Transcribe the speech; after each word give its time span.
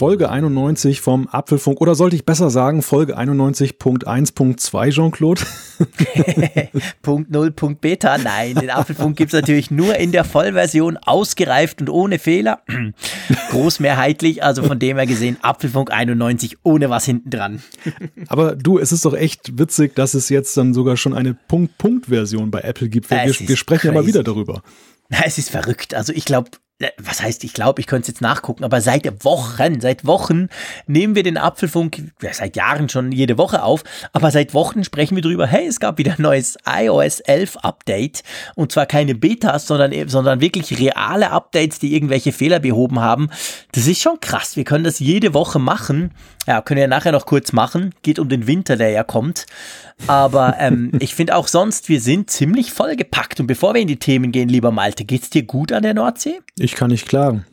Folge 0.00 0.30
91 0.30 1.02
vom 1.02 1.28
Apfelfunk. 1.28 1.78
Oder 1.82 1.94
sollte 1.94 2.16
ich 2.16 2.24
besser 2.24 2.48
sagen, 2.48 2.80
Folge 2.80 3.18
91.1.2, 3.18 4.90
Jean-Claude? 4.92 5.42
Punkt 7.02 7.30
0, 7.30 7.50
Punkt 7.50 7.82
Beta. 7.82 8.16
Nein, 8.16 8.54
den 8.54 8.70
Apfelfunk 8.70 9.18
gibt 9.18 9.34
es 9.34 9.38
natürlich 9.38 9.70
nur 9.70 9.96
in 9.96 10.10
der 10.10 10.24
Vollversion, 10.24 10.96
ausgereift 10.96 11.82
und 11.82 11.90
ohne 11.90 12.18
Fehler. 12.18 12.62
Großmehrheitlich, 13.50 14.42
also 14.42 14.62
von 14.62 14.78
dem 14.78 14.96
her 14.96 15.04
gesehen, 15.06 15.36
Apfelfunk 15.42 15.90
91 15.90 16.56
ohne 16.62 16.88
was 16.88 17.04
hinten 17.04 17.28
dran. 17.28 17.62
Aber 18.28 18.56
du, 18.56 18.78
es 18.78 18.92
ist 18.92 19.04
doch 19.04 19.12
echt 19.12 19.58
witzig, 19.58 19.94
dass 19.96 20.14
es 20.14 20.30
jetzt 20.30 20.56
dann 20.56 20.72
sogar 20.72 20.96
schon 20.96 21.12
eine 21.12 21.34
Punkt-Punkt-Version 21.34 22.50
bei 22.50 22.62
Apple 22.62 22.88
gibt. 22.88 23.10
Wir, 23.10 23.18
wir 23.38 23.56
sprechen 23.58 23.88
ja 23.88 23.92
mal 23.92 24.06
wieder 24.06 24.22
darüber. 24.22 24.62
Es 25.26 25.38
ist 25.38 25.50
verrückt. 25.50 25.92
Also 25.92 26.12
ich 26.12 26.24
glaube, 26.24 26.52
was 26.98 27.22
heißt, 27.22 27.44
ich 27.44 27.52
glaube, 27.52 27.80
ich 27.80 27.86
könnte 27.86 28.02
es 28.02 28.08
jetzt 28.08 28.20
nachgucken, 28.20 28.64
aber 28.64 28.80
seit 28.80 29.24
Wochen, 29.24 29.80
seit 29.80 30.06
Wochen 30.06 30.48
nehmen 30.86 31.14
wir 31.14 31.22
den 31.22 31.36
Apfelfunk, 31.36 32.02
ja, 32.22 32.32
seit 32.32 32.56
Jahren 32.56 32.88
schon 32.88 33.12
jede 33.12 33.38
Woche 33.38 33.62
auf, 33.62 33.84
aber 34.12 34.30
seit 34.30 34.54
Wochen 34.54 34.84
sprechen 34.84 35.16
wir 35.16 35.22
drüber, 35.22 35.46
hey, 35.46 35.66
es 35.66 35.80
gab 35.80 35.98
wieder 35.98 36.12
ein 36.12 36.22
neues 36.22 36.56
iOS 36.66 37.20
11 37.20 37.58
Update 37.58 38.22
und 38.54 38.72
zwar 38.72 38.86
keine 38.86 39.14
Betas, 39.14 39.66
sondern, 39.66 40.08
sondern 40.08 40.40
wirklich 40.40 40.78
reale 40.78 41.30
Updates, 41.30 41.78
die 41.78 41.94
irgendwelche 41.94 42.32
Fehler 42.32 42.60
behoben 42.60 43.00
haben. 43.00 43.30
Das 43.72 43.86
ist 43.86 44.00
schon 44.00 44.20
krass. 44.20 44.56
Wir 44.56 44.64
können 44.64 44.84
das 44.84 44.98
jede 44.98 45.34
Woche 45.34 45.58
machen. 45.58 46.12
Ja, 46.46 46.62
können 46.62 46.80
wir 46.80 46.88
nachher 46.88 47.12
noch 47.12 47.26
kurz 47.26 47.52
machen. 47.52 47.94
Geht 48.02 48.18
um 48.18 48.28
den 48.28 48.46
Winter, 48.46 48.76
der 48.76 48.90
ja 48.90 49.04
kommt. 49.04 49.46
Aber 50.06 50.56
ähm, 50.58 50.90
ich 51.00 51.14
finde 51.14 51.36
auch 51.36 51.48
sonst, 51.48 51.88
wir 51.88 52.00
sind 52.00 52.30
ziemlich 52.30 52.72
vollgepackt. 52.72 53.40
Und 53.40 53.46
bevor 53.46 53.74
wir 53.74 53.82
in 53.82 53.88
die 53.88 53.98
Themen 53.98 54.32
gehen, 54.32 54.48
lieber 54.48 54.70
Malte, 54.70 55.04
geht's 55.04 55.30
dir 55.30 55.42
gut 55.42 55.72
an 55.72 55.82
der 55.82 55.94
Nordsee? 55.94 56.40
Ich 56.58 56.69
kann 56.74 56.90
nicht 56.90 57.08
klagen. 57.08 57.44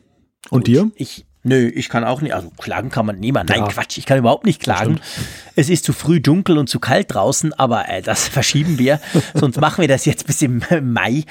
Und 0.50 0.60
gut, 0.60 0.66
dir? 0.68 0.90
Ich, 0.96 1.26
Nö, 1.44 1.68
ich 1.68 1.88
kann 1.88 2.04
auch 2.04 2.20
nicht. 2.20 2.34
Also 2.34 2.50
klagen 2.58 2.90
kann 2.90 3.06
man 3.06 3.18
niemand. 3.18 3.50
Nein, 3.50 3.60
ja. 3.60 3.68
Quatsch, 3.68 3.96
ich 3.96 4.06
kann 4.06 4.18
überhaupt 4.18 4.44
nicht 4.44 4.60
klagen. 4.60 5.00
Es 5.56 5.70
ist 5.70 5.84
zu 5.84 5.92
früh 5.92 6.20
dunkel 6.20 6.58
und 6.58 6.68
zu 6.68 6.80
kalt 6.80 7.14
draußen, 7.14 7.52
aber 7.54 7.88
äh, 7.88 8.02
das 8.02 8.28
verschieben 8.28 8.78
wir. 8.78 9.00
Sonst 9.34 9.60
machen 9.60 9.80
wir 9.80 9.88
das 9.88 10.04
jetzt 10.04 10.26
bis 10.26 10.42
im 10.42 10.62
Mai. 10.82 11.24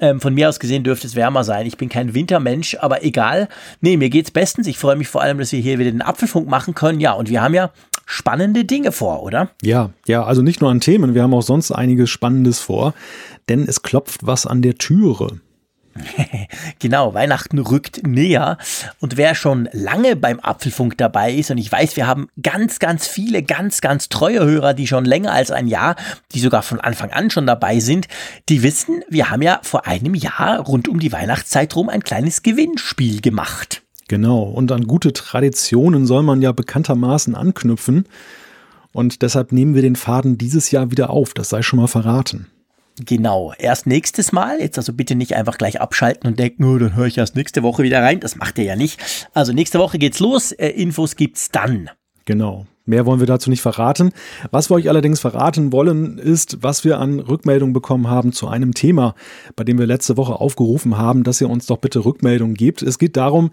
Ähm, 0.00 0.20
von 0.20 0.34
mir 0.34 0.48
aus 0.48 0.58
gesehen 0.58 0.82
dürfte 0.82 1.06
es 1.06 1.14
wärmer 1.14 1.44
sein. 1.44 1.66
Ich 1.66 1.76
bin 1.76 1.88
kein 1.88 2.14
Wintermensch, 2.14 2.76
aber 2.80 3.04
egal. 3.04 3.48
Nee, 3.80 3.96
mir 3.96 4.10
geht's 4.10 4.32
bestens. 4.32 4.66
Ich 4.66 4.78
freue 4.78 4.96
mich 4.96 5.06
vor 5.06 5.22
allem, 5.22 5.38
dass 5.38 5.52
wir 5.52 5.60
hier 5.60 5.78
wieder 5.78 5.92
den 5.92 6.02
Apfelfunk 6.02 6.48
machen 6.48 6.74
können. 6.74 6.98
Ja, 6.98 7.12
und 7.12 7.28
wir 7.28 7.40
haben 7.40 7.54
ja 7.54 7.70
spannende 8.04 8.64
Dinge 8.64 8.90
vor, 8.90 9.22
oder? 9.22 9.50
Ja, 9.62 9.90
ja, 10.08 10.24
also 10.24 10.42
nicht 10.42 10.60
nur 10.60 10.70
an 10.70 10.80
Themen, 10.80 11.14
wir 11.14 11.22
haben 11.22 11.34
auch 11.34 11.42
sonst 11.42 11.70
einiges 11.70 12.10
Spannendes 12.10 12.58
vor, 12.58 12.94
denn 13.48 13.68
es 13.68 13.82
klopft 13.82 14.26
was 14.26 14.44
an 14.44 14.60
der 14.60 14.76
Türe. 14.76 15.40
genau, 16.78 17.14
Weihnachten 17.14 17.58
rückt 17.58 18.06
näher. 18.06 18.58
Und 19.00 19.16
wer 19.16 19.34
schon 19.34 19.68
lange 19.72 20.16
beim 20.16 20.40
Apfelfunk 20.40 20.98
dabei 20.98 21.32
ist, 21.32 21.50
und 21.50 21.58
ich 21.58 21.70
weiß, 21.70 21.96
wir 21.96 22.06
haben 22.06 22.28
ganz, 22.42 22.78
ganz 22.78 23.06
viele, 23.06 23.42
ganz, 23.42 23.80
ganz 23.80 24.08
treue 24.08 24.44
Hörer, 24.44 24.74
die 24.74 24.86
schon 24.86 25.04
länger 25.04 25.32
als 25.32 25.50
ein 25.50 25.66
Jahr, 25.66 25.96
die 26.34 26.40
sogar 26.40 26.62
von 26.62 26.80
Anfang 26.80 27.10
an 27.10 27.30
schon 27.30 27.46
dabei 27.46 27.80
sind, 27.80 28.08
die 28.48 28.62
wissen, 28.62 29.02
wir 29.08 29.30
haben 29.30 29.42
ja 29.42 29.60
vor 29.62 29.86
einem 29.86 30.14
Jahr 30.14 30.60
rund 30.60 30.88
um 30.88 30.98
die 30.98 31.12
Weihnachtszeit 31.12 31.74
rum 31.76 31.88
ein 31.88 32.04
kleines 32.04 32.42
Gewinnspiel 32.42 33.20
gemacht. 33.20 33.82
Genau, 34.08 34.42
und 34.42 34.70
an 34.72 34.86
gute 34.86 35.12
Traditionen 35.12 36.06
soll 36.06 36.22
man 36.22 36.42
ja 36.42 36.52
bekanntermaßen 36.52 37.34
anknüpfen. 37.34 38.06
Und 38.92 39.22
deshalb 39.22 39.52
nehmen 39.52 39.74
wir 39.74 39.82
den 39.82 39.96
Faden 39.96 40.36
dieses 40.36 40.70
Jahr 40.70 40.90
wieder 40.90 41.10
auf, 41.10 41.32
das 41.32 41.48
sei 41.48 41.62
schon 41.62 41.78
mal 41.78 41.86
verraten. 41.86 42.51
Genau, 43.00 43.54
erst 43.58 43.86
nächstes 43.86 44.32
Mal. 44.32 44.60
Jetzt 44.60 44.76
also 44.76 44.92
bitte 44.92 45.14
nicht 45.14 45.34
einfach 45.34 45.56
gleich 45.56 45.80
abschalten 45.80 46.28
und 46.28 46.38
denken, 46.38 46.62
nur 46.62 46.78
dann 46.78 46.94
höre 46.94 47.06
ich 47.06 47.18
erst 47.18 47.36
nächste 47.36 47.62
Woche 47.62 47.82
wieder 47.82 48.02
rein. 48.02 48.20
Das 48.20 48.36
macht 48.36 48.58
ihr 48.58 48.64
ja 48.64 48.76
nicht. 48.76 49.00
Also 49.32 49.52
nächste 49.52 49.78
Woche 49.78 49.98
geht's 49.98 50.20
los. 50.20 50.52
Äh, 50.52 50.68
Infos 50.68 51.16
gibt's 51.16 51.50
dann. 51.50 51.90
Genau. 52.24 52.66
Mehr 52.84 53.06
wollen 53.06 53.20
wir 53.20 53.26
dazu 53.26 53.48
nicht 53.48 53.62
verraten. 53.62 54.12
Was 54.50 54.68
wir 54.68 54.74
euch 54.74 54.88
allerdings 54.88 55.20
verraten 55.20 55.72
wollen, 55.72 56.18
ist, 56.18 56.62
was 56.62 56.84
wir 56.84 56.98
an 56.98 57.20
Rückmeldungen 57.20 57.72
bekommen 57.72 58.08
haben 58.08 58.32
zu 58.32 58.48
einem 58.48 58.74
Thema, 58.74 59.14
bei 59.54 59.62
dem 59.62 59.78
wir 59.78 59.86
letzte 59.86 60.16
Woche 60.16 60.40
aufgerufen 60.40 60.98
haben, 60.98 61.22
dass 61.22 61.40
ihr 61.40 61.48
uns 61.48 61.66
doch 61.66 61.78
bitte 61.78 62.04
Rückmeldungen 62.04 62.54
gebt. 62.54 62.82
Es 62.82 62.98
geht 62.98 63.16
darum, 63.16 63.50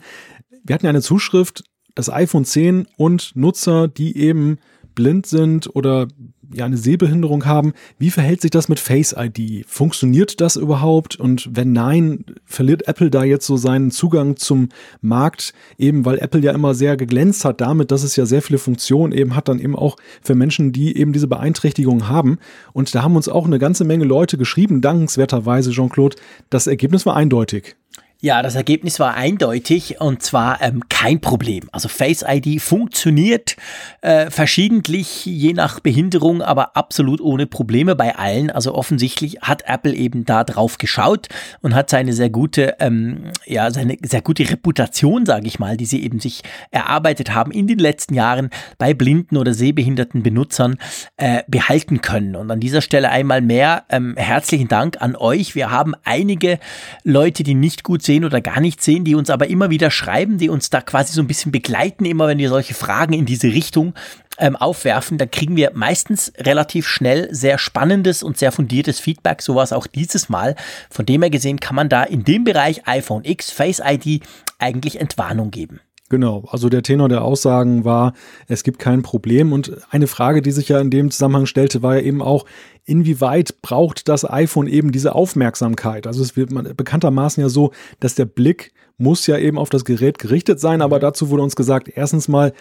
wir 0.63 0.73
hatten 0.73 0.87
eine 0.87 1.01
Zuschrift, 1.01 1.63
das 1.93 2.09
iPhone 2.09 2.45
10 2.45 2.87
und 2.97 3.35
Nutzer, 3.35 3.87
die 3.87 4.17
eben 4.17 4.57
blind 4.95 5.27
sind 5.27 5.73
oder 5.75 6.07
ja 6.53 6.65
eine 6.65 6.77
Sehbehinderung 6.77 7.45
haben, 7.45 7.73
wie 7.97 8.09
verhält 8.09 8.41
sich 8.41 8.51
das 8.51 8.69
mit 8.69 8.79
Face 8.79 9.15
ID? 9.17 9.65
Funktioniert 9.67 10.41
das 10.41 10.55
überhaupt? 10.55 11.15
Und 11.15 11.49
wenn 11.53 11.71
nein, 11.73 12.25
verliert 12.45 12.87
Apple 12.87 13.09
da 13.09 13.23
jetzt 13.23 13.45
so 13.45 13.57
seinen 13.57 13.91
Zugang 13.91 14.35
zum 14.35 14.69
Markt, 15.01 15.53
eben 15.77 16.05
weil 16.05 16.19
Apple 16.19 16.41
ja 16.41 16.51
immer 16.51 16.73
sehr 16.73 16.97
geglänzt 16.97 17.45
hat 17.45 17.61
damit, 17.61 17.91
dass 17.91 18.03
es 18.03 18.15
ja 18.15 18.25
sehr 18.25 18.41
viele 18.41 18.59
Funktionen 18.59 19.13
eben 19.13 19.35
hat, 19.35 19.47
dann 19.47 19.59
eben 19.59 19.75
auch 19.75 19.97
für 20.21 20.35
Menschen, 20.35 20.71
die 20.71 20.97
eben 20.97 21.13
diese 21.13 21.27
Beeinträchtigung 21.27 22.07
haben. 22.07 22.39
Und 22.73 22.93
da 22.95 23.03
haben 23.03 23.15
uns 23.15 23.29
auch 23.29 23.45
eine 23.45 23.59
ganze 23.59 23.83
Menge 23.83 24.05
Leute 24.05 24.37
geschrieben, 24.37 24.81
dankenswerterweise, 24.81 25.71
Jean-Claude. 25.71 26.17
Das 26.49 26.67
Ergebnis 26.67 27.05
war 27.05 27.15
eindeutig. 27.15 27.75
Ja, 28.21 28.41
das 28.41 28.55
Ergebnis 28.55 28.99
war 28.99 29.13
eindeutig 29.13 30.01
und 30.01 30.21
zwar 30.21 30.61
ähm, 30.61 30.83
kein 30.89 31.21
Problem. 31.21 31.69
Also 31.71 31.87
Face 31.87 32.25
ID 32.27 32.61
funktioniert 32.61 33.55
äh, 34.01 34.29
verschiedentlich, 34.29 35.25
je 35.25 35.53
nach 35.53 35.79
Behinderung, 35.79 36.41
aber 36.41 36.75
absolut 36.75 37.21
ohne 37.21 37.47
Probleme 37.47 37.95
bei 37.95 38.17
allen. 38.17 38.51
Also 38.51 38.75
offensichtlich 38.75 39.37
hat 39.39 39.63
Apple 39.67 39.93
eben 39.93 40.25
da 40.25 40.43
drauf 40.43 40.77
geschaut 40.77 41.29
und 41.61 41.73
hat 41.73 41.89
seine 41.89 42.11
sehr 42.11 42.29
gute, 42.29 42.75
ähm, 42.81 43.31
ja, 43.45 43.71
seine 43.71 43.95
sehr 44.03 44.21
gute 44.21 44.49
Reputation, 44.49 45.25
sage 45.25 45.47
ich 45.47 45.59
mal, 45.59 45.77
die 45.77 45.85
sie 45.85 46.03
eben 46.03 46.19
sich 46.19 46.41
erarbeitet 46.71 47.33
haben 47.33 47.53
in 47.53 47.67
den 47.67 47.79
letzten 47.79 48.15
Jahren 48.15 48.49
bei 48.77 48.93
blinden 48.93 49.37
oder 49.37 49.53
sehbehinderten 49.53 50.23
Benutzern 50.23 50.77
äh, 51.15 51.43
behalten 51.47 52.01
können. 52.01 52.35
Und 52.35 52.51
an 52.51 52.59
dieser 52.59 52.81
Stelle 52.81 53.11
einmal 53.11 53.39
mehr 53.39 53.85
ähm, 53.89 54.17
herzlichen 54.17 54.67
Dank 54.67 55.01
an 55.01 55.15
euch. 55.15 55.55
Wir 55.55 55.71
haben 55.71 55.93
einige 56.03 56.59
Leute, 57.05 57.43
die 57.43 57.55
nicht 57.55 57.85
gut 57.85 58.08
sehen 58.09 58.25
oder 58.25 58.41
gar 58.41 58.59
nicht 58.59 58.81
sehen, 58.81 59.03
die 59.03 59.13
uns 59.13 59.29
aber 59.29 59.51
immer 59.51 59.69
wieder 59.69 59.91
schreiben, 59.91 60.39
die 60.39 60.49
uns 60.49 60.71
da 60.71 60.81
quasi 60.81 61.13
so 61.13 61.21
ein 61.21 61.27
bisschen 61.27 61.51
begleiten, 61.51 62.05
immer 62.05 62.27
wenn 62.27 62.39
wir 62.39 62.49
solche 62.49 62.73
Fragen 62.73 63.13
in 63.13 63.27
diese 63.27 63.49
Richtung 63.49 63.93
ähm, 64.39 64.55
aufwerfen, 64.55 65.19
dann 65.19 65.29
kriegen 65.29 65.55
wir 65.55 65.73
meistens 65.75 66.33
relativ 66.39 66.87
schnell 66.87 67.27
sehr 67.31 67.59
spannendes 67.59 68.23
und 68.23 68.39
sehr 68.39 68.51
fundiertes 68.51 68.99
Feedback, 68.99 69.43
sowas 69.43 69.71
auch 69.71 69.85
dieses 69.85 70.27
Mal. 70.27 70.55
Von 70.89 71.05
dem 71.05 71.21
her 71.21 71.29
gesehen 71.29 71.59
kann 71.59 71.75
man 71.75 71.87
da 71.87 72.01
in 72.01 72.23
dem 72.23 72.45
Bereich 72.45 72.87
iPhone 72.87 73.25
X, 73.25 73.51
Face 73.51 73.79
ID 73.85 74.23
eigentlich 74.57 74.99
Entwarnung 74.99 75.51
geben. 75.51 75.79
Genau, 76.09 76.43
also 76.51 76.69
der 76.69 76.81
Tenor 76.81 77.07
der 77.07 77.23
Aussagen 77.23 77.85
war, 77.85 78.13
es 78.47 78.63
gibt 78.63 78.79
kein 78.79 79.03
Problem. 79.03 79.53
Und 79.53 79.77
eine 79.91 80.07
Frage, 80.07 80.41
die 80.41 80.51
sich 80.51 80.69
ja 80.69 80.79
in 80.79 80.89
dem 80.89 81.11
Zusammenhang 81.11 81.45
stellte, 81.45 81.83
war 81.83 81.97
ja 81.97 82.01
eben 82.01 82.23
auch, 82.23 82.45
inwieweit 82.83 83.61
braucht 83.61 84.09
das 84.09 84.27
iPhone 84.27 84.65
eben 84.65 84.91
diese 84.91 85.13
Aufmerksamkeit? 85.13 86.07
Also 86.07 86.23
es 86.23 86.35
wird 86.35 86.49
bekanntermaßen 86.75 87.41
ja 87.41 87.49
so, 87.49 87.71
dass 87.99 88.15
der 88.15 88.25
Blick 88.25 88.73
muss 88.97 89.27
ja 89.27 89.37
eben 89.37 89.57
auf 89.57 89.69
das 89.69 89.85
Gerät 89.85 90.17
gerichtet 90.17 90.59
sein, 90.59 90.81
aber 90.81 90.99
dazu 90.99 91.29
wurde 91.29 91.43
uns 91.43 91.55
gesagt, 91.55 91.89
erstens 91.95 92.27
mal, 92.27 92.53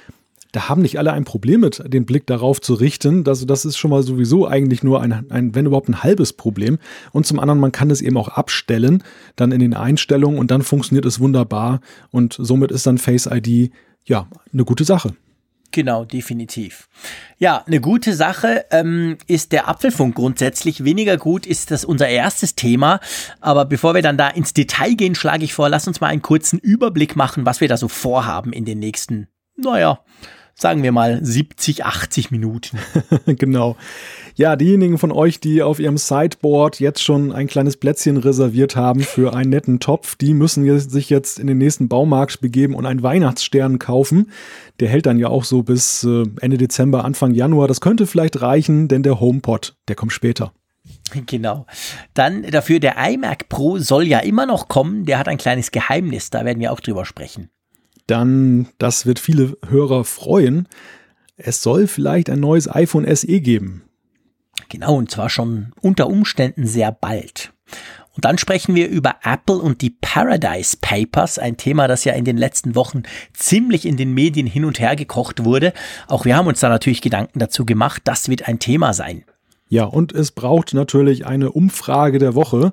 da 0.53 0.69
haben 0.69 0.83
nicht 0.83 0.99
alle 0.99 1.13
ein 1.13 1.25
Problem 1.25 1.61
mit, 1.61 1.83
den 1.87 2.07
Blick 2.07 2.27
darauf 2.27 2.61
zu 2.61 2.75
richten. 2.75 3.27
Also 3.29 3.45
das 3.45 3.65
ist 3.65 3.77
schon 3.77 3.91
mal 3.91 4.03
sowieso 4.03 4.47
eigentlich 4.47 4.83
nur 4.83 5.03
ein, 5.03 5.31
ein, 5.31 5.55
wenn 5.55 5.67
überhaupt 5.67 5.89
ein 5.89 6.03
halbes 6.03 6.33
Problem. 6.33 6.79
Und 7.13 7.27
zum 7.27 7.39
anderen, 7.39 7.61
man 7.61 7.73
kann 7.73 7.91
es 7.91 8.01
eben 8.01 8.17
auch 8.17 8.29
abstellen, 8.29 9.03
dann 9.37 9.53
in 9.53 9.61
den 9.61 9.75
Einstellungen 9.75 10.39
und 10.39 10.51
dann 10.51 10.63
funktioniert 10.63 11.05
es 11.05 11.21
wunderbar. 11.21 11.81
Und 12.11 12.37
somit 12.39 12.73
ist 12.73 12.87
dann 12.87 12.99
Face 12.99 13.27
ID 13.31 13.71
ja 14.05 14.27
eine 14.53 14.65
gute 14.65 14.85
Sache. 14.85 15.15
Genau, 15.71 16.07
definitiv. 16.07 16.89
Ja, 17.37 17.63
eine 17.67 17.81
gute 17.81 18.15
Sache 18.15 18.65
ähm, 18.71 19.19
ist 19.27 19.53
der 19.53 19.69
Apfelfunk 19.69 20.15
grundsätzlich. 20.15 20.83
Weniger 20.85 21.19
gut 21.19 21.47
ist 21.47 21.71
das 21.71 21.85
unser 21.85 22.09
erstes 22.09 22.55
Thema. 22.55 23.01
Aber 23.41 23.67
bevor 23.67 23.95
wir 23.95 24.01
dann 24.01 24.17
da 24.17 24.29
ins 24.29 24.55
Detail 24.55 24.95
gehen, 24.95 25.15
schlage 25.15 25.45
ich 25.45 25.53
vor, 25.53 25.69
lass 25.69 25.87
uns 25.87 26.01
mal 26.01 26.07
einen 26.07 26.23
kurzen 26.23 26.59
Überblick 26.59 27.17
machen, 27.17 27.45
was 27.45 27.61
wir 27.61 27.69
da 27.69 27.77
so 27.77 27.89
vorhaben 27.89 28.55
in 28.55 28.65
den 28.65 28.79
nächsten, 28.79 29.29
naja, 29.57 30.01
sagen 30.61 30.83
wir 30.83 30.93
mal 30.93 31.25
70, 31.25 31.85
80 31.85 32.31
Minuten. 32.31 32.79
genau. 33.27 33.77
Ja, 34.35 34.57
diejenigen 34.57 34.99
von 34.99 35.13
euch, 35.13 35.41
die 35.41 35.63
auf 35.63 35.79
ihrem 35.79 35.99
Sideboard 35.99 36.81
jetzt 36.81 37.03
schon 37.03 37.33
ein 37.33 37.47
kleines 37.47 37.77
Plätzchen 37.77 38.17
reserviert 38.17 38.77
haben 38.77 39.01
für 39.01 39.35
einen 39.35 39.51
netten 39.51 39.81
Topf, 39.81 40.17
die 40.17 40.35
müssen 40.35 40.79
sich 40.79 41.11
jetzt 41.11 41.39
in 41.39 41.47
den 41.47 41.59
nächsten 41.59 41.89
Baumarkt 41.89 42.41
begeben 42.41 42.75
und 42.75 42.87
einen 42.87 43.03
Weihnachtsstern 43.03 43.79
kaufen. 43.79 44.31
Der 44.81 44.89
hält 44.89 45.07
dann 45.07 45.19
ja 45.19 45.29
auch 45.29 45.45
so 45.45 45.63
bis 45.63 46.05
äh, 46.05 46.25
Ende 46.41 46.59
Dezember, 46.59 47.05
Anfang 47.05 47.33
Januar. 47.33 47.69
Das 47.69 47.81
könnte 47.81 48.07
vielleicht 48.07 48.43
reichen, 48.43 48.89
denn 48.89 49.03
der 49.03 49.21
HomePod, 49.21 49.77
der 49.89 49.97
kommt 49.97 50.13
später. 50.13 50.53
Genau. 51.27 51.67
Dann 52.15 52.43
dafür 52.43 52.81
der 52.81 52.97
iMac 52.97 53.49
Pro 53.49 53.79
soll 53.79 54.07
ja 54.07 54.21
immer 54.21 54.47
noch 54.47 54.69
kommen. 54.69 55.05
Der 55.05 55.19
hat 55.19 55.29
ein 55.29 55.39
kleines 55.39 55.71
Geheimnis. 55.71 56.31
Da 56.31 56.45
werden 56.45 56.61
wir 56.61 56.73
auch 56.73 56.81
drüber 56.81 57.05
sprechen. 57.05 57.51
Dann 58.09 58.69
das 58.79 59.07
wird 59.07 59.19
viele 59.19 59.57
Hörer 59.69 60.05
freuen. 60.05 60.67
Es 61.37 61.63
soll 61.63 61.87
vielleicht 61.87 62.29
ein 62.31 62.41
neues 62.41 62.69
iPhone 62.69 63.07
SE 63.15 63.41
geben. 63.41 63.85
Genau, 64.69 64.97
und 64.97 65.11
zwar 65.11 65.31
schon 65.31 65.73
unter 65.81 66.09
Umständen 66.09 66.67
sehr 66.67 66.91
bald. 66.91 67.53
Und 68.19 68.25
dann 68.25 68.37
sprechen 68.37 68.75
wir 68.75 68.89
über 68.89 69.17
Apple 69.23 69.59
und 69.59 69.81
die 69.81 69.91
Paradise 69.91 70.77
Papers, 70.81 71.39
ein 71.39 71.57
Thema, 71.57 71.87
das 71.87 72.05
ja 72.05 72.15
in 72.15 72.25
den 72.25 72.37
letzten 72.37 72.75
Wochen 72.75 73.05
ziemlich 73.33 73.87
in 73.87 73.97
den 73.97 74.13
Medien 74.13 74.49
hin 74.49 74.65
und 74.65 74.81
her 74.81 74.97
gekocht 74.97 75.45
wurde. 75.45 75.73
Auch 76.09 76.25
wir 76.25 76.37
haben 76.37 76.49
uns 76.49 76.59
da 76.59 76.69
natürlich 76.69 77.01
Gedanken 77.01 77.39
dazu 77.39 77.65
gemacht, 77.65 78.03
das 78.05 78.29
wird 78.29 78.49
ein 78.49 78.59
Thema 78.59 78.93
sein. 78.93 79.25
Ja, 79.69 79.85
und 79.85 80.13
es 80.13 80.33
braucht 80.33 80.75
natürlich 80.75 81.27
eine 81.27 81.53
Umfrage 81.53 82.19
der 82.19 82.35
Woche 82.35 82.73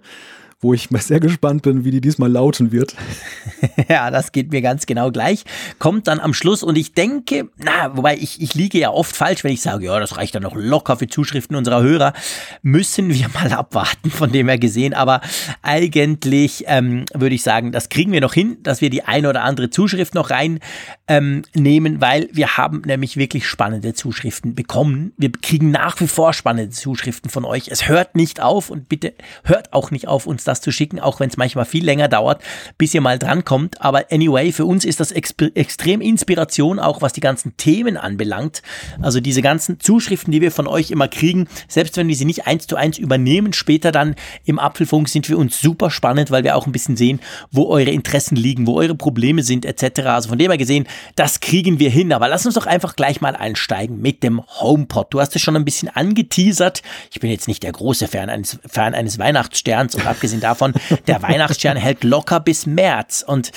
wo 0.62 0.74
ich 0.74 0.90
mal 0.90 1.02
sehr 1.02 1.20
gespannt 1.20 1.64
bin, 1.64 1.84
wie 1.84 1.92
die 1.92 2.02
diesmal 2.02 2.32
lauten 2.32 2.72
wird. 2.72 2.96
ja, 3.90 4.10
das 4.10 4.32
geht 4.32 4.52
mir 4.52 4.62
ganz 4.62 4.86
genau 4.86 5.12
gleich. 5.12 5.44
Kommt 5.80 6.08
dann 6.08 6.20
am 6.20 6.34
Schluss 6.34 6.64
und 6.64 6.78
ich 6.78 6.94
denke, 6.94 7.50
na, 7.58 7.96
wobei 7.96 8.16
ich, 8.16 8.42
ich 8.42 8.56
liege 8.56 8.80
ja 8.80 8.90
oft 8.90 9.16
falsch, 9.16 9.44
wenn 9.44 9.52
ich 9.52 9.62
sage, 9.62 9.86
ja, 9.86 10.00
das 10.00 10.18
reicht 10.18 10.34
dann 10.34 10.44
noch 10.44 10.56
locker 10.56 10.98
für 10.98 11.08
Zuschriften 11.08 11.56
unserer 11.56 11.84
Hörer, 11.84 12.14
müssen 12.62 13.14
wir 13.14 13.28
mal 13.30 13.52
abwarten, 13.54 14.10
von 14.10 14.32
dem 14.32 14.48
her 14.48 14.58
gesehen. 14.58 14.94
Aber 14.94 15.22
eigentlich 15.62 16.64
ähm, 16.68 17.06
würde 17.14 17.36
ich 17.36 17.44
sagen, 17.44 17.72
das 17.72 17.90
kriegen 17.90 18.12
wir 18.14 18.22
noch 18.22 18.34
hin, 18.34 18.58
dass 18.64 18.82
wir 18.82 18.90
die 18.90 19.04
eine 19.04 19.30
oder 19.30 19.44
andere 19.44 19.70
Zuschrift 19.70 20.16
noch 20.16 20.30
reinnehmen, 20.30 20.64
ähm, 21.08 22.02
weil 22.02 22.30
wir 22.32 22.58
haben 22.58 22.82
nämlich 22.86 23.18
wirklich 23.18 23.46
spannende 23.46 23.94
Zuschriften 23.94 24.56
bekommen. 24.56 25.12
Wir 25.18 25.32
kriegen 25.34 25.70
nach 25.70 26.00
wie 26.00 26.08
vor 26.08 26.34
spannende 26.34 26.72
Zuschriften 26.72 27.30
von 27.30 27.44
euch. 27.44 27.68
Es 27.68 27.90
hört 27.90 28.16
nicht 28.16 28.42
auf 28.42 28.70
und 28.70 28.88
bitte 28.88 29.14
hört 29.44 29.74
auch 29.74 29.92
nicht 29.92 30.08
auf, 30.08 30.26
uns 30.26 30.45
das 30.48 30.62
zu 30.62 30.72
schicken, 30.72 31.00
auch 31.00 31.20
wenn 31.20 31.30
es 31.30 31.38
manchmal 31.38 31.66
viel 31.66 31.84
länger 31.84 32.08
dauert, 32.08 32.42
bis 32.78 32.94
ihr 32.94 33.02
mal 33.02 33.20
drankommt. 33.20 33.82
Aber 33.82 34.06
anyway, 34.12 34.52
für 34.52 34.66
uns 34.66 34.86
ist 34.86 35.00
das 35.00 35.12
extrem 35.12 36.02
Inspiration, 36.02 36.80
auch 36.80 37.02
was 37.02 37.14
die 37.14 37.22
ganzen 37.22 37.58
Themen 37.58 37.98
anbelangt. 37.98 38.62
Also 39.02 39.20
diese 39.20 39.42
ganzen 39.42 39.80
Zuschriften, 39.80 40.32
die 40.32 40.42
wir 40.42 40.52
von 40.52 40.68
euch 40.68 40.92
immer 40.92 41.08
kriegen, 41.08 41.48
selbst 41.68 41.98
wenn 41.98 42.08
wir 42.08 42.16
sie 42.16 42.26
nicht 42.26 42.48
eins 42.48 42.68
zu 42.68 42.76
eins 42.76 42.98
übernehmen, 42.98 43.54
später 43.54 43.92
dann 43.92 44.16
im 44.46 44.60
Apfelfunk 44.60 45.10
sind 45.10 45.28
für 45.28 45.38
uns 45.38 45.60
super 45.60 45.92
spannend, 45.92 46.32
weil 46.32 46.44
wir 46.44 46.56
auch 46.56 46.66
ein 46.66 46.72
bisschen 46.72 46.98
sehen, 46.98 47.20
wo 47.52 47.68
eure 47.68 47.92
Interessen 47.92 48.36
liegen, 48.36 48.68
wo 48.68 48.78
eure 48.78 48.96
Probleme 48.96 49.44
sind, 49.44 49.66
etc. 49.66 50.02
Also 50.08 50.30
von 50.30 50.38
dem 50.38 50.52
her 50.52 50.58
gesehen, 50.58 50.88
das 51.16 51.40
kriegen 51.40 51.80
wir 51.80 51.90
hin. 51.90 52.14
Aber 52.14 52.28
lass 52.28 52.46
uns 52.46 52.56
doch 52.56 52.66
einfach 52.66 52.96
gleich 52.96 53.22
mal 53.22 53.36
einsteigen 53.36 54.02
mit 54.02 54.24
dem 54.24 54.42
HomePod. 54.48 55.14
Du 55.14 55.20
hast 55.20 55.36
es 55.36 55.42
schon 55.42 55.56
ein 55.56 55.66
bisschen 55.66 55.90
angeteasert. 55.90 56.82
Ich 57.12 57.20
bin 57.20 57.30
jetzt 57.30 57.48
nicht 57.48 57.64
der 57.64 57.72
große 57.72 58.08
Fan 58.08 58.30
eines, 58.30 58.60
Fan 58.68 58.94
eines 58.94 59.20
Weihnachtssterns 59.20 59.96
und 59.96 60.06
abgesehen 60.06 60.35
davon, 60.40 60.74
der 61.08 61.22
Weihnachtsstern 61.22 61.78
hält 61.78 62.04
locker 62.04 62.40
bis 62.40 62.66
März. 62.66 63.24
Und 63.26 63.52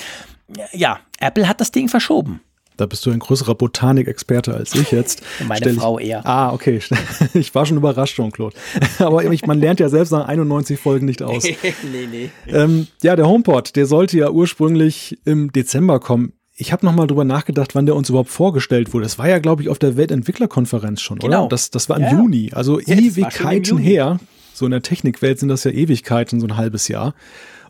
ja, 0.73 0.99
Apple 1.19 1.47
hat 1.47 1.61
das 1.61 1.71
Ding 1.71 1.89
verschoben. 1.89 2.41
Da 2.79 2.85
bist 2.85 3.05
du 3.05 3.11
ein 3.11 3.19
größerer 3.19 3.55
Botanikexperte 3.55 4.53
als 4.53 4.73
ich 4.73 4.91
jetzt. 4.91 5.21
Meine 5.47 5.57
Stell 5.57 5.73
Frau 5.75 5.99
eher. 5.99 6.25
Ah, 6.25 6.53
okay. 6.53 6.79
Ich 7.33 7.53
war 7.53 7.65
schon 7.65 7.75
überrascht, 7.75 8.15
Jean-Claude. 8.15 8.55
Aber 8.99 9.25
ich, 9.25 9.45
man 9.45 9.59
lernt 9.59 9.81
ja 9.81 9.89
selbst 9.89 10.11
nach 10.11 10.25
91 10.25 10.79
Folgen 10.79 11.05
nicht 11.05 11.21
aus. 11.21 11.43
nee, 11.43 12.07
nee. 12.09 12.29
Ähm, 12.47 12.87
ja, 13.03 13.17
der 13.17 13.27
HomePod, 13.27 13.75
der 13.75 13.85
sollte 13.85 14.17
ja 14.17 14.29
ursprünglich 14.29 15.19
im 15.25 15.51
Dezember 15.51 15.99
kommen. 15.99 16.31
Ich 16.55 16.71
habe 16.71 16.85
nochmal 16.85 17.07
drüber 17.07 17.25
nachgedacht, 17.25 17.75
wann 17.75 17.85
der 17.85 17.95
uns 17.95 18.09
überhaupt 18.09 18.29
vorgestellt 18.29 18.93
wurde. 18.93 19.03
Das 19.03 19.19
war 19.19 19.27
ja, 19.27 19.39
glaube 19.39 19.61
ich, 19.61 19.67
auf 19.67 19.79
der 19.79 19.97
Weltentwicklerkonferenz 19.97 21.01
schon, 21.01 21.19
genau. 21.19 21.41
oder? 21.41 21.49
Das, 21.49 21.71
das 21.71 21.89
war 21.89 21.97
im 21.97 22.03
ja. 22.03 22.11
Juni, 22.11 22.51
also 22.53 22.79
Ewigkeiten 22.79 23.77
her 23.77 24.19
so 24.59 24.65
in 24.65 24.71
der 24.71 24.81
Technikwelt 24.81 25.39
sind 25.39 25.49
das 25.49 25.63
ja 25.63 25.71
Ewigkeiten, 25.71 26.39
so 26.39 26.47
ein 26.47 26.57
halbes 26.57 26.87
Jahr. 26.87 27.15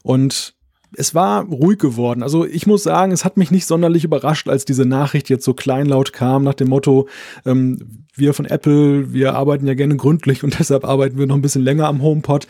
Und 0.04 0.56
es 0.94 1.14
war 1.14 1.44
ruhig 1.46 1.78
geworden. 1.78 2.24
Also 2.24 2.46
ich 2.46 2.66
muss 2.66 2.84
sagen, 2.84 3.12
es 3.12 3.24
hat 3.24 3.38
mich 3.38 3.52
nicht 3.52 3.68
sonderlich 3.68 4.04
überrascht, 4.04 4.50
als 4.50 4.66
diese 4.66 4.86
Nachricht 4.86 5.30
jetzt 5.30 5.46
so 5.46 5.54
kleinlaut 5.54 6.14
kam, 6.14 6.44
nach 6.44 6.56
dem 6.56 6.70
Motto, 6.70 7.08
ähm, 7.46 8.06
wir 8.16 8.34
von 8.34 8.46
Apple, 8.46 9.14
wir 9.14 9.36
arbeiten 9.36 9.68
ja 9.68 9.76
gerne 9.76 9.96
gründlich 9.96 10.44
und 10.44 10.58
deshalb 10.60 10.86
arbeiten 10.86 11.18
wir 11.18 11.28
noch 11.28 11.36
ein 11.36 11.42
bisschen 11.42 11.64
länger 11.64 11.88
am 11.88 12.02
HomePod. 12.02 12.48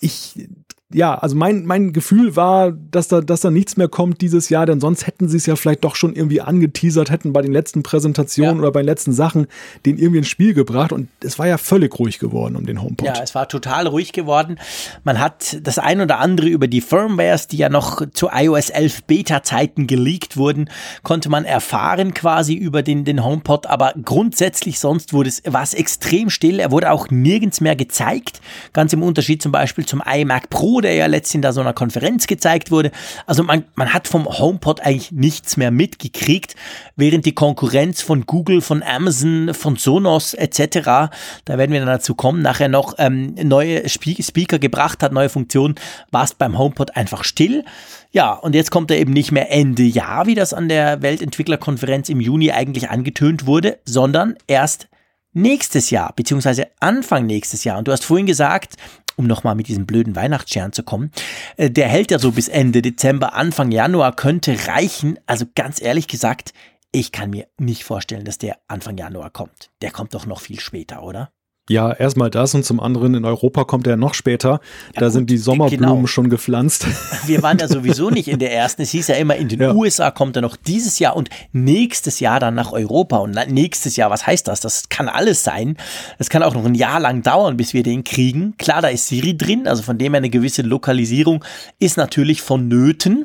Ich 0.00 0.48
ja, 0.94 1.16
also 1.16 1.34
mein, 1.34 1.66
mein 1.66 1.92
Gefühl 1.92 2.36
war, 2.36 2.70
dass 2.70 3.08
da, 3.08 3.20
dass 3.20 3.40
da 3.40 3.50
nichts 3.50 3.76
mehr 3.76 3.88
kommt 3.88 4.20
dieses 4.20 4.48
Jahr, 4.48 4.64
denn 4.64 4.80
sonst 4.80 5.08
hätten 5.08 5.28
sie 5.28 5.38
es 5.38 5.46
ja 5.46 5.56
vielleicht 5.56 5.82
doch 5.82 5.96
schon 5.96 6.14
irgendwie 6.14 6.40
angeteasert, 6.40 7.10
hätten 7.10 7.32
bei 7.32 7.42
den 7.42 7.52
letzten 7.52 7.82
Präsentationen 7.82 8.56
ja. 8.56 8.62
oder 8.62 8.70
bei 8.70 8.80
den 8.80 8.86
letzten 8.86 9.12
Sachen 9.12 9.48
den 9.84 9.98
irgendwie 9.98 10.18
ins 10.18 10.28
Spiel 10.28 10.54
gebracht 10.54 10.92
und 10.92 11.08
es 11.20 11.36
war 11.38 11.48
ja 11.48 11.58
völlig 11.58 11.98
ruhig 11.98 12.20
geworden 12.20 12.54
um 12.54 12.64
den 12.64 12.80
HomePod. 12.80 13.08
Ja, 13.08 13.20
es 13.20 13.34
war 13.34 13.48
total 13.48 13.88
ruhig 13.88 14.12
geworden. 14.12 14.56
Man 15.02 15.18
hat 15.18 15.58
das 15.66 15.80
ein 15.80 16.00
oder 16.00 16.20
andere 16.20 16.46
über 16.46 16.68
die 16.68 16.80
Firmwares, 16.80 17.48
die 17.48 17.56
ja 17.56 17.68
noch 17.68 18.08
zu 18.12 18.28
iOS 18.32 18.70
11 18.70 19.02
Beta-Zeiten 19.04 19.88
geleakt 19.88 20.36
wurden, 20.36 20.70
konnte 21.02 21.28
man 21.28 21.44
erfahren 21.44 22.14
quasi 22.14 22.54
über 22.54 22.84
den, 22.84 23.04
den 23.04 23.24
HomePod, 23.24 23.66
aber 23.66 23.94
grundsätzlich 24.04 24.78
sonst 24.78 25.12
wurde 25.12 25.28
es, 25.28 25.42
war 25.44 25.62
es 25.62 25.74
extrem 25.74 26.30
still. 26.30 26.60
Er 26.60 26.70
wurde 26.70 26.92
auch 26.92 27.10
nirgends 27.10 27.60
mehr 27.60 27.74
gezeigt, 27.74 28.40
ganz 28.72 28.92
im 28.92 29.02
Unterschied 29.02 29.42
zum 29.42 29.50
Beispiel 29.50 29.84
zum 29.86 30.00
iMac 30.00 30.50
Pro, 30.50 30.83
der 30.84 30.94
ja 30.94 31.06
letztens 31.06 31.42
da 31.42 31.52
so 31.52 31.60
einer 31.60 31.72
Konferenz 31.72 32.26
gezeigt 32.26 32.70
wurde. 32.70 32.92
Also 33.26 33.42
man, 33.42 33.64
man 33.74 33.92
hat 33.92 34.06
vom 34.06 34.26
HomePod 34.26 34.80
eigentlich 34.80 35.10
nichts 35.10 35.56
mehr 35.56 35.70
mitgekriegt, 35.70 36.54
während 36.94 37.26
die 37.26 37.34
Konkurrenz 37.34 38.02
von 38.02 38.26
Google, 38.26 38.60
von 38.60 38.82
Amazon, 38.82 39.52
von 39.52 39.76
Sonos 39.76 40.34
etc., 40.34 41.10
da 41.44 41.58
werden 41.58 41.72
wir 41.72 41.80
dann 41.80 41.88
dazu 41.88 42.14
kommen, 42.14 42.42
nachher 42.42 42.68
noch 42.68 42.94
ähm, 42.98 43.34
neue 43.42 43.88
Speaker 43.88 44.58
gebracht 44.58 45.02
hat, 45.02 45.12
neue 45.12 45.28
Funktionen, 45.28 45.74
war 46.10 46.24
es 46.24 46.34
beim 46.34 46.56
HomePod 46.56 46.96
einfach 46.96 47.24
still. 47.24 47.64
Ja, 48.12 48.32
und 48.32 48.54
jetzt 48.54 48.70
kommt 48.70 48.92
er 48.92 48.98
eben 48.98 49.12
nicht 49.12 49.32
mehr 49.32 49.50
Ende 49.50 49.82
Jahr, 49.82 50.26
wie 50.26 50.36
das 50.36 50.54
an 50.54 50.68
der 50.68 51.02
Weltentwicklerkonferenz 51.02 52.08
im 52.08 52.20
Juni 52.20 52.52
eigentlich 52.52 52.88
angetönt 52.90 53.46
wurde, 53.46 53.78
sondern 53.84 54.36
erst 54.46 54.86
nächstes 55.34 55.90
Jahr, 55.90 56.12
beziehungsweise 56.14 56.68
Anfang 56.80 57.26
nächstes 57.26 57.64
Jahr. 57.64 57.78
Und 57.78 57.88
du 57.88 57.92
hast 57.92 58.04
vorhin 58.04 58.26
gesagt, 58.26 58.76
um 59.16 59.26
nochmal 59.26 59.54
mit 59.54 59.68
diesem 59.68 59.86
blöden 59.86 60.16
Weihnachtsstern 60.16 60.72
zu 60.72 60.82
kommen, 60.82 61.10
äh, 61.56 61.70
der 61.70 61.88
hält 61.88 62.10
ja 62.10 62.18
so 62.18 62.32
bis 62.32 62.48
Ende 62.48 62.82
Dezember, 62.82 63.34
Anfang 63.34 63.70
Januar 63.70 64.14
könnte 64.14 64.56
reichen. 64.68 65.18
Also 65.26 65.46
ganz 65.54 65.80
ehrlich 65.80 66.08
gesagt, 66.08 66.52
ich 66.92 67.10
kann 67.10 67.30
mir 67.30 67.48
nicht 67.58 67.84
vorstellen, 67.84 68.24
dass 68.24 68.38
der 68.38 68.58
Anfang 68.68 68.96
Januar 68.96 69.30
kommt. 69.30 69.70
Der 69.82 69.90
kommt 69.90 70.14
doch 70.14 70.26
noch 70.26 70.40
viel 70.40 70.60
später, 70.60 71.02
oder? 71.02 71.32
Ja, 71.70 71.92
erstmal 71.92 72.28
das 72.28 72.54
und 72.54 72.62
zum 72.62 72.78
anderen 72.78 73.14
in 73.14 73.24
Europa 73.24 73.64
kommt 73.64 73.86
er 73.86 73.96
noch 73.96 74.12
später. 74.12 74.60
Ja, 74.94 75.00
da 75.00 75.06
gut, 75.06 75.12
sind 75.14 75.30
die 75.30 75.38
Sommerblumen 75.38 75.96
genau. 75.96 76.06
schon 76.06 76.28
gepflanzt. 76.28 76.86
Wir 77.26 77.42
waren 77.42 77.56
ja 77.56 77.68
sowieso 77.68 78.10
nicht 78.10 78.28
in 78.28 78.38
der 78.38 78.52
ersten. 78.52 78.82
Es 78.82 78.90
hieß 78.90 79.08
ja 79.08 79.14
immer, 79.14 79.36
in 79.36 79.48
den 79.48 79.62
ja. 79.62 79.72
USA 79.72 80.10
kommt 80.10 80.36
er 80.36 80.42
noch 80.42 80.56
dieses 80.56 80.98
Jahr 80.98 81.16
und 81.16 81.30
nächstes 81.52 82.20
Jahr 82.20 82.38
dann 82.38 82.54
nach 82.54 82.72
Europa. 82.72 83.16
Und 83.16 83.34
nächstes 83.48 83.96
Jahr, 83.96 84.10
was 84.10 84.26
heißt 84.26 84.46
das? 84.46 84.60
Das 84.60 84.90
kann 84.90 85.08
alles 85.08 85.42
sein. 85.42 85.78
Das 86.18 86.28
kann 86.28 86.42
auch 86.42 86.52
noch 86.52 86.66
ein 86.66 86.74
Jahr 86.74 87.00
lang 87.00 87.22
dauern, 87.22 87.56
bis 87.56 87.72
wir 87.72 87.82
den 87.82 88.04
kriegen. 88.04 88.58
Klar, 88.58 88.82
da 88.82 88.88
ist 88.88 89.06
Siri 89.06 89.34
drin, 89.34 89.66
also 89.66 89.82
von 89.82 89.96
dem 89.96 90.12
her 90.12 90.18
eine 90.18 90.28
gewisse 90.28 90.60
Lokalisierung 90.60 91.42
ist 91.78 91.96
natürlich 91.96 92.42
vonnöten. 92.42 93.24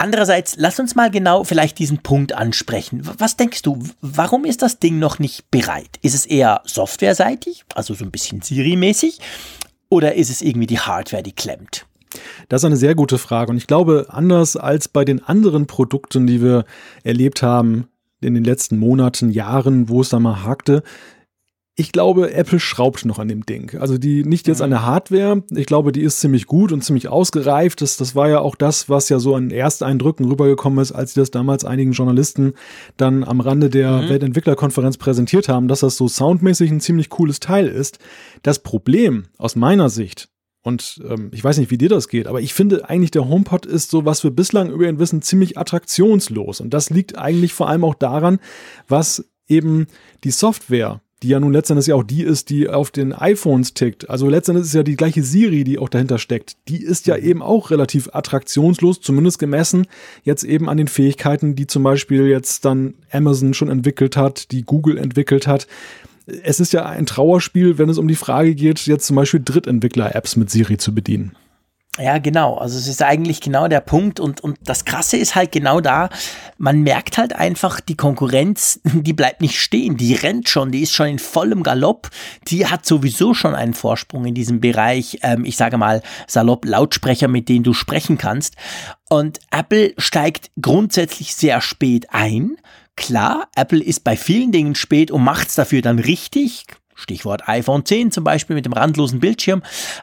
Andererseits, 0.00 0.54
lass 0.56 0.80
uns 0.80 0.94
mal 0.94 1.10
genau 1.10 1.44
vielleicht 1.44 1.78
diesen 1.78 1.98
Punkt 1.98 2.32
ansprechen. 2.32 3.02
Was 3.18 3.36
denkst 3.36 3.60
du, 3.60 3.80
warum 4.00 4.46
ist 4.46 4.62
das 4.62 4.78
Ding 4.78 4.98
noch 4.98 5.18
nicht 5.18 5.50
bereit? 5.50 5.98
Ist 6.00 6.14
es 6.14 6.24
eher 6.24 6.62
softwareseitig, 6.64 7.66
also 7.74 7.92
so 7.92 8.06
ein 8.06 8.10
bisschen 8.10 8.40
Siri-mäßig, 8.40 9.18
oder 9.90 10.14
ist 10.14 10.30
es 10.30 10.40
irgendwie 10.40 10.66
die 10.66 10.78
Hardware, 10.78 11.22
die 11.22 11.34
klemmt? 11.34 11.84
Das 12.48 12.62
ist 12.62 12.64
eine 12.64 12.78
sehr 12.78 12.94
gute 12.94 13.18
Frage 13.18 13.50
und 13.50 13.58
ich 13.58 13.66
glaube, 13.66 14.06
anders 14.08 14.56
als 14.56 14.88
bei 14.88 15.04
den 15.04 15.22
anderen 15.22 15.66
Produkten, 15.66 16.26
die 16.26 16.40
wir 16.42 16.64
erlebt 17.04 17.42
haben 17.42 17.86
in 18.22 18.32
den 18.32 18.44
letzten 18.44 18.78
Monaten, 18.78 19.28
Jahren, 19.28 19.90
wo 19.90 20.00
es 20.00 20.08
da 20.08 20.18
mal 20.18 20.44
hakte, 20.44 20.82
ich 21.76 21.92
glaube, 21.92 22.34
Apple 22.34 22.60
schraubt 22.60 23.04
noch 23.04 23.18
an 23.18 23.28
dem 23.28 23.46
Ding. 23.46 23.78
Also 23.78 23.96
die 23.96 24.24
nicht 24.24 24.48
jetzt 24.48 24.60
an 24.60 24.70
der 24.70 24.84
Hardware. 24.84 25.42
Ich 25.50 25.66
glaube, 25.66 25.92
die 25.92 26.02
ist 26.02 26.20
ziemlich 26.20 26.46
gut 26.46 26.72
und 26.72 26.82
ziemlich 26.82 27.08
ausgereift. 27.08 27.80
Das, 27.80 27.96
das 27.96 28.14
war 28.14 28.28
ja 28.28 28.40
auch 28.40 28.54
das, 28.54 28.88
was 28.88 29.08
ja 29.08 29.18
so 29.18 29.34
an 29.34 29.50
Ersteindrücken 29.50 30.26
rübergekommen 30.26 30.80
ist, 30.82 30.92
als 30.92 31.14
sie 31.14 31.20
das 31.20 31.30
damals 31.30 31.64
einigen 31.64 31.92
Journalisten 31.92 32.52
dann 32.96 33.24
am 33.24 33.40
Rande 33.40 33.70
der 33.70 34.02
mhm. 34.02 34.08
Weltentwicklerkonferenz 34.10 34.98
präsentiert 34.98 35.48
haben, 35.48 35.68
dass 35.68 35.80
das 35.80 35.96
so 35.96 36.06
soundmäßig 36.06 36.70
ein 36.70 36.80
ziemlich 36.80 37.08
cooles 37.08 37.40
Teil 37.40 37.66
ist. 37.66 37.98
Das 38.42 38.58
Problem 38.58 39.26
aus 39.38 39.56
meiner 39.56 39.88
Sicht 39.88 40.28
und 40.62 41.00
ähm, 41.08 41.30
ich 41.32 41.42
weiß 41.42 41.56
nicht, 41.58 41.70
wie 41.70 41.78
dir 41.78 41.88
das 41.88 42.08
geht, 42.08 42.26
aber 42.26 42.40
ich 42.40 42.52
finde 42.52 42.88
eigentlich, 42.88 43.10
der 43.10 43.26
HomePod 43.26 43.64
ist 43.64 43.90
so, 43.90 44.04
was 44.04 44.22
wir 44.24 44.30
bislang 44.30 44.70
über 44.70 44.86
ihn 44.86 44.98
wissen, 44.98 45.22
ziemlich 45.22 45.56
attraktionslos. 45.56 46.60
Und 46.60 46.74
das 46.74 46.90
liegt 46.90 47.16
eigentlich 47.16 47.54
vor 47.54 47.68
allem 47.68 47.84
auch 47.84 47.94
daran, 47.94 48.40
was 48.86 49.30
eben 49.48 49.86
die 50.22 50.30
Software 50.30 51.00
die 51.22 51.28
ja 51.28 51.40
nun 51.40 51.52
letztendlich 51.52 51.88
ja 51.88 51.94
auch 51.94 52.02
die 52.02 52.22
ist, 52.22 52.48
die 52.48 52.68
auf 52.68 52.90
den 52.90 53.12
iPhones 53.12 53.74
tickt. 53.74 54.08
Also 54.08 54.28
letztendlich 54.28 54.66
ist 54.66 54.74
ja 54.74 54.82
die 54.82 54.96
gleiche 54.96 55.22
Siri, 55.22 55.64
die 55.64 55.78
auch 55.78 55.90
dahinter 55.90 56.18
steckt. 56.18 56.56
Die 56.68 56.82
ist 56.82 57.06
ja 57.06 57.16
mhm. 57.16 57.24
eben 57.24 57.42
auch 57.42 57.70
relativ 57.70 58.08
attraktionslos, 58.12 59.00
zumindest 59.00 59.38
gemessen 59.38 59.86
jetzt 60.22 60.44
eben 60.44 60.68
an 60.68 60.78
den 60.78 60.88
Fähigkeiten, 60.88 61.54
die 61.54 61.66
zum 61.66 61.82
Beispiel 61.82 62.26
jetzt 62.26 62.64
dann 62.64 62.94
Amazon 63.10 63.52
schon 63.52 63.68
entwickelt 63.68 64.16
hat, 64.16 64.50
die 64.50 64.62
Google 64.62 64.96
entwickelt 64.96 65.46
hat. 65.46 65.66
Es 66.42 66.60
ist 66.60 66.72
ja 66.72 66.86
ein 66.86 67.06
Trauerspiel, 67.06 67.76
wenn 67.76 67.88
es 67.88 67.98
um 67.98 68.08
die 68.08 68.14
Frage 68.14 68.54
geht, 68.54 68.86
jetzt 68.86 69.06
zum 69.06 69.16
Beispiel 69.16 69.40
Drittentwickler-Apps 69.40 70.36
mit 70.36 70.50
Siri 70.50 70.78
zu 70.78 70.94
bedienen. 70.94 71.32
Ja, 72.00 72.16
genau. 72.16 72.54
Also 72.54 72.78
es 72.78 72.88
ist 72.88 73.02
eigentlich 73.02 73.42
genau 73.42 73.68
der 73.68 73.80
Punkt 73.80 74.20
und, 74.20 74.40
und 74.40 74.56
das 74.62 74.86
Krasse 74.86 75.18
ist 75.18 75.34
halt 75.34 75.52
genau 75.52 75.80
da, 75.80 76.08
man 76.56 76.80
merkt 76.80 77.18
halt 77.18 77.34
einfach, 77.34 77.80
die 77.80 77.96
Konkurrenz, 77.96 78.80
die 78.84 79.12
bleibt 79.12 79.42
nicht 79.42 79.60
stehen, 79.60 79.96
die 79.98 80.14
rennt 80.14 80.48
schon, 80.48 80.72
die 80.72 80.80
ist 80.80 80.92
schon 80.92 81.08
in 81.08 81.18
vollem 81.18 81.62
Galopp, 81.62 82.08
die 82.48 82.66
hat 82.66 82.86
sowieso 82.86 83.34
schon 83.34 83.54
einen 83.54 83.74
Vorsprung 83.74 84.24
in 84.24 84.34
diesem 84.34 84.60
Bereich, 84.60 85.18
ähm, 85.22 85.44
ich 85.44 85.56
sage 85.56 85.76
mal 85.76 86.00
salopp 86.26 86.64
Lautsprecher, 86.64 87.28
mit 87.28 87.48
denen 87.50 87.64
du 87.64 87.74
sprechen 87.74 88.16
kannst. 88.16 88.56
Und 89.10 89.40
Apple 89.50 89.92
steigt 89.98 90.50
grundsätzlich 90.60 91.34
sehr 91.34 91.60
spät 91.60 92.06
ein. 92.10 92.56
Klar, 92.96 93.48
Apple 93.56 93.82
ist 93.82 94.04
bei 94.04 94.16
vielen 94.16 94.52
Dingen 94.52 94.74
spät 94.74 95.10
und 95.10 95.22
macht's 95.22 95.54
dafür 95.54 95.82
dann 95.82 95.98
richtig. 95.98 96.64
Stichwort 97.00 97.48
iPhone 97.48 97.84
10 97.84 98.12
zum 98.12 98.24
Beispiel 98.24 98.54
mit 98.54 98.64
dem 98.64 98.72
randlosen 98.72 99.20
Bildschirm. 99.20 99.62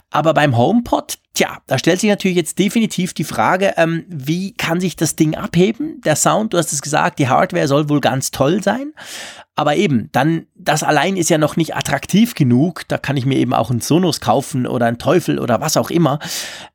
Aber 0.10 0.34
beim 0.34 0.58
HomePod, 0.58 1.18
tja, 1.34 1.60
da 1.68 1.77
stellt 1.77 2.00
sich 2.00 2.10
natürlich 2.10 2.38
jetzt 2.38 2.60
definitiv 2.60 3.13
die 3.13 3.24
Frage, 3.24 3.74
ähm, 3.77 4.06
wie 4.10 4.54
kann 4.54 4.80
sich 4.80 4.96
das 4.96 5.16
Ding 5.16 5.36
abheben? 5.36 6.01
Der 6.01 6.16
Sound, 6.16 6.54
du 6.54 6.58
hast 6.58 6.74
es 6.74 6.82
gesagt, 6.82 7.20
die 7.20 7.30
Hardware 7.30 7.68
soll 7.68 7.89
wohl 7.89 8.01
ganz 8.01 8.32
toll 8.32 8.63
sein. 8.63 8.94
Aber 9.56 9.75
eben, 9.75 10.10
dann, 10.12 10.46
das 10.54 10.84
allein 10.84 11.18
ist 11.18 11.32
ja 11.32 11.39
noch 11.39 11.56
nicht 11.56 11.75
attraktiv 11.75 12.36
genug. 12.36 12.84
Da 12.89 13.00
kann 13.00 13.18
ich 13.18 13.25
mir 13.25 13.39
eben 13.39 13.56
auch 13.56 13.72
einen 13.72 13.82
Sonos 13.82 14.22
kaufen 14.22 14.68
oder 14.68 14.86
einen 14.86 15.00
Teufel 15.00 15.39
oder 15.39 15.60
was 15.62 15.77
auch 15.77 15.89
immer. 15.89 16.20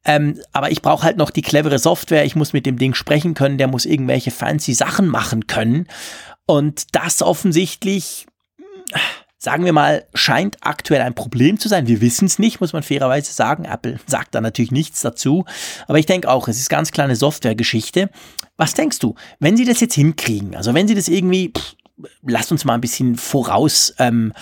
Ähm, 0.05 0.41
aber 0.53 0.73
ich 0.73 0.83
brauche 0.83 1.05
halt 1.05 1.17
noch 1.17 1.31
die 1.31 1.43
clevere 1.43 1.79
Software. 1.79 2.25
Ich 2.25 2.35
muss 2.35 2.53
mit 2.53 2.67
dem 2.67 2.79
Ding 2.79 2.95
sprechen 2.95 3.35
können. 3.35 3.57
Der 3.57 3.69
muss 3.69 3.87
irgendwelche 3.87 4.33
fancy 4.33 4.75
Sachen 4.75 5.07
machen 5.07 5.47
können. 5.47 5.87
Und 6.45 6.97
das 6.97 7.23
offensichtlich 7.23 8.27
sagen 9.43 9.65
wir 9.65 9.73
mal, 9.73 10.05
scheint 10.15 10.57
aktuell 10.61 11.01
ein 11.01 11.15
Problem 11.15 11.59
zu 11.59 11.69
sein. 11.69 11.89
Wir 11.89 12.01
wissen 12.01 12.27
es 12.27 12.39
nicht, 12.39 12.61
muss 12.61 12.73
man 12.73 12.85
fairerweise 12.85 13.33
sagen. 13.33 13.65
Apple 13.65 13.99
sagt 14.07 14.37
da 14.37 14.41
natürlich 14.41 14.71
nichts 14.71 15.01
dazu. 15.01 15.45
Aber 15.89 15.99
ich 15.99 16.07
denke 16.07 16.31
auch, 16.31 16.47
es 16.47 16.59
ist 16.59 16.71
ganz 16.71 16.93
klar 16.93 17.07
eine 17.07 17.17
Softwaregeschichte. 17.17 18.09
Was 18.57 18.75
denkst 18.75 19.01
du, 19.01 19.17
wenn 19.41 19.57
sie 19.57 19.65
das 19.65 19.81
jetzt 19.81 19.95
hinkriegen? 19.95 20.55
Also 20.55 20.75
wenn 20.75 20.87
sie 20.87 20.95
das 20.95 21.09
irgendwie, 21.09 21.49
pff, 21.49 21.75
lasst 22.25 22.53
uns 22.53 22.65
mal 22.65 22.75
ein 22.75 22.81
bisschen 22.81 23.17
voraus 23.17 23.93
ähm, 23.99 24.33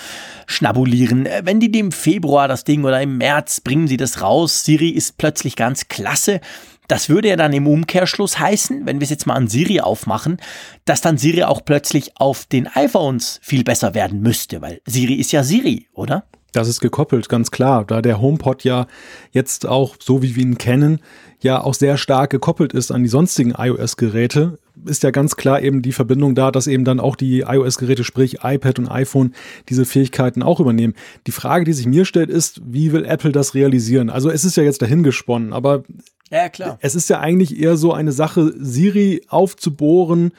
schnabulieren. 0.46 1.26
Wenn 1.44 1.60
die 1.60 1.78
im 1.78 1.92
Februar 1.92 2.46
das 2.46 2.64
Ding 2.64 2.84
oder 2.84 3.00
im 3.00 3.16
März 3.16 3.62
bringen 3.62 3.88
sie 3.88 3.96
das 3.96 4.20
raus, 4.20 4.64
Siri 4.64 4.90
ist 4.90 5.16
plötzlich 5.16 5.56
ganz 5.56 5.88
klasse, 5.88 6.42
das 6.90 7.08
würde 7.08 7.28
ja 7.28 7.36
dann 7.36 7.52
im 7.52 7.66
Umkehrschluss 7.66 8.38
heißen, 8.38 8.84
wenn 8.84 8.98
wir 8.98 9.04
es 9.04 9.10
jetzt 9.10 9.26
mal 9.26 9.34
an 9.34 9.48
Siri 9.48 9.80
aufmachen, 9.80 10.38
dass 10.84 11.00
dann 11.00 11.18
Siri 11.18 11.44
auch 11.44 11.64
plötzlich 11.64 12.16
auf 12.16 12.46
den 12.46 12.66
iPhones 12.66 13.38
viel 13.42 13.62
besser 13.62 13.94
werden 13.94 14.20
müsste, 14.20 14.60
weil 14.60 14.80
Siri 14.86 15.14
ist 15.14 15.30
ja 15.30 15.44
Siri, 15.44 15.86
oder? 15.92 16.24
Das 16.52 16.66
ist 16.66 16.80
gekoppelt, 16.80 17.28
ganz 17.28 17.52
klar. 17.52 17.84
Da 17.84 18.02
der 18.02 18.20
HomePod 18.20 18.64
ja 18.64 18.88
jetzt 19.30 19.66
auch, 19.66 19.94
so 20.00 20.20
wie 20.22 20.34
wir 20.34 20.42
ihn 20.42 20.58
kennen, 20.58 20.98
ja 21.40 21.62
auch 21.62 21.74
sehr 21.74 21.96
stark 21.96 22.30
gekoppelt 22.30 22.72
ist 22.72 22.90
an 22.90 23.04
die 23.04 23.08
sonstigen 23.08 23.54
iOS-Geräte, 23.56 24.58
ist 24.84 25.04
ja 25.04 25.12
ganz 25.12 25.36
klar 25.36 25.62
eben 25.62 25.82
die 25.82 25.92
Verbindung 25.92 26.34
da, 26.34 26.50
dass 26.50 26.66
eben 26.66 26.84
dann 26.84 26.98
auch 26.98 27.14
die 27.14 27.40
iOS-Geräte, 27.40 28.02
sprich 28.02 28.38
iPad 28.42 28.80
und 28.80 28.88
iPhone, 28.88 29.32
diese 29.68 29.84
Fähigkeiten 29.84 30.42
auch 30.42 30.58
übernehmen. 30.58 30.94
Die 31.26 31.32
Frage, 31.32 31.64
die 31.64 31.72
sich 31.72 31.86
mir 31.86 32.04
stellt, 32.04 32.30
ist, 32.30 32.60
wie 32.64 32.92
will 32.92 33.04
Apple 33.04 33.32
das 33.32 33.54
realisieren? 33.54 34.10
Also 34.10 34.28
es 34.28 34.44
ist 34.44 34.56
ja 34.56 34.64
jetzt 34.64 34.82
dahingesponnen, 34.82 35.52
aber 35.52 35.84
ja, 36.30 36.48
klar. 36.48 36.78
Es 36.80 36.94
ist 36.94 37.10
ja 37.10 37.20
eigentlich 37.20 37.58
eher 37.58 37.76
so 37.76 37.92
eine 37.92 38.12
Sache, 38.12 38.52
Siri 38.56 39.22
aufzubohren, 39.28 40.32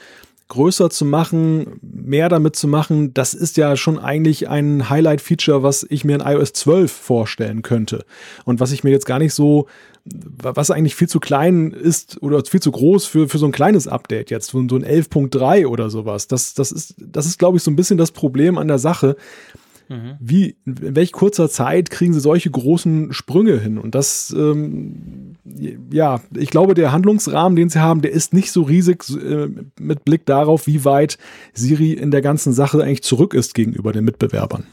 größer 0.52 0.90
zu 0.90 1.06
machen, 1.06 1.80
mehr 1.82 2.28
damit 2.28 2.58
zu 2.58 2.68
machen, 2.68 3.14
das 3.14 3.34
ist 3.34 3.56
ja 3.56 3.78
schon 3.78 3.98
eigentlich 3.98 4.50
ein 4.50 4.90
Highlight-Feature, 4.90 5.64
was 5.64 5.88
ich 5.90 6.04
mir 6.04 6.16
in 6.16 6.22
iOS 6.22 6.52
12 6.52 6.92
vorstellen 6.92 7.62
könnte. 7.62 8.04
Und 8.44 8.60
was 8.60 8.74
ich 8.74 8.84
mir 8.84 8.90
jetzt 8.90 9.06
gar 9.06 9.18
nicht 9.18 9.34
so, 9.34 9.68
was 10.04 10.70
eigentlich 10.70 10.96
viel 10.96 11.08
zu 11.08 11.22
klein 11.22 11.72
ist 11.72 12.22
oder 12.22 12.44
viel 12.44 12.60
zu 12.60 12.72
groß 12.72 13.06
für, 13.06 13.30
für 13.30 13.38
so 13.38 13.46
ein 13.46 13.54
kleines 13.54 13.88
Update 13.88 14.30
jetzt, 14.30 14.50
so 14.50 14.58
ein 14.60 14.68
11.3 14.68 15.68
oder 15.68 15.90
sowas. 15.90 16.28
Das, 16.28 16.54
das 16.54 16.74
ist, 16.74 16.96
das 16.98 17.26
ist, 17.26 17.40
glaube 17.40 17.56
ich, 17.56 17.64
so 17.64 17.72
ein 17.72 17.78
bisschen 17.78 17.98
das 17.98 18.12
Problem 18.12 18.58
an 18.58 18.68
der 18.68 18.80
Sache. 18.80 19.16
Mhm. 19.92 20.16
Wie, 20.22 20.56
in 20.66 20.96
welch 20.96 21.12
kurzer 21.12 21.50
Zeit 21.50 21.90
kriegen 21.90 22.14
sie 22.14 22.22
solche 22.22 22.50
großen 22.50 23.12
Sprünge 23.12 23.60
hin? 23.60 23.78
Und 23.78 23.94
das, 23.94 24.34
ähm, 24.36 25.36
ja, 25.92 26.22
ich 26.34 26.50
glaube, 26.50 26.76
der 26.76 26.94
Handlungsrahmen, 26.94 27.58
den 27.58 27.70
sie 27.70 27.82
haben, 27.82 28.02
der 28.02 28.12
ist 28.12 28.34
nicht 28.34 28.54
so 28.54 28.62
riesig 28.62 29.04
äh, 29.10 29.50
mit 29.78 30.06
Blick 30.06 30.26
darauf, 30.26 30.66
wie 30.66 30.86
weit 30.86 31.18
Siri 31.54 31.92
in 31.92 32.10
der 32.10 32.22
ganzen 32.22 32.54
Sache 32.54 32.82
eigentlich 32.82 33.04
zurück 33.04 33.34
ist 33.34 33.54
gegenüber 33.54 33.92
den 33.92 34.06
Mitbewerbern. 34.06 34.64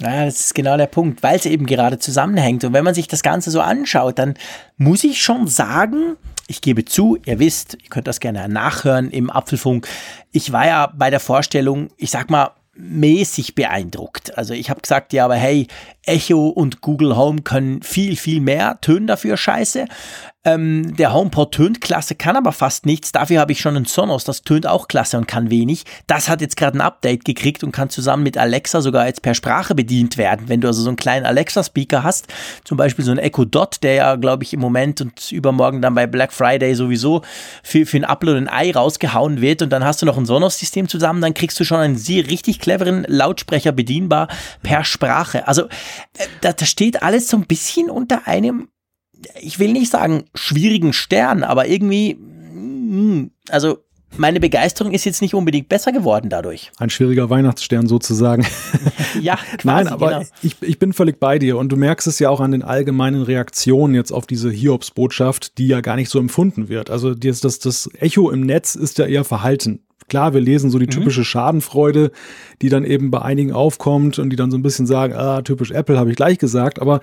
Ja, 0.00 0.24
das 0.24 0.40
ist 0.46 0.54
genau 0.54 0.78
der 0.78 0.86
Punkt, 0.86 1.22
weil 1.22 1.36
es 1.36 1.44
eben 1.44 1.66
gerade 1.66 1.98
zusammenhängt. 1.98 2.64
Und 2.64 2.72
wenn 2.72 2.82
man 2.82 2.94
sich 2.94 3.08
das 3.08 3.22
Ganze 3.22 3.50
so 3.50 3.60
anschaut, 3.60 4.18
dann 4.18 4.34
muss 4.78 5.04
ich 5.04 5.20
schon 5.20 5.48
sagen, 5.48 6.16
ich 6.48 6.62
gebe 6.62 6.86
zu, 6.86 7.18
ihr 7.26 7.38
wisst, 7.38 7.74
ihr 7.74 7.90
könnt 7.90 8.06
das 8.06 8.20
gerne 8.20 8.48
nachhören 8.48 9.10
im 9.10 9.28
Apfelfunk. 9.28 9.86
Ich 10.32 10.50
war 10.50 10.66
ja 10.66 10.86
bei 10.86 11.10
der 11.10 11.20
Vorstellung, 11.20 11.90
ich 11.98 12.10
sag 12.10 12.30
mal, 12.30 12.52
mäßig 12.82 13.54
beeindruckt. 13.54 14.36
Also 14.36 14.54
ich 14.54 14.68
habe 14.68 14.80
gesagt, 14.80 15.12
ja, 15.12 15.24
aber 15.24 15.36
hey, 15.36 15.68
Echo 16.06 16.48
und 16.48 16.80
Google 16.80 17.16
Home 17.16 17.42
können 17.42 17.82
viel, 17.82 18.16
viel 18.16 18.40
mehr, 18.40 18.78
tönen 18.80 19.06
dafür 19.06 19.36
scheiße. 19.36 19.86
Ähm, 20.44 20.96
der 20.96 21.12
HomePod 21.12 21.52
tönt 21.52 21.80
klasse, 21.80 22.16
kann 22.16 22.34
aber 22.34 22.50
fast 22.50 22.84
nichts. 22.84 23.12
Dafür 23.12 23.38
habe 23.38 23.52
ich 23.52 23.60
schon 23.60 23.76
einen 23.76 23.84
Sonos, 23.84 24.24
das 24.24 24.42
tönt 24.42 24.66
auch 24.66 24.88
klasse 24.88 25.16
und 25.16 25.28
kann 25.28 25.50
wenig. 25.50 25.84
Das 26.08 26.28
hat 26.28 26.40
jetzt 26.40 26.56
gerade 26.56 26.76
ein 26.76 26.80
Update 26.80 27.24
gekriegt 27.24 27.62
und 27.62 27.70
kann 27.70 27.90
zusammen 27.90 28.24
mit 28.24 28.36
Alexa 28.36 28.80
sogar 28.80 29.06
jetzt 29.06 29.22
per 29.22 29.34
Sprache 29.34 29.76
bedient 29.76 30.18
werden. 30.18 30.48
Wenn 30.48 30.60
du 30.60 30.66
also 30.66 30.82
so 30.82 30.88
einen 30.88 30.96
kleinen 30.96 31.26
Alexa-Speaker 31.26 32.02
hast, 32.02 32.26
zum 32.64 32.76
Beispiel 32.76 33.04
so 33.04 33.12
ein 33.12 33.18
Echo 33.18 33.44
Dot, 33.44 33.84
der 33.84 33.94
ja, 33.94 34.16
glaube 34.16 34.42
ich, 34.42 34.52
im 34.52 34.58
Moment 34.58 35.00
und 35.00 35.30
übermorgen 35.30 35.80
dann 35.80 35.94
bei 35.94 36.08
Black 36.08 36.32
Friday 36.32 36.74
sowieso 36.74 37.22
für, 37.62 37.86
für 37.86 37.98
ein 37.98 38.04
Upload 38.04 38.38
ein 38.38 38.48
Ei 38.48 38.72
rausgehauen 38.72 39.40
wird 39.40 39.62
und 39.62 39.70
dann 39.70 39.84
hast 39.84 40.02
du 40.02 40.06
noch 40.06 40.18
ein 40.18 40.26
Sonos-System 40.26 40.88
zusammen, 40.88 41.20
dann 41.20 41.34
kriegst 41.34 41.60
du 41.60 41.64
schon 41.64 41.78
einen 41.78 41.96
sehr 41.96 42.26
richtig 42.28 42.58
cleveren 42.58 43.04
Lautsprecher 43.06 43.70
bedienbar 43.70 44.26
per 44.64 44.82
Sprache. 44.82 45.46
Also 45.46 45.68
da, 46.40 46.52
da 46.52 46.66
steht 46.66 47.02
alles 47.02 47.28
so 47.28 47.36
ein 47.36 47.46
bisschen 47.46 47.90
unter 47.90 48.26
einem 48.26 48.68
ich 49.40 49.58
will 49.58 49.72
nicht 49.72 49.90
sagen 49.90 50.24
schwierigen 50.34 50.92
Stern, 50.92 51.44
aber 51.44 51.68
irgendwie, 51.68 52.18
hm, 52.18 53.30
also 53.48 53.78
meine 54.18 54.40
Begeisterung 54.40 54.92
ist 54.92 55.06
jetzt 55.06 55.22
nicht 55.22 55.34
unbedingt 55.34 55.70
besser 55.70 55.90
geworden 55.90 56.28
dadurch. 56.28 56.70
Ein 56.78 56.90
schwieriger 56.90 57.30
Weihnachtsstern 57.30 57.86
sozusagen. 57.86 58.46
ja, 59.20 59.36
quasi, 59.58 59.58
Nein, 59.64 59.88
aber 59.88 60.08
genau. 60.08 60.22
ich, 60.42 60.56
ich 60.60 60.78
bin 60.78 60.92
völlig 60.92 61.18
bei 61.18 61.38
dir 61.38 61.56
und 61.56 61.70
du 61.70 61.76
merkst 61.76 62.06
es 62.06 62.18
ja 62.18 62.28
auch 62.28 62.40
an 62.40 62.50
den 62.50 62.62
allgemeinen 62.62 63.22
Reaktionen 63.22 63.94
jetzt 63.94 64.12
auf 64.12 64.26
diese 64.26 64.50
Hiobs-Botschaft, 64.50 65.56
die 65.56 65.68
ja 65.68 65.80
gar 65.80 65.96
nicht 65.96 66.10
so 66.10 66.18
empfunden 66.18 66.68
wird. 66.68 66.90
Also 66.90 67.14
das, 67.14 67.40
das, 67.40 67.58
das 67.58 67.88
Echo 67.98 68.30
im 68.30 68.42
Netz 68.42 68.74
ist 68.74 68.98
ja 68.98 69.06
eher 69.06 69.24
verhalten. 69.24 69.80
Klar, 70.12 70.34
wir 70.34 70.42
lesen 70.42 70.68
so 70.68 70.78
die 70.78 70.84
mhm. 70.84 70.90
typische 70.90 71.24
Schadenfreude, 71.24 72.10
die 72.60 72.68
dann 72.68 72.84
eben 72.84 73.10
bei 73.10 73.22
einigen 73.22 73.50
aufkommt 73.50 74.18
und 74.18 74.28
die 74.28 74.36
dann 74.36 74.50
so 74.50 74.58
ein 74.58 74.62
bisschen 74.62 74.86
sagen, 74.86 75.14
ah, 75.14 75.40
typisch 75.40 75.70
Apple, 75.70 75.98
habe 75.98 76.10
ich 76.10 76.16
gleich 76.16 76.36
gesagt. 76.36 76.82
Aber 76.82 77.00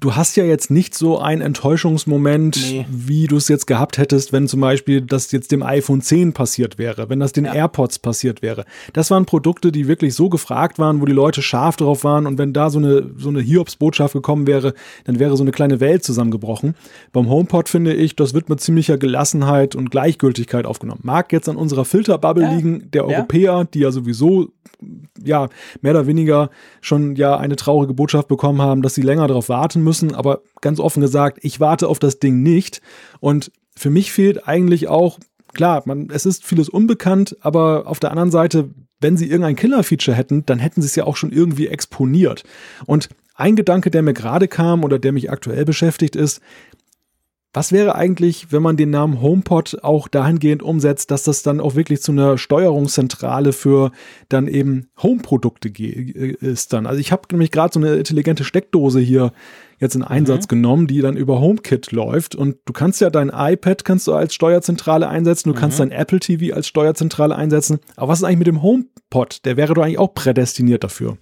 du 0.00 0.16
hast 0.16 0.36
ja 0.36 0.44
jetzt 0.44 0.70
nicht 0.70 0.94
so 0.94 1.18
einen 1.18 1.40
Enttäuschungsmoment, 1.40 2.56
nee. 2.56 2.86
wie 2.90 3.26
du 3.26 3.36
es 3.36 3.48
jetzt 3.48 3.66
gehabt 3.66 3.98
hättest, 3.98 4.32
wenn 4.32 4.48
zum 4.48 4.60
Beispiel 4.60 5.00
das 5.00 5.30
jetzt 5.30 5.52
dem 5.52 5.62
iPhone 5.62 6.02
10 6.02 6.32
passiert 6.32 6.78
wäre, 6.78 7.08
wenn 7.08 7.20
das 7.20 7.32
den 7.32 7.44
ja. 7.44 7.54
AirPods 7.54 8.00
passiert 8.00 8.42
wäre. 8.42 8.64
Das 8.92 9.10
waren 9.10 9.24
Produkte, 9.24 9.70
die 9.70 9.86
wirklich 9.86 10.14
so 10.14 10.28
gefragt 10.28 10.78
waren, 10.78 11.00
wo 11.00 11.06
die 11.06 11.12
Leute 11.12 11.40
scharf 11.40 11.76
drauf 11.76 12.02
waren 12.02 12.26
und 12.26 12.38
wenn 12.38 12.52
da 12.52 12.70
so 12.70 12.78
eine, 12.80 13.10
so 13.16 13.28
eine 13.28 13.40
Hiobs-Botschaft 13.40 14.14
gekommen 14.14 14.46
wäre, 14.46 14.74
dann 15.04 15.18
wäre 15.18 15.36
so 15.36 15.44
eine 15.44 15.52
kleine 15.52 15.78
Welt 15.78 16.02
zusammengebrochen. 16.02 16.74
Beim 17.12 17.28
HomePod 17.28 17.68
finde 17.68 17.94
ich, 17.94 18.16
das 18.16 18.34
wird 18.34 18.48
mit 18.48 18.60
ziemlicher 18.60 18.98
Gelassenheit 18.98 19.76
und 19.76 19.90
Gleichgültigkeit 19.90 20.66
aufgenommen. 20.66 21.00
Mag 21.04 21.32
jetzt 21.32 21.48
an 21.48 21.56
unserer 21.56 21.84
Filterbubble 22.24 22.44
ja. 22.44 22.52
liegen, 22.52 22.90
der 22.90 23.06
Europäer, 23.06 23.64
die 23.64 23.80
ja 23.80 23.90
sowieso 23.90 24.52
ja, 25.22 25.48
mehr 25.80 25.92
oder 25.92 26.06
weniger 26.06 26.50
schon 26.80 27.16
ja 27.16 27.36
eine 27.36 27.56
traurige 27.56 27.94
Botschaft 27.94 28.28
bekommen 28.28 28.60
haben, 28.60 28.82
dass 28.82 28.94
sie 28.94 29.02
länger 29.02 29.26
darauf 29.26 29.48
warten 29.48 29.82
müssen. 29.82 30.14
Aber 30.14 30.42
ganz 30.60 30.80
offen 30.80 31.00
gesagt, 31.00 31.38
ich 31.42 31.60
warte 31.60 31.88
auf 31.88 31.98
das 31.98 32.18
Ding 32.18 32.42
nicht. 32.42 32.82
Und 33.20 33.50
für 33.76 33.90
mich 33.90 34.12
fehlt 34.12 34.46
eigentlich 34.46 34.88
auch, 34.88 35.18
klar, 35.54 35.82
man, 35.86 36.08
es 36.12 36.26
ist 36.26 36.44
vieles 36.44 36.68
unbekannt, 36.68 37.36
aber 37.40 37.86
auf 37.86 38.00
der 38.00 38.10
anderen 38.10 38.30
Seite, 38.30 38.70
wenn 39.00 39.16
sie 39.16 39.26
irgendein 39.26 39.56
Killer-Feature 39.56 40.16
hätten, 40.16 40.44
dann 40.46 40.58
hätten 40.58 40.82
sie 40.82 40.86
es 40.86 40.96
ja 40.96 41.04
auch 41.04 41.16
schon 41.16 41.32
irgendwie 41.32 41.68
exponiert. 41.68 42.44
Und 42.86 43.08
ein 43.36 43.56
Gedanke, 43.56 43.90
der 43.90 44.02
mir 44.02 44.14
gerade 44.14 44.48
kam 44.48 44.84
oder 44.84 44.98
der 44.98 45.12
mich 45.12 45.30
aktuell 45.30 45.64
beschäftigt, 45.64 46.14
ist, 46.14 46.40
was 47.54 47.70
wäre 47.70 47.94
eigentlich, 47.94 48.50
wenn 48.50 48.62
man 48.62 48.76
den 48.76 48.90
Namen 48.90 49.22
HomePod 49.22 49.78
auch 49.82 50.08
dahingehend 50.08 50.62
umsetzt, 50.62 51.12
dass 51.12 51.22
das 51.22 51.44
dann 51.44 51.60
auch 51.60 51.76
wirklich 51.76 52.02
zu 52.02 52.10
einer 52.10 52.36
Steuerungszentrale 52.36 53.52
für 53.52 53.92
dann 54.28 54.48
eben 54.48 54.88
Home-Produkte 55.00 55.68
äh, 55.68 56.36
ist 56.40 56.72
dann? 56.72 56.86
Also 56.86 56.98
ich 56.98 57.12
habe 57.12 57.22
nämlich 57.30 57.52
gerade 57.52 57.72
so 57.72 57.78
eine 57.78 57.94
intelligente 57.94 58.42
Steckdose 58.42 58.98
hier 58.98 59.32
jetzt 59.78 59.94
in 59.94 60.02
Einsatz 60.02 60.46
mhm. 60.46 60.48
genommen, 60.48 60.86
die 60.88 61.00
dann 61.00 61.16
über 61.16 61.40
HomeKit 61.40 61.92
läuft 61.92 62.34
und 62.34 62.56
du 62.64 62.72
kannst 62.72 63.00
ja 63.00 63.08
dein 63.08 63.30
iPad 63.32 63.84
kannst 63.84 64.08
du 64.08 64.14
als 64.14 64.34
Steuerzentrale 64.34 65.08
einsetzen, 65.08 65.50
du 65.50 65.54
mhm. 65.54 65.60
kannst 65.60 65.78
dein 65.78 65.92
Apple 65.92 66.18
TV 66.18 66.54
als 66.56 66.66
Steuerzentrale 66.66 67.36
einsetzen. 67.36 67.78
Aber 67.94 68.08
was 68.08 68.18
ist 68.18 68.24
eigentlich 68.24 68.38
mit 68.38 68.46
dem 68.48 68.62
HomePod? 68.62 69.44
Der 69.44 69.56
wäre 69.56 69.74
doch 69.74 69.82
eigentlich 69.84 69.98
auch 69.98 70.12
prädestiniert 70.12 70.82
dafür. 70.82 71.18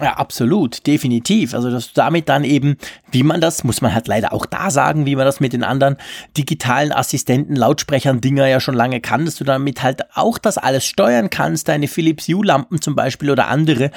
Ja, 0.00 0.14
absolut, 0.14 0.86
definitiv. 0.86 1.54
Also 1.54 1.70
dass 1.70 1.92
damit 1.92 2.28
dann 2.28 2.44
eben, 2.44 2.76
wie 3.10 3.22
man 3.22 3.40
das, 3.40 3.62
muss 3.62 3.82
man 3.82 3.94
halt 3.94 4.08
leider 4.08 4.32
auch 4.32 4.46
da 4.46 4.70
sagen, 4.70 5.04
wie 5.04 5.16
man 5.16 5.26
das 5.26 5.38
mit 5.38 5.52
den 5.52 5.64
anderen 5.64 5.96
digitalen 6.36 6.92
Assistenten, 6.92 7.56
Lautsprechern, 7.56 8.20
Dinger 8.20 8.46
ja 8.46 8.58
schon 8.58 8.74
lange 8.74 9.00
kann, 9.00 9.26
dass 9.26 9.36
du 9.36 9.44
damit 9.44 9.82
halt 9.82 10.02
auch 10.16 10.38
das 10.38 10.56
alles 10.56 10.86
steuern 10.86 11.28
kannst, 11.28 11.68
deine 11.68 11.88
Philips 11.88 12.26
Hue-Lampen 12.26 12.80
zum 12.80 12.94
Beispiel 12.94 13.30
oder 13.30 13.48
andere. 13.48 13.90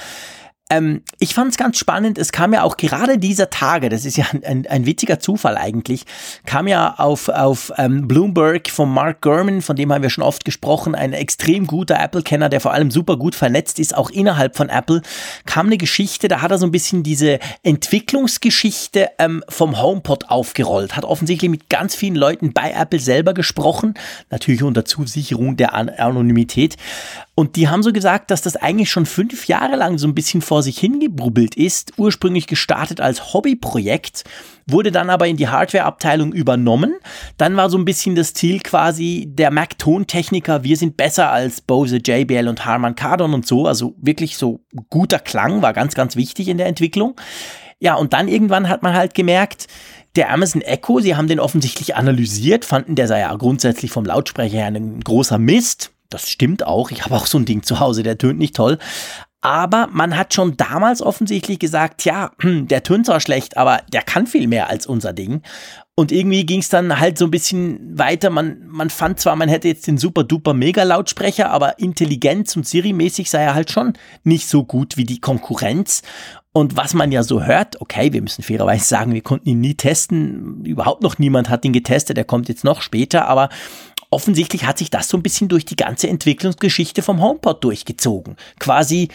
Ähm, 0.72 1.04
ich 1.20 1.36
fand 1.36 1.52
es 1.52 1.58
ganz 1.58 1.78
spannend. 1.78 2.18
Es 2.18 2.32
kam 2.32 2.52
ja 2.52 2.64
auch 2.64 2.76
gerade 2.78 3.20
dieser 3.20 3.52
Tage, 3.52 3.90
das 3.90 4.04
ist 4.04 4.18
ja 4.18 4.26
ein, 4.44 4.66
ein, 4.66 4.86
witziger 4.88 5.20
Zufall 5.20 5.58
eigentlich, 5.58 6.06
kam 6.48 6.68
ja 6.68 6.96
auf, 6.98 7.30
auf 7.30 7.72
ähm, 7.78 8.08
Bloomberg 8.08 8.72
von 8.72 8.92
Mark 8.92 9.22
Gurman, 9.22 9.62
von 9.62 9.76
dem 9.76 9.94
haben 9.94 10.02
wir 10.02 10.10
schon 10.10 10.24
oft 10.24 10.44
gesprochen, 10.44 10.96
ein 10.96 11.14
extrem 11.14 11.68
guter 11.68 12.00
Apple-Kenner, 12.00 12.50
der 12.50 12.62
vor 12.62 12.74
allem 12.74 12.90
super 12.90 13.16
gut 13.16 13.36
vernetzt 13.36 13.78
ist, 13.78 13.96
auch 13.96 14.10
innerhalb 14.10 14.58
von 14.58 14.70
Apple, 14.70 15.04
kam 15.46 15.68
eine 15.68 15.78
Geschichte, 15.78 16.30
da 16.30 16.42
hat 16.42 16.50
er 16.50 16.58
so 16.58 16.66
ein 16.66 16.72
bisschen 16.72 17.04
diese 17.04 17.38
Entwicklungsgeschichte 17.62 19.10
ähm, 19.20 19.44
vom 19.48 19.80
HomePod 19.80 20.32
aufgerollt, 20.32 20.96
hat 20.96 21.06
offensichtlich 21.06 21.52
mit 21.52 21.70
ganz 21.70 21.94
vielen 21.94 22.16
Leuten 22.16 22.54
bei 22.54 22.72
Apple 22.72 23.00
selber 23.00 23.36
gesprochen, 23.36 23.94
natürlich 24.32 24.64
unter 24.64 24.84
Zusicherung 24.84 25.58
der 25.58 25.76
An 25.76 25.90
Anonymität. 25.90 26.76
Und 27.38 27.58
die 27.58 27.68
haben 27.68 27.84
so 27.84 27.92
gesagt, 27.92 28.32
dass 28.32 28.42
das 28.42 28.56
eigentlich 28.56 28.90
schon 28.90 29.06
fünf 29.06 29.48
Jahre 29.48 29.76
lang 29.76 29.98
so 29.98 30.08
ein 30.08 30.16
bisschen 30.16 30.42
vor 30.42 30.64
sich 30.64 30.80
hingebrubbelt 30.80 31.56
ist. 31.56 31.92
Ursprünglich 31.98 32.48
gestartet 32.48 33.02
als 33.02 33.34
Hobbyprojekt, 33.34 34.24
wurde 34.68 34.90
dann 34.90 35.10
aber 35.10 35.28
in 35.28 35.36
die 35.36 35.50
Hardware-Abteilung 35.50 36.32
übernommen. 36.32 36.96
Dann 37.38 37.58
war 37.58 37.70
so 37.70 37.78
ein 37.78 37.84
bisschen 37.84 38.16
das 38.16 38.34
Ziel 38.34 38.62
quasi 38.62 39.28
der 39.28 39.52
Mac-Tontechniker. 39.52 40.64
Wir 40.64 40.78
sind 40.78 40.96
besser 40.96 41.30
als 41.30 41.60
Bose, 41.60 41.98
JBL 41.98 42.48
und 42.48 42.66
Harman 42.66 42.96
Kardon 42.96 43.34
und 43.34 43.46
so. 43.46 43.68
Also 43.68 43.96
wirklich 43.98 44.38
so 44.38 44.62
guter 44.90 45.20
Klang 45.20 45.62
war 45.62 45.74
ganz, 45.74 45.94
ganz 45.94 46.16
wichtig 46.16 46.48
in 46.48 46.58
der 46.58 46.68
Entwicklung. 46.68 47.20
Ja, 47.80 47.96
und 47.96 48.14
dann 48.14 48.30
irgendwann 48.30 48.70
hat 48.70 48.82
man 48.82 48.94
halt 48.94 49.14
gemerkt, 49.14 49.68
der 50.16 50.32
Amazon 50.32 50.62
Echo, 50.62 51.02
sie 51.02 51.18
haben 51.18 51.28
den 51.28 51.42
offensichtlich 51.42 51.98
analysiert, 51.98 52.64
fanden, 52.64 52.96
der 52.96 53.08
sei 53.08 53.20
ja 53.20 53.36
grundsätzlich 53.36 53.92
vom 53.92 54.06
Lautsprecher 54.06 54.60
her 54.60 54.68
ein 54.68 55.02
großer 55.02 55.38
Mist 55.38 55.92
das 56.10 56.30
stimmt 56.30 56.66
auch. 56.66 56.92
Ich 56.92 57.06
habe 57.06 57.16
auch 57.16 57.28
so 57.28 57.38
ein 57.38 57.46
Ding 57.46 57.64
zu 57.64 57.80
Hause, 57.80 58.04
der 58.04 58.18
tönt 58.18 58.40
nicht 58.40 58.56
toll. 58.56 58.78
Aber 59.42 59.90
man 59.92 60.18
hat 60.18 60.34
schon 60.34 60.58
damals 60.58 61.04
offensichtlich 61.04 61.60
gesagt, 61.60 62.04
ja, 62.04 62.32
der 62.44 62.82
tönt 62.82 63.06
zwar 63.06 63.20
schlecht, 63.20 63.58
aber 63.58 63.82
der 63.94 64.02
kann 64.02 64.26
viel 64.26 64.48
mehr 64.48 64.70
als 64.70 64.88
unser 64.88 65.14
Ding. 65.14 65.44
Und 65.94 66.12
irgendwie 66.12 66.46
ging 66.46 66.60
es 66.60 66.70
dann 66.70 67.00
halt 67.00 67.18
so 67.18 67.26
ein 67.26 67.32
bisschen 67.32 67.98
weiter. 67.98 68.30
Man, 68.30 68.66
man 68.68 68.90
fand 68.90 69.20
zwar, 69.20 69.36
man 69.36 69.48
hätte 69.48 69.68
jetzt 69.68 69.88
den 69.88 69.98
super 69.98 70.24
duper 70.24 70.54
mega 70.54 70.84
Lautsprecher, 70.84 71.52
aber 71.52 71.80
Intelligenz 71.80 72.56
und 72.58 72.68
Siri-mäßig 72.68 73.30
sei 73.30 73.44
er 73.44 73.54
halt 73.54 73.72
schon 73.72 73.94
nicht 74.24 74.48
so 74.48 74.66
gut 74.66 74.98
wie 74.98 75.06
die 75.06 75.22
Konkurrenz. 75.22 76.02
Und 76.52 76.76
was 76.76 76.94
man 76.94 77.12
ja 77.12 77.22
so 77.22 77.44
hört, 77.44 77.80
okay, 77.82 78.14
wir 78.14 78.22
müssen 78.22 78.42
fairerweise 78.42 78.86
sagen, 78.86 79.14
wir 79.14 79.22
konnten 79.22 79.50
ihn 79.50 79.62
nie 79.62 79.76
testen. 79.76 80.66
Überhaupt 80.66 81.04
noch 81.04 81.20
niemand 81.20 81.50
hat 81.50 81.66
ihn 81.66 81.74
getestet. 81.74 82.18
Er 82.18 82.24
kommt 82.24 82.50
jetzt 82.50 82.64
noch 82.64 82.82
später, 82.82 83.28
aber 83.28 83.50
offensichtlich 84.10 84.66
hat 84.66 84.78
sich 84.78 84.90
das 84.90 85.08
so 85.08 85.18
ein 85.18 85.24
bisschen 85.24 85.48
durch 85.48 85.66
die 85.66 85.76
ganze 85.76 86.08
Entwicklungsgeschichte 86.08 87.02
vom 87.02 87.22
HomePod 87.22 87.64
durchgezogen. 87.64 88.36
Quasi 88.60 89.10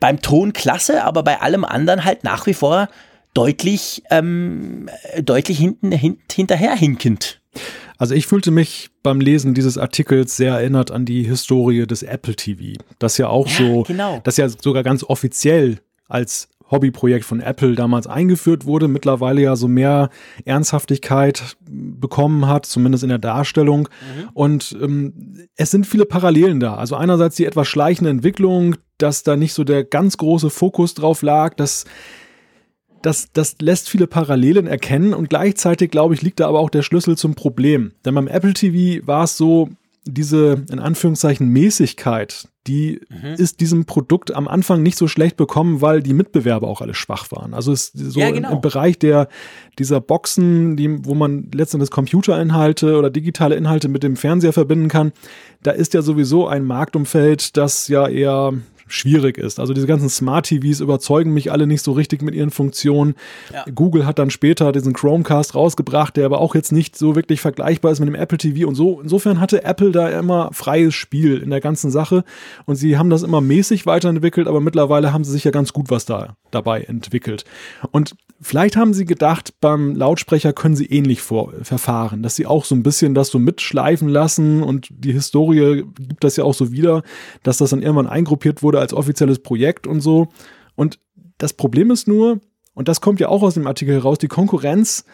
beim 0.00 0.20
Ton 0.20 0.52
klasse, 0.52 1.04
aber 1.04 1.22
bei 1.22 1.40
allem 1.40 1.64
anderen 1.64 2.04
halt 2.04 2.24
nach 2.24 2.46
wie 2.46 2.54
vor 2.54 2.88
deutlich, 3.34 4.02
ähm, 4.10 4.88
deutlich 5.22 5.58
hinten, 5.58 5.92
hint, 5.92 6.32
hinterherhinkend. 6.32 7.40
Also 7.98 8.14
ich 8.14 8.26
fühlte 8.26 8.50
mich 8.50 8.90
beim 9.02 9.20
Lesen 9.20 9.54
dieses 9.54 9.78
Artikels 9.78 10.36
sehr 10.36 10.54
erinnert 10.54 10.90
an 10.90 11.04
die 11.06 11.22
Historie 11.22 11.86
des 11.86 12.02
Apple 12.02 12.36
TV, 12.36 12.78
das 12.98 13.16
ja 13.18 13.28
auch 13.28 13.48
ja, 13.48 13.56
so, 13.56 13.82
genau. 13.84 14.20
das 14.24 14.36
ja 14.36 14.48
sogar 14.48 14.82
ganz 14.82 15.02
offiziell 15.02 15.80
als 16.08 16.48
Hobbyprojekt 16.70 17.24
von 17.24 17.40
Apple 17.40 17.74
damals 17.74 18.06
eingeführt 18.06 18.64
wurde, 18.64 18.88
mittlerweile 18.88 19.42
ja 19.42 19.56
so 19.56 19.68
mehr 19.68 20.10
Ernsthaftigkeit 20.44 21.56
bekommen 21.68 22.48
hat, 22.48 22.66
zumindest 22.66 23.04
in 23.04 23.10
der 23.10 23.18
Darstellung. 23.18 23.82
Mhm. 23.82 24.28
Und 24.34 24.76
ähm, 24.82 25.48
es 25.56 25.70
sind 25.70 25.86
viele 25.86 26.06
Parallelen 26.06 26.60
da. 26.60 26.74
Also 26.74 26.96
einerseits 26.96 27.36
die 27.36 27.46
etwas 27.46 27.68
schleichende 27.68 28.10
Entwicklung, 28.10 28.76
dass 28.98 29.22
da 29.22 29.36
nicht 29.36 29.52
so 29.52 29.64
der 29.64 29.84
ganz 29.84 30.16
große 30.16 30.50
Fokus 30.50 30.94
drauf 30.94 31.22
lag, 31.22 31.54
dass 31.54 31.84
das, 33.02 33.28
das 33.32 33.56
lässt 33.60 33.88
viele 33.88 34.06
Parallelen 34.08 34.66
erkennen 34.66 35.14
und 35.14 35.28
gleichzeitig, 35.28 35.90
glaube 35.90 36.14
ich, 36.14 36.22
liegt 36.22 36.40
da 36.40 36.48
aber 36.48 36.58
auch 36.58 36.70
der 36.70 36.82
Schlüssel 36.82 37.16
zum 37.16 37.34
Problem. 37.34 37.92
Denn 38.04 38.14
beim 38.14 38.26
Apple 38.26 38.54
TV 38.54 39.06
war 39.06 39.24
es 39.24 39.36
so, 39.36 39.68
diese 40.06 40.64
in 40.70 40.78
Anführungszeichen 40.78 41.48
Mäßigkeit, 41.48 42.48
die 42.66 43.00
mhm. 43.08 43.34
ist 43.34 43.60
diesem 43.60 43.84
Produkt 43.84 44.34
am 44.34 44.48
Anfang 44.48 44.82
nicht 44.82 44.96
so 44.96 45.08
schlecht 45.08 45.36
bekommen, 45.36 45.80
weil 45.80 46.02
die 46.02 46.14
Mitbewerber 46.14 46.68
auch 46.68 46.80
alle 46.80 46.94
schwach 46.94 47.30
waren. 47.30 47.54
Also 47.54 47.72
ist 47.72 47.92
so 47.96 48.18
ja, 48.18 48.30
genau. 48.30 48.48
im, 48.48 48.54
im, 48.56 48.60
Bereich 48.60 48.98
der 48.98 49.28
dieser 49.78 50.00
Boxen, 50.00 50.76
die, 50.76 51.04
wo 51.04 51.14
man 51.14 51.48
letztendlich 51.52 51.90
Computerinhalte 51.90 52.96
oder 52.96 53.10
digitale 53.10 53.56
Inhalte 53.56 53.88
mit 53.88 54.02
dem 54.02 54.16
Fernseher 54.16 54.52
verbinden 54.52 54.88
kann, 54.88 55.12
da 55.62 55.72
ist 55.72 55.94
ja 55.94 56.02
sowieso 56.02 56.46
ein 56.46 56.64
Marktumfeld, 56.64 57.56
das 57.56 57.88
ja 57.88 58.08
eher 58.08 58.54
schwierig 58.86 59.38
ist. 59.38 59.58
Also 59.58 59.74
diese 59.74 59.86
ganzen 59.86 60.08
Smart 60.08 60.46
TVs 60.46 60.80
überzeugen 60.80 61.32
mich 61.32 61.50
alle 61.50 61.66
nicht 61.66 61.82
so 61.82 61.92
richtig 61.92 62.22
mit 62.22 62.34
ihren 62.34 62.50
Funktionen. 62.50 63.14
Ja. 63.52 63.64
Google 63.74 64.06
hat 64.06 64.18
dann 64.18 64.30
später 64.30 64.72
diesen 64.72 64.92
Chromecast 64.92 65.54
rausgebracht, 65.54 66.16
der 66.16 66.26
aber 66.26 66.40
auch 66.40 66.54
jetzt 66.54 66.72
nicht 66.72 66.96
so 66.96 67.16
wirklich 67.16 67.40
vergleichbar 67.40 67.92
ist 67.92 68.00
mit 68.00 68.08
dem 68.08 68.14
Apple 68.14 68.38
TV 68.38 68.68
und 68.68 68.74
so. 68.74 69.00
Insofern 69.00 69.40
hatte 69.40 69.64
Apple 69.64 69.90
da 69.90 70.08
immer 70.08 70.50
freies 70.52 70.94
Spiel 70.94 71.38
in 71.38 71.50
der 71.50 71.60
ganzen 71.60 71.90
Sache 71.90 72.24
und 72.64 72.76
sie 72.76 72.96
haben 72.96 73.10
das 73.10 73.22
immer 73.22 73.40
mäßig 73.40 73.86
weiterentwickelt, 73.86 74.48
aber 74.48 74.60
mittlerweile 74.60 75.12
haben 75.12 75.24
sie 75.24 75.32
sich 75.32 75.44
ja 75.44 75.50
ganz 75.50 75.72
gut 75.72 75.90
was 75.90 76.04
da 76.04 76.36
dabei 76.50 76.82
entwickelt. 76.82 77.44
Und 77.90 78.16
Vielleicht 78.38 78.76
haben 78.76 78.92
sie 78.92 79.06
gedacht, 79.06 79.54
beim 79.62 79.94
Lautsprecher 79.94 80.52
können 80.52 80.76
sie 80.76 80.84
ähnlich 80.84 81.22
vor, 81.22 81.54
verfahren, 81.62 82.22
dass 82.22 82.36
sie 82.36 82.44
auch 82.44 82.66
so 82.66 82.74
ein 82.74 82.82
bisschen 82.82 83.14
das 83.14 83.28
so 83.28 83.38
mitschleifen 83.38 84.08
lassen 84.08 84.62
und 84.62 84.88
die 84.90 85.12
Historie 85.12 85.84
gibt 85.98 86.22
das 86.22 86.36
ja 86.36 86.44
auch 86.44 86.52
so 86.52 86.70
wieder, 86.70 87.02
dass 87.42 87.56
das 87.56 87.70
dann 87.70 87.80
irgendwann 87.80 88.06
eingruppiert 88.06 88.62
wurde 88.62 88.75
als 88.80 88.92
offizielles 88.92 89.40
Projekt 89.40 89.86
und 89.86 90.00
so. 90.00 90.28
Und 90.74 90.98
das 91.38 91.52
Problem 91.52 91.90
ist 91.90 92.08
nur, 92.08 92.40
und 92.74 92.88
das 92.88 93.00
kommt 93.00 93.20
ja 93.20 93.28
auch 93.28 93.42
aus 93.42 93.54
dem 93.54 93.66
Artikel 93.66 93.94
heraus, 93.94 94.18
die 94.18 94.28
Konkurrenz 94.28 95.04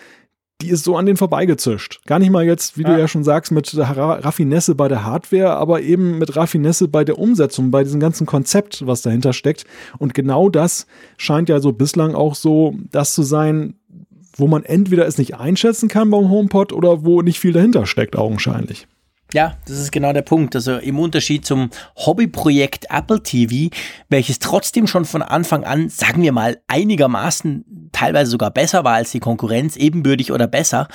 die 0.62 0.70
ist 0.70 0.85
so 0.85 0.96
an 0.96 1.07
den 1.07 1.16
vorbeigezischt. 1.16 2.01
Gar 2.07 2.20
nicht 2.20 2.31
mal 2.31 2.44
jetzt, 2.44 2.79
wie 2.79 2.83
ja. 2.83 2.94
du 2.94 3.01
ja 3.01 3.09
schon 3.09 3.25
sagst, 3.25 3.53
mit 3.53 3.77
Raffinesse 3.77 4.75
bei 4.75 4.88
der 4.88 5.05
Hardware, 5.05 5.57
aber 5.57 5.83
eben 5.83 6.18
mit 6.18 6.37
Raffinesse 6.37 6.88
bei 6.88 7.05
der 7.05 7.18
Umsetzung, 7.18 7.70
bei 7.70 7.83
diesem 7.83 8.01
ganzen 8.01 8.27
Konzept, 8.27 8.87
was 8.87 9.03
dahinter 9.03 9.33
steckt. 9.33 9.64
Und 9.98 10.14
genau 10.14 10.48
das 10.48 10.87
scheint 11.16 11.48
ja 11.48 11.61
so 11.61 11.72
bislang 11.72 12.14
auch 12.14 12.35
so 12.35 12.77
das 12.90 13.14
zu 13.14 13.22
sein, 13.22 13.75
wo 14.37 14.46
man 14.46 14.62
entweder 14.62 15.07
es 15.07 15.18
nicht 15.18 15.37
einschätzen 15.37 15.88
kann 15.88 16.11
beim 16.11 16.31
HomePod 16.31 16.72
oder 16.72 17.05
wo 17.05 17.22
nicht 17.22 17.40
viel 17.40 17.53
dahinter 17.53 17.87
steckt, 17.87 18.16
augenscheinlich. 18.16 18.87
Ja, 19.33 19.57
das 19.66 19.79
ist 19.79 19.92
genau 19.92 20.12
der 20.12 20.23
Punkt. 20.23 20.55
Also 20.55 20.77
im 20.77 20.99
Unterschied 20.99 21.45
zum 21.47 21.71
Hobbyprojekt 21.97 22.87
Apple 22.90 23.23
TV, 23.23 23.75
welches 24.09 24.38
trotzdem 24.38 24.87
schon 24.87 25.05
von 25.05 25.23
Anfang 25.23 25.64
an, 25.64 25.88
sagen 25.88 26.23
wir 26.23 26.33
mal, 26.33 26.61
einigermaßen 26.68 27.90
teilweise 27.92 28.31
sogar 28.31 28.51
besser 28.51 28.85
war 28.85 28.95
als 28.95 29.11
die 29.11 29.21
Konkurrenz, 29.21 29.77
ebenbürtig 29.77 30.33
oder 30.33 30.47
besser, 30.47 30.88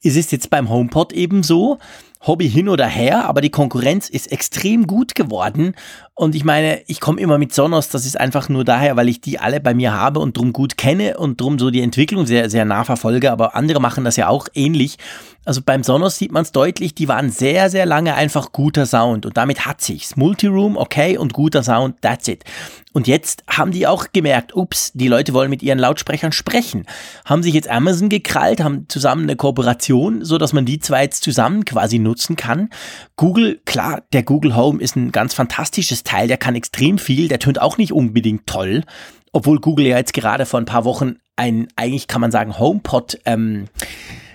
ist 0.00 0.16
es 0.16 0.30
jetzt 0.30 0.50
beim 0.50 0.70
HomePod 0.70 1.12
eben 1.12 1.42
so, 1.42 1.78
Hobby 2.24 2.48
hin 2.48 2.68
oder 2.68 2.86
her, 2.86 3.24
aber 3.24 3.40
die 3.40 3.50
Konkurrenz 3.50 4.08
ist 4.08 4.30
extrem 4.30 4.86
gut 4.86 5.14
geworden. 5.14 5.74
Und 6.14 6.34
ich 6.34 6.44
meine, 6.44 6.82
ich 6.86 7.00
komme 7.00 7.20
immer 7.20 7.38
mit 7.38 7.52
Sonos, 7.52 7.88
das 7.88 8.06
ist 8.06 8.18
einfach 8.18 8.48
nur 8.48 8.64
daher, 8.64 8.96
weil 8.96 9.08
ich 9.08 9.20
die 9.20 9.40
alle 9.40 9.60
bei 9.60 9.74
mir 9.74 9.92
habe 9.92 10.20
und 10.20 10.36
drum 10.36 10.52
gut 10.52 10.76
kenne 10.76 11.16
und 11.18 11.40
drum 11.40 11.58
so 11.58 11.70
die 11.70 11.80
Entwicklung 11.80 12.26
sehr, 12.26 12.48
sehr 12.48 12.64
nah 12.64 12.84
verfolge, 12.84 13.32
aber 13.32 13.56
andere 13.56 13.80
machen 13.80 14.04
das 14.04 14.16
ja 14.16 14.28
auch 14.28 14.46
ähnlich. 14.54 14.98
Also 15.44 15.62
beim 15.64 15.82
Sonos 15.82 16.18
sieht 16.18 16.30
man 16.30 16.42
es 16.42 16.52
deutlich, 16.52 16.94
die 16.94 17.08
waren 17.08 17.30
sehr, 17.30 17.70
sehr 17.70 17.86
lange 17.86 18.14
einfach 18.14 18.52
guter 18.52 18.86
Sound 18.86 19.26
und 19.26 19.36
damit 19.36 19.66
hat 19.66 19.80
sich's. 19.80 20.16
Multiroom, 20.16 20.76
okay, 20.76 21.18
und 21.18 21.32
guter 21.32 21.64
Sound, 21.64 22.00
that's 22.02 22.28
it. 22.28 22.44
Und 22.92 23.06
jetzt 23.06 23.44
haben 23.48 23.72
die 23.72 23.86
auch 23.86 24.06
gemerkt, 24.12 24.54
ups, 24.54 24.92
die 24.94 25.08
Leute 25.08 25.32
wollen 25.32 25.50
mit 25.50 25.62
ihren 25.62 25.78
Lautsprechern 25.78 26.32
sprechen. 26.32 26.86
Haben 27.24 27.42
sich 27.42 27.54
jetzt 27.54 27.68
Amazon 27.68 28.08
gekrallt, 28.08 28.62
haben 28.62 28.86
zusammen 28.88 29.24
eine 29.24 29.36
Kooperation, 29.36 30.24
so 30.24 30.38
dass 30.38 30.52
man 30.52 30.64
die 30.64 30.78
zwei 30.78 31.04
jetzt 31.04 31.24
zusammen 31.24 31.64
quasi 31.64 31.98
nutzen 31.98 32.36
kann. 32.36 32.68
Google, 33.16 33.60
klar, 33.64 34.02
der 34.12 34.22
Google 34.22 34.54
Home 34.56 34.80
ist 34.80 34.96
ein 34.96 35.12
ganz 35.12 35.34
fantastisches 35.34 36.04
Teil, 36.04 36.28
der 36.28 36.36
kann 36.36 36.54
extrem 36.54 36.98
viel, 36.98 37.28
der 37.28 37.38
tönt 37.38 37.60
auch 37.60 37.78
nicht 37.78 37.92
unbedingt 37.92 38.46
toll. 38.46 38.84
Obwohl 39.32 39.60
Google 39.60 39.86
ja 39.86 39.96
jetzt 39.96 40.12
gerade 40.12 40.44
vor 40.44 40.60
ein 40.60 40.66
paar 40.66 40.84
Wochen 40.84 41.16
ein, 41.36 41.68
eigentlich 41.76 42.06
kann 42.06 42.20
man 42.20 42.30
sagen, 42.30 42.58
HomePod, 42.58 43.18
ähm, 43.24 43.68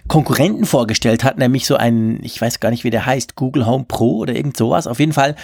Konkurrenten 0.08 0.66
vorgestellt 0.66 1.24
hat, 1.24 1.38
nämlich 1.38 1.68
so 1.68 1.76
ein, 1.76 2.20
ich 2.24 2.40
weiß 2.40 2.60
gar 2.60 2.72
nicht, 2.72 2.84
wie 2.84 2.90
der 2.90 3.06
heißt, 3.06 3.36
Google 3.36 3.66
Home 3.66 3.86
Pro 3.88 4.18
oder 4.18 4.36
irgend 4.36 4.56
sowas. 4.56 4.88
Auf 4.88 5.00
jeden 5.00 5.14
Fall 5.14 5.36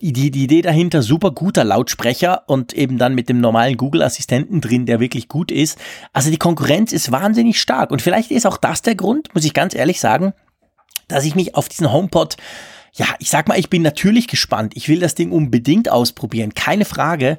die, 0.00 0.30
die 0.30 0.44
Idee 0.44 0.62
dahinter, 0.62 1.02
super 1.02 1.30
guter 1.30 1.64
Lautsprecher 1.64 2.44
und 2.46 2.72
eben 2.72 2.98
dann 2.98 3.14
mit 3.14 3.28
dem 3.28 3.40
normalen 3.40 3.76
Google-Assistenten 3.76 4.60
drin, 4.60 4.86
der 4.86 5.00
wirklich 5.00 5.28
gut 5.28 5.50
ist. 5.50 5.78
Also 6.12 6.30
die 6.30 6.38
Konkurrenz 6.38 6.92
ist 6.92 7.12
wahnsinnig 7.12 7.60
stark. 7.60 7.90
Und 7.90 8.02
vielleicht 8.02 8.30
ist 8.30 8.46
auch 8.46 8.56
das 8.56 8.82
der 8.82 8.94
Grund, 8.94 9.34
muss 9.34 9.44
ich 9.44 9.54
ganz 9.54 9.74
ehrlich 9.74 10.00
sagen, 10.00 10.32
dass 11.08 11.24
ich 11.24 11.34
mich 11.34 11.54
auf 11.54 11.68
diesen 11.68 11.92
HomePod 11.92 12.36
ja, 12.94 13.06
ich 13.20 13.30
sag 13.30 13.46
mal, 13.46 13.58
ich 13.58 13.70
bin 13.70 13.82
natürlich 13.82 14.26
gespannt. 14.26 14.72
Ich 14.74 14.88
will 14.88 14.98
das 14.98 15.14
Ding 15.14 15.30
unbedingt 15.30 15.88
ausprobieren, 15.88 16.54
keine 16.54 16.84
Frage. 16.84 17.38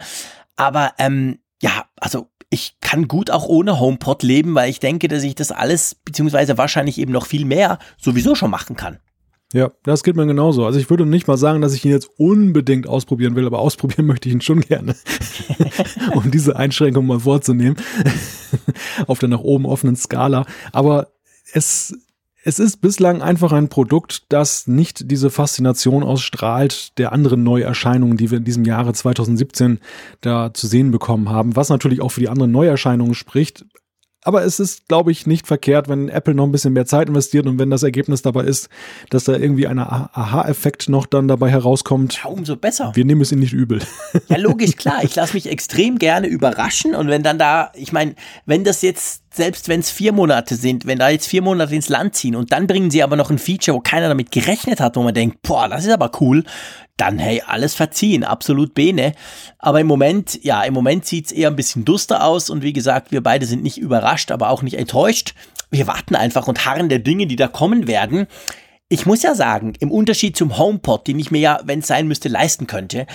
Aber 0.55 0.93
ähm, 0.99 1.39
ja, 1.61 1.85
also 1.99 2.29
ich 2.49 2.77
kann 2.81 3.07
gut 3.07 3.29
auch 3.29 3.45
ohne 3.45 3.79
HomePod 3.79 4.23
leben, 4.23 4.55
weil 4.55 4.69
ich 4.69 4.79
denke, 4.79 5.07
dass 5.07 5.23
ich 5.23 5.35
das 5.35 5.51
alles, 5.51 5.95
beziehungsweise 5.95 6.57
wahrscheinlich 6.57 6.97
eben 6.97 7.11
noch 7.11 7.27
viel 7.27 7.45
mehr, 7.45 7.77
sowieso 7.97 8.35
schon 8.35 8.51
machen 8.51 8.75
kann. 8.75 8.99
Ja, 9.51 9.71
das 9.83 10.03
geht 10.03 10.15
mir 10.15 10.27
genauso. 10.27 10.65
Also 10.65 10.79
ich 10.79 10.91
würde 10.91 11.07
nicht 11.07 11.27
mal 11.27 11.37
sagen, 11.37 11.61
dass 11.61 11.73
ich 11.73 11.83
ihn 11.83 11.91
jetzt 11.91 12.09
unbedingt 12.17 12.87
ausprobieren 12.87 13.35
will, 13.35 13.47
aber 13.47 13.59
ausprobieren 13.59 14.05
möchte 14.07 14.29
ich 14.29 14.35
ihn 14.35 14.41
schon 14.41 14.61
gerne. 14.61 14.95
um 16.13 16.29
diese 16.29 16.55
Einschränkung 16.55 17.07
mal 17.07 17.21
vorzunehmen. 17.21 17.75
Auf 19.07 19.19
der 19.19 19.29
nach 19.29 19.39
oben 19.39 19.65
offenen 19.65 19.95
Skala. 19.95 20.45
Aber 20.71 21.07
es, 21.51 21.97
es 22.43 22.59
ist 22.59 22.77
bislang 22.77 23.23
einfach 23.23 23.51
ein 23.51 23.69
Produkt, 23.69 24.23
das 24.29 24.67
nicht 24.67 25.09
diese 25.09 25.31
Faszination 25.31 26.03
ausstrahlt 26.03 26.97
der 26.99 27.11
anderen 27.11 27.41
Neuerscheinungen, 27.41 28.17
die 28.17 28.29
wir 28.29 28.37
in 28.37 28.43
diesem 28.43 28.65
Jahre 28.65 28.93
2017 28.93 29.79
da 30.21 30.53
zu 30.53 30.67
sehen 30.67 30.91
bekommen 30.91 31.29
haben. 31.29 31.55
Was 31.55 31.69
natürlich 31.69 32.01
auch 32.01 32.09
für 32.09 32.21
die 32.21 32.29
anderen 32.29 32.51
Neuerscheinungen 32.51 33.15
spricht. 33.15 33.65
Aber 34.29 34.43
es 34.43 34.59
ist, 34.59 34.87
glaube 34.87 35.11
ich, 35.11 35.25
nicht 35.25 35.47
verkehrt, 35.47 35.89
wenn 35.89 36.07
Apple 36.07 36.35
noch 36.35 36.43
ein 36.43 36.51
bisschen 36.51 36.73
mehr 36.73 36.85
Zeit 36.85 37.09
investiert 37.09 37.47
und 37.47 37.57
wenn 37.57 37.71
das 37.71 37.81
Ergebnis 37.81 38.21
dabei 38.21 38.43
ist, 38.43 38.69
dass 39.09 39.23
da 39.23 39.33
irgendwie 39.33 39.65
ein 39.65 39.79
Aha-Effekt 39.79 40.87
noch 40.87 41.07
dann 41.07 41.27
dabei 41.27 41.49
herauskommt. 41.49 42.21
Ja, 42.23 42.29
umso 42.29 42.55
besser. 42.55 42.91
Wir 42.93 43.05
nehmen 43.05 43.21
es 43.21 43.31
ihnen 43.31 43.41
nicht 43.41 43.53
übel. 43.53 43.81
Ja, 44.27 44.37
logisch, 44.37 44.75
klar. 44.75 45.03
Ich 45.03 45.15
lasse 45.15 45.33
mich 45.33 45.49
extrem 45.49 45.97
gerne 45.97 46.27
überraschen 46.27 46.93
und 46.93 47.07
wenn 47.07 47.23
dann 47.23 47.39
da, 47.39 47.71
ich 47.73 47.91
meine, 47.91 48.13
wenn 48.45 48.63
das 48.63 48.83
jetzt 48.83 49.23
selbst 49.33 49.67
wenn 49.67 49.79
es 49.79 49.89
vier 49.89 50.11
Monate 50.11 50.55
sind, 50.55 50.85
wenn 50.85 50.99
da 50.99 51.09
jetzt 51.09 51.27
vier 51.27 51.41
Monate 51.41 51.73
ins 51.73 51.89
Land 51.89 52.13
ziehen 52.13 52.35
und 52.35 52.51
dann 52.51 52.67
bringen 52.67 52.91
sie 52.91 53.01
aber 53.01 53.15
noch 53.15 53.31
ein 53.31 53.39
Feature, 53.39 53.77
wo 53.77 53.81
keiner 53.81 54.09
damit 54.09 54.31
gerechnet 54.31 54.79
hat, 54.79 54.95
wo 54.95 55.01
man 55.01 55.13
denkt, 55.15 55.41
boah, 55.41 55.67
das 55.67 55.85
ist 55.85 55.91
aber 55.91 56.11
cool, 56.19 56.43
dann 56.99 57.19
hey, 57.19 57.41
alles 57.45 57.75
verziehen, 57.75 58.23
absolut 58.23 58.73
bene. 58.73 59.13
Aber 59.57 59.79
im 59.79 59.87
Moment, 59.87 60.43
ja, 60.43 60.63
im 60.63 60.73
Moment 60.73 61.05
sieht's 61.05 61.31
eher 61.31 61.49
ein 61.49 61.55
bisschen 61.55 61.85
duster 61.85 62.23
aus 62.23 62.49
und 62.49 62.63
wie 62.63 62.73
gesagt, 62.73 63.11
wir 63.11 63.21
beide 63.21 63.45
sind 63.45 63.63
nicht 63.63 63.77
überrascht, 63.77 64.31
aber 64.31 64.49
auch 64.49 64.61
nicht 64.61 64.77
enttäuscht. 64.77 65.33
Wir 65.71 65.87
warten 65.87 66.15
einfach 66.15 66.47
und 66.47 66.65
harren 66.65 66.89
der 66.89 66.99
Dinge, 66.99 67.27
die 67.27 67.35
da 67.35 67.47
kommen 67.47 67.87
werden. 67.87 68.27
Ich 68.87 69.05
muss 69.05 69.21
ja 69.21 69.35
sagen, 69.35 69.73
im 69.79 69.91
Unterschied 69.91 70.35
zum 70.35 70.57
HomePod, 70.57 71.07
den 71.07 71.19
ich 71.19 71.29
mir 71.29 71.39
ja, 71.39 71.59
wenn 71.63 71.79
es 71.79 71.87
sein 71.87 72.07
müsste, 72.07 72.27
leisten 72.27 72.65
könnte, 72.65 73.05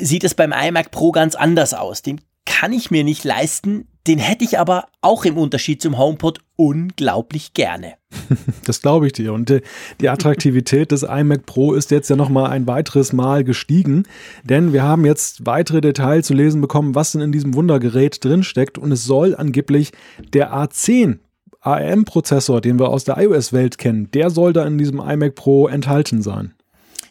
sieht 0.00 0.22
es 0.22 0.34
beim 0.34 0.52
iMac 0.52 0.92
Pro 0.92 1.10
ganz 1.10 1.34
anders 1.34 1.74
aus. 1.74 2.02
Den 2.02 2.20
kann 2.46 2.72
ich 2.72 2.90
mir 2.90 3.02
nicht 3.02 3.24
leisten, 3.24 3.88
den 4.06 4.18
hätte 4.18 4.44
ich 4.44 4.58
aber 4.58 4.86
auch 5.02 5.24
im 5.24 5.36
Unterschied 5.36 5.82
zum 5.82 5.98
HomePod 5.98 6.40
unglaublich 6.56 7.54
gerne. 7.54 7.94
Das 8.64 8.82
glaube 8.82 9.06
ich 9.06 9.12
dir. 9.12 9.32
Und 9.32 9.50
äh, 9.50 9.62
die 10.00 10.08
Attraktivität 10.08 10.92
des 10.92 11.02
iMac 11.02 11.46
Pro 11.46 11.74
ist 11.74 11.90
jetzt 11.90 12.10
ja 12.10 12.16
nochmal 12.16 12.50
ein 12.50 12.66
weiteres 12.66 13.12
Mal 13.12 13.42
gestiegen, 13.42 14.04
denn 14.44 14.72
wir 14.72 14.82
haben 14.82 15.04
jetzt 15.04 15.46
weitere 15.46 15.80
Details 15.80 16.26
zu 16.26 16.34
lesen 16.34 16.60
bekommen, 16.60 16.94
was 16.94 17.12
denn 17.12 17.20
in 17.20 17.32
diesem 17.32 17.54
Wundergerät 17.54 18.24
drinsteckt. 18.24 18.78
Und 18.78 18.92
es 18.92 19.04
soll 19.04 19.34
angeblich 19.34 19.92
der 20.32 20.52
A10 20.54 21.18
ARM-Prozessor, 21.60 22.60
den 22.60 22.78
wir 22.78 22.88
aus 22.88 23.04
der 23.04 23.18
iOS-Welt 23.18 23.78
kennen, 23.78 24.10
der 24.12 24.30
soll 24.30 24.52
da 24.52 24.64
in 24.64 24.78
diesem 24.78 25.00
iMac 25.00 25.34
Pro 25.34 25.68
enthalten 25.68 26.22
sein. 26.22 26.54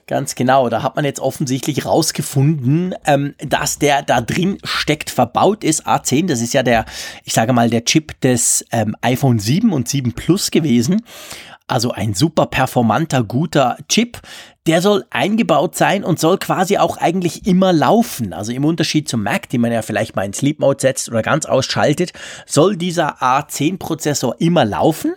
Ganz 0.10 0.34
genau. 0.34 0.70
Da 0.70 0.82
hat 0.82 0.96
man 0.96 1.06
jetzt 1.06 1.20
offensichtlich 1.20 1.86
rausgefunden, 1.86 2.96
ähm, 3.06 3.36
dass 3.38 3.78
der 3.78 4.02
da 4.02 4.22
drin 4.22 4.58
steckt, 4.64 5.12
verbaut 5.12 5.64
ist. 5.64 5.86
A10, 5.86 6.26
das 6.26 6.42
ist 6.42 6.56
ja 6.56 6.64
der, 6.64 6.86
ich 7.26 7.34
sage 7.34 7.54
mal, 7.54 7.70
der 7.70 7.86
Chip 7.86 8.20
des 8.22 8.66
ähm, 8.72 8.96
iPhone 9.02 9.38
7 9.38 9.72
und 9.72 9.88
7 9.88 10.14
Plus 10.14 10.50
gewesen. 10.50 11.04
Also 11.68 11.92
ein 11.92 12.16
super 12.16 12.48
performanter, 12.48 13.24
guter 13.24 13.78
Chip. 13.88 14.20
Der 14.66 14.82
soll 14.82 15.06
eingebaut 15.12 15.76
sein 15.76 16.04
und 16.04 16.20
soll 16.20 16.40
quasi 16.40 16.80
auch 16.80 16.98
eigentlich 16.98 17.46
immer 17.46 17.72
laufen. 17.72 18.34
Also 18.34 18.52
im 18.52 18.66
Unterschied 18.66 19.08
zum 19.08 19.22
Mac, 19.22 19.48
den 19.50 19.62
man 19.62 19.72
ja 19.72 19.84
vielleicht 19.84 20.16
mal 20.16 20.26
in 20.26 20.34
Sleep 20.34 20.60
Mode 20.60 20.82
setzt 20.82 21.10
oder 21.10 21.22
ganz 21.22 21.46
ausschaltet, 21.46 22.14
soll 22.48 22.78
dieser 22.78 23.22
A10-Prozessor 23.22 24.38
immer 24.40 24.66
laufen. 24.66 25.14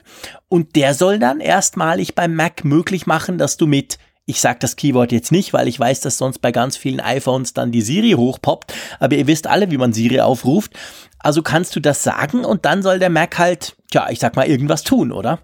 Und 0.50 0.76
der 0.76 0.92
soll 0.92 1.18
dann 1.18 1.40
erstmalig 1.40 2.14
beim 2.14 2.35
Mac 2.35 2.66
möglich 2.66 3.07
machen, 3.07 3.38
dass 3.38 3.57
du 3.57 3.66
mit 3.66 3.96
ich 4.33 4.40
sage 4.40 4.59
das 4.61 4.77
Keyword 4.77 5.12
jetzt 5.12 5.31
nicht, 5.31 5.53
weil 5.53 5.68
ich 5.68 5.79
weiß, 5.79 6.01
dass 6.01 6.16
sonst 6.16 6.38
bei 6.38 6.53
ganz 6.53 6.79
vielen 6.79 7.01
iPhones 7.01 7.53
dann 7.53 7.71
die 7.71 7.83
Siri 7.83 8.12
hochpoppt. 8.12 8.73
Aber 8.99 9.14
ihr 9.14 9.27
wisst 9.27 9.47
alle, 9.47 9.71
wie 9.71 9.77
man 9.77 9.92
Siri 9.92 10.21
aufruft. 10.21 10.73
Also 11.18 11.42
kannst 11.42 11.77
du 11.77 11.81
das 11.81 12.03
sagen 12.03 12.47
und 12.47 12.64
dann 12.64 12.83
soll 12.83 12.99
der 12.99 13.11
Mac 13.11 13.38
halt, 13.38 13.77
ja, 13.92 14.09
ich 14.09 14.21
sag 14.21 14.35
mal, 14.35 14.47
irgendwas 14.47 14.85
tun, 14.85 15.12
oder? 15.12 15.40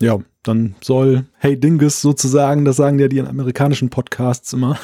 Ja, 0.00 0.20
dann 0.44 0.76
soll 0.80 1.26
Hey 1.36 1.58
Dingus 1.58 2.00
sozusagen, 2.00 2.64
das 2.64 2.76
sagen 2.76 3.00
ja 3.00 3.08
die 3.08 3.20
amerikanischen 3.20 3.90
Podcasts 3.90 4.52
immer, 4.52 4.78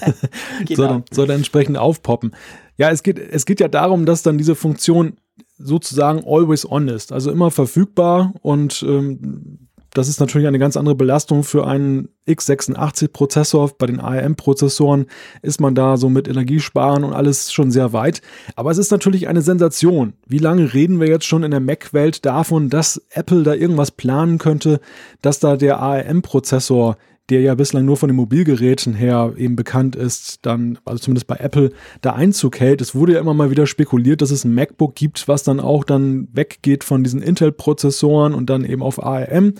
genau. 0.64 0.74
soll, 0.74 1.04
soll 1.10 1.26
dann 1.26 1.36
entsprechend 1.36 1.76
aufpoppen. 1.76 2.34
Ja, 2.78 2.90
es 2.90 3.02
geht, 3.02 3.18
es 3.18 3.44
geht 3.44 3.60
ja 3.60 3.68
darum, 3.68 4.06
dass 4.06 4.22
dann 4.22 4.38
diese 4.38 4.54
Funktion 4.54 5.18
sozusagen 5.58 6.24
always 6.26 6.68
on 6.68 6.88
ist, 6.88 7.12
also 7.12 7.30
immer 7.30 7.50
verfügbar 7.50 8.32
und 8.40 8.82
ähm, 8.88 9.65
das 9.96 10.08
ist 10.08 10.20
natürlich 10.20 10.46
eine 10.46 10.58
ganz 10.58 10.76
andere 10.76 10.94
Belastung 10.94 11.42
für 11.42 11.66
einen 11.66 12.10
x86-Prozessor. 12.28 13.70
Bei 13.78 13.86
den 13.86 13.98
ARM-Prozessoren 13.98 15.06
ist 15.40 15.58
man 15.58 15.74
da 15.74 15.96
so 15.96 16.10
mit 16.10 16.28
Energiesparen 16.28 17.02
und 17.02 17.14
alles 17.14 17.50
schon 17.50 17.70
sehr 17.70 17.94
weit. 17.94 18.20
Aber 18.56 18.70
es 18.70 18.76
ist 18.76 18.90
natürlich 18.90 19.26
eine 19.26 19.40
Sensation. 19.40 20.12
Wie 20.26 20.36
lange 20.36 20.74
reden 20.74 21.00
wir 21.00 21.08
jetzt 21.08 21.24
schon 21.24 21.44
in 21.44 21.50
der 21.50 21.60
Mac-Welt 21.60 22.26
davon, 22.26 22.68
dass 22.68 23.00
Apple 23.08 23.42
da 23.42 23.54
irgendwas 23.54 23.90
planen 23.90 24.36
könnte, 24.36 24.80
dass 25.22 25.40
da 25.40 25.56
der 25.56 25.80
ARM-Prozessor 25.80 26.98
der 27.30 27.40
ja 27.40 27.54
bislang 27.54 27.84
nur 27.84 27.96
von 27.96 28.08
den 28.08 28.16
Mobilgeräten 28.16 28.94
her 28.94 29.32
eben 29.36 29.56
bekannt 29.56 29.96
ist, 29.96 30.46
dann, 30.46 30.78
also 30.84 31.00
zumindest 31.00 31.26
bei 31.26 31.36
Apple, 31.36 31.72
da 32.00 32.12
Einzug 32.12 32.60
hält. 32.60 32.80
Es 32.80 32.94
wurde 32.94 33.14
ja 33.14 33.20
immer 33.20 33.34
mal 33.34 33.50
wieder 33.50 33.66
spekuliert, 33.66 34.22
dass 34.22 34.30
es 34.30 34.44
ein 34.44 34.54
MacBook 34.54 34.94
gibt, 34.94 35.26
was 35.26 35.42
dann 35.42 35.60
auch 35.60 35.84
dann 35.84 36.28
weggeht 36.32 36.84
von 36.84 37.02
diesen 37.02 37.22
Intel-Prozessoren 37.22 38.34
und 38.34 38.48
dann 38.48 38.64
eben 38.64 38.82
auf 38.82 39.02
ARM. 39.02 39.54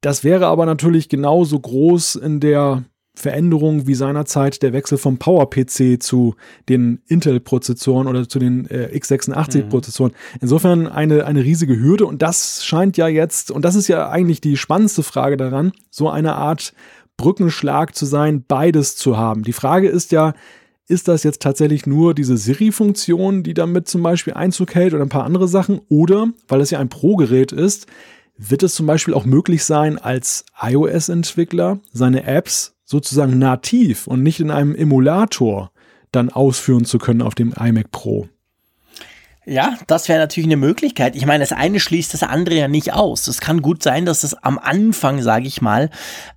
Das 0.00 0.24
wäre 0.24 0.46
aber 0.46 0.66
natürlich 0.66 1.08
genauso 1.08 1.58
groß 1.58 2.16
in 2.16 2.40
der 2.40 2.84
Veränderung 3.14 3.86
wie 3.86 3.94
seinerzeit 3.94 4.62
der 4.62 4.72
Wechsel 4.72 4.98
vom 4.98 5.18
Power-PC 5.18 6.02
zu 6.02 6.34
den 6.68 7.00
Intel-Prozessoren 7.06 8.08
oder 8.08 8.28
zu 8.28 8.38
den 8.38 8.68
äh, 8.68 8.90
x86-Prozessoren. 8.92 10.12
Mhm. 10.12 10.38
Insofern 10.40 10.86
eine, 10.88 11.24
eine 11.24 11.44
riesige 11.44 11.78
Hürde 11.78 12.06
und 12.06 12.22
das 12.22 12.64
scheint 12.64 12.96
ja 12.96 13.06
jetzt, 13.06 13.50
und 13.50 13.64
das 13.64 13.76
ist 13.76 13.88
ja 13.88 14.10
eigentlich 14.10 14.40
die 14.40 14.56
spannendste 14.56 15.04
Frage 15.04 15.36
daran, 15.36 15.72
so 15.90 16.10
eine 16.10 16.34
Art 16.34 16.74
Brückenschlag 17.16 17.94
zu 17.94 18.04
sein, 18.04 18.44
beides 18.46 18.96
zu 18.96 19.16
haben. 19.16 19.44
Die 19.44 19.52
Frage 19.52 19.88
ist 19.88 20.10
ja, 20.10 20.34
ist 20.88 21.08
das 21.08 21.22
jetzt 21.22 21.40
tatsächlich 21.40 21.86
nur 21.86 22.14
diese 22.14 22.36
Siri-Funktion, 22.36 23.42
die 23.42 23.54
damit 23.54 23.88
zum 23.88 24.02
Beispiel 24.02 24.34
Einzug 24.34 24.74
hält 24.74 24.92
oder 24.92 25.04
ein 25.04 25.08
paar 25.08 25.24
andere 25.24 25.48
Sachen? 25.48 25.80
Oder, 25.88 26.28
weil 26.48 26.60
es 26.60 26.70
ja 26.70 26.78
ein 26.78 26.90
Pro-Gerät 26.90 27.52
ist, 27.52 27.86
wird 28.36 28.62
es 28.64 28.74
zum 28.74 28.86
Beispiel 28.86 29.14
auch 29.14 29.24
möglich 29.24 29.64
sein, 29.64 29.96
als 29.96 30.44
iOS-Entwickler 30.60 31.78
seine 31.92 32.24
Apps 32.24 32.73
sozusagen 32.84 33.38
nativ 33.38 34.06
und 34.06 34.22
nicht 34.22 34.40
in 34.40 34.50
einem 34.50 34.74
Emulator 34.74 35.70
dann 36.12 36.30
ausführen 36.30 36.84
zu 36.84 36.98
können 36.98 37.22
auf 37.22 37.34
dem 37.34 37.52
iMac 37.52 37.90
Pro. 37.90 38.28
Ja, 39.46 39.76
das 39.88 40.08
wäre 40.08 40.20
natürlich 40.20 40.46
eine 40.46 40.56
Möglichkeit. 40.56 41.16
Ich 41.16 41.26
meine, 41.26 41.42
das 41.42 41.52
eine 41.52 41.78
schließt 41.78 42.14
das 42.14 42.22
andere 42.22 42.54
ja 42.54 42.68
nicht 42.68 42.94
aus. 42.94 43.26
Es 43.26 43.40
kann 43.40 43.60
gut 43.60 43.82
sein, 43.82 44.06
dass 44.06 44.24
es 44.24 44.32
am 44.32 44.58
Anfang, 44.58 45.20
sage 45.20 45.46
ich 45.46 45.60
mal, 45.60 45.90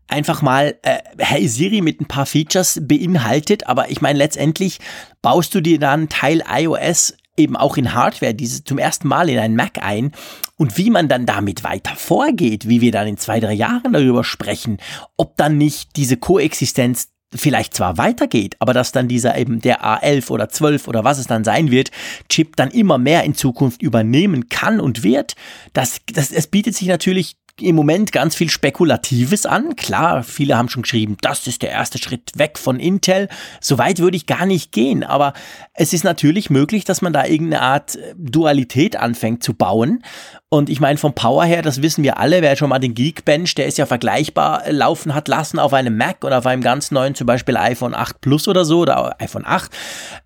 einfach 0.10 0.42
mal 0.42 0.76
äh, 0.82 0.98
Hey 1.18 1.48
Siri 1.48 1.80
mit 1.80 2.02
ein 2.02 2.06
paar 2.06 2.26
Features 2.26 2.82
beinhaltet. 2.82 3.68
Aber 3.68 3.90
ich 3.92 4.02
meine, 4.02 4.20
letztendlich 4.20 4.80
baust 5.22 5.56
du 5.56 5.62
dir 5.62 5.80
dann 5.80 6.10
Teil 6.10 6.44
iOS 6.50 7.14
eben 7.38 7.56
auch 7.56 7.78
in 7.78 7.94
Hardware 7.94 8.34
dieses 8.34 8.64
zum 8.64 8.78
ersten 8.78 9.08
Mal 9.08 9.30
in 9.30 9.40
einen 9.40 9.56
Mac 9.56 9.78
ein 9.82 10.12
und 10.58 10.78
wie 10.78 10.90
man 10.90 11.08
dann 11.08 11.26
damit 11.26 11.64
weiter 11.64 11.96
vorgeht, 11.96 12.68
wie 12.68 12.82
wir 12.82 12.92
dann 12.92 13.08
in 13.08 13.18
zwei, 13.18 13.40
drei 13.40 13.54
Jahren 13.54 13.94
darüber 13.94 14.24
sprechen, 14.24 14.78
ob 15.16 15.38
dann 15.38 15.58
nicht 15.58 15.96
diese 15.96 16.18
Koexistenz 16.18 17.10
vielleicht 17.36 17.74
zwar 17.74 17.98
weitergeht, 17.98 18.56
aber 18.60 18.74
dass 18.74 18.92
dann 18.92 19.08
dieser 19.08 19.38
eben 19.38 19.60
der 19.60 19.84
A11 19.84 20.32
oder 20.32 20.50
12 20.50 20.88
oder 20.88 21.04
was 21.04 21.18
es 21.18 21.28
dann 21.28 21.44
sein 21.44 21.72
wird, 21.72 21.92
Chip 22.30 22.56
dann 22.56 22.72
immer 22.72 22.98
mehr 22.98 23.24
in 23.24 23.36
Zukunft 23.36 23.82
übernehmen 23.82 24.50
kann 24.50 24.80
und 24.80 25.04
wird, 25.04 25.36
das, 25.74 26.00
das, 26.12 26.32
es 26.32 26.48
bietet 26.48 26.76
sich 26.76 26.88
natürlich 26.88 27.36
im 27.60 27.76
Moment 27.76 28.12
ganz 28.12 28.36
viel 28.36 28.50
Spekulatives 28.50 29.46
an. 29.46 29.76
Klar, 29.76 30.24
viele 30.24 30.58
haben 30.58 30.70
schon 30.70 30.84
geschrieben, 30.84 31.18
das 31.22 31.48
ist 31.48 31.62
der 31.62 31.72
erste 31.72 31.98
Schritt 31.98 32.32
weg 32.36 32.58
von 32.60 32.80
Intel. 32.80 33.30
Soweit 33.62 34.00
würde 34.00 34.18
ich 34.18 34.28
gar 34.28 34.46
nicht 34.46 34.72
gehen, 34.72 35.04
aber 35.04 35.34
es 35.74 35.94
ist 35.94 36.04
natürlich 36.04 36.50
möglich, 36.50 36.86
dass 36.86 37.02
man 37.02 37.14
da 37.14 37.26
irgendeine 37.26 37.64
Art 37.64 37.96
äh, 37.96 38.14
Dualität 38.16 38.96
anfängt 38.96 39.44
zu 39.44 39.54
bauen. 39.54 40.04
Und 40.50 40.70
ich 40.70 40.80
meine, 40.80 40.98
vom 40.98 41.14
Power 41.14 41.44
her, 41.44 41.62
das 41.62 41.82
wissen 41.82 42.04
wir 42.04 42.20
alle, 42.20 42.42
wer 42.42 42.56
schon 42.56 42.70
mal 42.70 42.80
den 42.80 42.94
Geekbench, 42.94 43.56
der 43.56 43.66
ist 43.66 43.78
ja 43.78 43.86
vergleichbar, 43.86 44.66
äh, 44.66 44.72
laufen 44.72 45.16
hat 45.16 45.28
lassen 45.28 45.60
auf 45.60 45.74
einem 45.74 45.98
Mac 45.98 46.24
oder 46.24 46.38
auf 46.38 46.46
einem 46.46 46.62
ganz 46.62 46.92
neuen, 46.92 47.16
zum 47.16 47.28
Beispiel 47.28 47.58
iPhone 47.58 47.96
8 47.96 48.22
Plus 48.22 48.48
oder 48.48 48.66
so 48.66 48.82
oder 48.82 49.20
iPhone 49.20 49.46
8, 49.46 49.72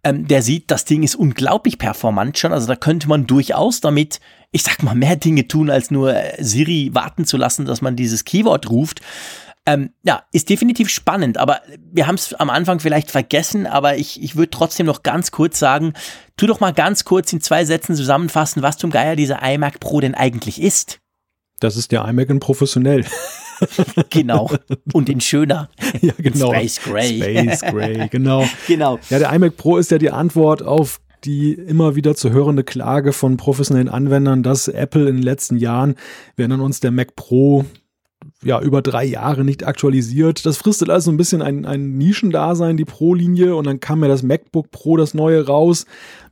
ähm, 0.04 0.28
der 0.28 0.41
sieht, 0.41 0.70
das 0.70 0.86
Ding 0.86 1.04
ist 1.04 1.15
unglaublich 1.15 1.78
performant 1.78 2.38
schon. 2.38 2.52
Also 2.52 2.67
da 2.67 2.76
könnte 2.76 3.08
man 3.08 3.26
durchaus 3.26 3.80
damit 3.80 4.20
ich 4.52 4.64
sag 4.64 4.84
mal, 4.84 4.96
mehr 4.96 5.16
Dinge 5.16 5.48
tun, 5.48 5.70
als 5.70 5.92
nur 5.92 6.14
äh, 6.14 6.44
Siri 6.44 6.92
warten 6.94 7.26
zu 7.26 7.38
lassen, 7.38 7.66
dass 7.66 7.82
man 7.82 7.96
dieses 7.96 8.26
Keyword 8.26 8.70
ruft. 8.70 9.02
Ähm, 9.66 9.92
ja, 10.04 10.24
ist 10.32 10.50
definitiv 10.50 10.90
spannend, 10.90 11.38
aber 11.38 11.62
wir 11.92 12.08
haben 12.08 12.16
es 12.16 12.34
am 12.34 12.50
Anfang 12.50 12.80
vielleicht 12.80 13.12
vergessen, 13.12 13.68
aber 13.68 13.96
ich, 13.98 14.22
ich 14.22 14.36
würde 14.36 14.50
trotzdem 14.50 14.88
noch 14.88 15.04
ganz 15.04 15.30
kurz 15.30 15.60
sagen, 15.60 15.94
tu 16.36 16.48
doch 16.48 16.60
mal 16.60 16.74
ganz 16.74 17.06
kurz 17.06 17.32
in 17.32 17.42
zwei 17.42 17.64
Sätzen 17.64 17.96
zusammenfassen, 17.96 18.64
was 18.64 18.78
zum 18.78 18.90
Geier 18.90 19.16
dieser 19.16 19.40
iMac 19.44 19.80
Pro 19.80 20.00
denn 20.00 20.16
eigentlich 20.16 20.60
ist. 20.60 21.00
Das 21.60 21.78
ist 21.78 21.92
der 21.92 22.06
iMac 22.06 22.30
in 22.32 22.40
professionell. 22.40 23.06
genau. 24.10 24.50
Und 24.94 25.10
in 25.10 25.22
schöner. 25.22 25.70
Ja, 26.02 26.14
genau. 26.18 26.52
Space 26.54 26.82
Gray. 26.82 27.22
Space 27.22 27.62
Gray, 27.62 28.08
genau. 28.10 28.50
genau. 28.68 28.98
Ja, 29.12 29.20
der 29.20 29.32
iMac 29.32 29.58
Pro 29.58 29.78
ist 29.78 29.92
ja 29.92 30.00
die 30.00 30.10
Antwort 30.10 30.64
auf 30.64 31.00
die 31.23 31.53
immer 31.53 31.95
wieder 31.95 32.15
zu 32.15 32.31
hörende 32.31 32.63
Klage 32.63 33.13
von 33.13 33.38
professionellen 33.38 33.89
Anwendern, 33.89 34.43
dass 34.43 34.67
Apple 34.67 35.07
in 35.07 35.17
den 35.17 35.23
letzten 35.23 35.57
Jahren, 35.57 35.95
wir 36.36 36.43
erinnern 36.43 36.62
uns, 36.62 36.79
der 36.79 36.91
Mac 36.91 37.15
Pro 37.15 37.65
ja, 38.43 38.60
über 38.62 38.81
drei 38.81 39.03
Jahre 39.03 39.43
nicht 39.43 39.65
aktualisiert. 39.65 40.45
Das 40.45 40.57
fristet 40.57 40.89
also 40.89 41.12
ein 41.12 41.17
bisschen 41.17 41.41
ein, 41.41 41.65
ein 41.65 41.97
Nischendasein, 41.97 42.77
die 42.77 42.86
Pro-Linie. 42.86 43.55
Und 43.55 43.67
dann 43.67 43.79
kam 43.79 44.01
ja 44.01 44.07
das 44.07 44.23
MacBook 44.23 44.71
Pro, 44.71 44.97
das 44.97 45.13
neue 45.13 45.45
raus 45.45 45.86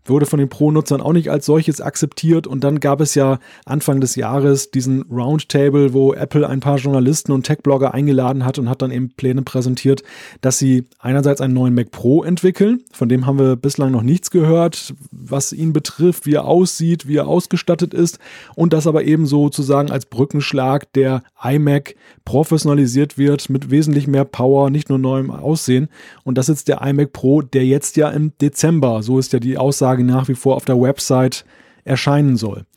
wurde 0.06 0.26
von 0.26 0.40
den 0.40 0.50
Pro-Nutzern 0.50 1.02
auch 1.02 1.14
nicht 1.14 1.30
als 1.30 1.46
solches 1.46 1.82
akzeptiert. 1.82 2.48
Und 2.48 2.64
dann 2.64 2.80
gab 2.80 3.02
es 3.02 3.16
ja 3.16 3.40
Anfang 3.66 4.02
des 4.02 4.16
Jahres 4.16 4.72
diesen 4.72 5.04
Roundtable, 5.04 5.94
wo 5.94 6.14
Apple 6.14 6.48
ein 6.48 6.60
paar 6.60 6.78
Journalisten 6.78 7.32
und 7.32 7.46
Tech-Blogger 7.46 7.94
eingeladen 7.94 8.46
hat 8.46 8.60
und 8.60 8.70
hat 8.70 8.82
dann 8.82 8.92
eben 8.92 9.12
Pläne 9.12 9.42
präsentiert, 9.42 10.04
dass 10.42 10.58
sie 10.58 10.86
einerseits 11.00 11.42
einen 11.42 11.54
neuen 11.54 11.74
Mac 11.74 11.92
Pro 11.92 12.24
entwickeln. 12.24 12.84
Von 12.92 13.10
dem 13.10 13.26
haben 13.26 13.40
wir 13.40 13.56
bislang 13.56 13.92
noch 13.92 14.04
nichts 14.04 14.32
gehört, 14.32 14.94
was 15.12 15.54
ihn 15.54 15.74
betrifft, 15.74 16.26
wie 16.26 16.36
er 16.36 16.46
aussieht, 16.46 17.08
wie 17.08 17.18
er 17.18 17.28
ausgestattet 17.28 17.94
ist. 17.94 18.20
Und 18.56 18.74
dass 18.74 18.88
aber 18.88 19.04
eben 19.04 19.26
sozusagen 19.26 19.92
als 19.92 20.06
Brückenschlag 20.06 20.92
der 20.94 21.24
iMac 21.44 21.96
professionalisiert 22.30 23.18
wird 23.18 23.50
mit 23.50 23.72
wesentlich 23.72 24.06
mehr 24.06 24.24
Power, 24.24 24.70
nicht 24.70 24.88
nur 24.90 25.00
neuem 25.00 25.32
Aussehen. 25.32 25.90
Und 26.24 26.38
das 26.38 26.48
ist 26.48 26.68
der 26.68 26.80
iMac 26.84 27.12
Pro, 27.12 27.42
der 27.42 27.66
jetzt 27.66 27.98
ja 27.98 28.08
im 28.12 28.34
Dezember, 28.40 29.02
so 29.02 29.18
ist 29.18 29.34
ja 29.34 29.40
die 29.40 29.58
Aussage, 29.58 30.04
nach 30.04 30.28
wie 30.28 30.36
vor 30.36 30.56
auf 30.56 30.64
der 30.64 30.80
Website 30.80 31.44
erscheinen 31.86 32.38
soll. 32.38 32.68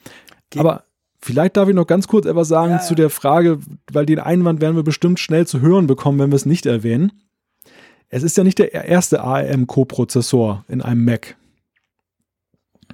Ge 0.49 0.61
Aber 0.61 0.85
vielleicht 1.21 1.59
darf 1.59 1.69
ich 1.69 1.75
noch 1.75 1.87
ganz 1.87 2.09
kurz 2.09 2.25
etwas 2.25 2.49
sagen 2.49 2.73
ja, 2.73 2.81
zu 2.81 2.95
der 2.95 3.11
Frage, 3.11 3.59
weil 3.93 4.07
den 4.07 4.21
Einwand 4.21 4.63
werden 4.63 4.75
wir 4.75 4.85
bestimmt 4.85 5.21
schnell 5.21 5.47
zu 5.47 5.61
hören 5.61 5.87
bekommen, 5.87 6.19
wenn 6.19 6.31
wir 6.31 6.37
es 6.37 6.47
nicht 6.47 6.65
erwähnen. 6.65 7.13
Es 8.09 8.23
ist 8.23 8.39
ja 8.39 8.45
nicht 8.45 8.59
der 8.59 8.73
erste 8.73 9.21
ARM-Coprozessor 9.21 10.65
in 10.69 10.81
einem 10.81 11.05
Mac. 11.05 11.37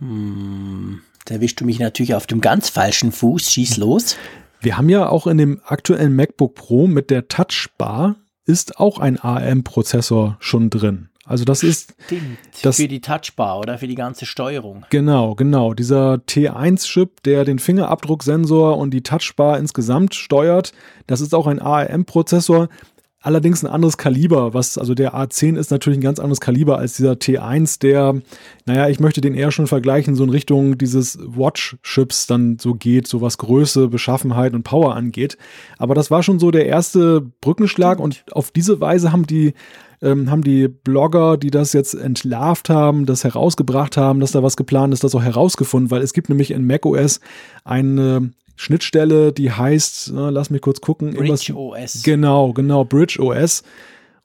Hm, 0.01 1.03
da 1.25 1.37
erwischst 1.37 1.61
du 1.61 1.65
mich 1.65 1.79
natürlich 1.79 2.17
auf 2.17 2.27
dem 2.27 2.41
ganz 2.41 2.69
falschen 2.69 3.13
Fuß. 3.13 3.49
Schieß 3.49 3.77
los. 3.77 4.17
Wir 4.61 4.77
haben 4.77 4.89
ja 4.89 5.09
auch 5.09 5.27
in 5.27 5.39
dem 5.39 5.61
aktuellen 5.65 6.15
MacBook 6.17 6.55
Pro 6.55 6.87
mit 6.87 7.11
der 7.11 7.29
Touchbar 7.29 8.17
ist 8.45 8.79
auch 8.79 8.99
ein 8.99 9.19
ARM-Prozessor 9.19 10.37
schon 10.41 10.71
drin. 10.71 11.11
Also 11.29 11.45
das 11.45 11.63
ist 11.63 11.95
Stimmt. 12.07 12.39
Das, 12.63 12.77
für 12.77 12.89
die 12.89 13.03
Touchbar 13.03 13.59
oder 13.59 13.77
für 13.77 13.87
die 13.87 13.95
ganze 13.95 14.25
Steuerung. 14.25 14.87
Genau, 14.89 15.35
genau. 15.35 15.75
Dieser 15.75 16.15
T1-Chip, 16.15 17.23
der 17.25 17.45
den 17.45 17.59
Fingerabdrucksensor 17.59 18.79
und 18.79 18.93
die 18.93 19.03
Touchbar 19.03 19.59
insgesamt 19.59 20.15
steuert, 20.15 20.73
das 21.07 21.21
ist 21.21 21.35
auch 21.35 21.47
ein 21.47 21.61
ARM-Prozessor. 21.61 22.71
Allerdings 23.21 23.65
ein 23.65 23.71
anderes 23.71 23.99
Kaliber, 23.99 24.55
was, 24.55 24.79
also 24.79 24.95
der 24.95 25.13
A10 25.13 25.59
ist 25.59 25.73
natürlich 25.73 25.99
ein 25.99 26.03
ganz 26.03 26.21
anderes 26.21 26.41
Kaliber 26.41 26.79
als 26.79 26.95
dieser 26.97 27.15
T1, 27.15 27.81
der, 27.81 28.23
naja, 28.65 28.89
ich 28.89 29.01
möchte 29.01 29.21
den 29.21 29.35
eher 29.35 29.51
schon 29.51 29.67
vergleichen, 29.67 30.15
so 30.15 30.23
in 30.23 30.31
Richtung 30.31 30.79
dieses 30.79 31.19
Watch-Chips 31.21 32.29
dann 32.29 32.59
so 32.61 32.75
geht, 32.75 33.09
so 33.09 33.21
was 33.21 33.37
Größe, 33.39 33.89
Beschaffenheit 33.89 34.55
und 34.55 34.63
Power 34.63 34.95
angeht. 34.95 35.37
Aber 35.79 35.97
das 35.97 36.13
war 36.13 36.23
schon 36.23 36.39
so 36.39 36.53
der 36.53 36.67
erste 36.67 37.21
Brückenschlag 37.41 37.99
und 37.99 38.25
auf 38.31 38.53
diese 38.53 38.81
Weise 38.81 39.11
haben 39.11 39.27
die 39.27 39.55
ähm, 40.01 40.31
haben 40.31 40.43
die 40.43 40.69
Blogger, 40.69 41.37
die 41.37 41.51
das 41.51 41.73
jetzt 41.73 41.95
entlarvt 41.95 42.71
haben, 42.71 43.05
das 43.05 43.25
herausgebracht 43.25 43.97
haben, 43.97 44.21
dass 44.21 44.31
da 44.31 44.45
was 44.45 44.57
geplant 44.57 44.95
ist, 44.95 45.03
das 45.03 45.17
auch 45.17 45.23
herausgefunden, 45.23 45.91
weil 45.91 46.03
es 46.03 46.13
gibt 46.13 46.29
nämlich 46.29 46.53
in 46.53 46.65
macOS 46.65 47.19
eine 47.65 48.31
Schnittstelle, 48.59 49.33
die 49.33 49.53
heißt, 49.53 50.09
äh, 50.09 50.31
lass 50.31 50.51
mich 50.51 50.61
kurz 50.61 50.81
gucken. 50.81 51.15
Bridge 51.15 51.55
OS. 51.55 52.03
Genau, 52.03 52.53
genau, 52.53 52.85
Bridge 52.85 53.23
OS. 53.23 53.63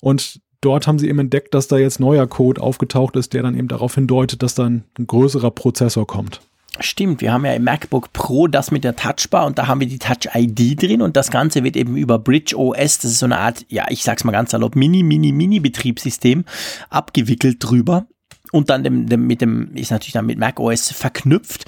Und 0.02 0.42
dort 0.60 0.88
haben 0.88 0.98
sie 0.98 1.08
eben 1.08 1.20
entdeckt, 1.20 1.54
dass 1.54 1.68
da 1.68 1.78
jetzt 1.78 2.00
neuer 2.00 2.26
Code 2.26 2.60
aufgetaucht 2.60 3.16
ist, 3.16 3.34
der 3.34 3.44
dann 3.44 3.56
eben 3.56 3.68
darauf 3.68 3.94
hindeutet, 3.96 4.42
dass 4.42 4.56
dann 4.56 4.86
ein 4.98 5.06
größerer 5.06 5.52
Prozessor 5.52 6.08
kommt. 6.08 6.42
Stimmt, 6.80 7.22
wir 7.22 7.32
haben 7.32 7.46
ja 7.46 7.54
im 7.54 7.64
MacBook 7.64 8.12
Pro 8.14 8.48
das 8.48 8.72
mit 8.72 8.84
der 8.84 8.96
Touchbar 8.96 9.46
und 9.46 9.60
da 9.60 9.68
haben 9.68 9.80
wir 9.80 9.88
die 9.88 10.00
Touch 10.00 10.34
ID 10.34 10.82
drin 10.82 11.04
und 11.04 11.16
das 11.16 11.30
Ganze 11.30 11.64
wird 11.64 11.76
eben 11.76 11.96
über 11.96 12.18
Bridge 12.18 12.58
OS, 12.58 12.98
das 12.98 13.12
ist 13.12 13.20
so 13.20 13.28
eine 13.28 13.38
Art, 13.38 13.64
ja, 13.70 13.86
ich 13.90 14.04
sag's 14.04 14.24
mal 14.24 14.32
ganz 14.32 14.50
salopp, 14.50 14.76
Mini, 14.76 15.04
Mini, 15.04 15.32
Mini 15.32 15.60
Betriebssystem 15.60 16.46
abgewickelt 16.90 17.58
drüber 17.60 18.08
und 18.54 18.70
dann 18.70 18.84
dem, 18.84 19.08
dem, 19.08 19.26
mit 19.26 19.42
dem, 19.42 19.76
ist 19.76 19.90
natürlich 19.90 20.14
dann 20.14 20.28
mit 20.28 20.38
macOS 20.38 20.92
verknüpft. 20.92 21.66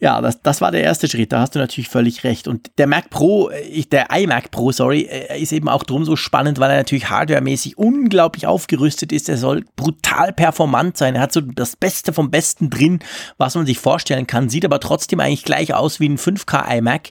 Ja, 0.00 0.20
das, 0.20 0.42
das 0.42 0.60
war 0.60 0.70
der 0.70 0.82
erste 0.82 1.08
Schritt, 1.08 1.32
da 1.32 1.40
hast 1.40 1.54
du 1.54 1.58
natürlich 1.58 1.88
völlig 1.88 2.24
recht. 2.24 2.46
Und 2.46 2.70
der 2.76 2.86
Mac 2.86 3.08
Pro, 3.08 3.48
äh, 3.48 3.82
der 3.90 4.08
iMac 4.10 4.50
Pro, 4.50 4.70
sorry, 4.70 5.08
äh, 5.10 5.40
ist 5.40 5.52
eben 5.52 5.70
auch 5.70 5.82
drum 5.82 6.04
so 6.04 6.14
spannend, 6.14 6.60
weil 6.60 6.70
er 6.70 6.76
natürlich 6.76 7.08
hardwaremäßig 7.08 7.78
unglaublich 7.78 8.46
aufgerüstet 8.46 9.12
ist. 9.12 9.30
Er 9.30 9.38
soll 9.38 9.64
brutal 9.76 10.34
performant 10.34 10.98
sein. 10.98 11.14
Er 11.14 11.22
hat 11.22 11.32
so 11.32 11.40
das 11.40 11.74
Beste 11.74 12.12
vom 12.12 12.30
Besten 12.30 12.68
drin, 12.68 12.98
was 13.38 13.54
man 13.54 13.64
sich 13.64 13.78
vorstellen 13.78 14.26
kann, 14.26 14.50
sieht 14.50 14.66
aber 14.66 14.78
trotzdem 14.78 15.20
eigentlich 15.20 15.44
gleich 15.44 15.72
aus 15.72 16.00
wie 16.00 16.08
ein 16.10 16.18
5K 16.18 16.76
iMac, 16.76 17.08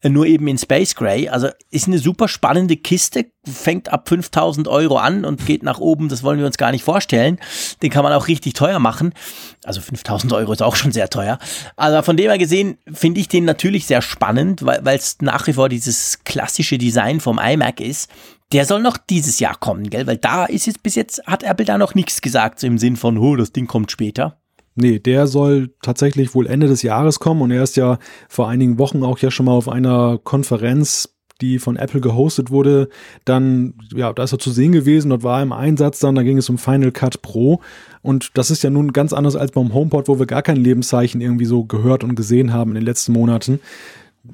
äh, 0.00 0.08
nur 0.08 0.24
eben 0.24 0.48
in 0.48 0.56
Space 0.56 0.94
Gray. 0.94 1.28
Also 1.28 1.48
ist 1.70 1.88
eine 1.88 1.98
super 1.98 2.26
spannende 2.26 2.78
Kiste, 2.78 3.26
fängt 3.44 3.92
ab 3.92 4.08
5000 4.08 4.68
Euro 4.68 4.96
an 4.96 5.24
und 5.24 5.44
geht 5.46 5.62
nach 5.62 5.78
oben, 5.78 6.08
das 6.08 6.22
wollen 6.22 6.38
wir 6.38 6.46
uns 6.46 6.56
gar 6.56 6.70
nicht 6.70 6.84
vorstellen. 6.84 7.38
Den 7.82 7.90
kann 7.90 8.04
man 8.04 8.12
auch 8.12 8.28
richtig 8.28 8.54
teuer 8.62 8.78
machen. 8.78 9.12
Also 9.64 9.80
5000 9.80 10.32
Euro 10.32 10.52
ist 10.52 10.62
auch 10.62 10.76
schon 10.76 10.92
sehr 10.92 11.10
teuer. 11.10 11.38
Also 11.76 12.00
von 12.02 12.16
dem 12.16 12.28
her 12.28 12.38
gesehen 12.38 12.78
finde 12.92 13.20
ich 13.20 13.26
den 13.26 13.44
natürlich 13.44 13.86
sehr 13.86 14.02
spannend, 14.02 14.64
weil 14.64 14.96
es 14.96 15.16
nach 15.20 15.46
wie 15.48 15.54
vor 15.54 15.68
dieses 15.68 16.22
klassische 16.24 16.78
Design 16.78 17.18
vom 17.18 17.40
iMac 17.42 17.80
ist. 17.80 18.08
Der 18.52 18.64
soll 18.64 18.80
noch 18.80 18.98
dieses 18.98 19.40
Jahr 19.40 19.56
kommen, 19.56 19.90
gell? 19.90 20.06
Weil 20.06 20.18
da 20.18 20.44
ist 20.44 20.66
jetzt 20.66 20.82
bis 20.82 20.94
jetzt, 20.94 21.26
hat 21.26 21.42
Apple 21.42 21.64
da 21.64 21.76
noch 21.76 21.94
nichts 21.94 22.20
gesagt, 22.20 22.60
so 22.60 22.66
im 22.68 22.78
Sinn 22.78 22.96
von, 22.96 23.18
oh, 23.18 23.34
das 23.34 23.52
Ding 23.52 23.66
kommt 23.66 23.90
später. 23.90 24.38
Nee, 24.74 24.98
der 25.00 25.26
soll 25.26 25.74
tatsächlich 25.82 26.34
wohl 26.34 26.46
Ende 26.46 26.68
des 26.68 26.82
Jahres 26.82 27.18
kommen 27.18 27.42
und 27.42 27.50
er 27.50 27.62
ist 27.62 27.76
ja 27.76 27.98
vor 28.28 28.48
einigen 28.48 28.78
Wochen 28.78 29.02
auch 29.02 29.18
ja 29.18 29.30
schon 29.30 29.46
mal 29.46 29.52
auf 29.52 29.68
einer 29.68 30.18
Konferenz 30.22 31.12
die 31.42 31.58
von 31.58 31.76
Apple 31.76 32.00
gehostet 32.00 32.50
wurde, 32.50 32.88
dann, 33.24 33.74
ja, 33.94 34.12
da 34.12 34.22
ist 34.22 34.32
er 34.32 34.38
zu 34.38 34.50
sehen 34.50 34.72
gewesen, 34.72 35.10
dort 35.10 35.24
war 35.24 35.40
er 35.40 35.42
im 35.42 35.52
Einsatz 35.52 35.98
dann, 35.98 36.14
da 36.14 36.22
ging 36.22 36.38
es 36.38 36.48
um 36.48 36.56
Final 36.56 36.92
Cut 36.92 37.20
Pro 37.20 37.60
und 38.02 38.32
das 38.34 38.50
ist 38.50 38.62
ja 38.62 38.70
nun 38.70 38.92
ganz 38.92 39.12
anders 39.12 39.36
als 39.36 39.52
beim 39.52 39.72
HomePod, 39.72 40.08
wo 40.08 40.18
wir 40.18 40.26
gar 40.26 40.42
kein 40.42 40.56
Lebenszeichen 40.56 41.20
irgendwie 41.20 41.44
so 41.44 41.64
gehört 41.64 42.04
und 42.04 42.16
gesehen 42.16 42.52
haben 42.52 42.72
in 42.72 42.76
den 42.76 42.84
letzten 42.84 43.12
Monaten. 43.12 43.60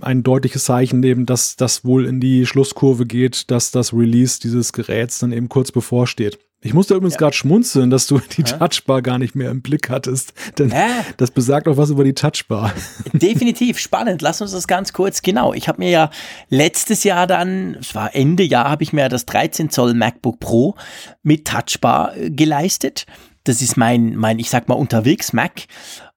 Ein 0.01 0.23
deutliches 0.23 0.65
Zeichen 0.65 1.03
eben, 1.03 1.27
dass 1.27 1.57
das 1.57 1.85
wohl 1.85 2.07
in 2.07 2.21
die 2.21 2.47
Schlusskurve 2.47 3.07
geht, 3.07 3.51
dass 3.51 3.71
das 3.71 3.93
Release 3.93 4.41
dieses 4.41 4.73
Geräts 4.73 5.19
dann 5.19 5.33
eben 5.33 5.49
kurz 5.49 5.73
bevorsteht. 5.73 6.39
Ich 6.61 6.75
musste 6.75 6.95
übrigens 6.95 7.15
ja. 7.15 7.19
gerade 7.19 7.37
schmunzeln, 7.37 7.89
dass 7.89 8.09
du 8.09 8.19
die 8.37 8.43
ja. 8.43 8.59
Touchbar 8.59 9.01
gar 9.01 9.19
nicht 9.19 9.35
mehr 9.35 9.51
im 9.51 9.63
Blick 9.63 9.91
hattest. 9.91 10.33
Denn 10.59 10.71
ja. 10.71 11.05
das 11.17 11.31
besagt 11.31 11.69
auch 11.69 11.77
was 11.77 11.91
über 11.91 12.03
die 12.03 12.15
Touchbar. 12.15 12.73
Definitiv 13.13 13.79
spannend. 13.79 14.23
Lass 14.23 14.41
uns 14.41 14.51
das 14.53 14.67
ganz 14.67 14.93
kurz. 14.93 15.23
Genau. 15.23 15.55
Ich 15.55 15.69
habe 15.69 15.79
mir 15.79 15.91
ja 15.91 16.11
letztes 16.49 17.05
Jahr 17.05 17.27
dann, 17.27 17.77
es 17.81 17.95
war 17.95 18.15
Ende 18.15 18.43
Jahr, 18.43 18.69
habe 18.71 18.83
ich 18.83 18.93
mir 18.93 19.09
das 19.09 19.25
13 19.27 19.71
Zoll 19.71 19.95
MacBook 19.95 20.41
Pro 20.41 20.75
mit 21.23 21.47
Touchbar 21.47 22.17
äh, 22.17 22.31
geleistet. 22.31 23.07
Das 23.49 23.63
ist 23.63 23.77
mein, 23.77 24.17
mein, 24.17 24.39
ich 24.39 24.51
sag 24.51 24.69
mal, 24.69 24.75
unterwegs 24.75 25.33
Mac. 25.33 25.67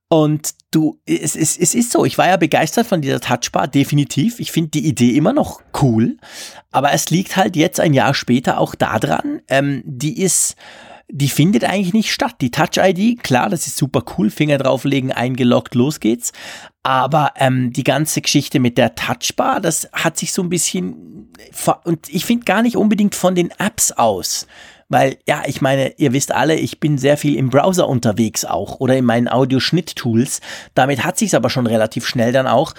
Und 0.09 0.55
du, 0.71 0.99
es, 1.05 1.37
es, 1.37 1.57
es 1.57 1.73
ist 1.73 1.91
so, 1.91 2.03
ich 2.03 2.17
war 2.17 2.27
ja 2.27 2.35
begeistert 2.35 2.85
von 2.85 3.01
dieser 3.01 3.21
Touchbar, 3.21 3.69
definitiv. 3.69 4.41
Ich 4.41 4.51
finde 4.51 4.71
die 4.71 4.85
Idee 4.85 5.15
immer 5.15 5.31
noch 5.31 5.61
cool. 5.81 6.17
Aber 6.69 6.91
es 6.91 7.09
liegt 7.09 7.37
halt 7.37 7.55
jetzt 7.55 7.79
ein 7.79 7.93
Jahr 7.93 8.13
später 8.13 8.59
auch 8.59 8.75
daran, 8.75 9.41
ähm, 9.47 9.83
die 9.85 10.21
ist, 10.21 10.55
die 11.07 11.29
findet 11.29 11.63
eigentlich 11.63 11.93
nicht 11.93 12.11
statt. 12.11 12.35
Die 12.41 12.51
Touch-ID, 12.51 13.23
klar, 13.23 13.49
das 13.49 13.67
ist 13.67 13.77
super 13.77 14.03
cool, 14.17 14.29
Finger 14.29 14.57
drauflegen, 14.57 15.13
eingeloggt, 15.13 15.75
los 15.75 16.01
geht's. 16.01 16.33
Aber 16.83 17.31
ähm, 17.37 17.71
die 17.71 17.85
ganze 17.85 18.21
Geschichte 18.21 18.59
mit 18.59 18.77
der 18.77 18.95
Touchbar, 18.95 19.61
das 19.61 19.87
hat 19.93 20.17
sich 20.17 20.33
so 20.33 20.41
ein 20.41 20.49
bisschen, 20.49 21.29
und 21.85 22.09
ich 22.09 22.25
finde 22.25 22.43
gar 22.43 22.63
nicht 22.63 22.75
unbedingt 22.75 23.15
von 23.15 23.35
den 23.35 23.51
Apps 23.59 23.93
aus. 23.93 24.47
Weil, 24.91 25.19
ja, 25.25 25.43
ich 25.45 25.61
meine, 25.61 25.93
ihr 25.97 26.11
wisst 26.11 26.33
alle, 26.33 26.55
ich 26.55 26.81
bin 26.81 26.97
sehr 26.97 27.15
viel 27.15 27.37
im 27.37 27.49
Browser 27.49 27.87
unterwegs 27.87 28.43
auch 28.43 28.81
oder 28.81 28.97
in 28.97 29.05
meinen 29.05 29.29
Audioschnitt-Tools. 29.29 30.41
Damit 30.73 31.05
hat 31.05 31.17
sich's 31.17 31.33
aber 31.33 31.49
schon 31.49 31.65
relativ 31.65 32.05
schnell 32.05 32.33
dann 32.33 32.45
auch. 32.45 32.73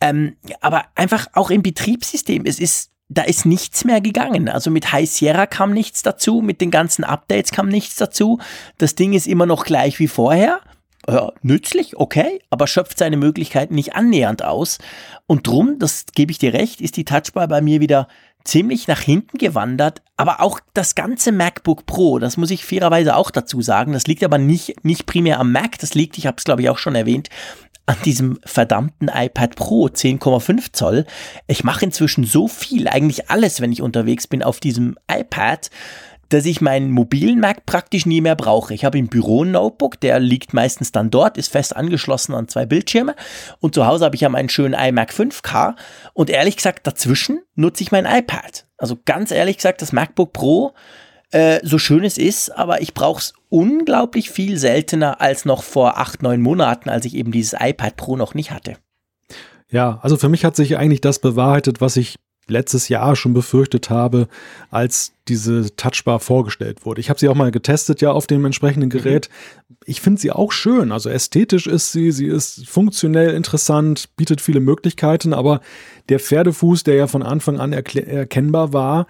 Ähm, 0.00 0.36
aber 0.60 0.84
einfach 0.94 1.26
auch 1.32 1.50
im 1.50 1.62
Betriebssystem. 1.62 2.44
Es 2.46 2.60
ist 2.60 2.92
da 3.10 3.22
ist 3.22 3.46
nichts 3.46 3.84
mehr 3.84 4.00
gegangen. 4.00 4.48
Also 4.48 4.70
mit 4.70 4.92
High 4.92 5.10
Sierra 5.10 5.46
kam 5.46 5.72
nichts 5.72 6.02
dazu, 6.02 6.42
mit 6.42 6.60
den 6.60 6.70
ganzen 6.70 7.04
Updates 7.04 7.52
kam 7.52 7.68
nichts 7.68 7.96
dazu. 7.96 8.38
Das 8.76 8.94
Ding 8.94 9.14
ist 9.14 9.26
immer 9.26 9.46
noch 9.46 9.64
gleich 9.64 9.98
wie 9.98 10.08
vorher. 10.08 10.60
Ja, 11.08 11.32
nützlich, 11.40 11.96
okay, 11.96 12.40
aber 12.50 12.66
schöpft 12.66 12.98
seine 12.98 13.16
Möglichkeiten 13.16 13.74
nicht 13.74 13.96
annähernd 13.96 14.44
aus. 14.44 14.76
Und 15.26 15.46
drum, 15.46 15.78
das 15.78 16.04
gebe 16.14 16.30
ich 16.30 16.38
dir 16.38 16.52
recht, 16.52 16.82
ist 16.82 16.98
die 16.98 17.06
Touchbar 17.06 17.48
bei 17.48 17.62
mir 17.62 17.80
wieder 17.80 18.08
ziemlich 18.48 18.88
nach 18.88 19.00
hinten 19.00 19.36
gewandert, 19.36 20.00
aber 20.16 20.40
auch 20.40 20.60
das 20.72 20.94
ganze 20.94 21.32
MacBook 21.32 21.84
Pro, 21.84 22.18
das 22.18 22.36
muss 22.36 22.50
ich 22.50 22.64
fairerweise 22.64 23.14
auch 23.14 23.30
dazu 23.30 23.60
sagen, 23.60 23.92
das 23.92 24.06
liegt 24.06 24.24
aber 24.24 24.38
nicht, 24.38 24.84
nicht 24.84 25.06
primär 25.06 25.38
am 25.38 25.52
Mac, 25.52 25.78
das 25.78 25.94
liegt, 25.94 26.16
ich 26.16 26.26
habe 26.26 26.38
es 26.38 26.44
glaube 26.44 26.62
ich 26.62 26.70
auch 26.70 26.78
schon 26.78 26.94
erwähnt, 26.94 27.28
an 27.84 27.96
diesem 28.04 28.38
verdammten 28.44 29.08
iPad 29.08 29.56
Pro 29.56 29.86
10,5 29.86 30.72
Zoll. 30.72 31.06
Ich 31.46 31.64
mache 31.64 31.86
inzwischen 31.86 32.24
so 32.24 32.46
viel, 32.46 32.86
eigentlich 32.86 33.30
alles, 33.30 33.62
wenn 33.62 33.72
ich 33.72 33.80
unterwegs 33.80 34.26
bin 34.26 34.42
auf 34.42 34.60
diesem 34.60 34.98
iPad, 35.10 35.70
dass 36.28 36.44
ich 36.44 36.60
meinen 36.60 36.90
mobilen 36.90 37.40
Mac 37.40 37.66
praktisch 37.66 38.06
nie 38.06 38.20
mehr 38.20 38.36
brauche. 38.36 38.74
Ich 38.74 38.84
habe 38.84 38.98
im 38.98 39.08
Büro 39.08 39.44
ein 39.44 39.52
Notebook, 39.52 40.00
der 40.00 40.20
liegt 40.20 40.54
meistens 40.54 40.92
dann 40.92 41.10
dort, 41.10 41.38
ist 41.38 41.50
fest 41.50 41.74
angeschlossen 41.74 42.34
an 42.34 42.48
zwei 42.48 42.66
Bildschirme 42.66 43.14
und 43.60 43.74
zu 43.74 43.86
Hause 43.86 44.04
habe 44.04 44.14
ich 44.14 44.20
ja 44.20 44.28
meinen 44.28 44.48
schönen 44.48 44.74
iMac 44.74 45.12
5K 45.12 45.74
und 46.12 46.30
ehrlich 46.30 46.56
gesagt 46.56 46.86
dazwischen 46.86 47.40
nutze 47.54 47.82
ich 47.82 47.92
mein 47.92 48.06
iPad. 48.06 48.66
Also 48.76 48.96
ganz 49.04 49.30
ehrlich 49.30 49.56
gesagt, 49.56 49.82
das 49.82 49.92
MacBook 49.92 50.32
Pro, 50.32 50.74
äh, 51.30 51.60
so 51.62 51.78
schön 51.78 52.04
es 52.04 52.16
ist, 52.18 52.50
aber 52.50 52.80
ich 52.80 52.94
brauche 52.94 53.20
es 53.20 53.34
unglaublich 53.48 54.30
viel 54.30 54.56
seltener 54.56 55.20
als 55.20 55.44
noch 55.44 55.62
vor 55.62 55.98
acht, 55.98 56.22
neun 56.22 56.40
Monaten, 56.40 56.88
als 56.88 57.04
ich 57.04 57.14
eben 57.14 57.32
dieses 57.32 57.58
iPad 57.58 57.96
Pro 57.96 58.16
noch 58.16 58.34
nicht 58.34 58.50
hatte. 58.50 58.76
Ja, 59.70 59.98
also 60.02 60.16
für 60.16 60.28
mich 60.28 60.44
hat 60.44 60.56
sich 60.56 60.78
eigentlich 60.78 61.02
das 61.02 61.18
bewahrheitet, 61.18 61.80
was 61.80 61.96
ich 61.96 62.16
letztes 62.50 62.88
Jahr 62.88 63.16
schon 63.16 63.34
befürchtet 63.34 63.90
habe, 63.90 64.28
als 64.70 65.12
diese 65.28 65.74
Touchbar 65.76 66.20
vorgestellt 66.20 66.84
wurde. 66.84 67.00
Ich 67.00 67.10
habe 67.10 67.20
sie 67.20 67.28
auch 67.28 67.34
mal 67.34 67.50
getestet, 67.50 68.00
ja, 68.00 68.12
auf 68.12 68.26
dem 68.26 68.44
entsprechenden 68.44 68.90
Gerät. 68.90 69.28
Ich 69.84 70.00
finde 70.00 70.20
sie 70.20 70.30
auch 70.30 70.52
schön. 70.52 70.92
Also 70.92 71.10
ästhetisch 71.10 71.66
ist 71.66 71.92
sie, 71.92 72.12
sie 72.12 72.26
ist 72.26 72.66
funktionell 72.66 73.34
interessant, 73.34 74.16
bietet 74.16 74.40
viele 74.40 74.60
Möglichkeiten, 74.60 75.32
aber 75.32 75.60
der 76.08 76.20
Pferdefuß, 76.20 76.84
der 76.84 76.94
ja 76.94 77.06
von 77.06 77.22
Anfang 77.22 77.60
an 77.60 77.72
erkennbar 77.72 78.72
war, 78.72 79.06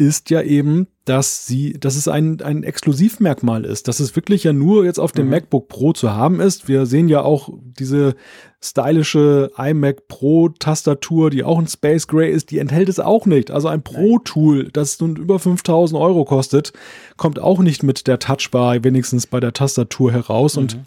ist 0.00 0.30
ja 0.30 0.40
eben, 0.40 0.86
dass 1.04 1.46
sie, 1.46 1.74
dass 1.74 1.94
es 1.94 2.08
ein, 2.08 2.40
ein 2.40 2.62
Exklusivmerkmal 2.62 3.66
ist, 3.66 3.86
dass 3.86 4.00
es 4.00 4.16
wirklich 4.16 4.44
ja 4.44 4.52
nur 4.54 4.86
jetzt 4.86 4.98
auf 4.98 5.12
dem 5.12 5.26
mhm. 5.26 5.32
MacBook 5.32 5.68
Pro 5.68 5.92
zu 5.92 6.12
haben 6.12 6.40
ist. 6.40 6.68
Wir 6.68 6.86
sehen 6.86 7.08
ja 7.10 7.20
auch 7.20 7.50
diese 7.62 8.14
stylische 8.62 9.50
iMac 9.56 10.06
Pro 10.08 10.50
Tastatur, 10.50 11.30
die 11.30 11.44
auch 11.44 11.58
ein 11.58 11.66
Space 11.66 12.06
Gray 12.06 12.30
ist, 12.30 12.50
die 12.50 12.58
enthält 12.58 12.88
es 12.88 13.00
auch 13.00 13.26
nicht. 13.26 13.50
Also 13.50 13.68
ein 13.68 13.82
Pro 13.82 14.18
Tool, 14.18 14.68
das 14.72 15.00
nun 15.00 15.16
über 15.16 15.38
5000 15.38 15.98
Euro 16.00 16.24
kostet, 16.24 16.72
kommt 17.16 17.38
auch 17.38 17.60
nicht 17.60 17.82
mit 17.82 18.06
der 18.06 18.18
Touchbar, 18.18 18.84
wenigstens 18.84 19.26
bei 19.26 19.40
der 19.40 19.52
Tastatur 19.52 20.12
heraus. 20.12 20.56
Mhm. 20.56 20.62
Und 20.62 20.78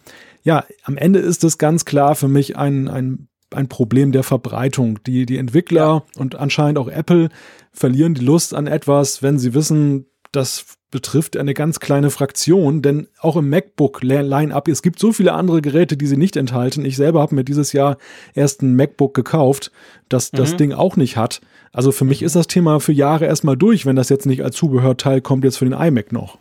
ja, 0.43 0.65
am 0.83 0.97
Ende 0.97 1.19
ist 1.19 1.43
es 1.43 1.57
ganz 1.57 1.85
klar 1.85 2.15
für 2.15 2.27
mich 2.27 2.57
ein, 2.57 2.87
ein 2.87 3.27
ein 3.53 3.69
Problem 3.69 4.11
der 4.11 4.23
Verbreitung. 4.23 4.97
Die, 5.03 5.27
die 5.27 5.37
Entwickler 5.37 6.03
ja. 6.15 6.21
und 6.21 6.35
anscheinend 6.35 6.79
auch 6.79 6.87
Apple 6.87 7.29
verlieren 7.71 8.15
die 8.15 8.25
Lust 8.25 8.53
an 8.53 8.65
etwas, 8.65 9.21
wenn 9.21 9.37
sie 9.37 9.53
wissen, 9.53 10.07
das 10.31 10.65
betrifft 10.93 11.35
eine 11.35 11.55
ganz 11.55 11.79
kleine 11.79 12.11
Fraktion, 12.11 12.83
denn 12.83 13.07
auch 13.19 13.35
im 13.35 13.49
MacBook 13.49 14.03
Line-up, 14.03 14.67
es 14.67 14.83
gibt 14.83 14.99
so 14.99 15.11
viele 15.11 15.33
andere 15.33 15.61
Geräte, 15.61 15.97
die 15.97 16.05
sie 16.05 16.17
nicht 16.17 16.37
enthalten. 16.37 16.85
Ich 16.85 16.97
selber 16.97 17.19
habe 17.19 17.33
mir 17.33 17.43
dieses 17.43 17.73
Jahr 17.73 17.97
erst 18.35 18.61
ein 18.61 18.75
MacBook 18.75 19.15
gekauft, 19.15 19.71
das 20.07 20.31
mhm. 20.31 20.37
das 20.37 20.55
Ding 20.55 20.71
auch 20.71 20.95
nicht 20.95 21.17
hat. 21.17 21.41
Also 21.71 21.91
für 21.91 22.05
mich 22.05 22.21
ist 22.21 22.35
das 22.35 22.45
Thema 22.45 22.79
für 22.79 22.93
Jahre 22.93 23.25
erstmal 23.25 23.57
durch, 23.57 23.87
wenn 23.87 23.95
das 23.95 24.09
jetzt 24.09 24.27
nicht 24.27 24.43
als 24.43 24.55
Zubehörteil 24.55 25.19
kommt, 25.19 25.43
jetzt 25.43 25.57
für 25.57 25.65
den 25.65 25.73
iMac 25.73 26.11
noch. 26.11 26.37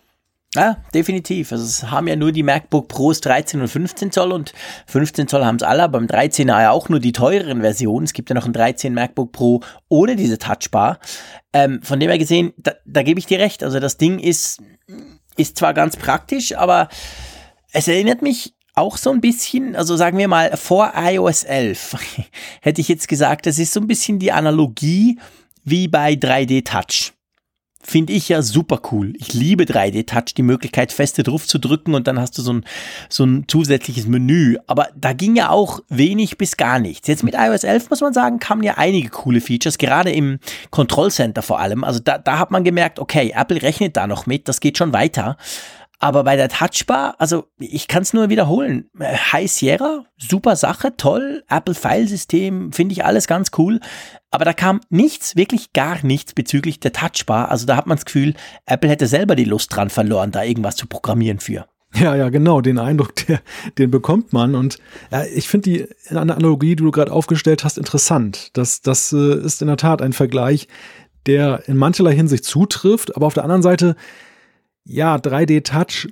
Ja, 0.54 0.76
definitiv. 0.92 1.50
Also 1.50 1.64
es 1.64 1.90
haben 1.90 2.08
ja 2.08 2.16
nur 2.16 2.30
die 2.30 2.42
MacBook 2.42 2.88
Pros 2.88 3.22
13 3.22 3.62
und 3.62 3.68
15 3.68 4.12
Zoll 4.12 4.32
und 4.32 4.52
15 4.86 5.26
Zoll 5.26 5.46
haben 5.46 5.56
es 5.56 5.62
alle, 5.62 5.88
beim 5.88 6.04
13er 6.04 6.60
ja 6.60 6.70
auch 6.70 6.90
nur 6.90 7.00
die 7.00 7.12
teureren 7.12 7.62
Versionen. 7.62 8.04
Es 8.04 8.12
gibt 8.12 8.28
ja 8.28 8.34
noch 8.34 8.44
ein 8.44 8.52
13 8.52 8.92
MacBook 8.92 9.32
Pro 9.32 9.62
ohne 9.88 10.14
diese 10.14 10.36
Touchbar. 10.36 10.98
Ähm, 11.54 11.80
von 11.82 11.98
dem 12.00 12.10
her 12.10 12.18
gesehen, 12.18 12.52
da, 12.58 12.72
da 12.84 13.02
gebe 13.02 13.18
ich 13.18 13.24
dir 13.26 13.38
recht. 13.38 13.64
Also 13.64 13.80
das 13.80 13.96
Ding 13.96 14.18
ist, 14.18 14.62
ist 15.38 15.56
zwar 15.56 15.72
ganz 15.72 15.96
praktisch, 15.96 16.54
aber 16.54 16.90
es 17.72 17.88
erinnert 17.88 18.20
mich 18.20 18.54
auch 18.74 18.98
so 18.98 19.10
ein 19.10 19.22
bisschen, 19.22 19.74
also 19.74 19.96
sagen 19.96 20.18
wir 20.18 20.28
mal 20.28 20.54
vor 20.58 20.92
iOS 20.96 21.44
11, 21.44 21.96
hätte 22.60 22.80
ich 22.82 22.88
jetzt 22.88 23.08
gesagt, 23.08 23.46
das 23.46 23.58
ist 23.58 23.72
so 23.72 23.80
ein 23.80 23.86
bisschen 23.86 24.18
die 24.18 24.32
Analogie 24.32 25.18
wie 25.64 25.88
bei 25.88 26.12
3D 26.12 26.64
Touch 26.64 27.14
finde 27.82 28.12
ich 28.12 28.28
ja 28.28 28.42
super 28.42 28.80
cool. 28.92 29.12
Ich 29.18 29.34
liebe 29.34 29.64
3D-Touch, 29.64 30.34
die 30.36 30.42
Möglichkeit, 30.42 30.92
feste 30.92 31.24
drauf 31.24 31.46
zu 31.46 31.58
drücken 31.58 31.94
und 31.94 32.06
dann 32.06 32.18
hast 32.18 32.38
du 32.38 32.42
so 32.42 32.52
ein, 32.52 32.64
so 33.08 33.24
ein 33.24 33.44
zusätzliches 33.48 34.06
Menü. 34.06 34.56
Aber 34.68 34.88
da 34.96 35.12
ging 35.12 35.34
ja 35.36 35.50
auch 35.50 35.80
wenig 35.88 36.38
bis 36.38 36.56
gar 36.56 36.78
nichts. 36.78 37.08
Jetzt 37.08 37.24
mit 37.24 37.34
iOS 37.34 37.64
11 37.64 37.90
muss 37.90 38.00
man 38.00 38.14
sagen, 38.14 38.38
kamen 38.38 38.62
ja 38.62 38.74
einige 38.76 39.08
coole 39.08 39.40
Features, 39.40 39.78
gerade 39.78 40.12
im 40.12 40.38
Control 40.70 41.10
Center 41.10 41.42
vor 41.42 41.58
allem. 41.58 41.82
Also 41.82 41.98
da, 41.98 42.18
da 42.18 42.38
hat 42.38 42.52
man 42.52 42.62
gemerkt, 42.62 43.00
okay, 43.00 43.32
Apple 43.36 43.60
rechnet 43.60 43.96
da 43.96 44.06
noch 44.06 44.26
mit, 44.26 44.48
das 44.48 44.60
geht 44.60 44.78
schon 44.78 44.92
weiter. 44.92 45.36
Aber 46.02 46.24
bei 46.24 46.34
der 46.34 46.48
Touchbar, 46.48 47.14
also 47.18 47.44
ich 47.60 47.86
kann 47.86 48.02
es 48.02 48.12
nur 48.12 48.28
wiederholen. 48.28 48.90
High 49.00 49.48
Sierra, 49.48 50.04
super 50.18 50.56
Sache, 50.56 50.96
toll. 50.96 51.44
Apple 51.48 51.76
File-System, 51.76 52.72
finde 52.72 52.92
ich 52.92 53.04
alles 53.04 53.28
ganz 53.28 53.52
cool. 53.56 53.78
Aber 54.32 54.44
da 54.44 54.52
kam 54.52 54.80
nichts, 54.90 55.36
wirklich 55.36 55.72
gar 55.72 56.04
nichts 56.04 56.34
bezüglich 56.34 56.80
der 56.80 56.92
Touchbar. 56.92 57.52
Also 57.52 57.66
da 57.66 57.76
hat 57.76 57.86
man 57.86 57.98
das 57.98 58.04
Gefühl, 58.04 58.34
Apple 58.66 58.90
hätte 58.90 59.06
selber 59.06 59.36
die 59.36 59.44
Lust 59.44 59.76
dran 59.76 59.90
verloren, 59.90 60.32
da 60.32 60.42
irgendwas 60.42 60.74
zu 60.74 60.88
programmieren 60.88 61.38
für. 61.38 61.66
Ja, 61.94 62.16
ja, 62.16 62.30
genau, 62.30 62.60
den 62.60 62.80
Eindruck, 62.80 63.14
der, 63.28 63.40
den 63.78 63.92
bekommt 63.92 64.32
man. 64.32 64.56
Und 64.56 64.78
ja, 65.12 65.22
ich 65.24 65.48
finde 65.48 65.70
die 65.70 65.88
Analogie, 66.16 66.74
die 66.74 66.82
du 66.82 66.90
gerade 66.90 67.12
aufgestellt 67.12 67.62
hast, 67.62 67.78
interessant. 67.78 68.50
Das, 68.54 68.80
das 68.80 69.12
äh, 69.12 69.36
ist 69.36 69.62
in 69.62 69.68
der 69.68 69.76
Tat 69.76 70.02
ein 70.02 70.14
Vergleich, 70.14 70.66
der 71.26 71.62
in 71.68 71.76
mancherlei 71.76 72.12
Hinsicht 72.12 72.44
zutrifft, 72.44 73.14
aber 73.14 73.26
auf 73.28 73.34
der 73.34 73.44
anderen 73.44 73.62
Seite 73.62 73.94
ja, 74.84 75.16
3D-Touch 75.16 76.08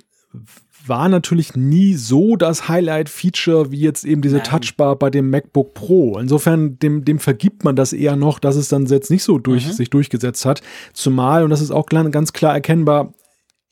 war 0.87 1.09
natürlich 1.09 1.55
nie 1.55 1.93
so 1.93 2.35
das 2.35 2.67
Highlight-Feature 2.67 3.71
wie 3.71 3.81
jetzt 3.81 4.03
eben 4.03 4.21
diese 4.21 4.37
Nein. 4.37 4.45
Touchbar 4.45 4.95
bei 4.95 5.09
dem 5.09 5.29
MacBook 5.29 5.73
Pro. 5.73 6.17
Insofern, 6.17 6.79
dem, 6.79 7.05
dem 7.05 7.19
vergibt 7.19 7.63
man 7.63 7.75
das 7.75 7.93
eher 7.93 8.15
noch, 8.15 8.39
dass 8.39 8.55
es 8.55 8.67
dann 8.67 8.85
jetzt 8.87 9.11
nicht 9.11 9.23
so 9.23 9.37
durch, 9.37 9.67
mhm. 9.67 9.71
sich 9.73 9.89
durchgesetzt 9.89 10.45
hat. 10.45 10.61
Zumal, 10.93 11.43
und 11.43 11.49
das 11.49 11.61
ist 11.61 11.71
auch 11.71 11.85
ganz 11.85 12.33
klar 12.33 12.53
erkennbar, 12.53 13.13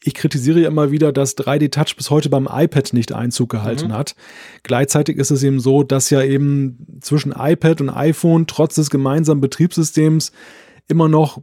ich 0.02 0.14
kritisiere 0.14 0.62
ja 0.62 0.68
immer 0.70 0.92
wieder, 0.92 1.12
dass 1.12 1.38
3D-Touch 1.38 1.96
bis 1.98 2.10
heute 2.10 2.30
beim 2.30 2.48
iPad 2.50 2.94
nicht 2.94 3.12
Einzug 3.12 3.50
gehalten 3.50 3.90
mhm. 3.90 3.94
hat. 3.94 4.16
Gleichzeitig 4.64 5.18
ist 5.18 5.32
es 5.32 5.44
eben 5.44 5.60
so, 5.60 5.84
dass 5.84 6.10
ja 6.10 6.24
eben 6.24 7.00
zwischen 7.02 7.34
iPad 7.38 7.82
und 7.82 7.90
iPhone 7.90 8.48
trotz 8.48 8.76
des 8.76 8.90
gemeinsamen 8.90 9.42
Betriebssystems 9.42 10.32
immer 10.88 11.10
noch 11.10 11.42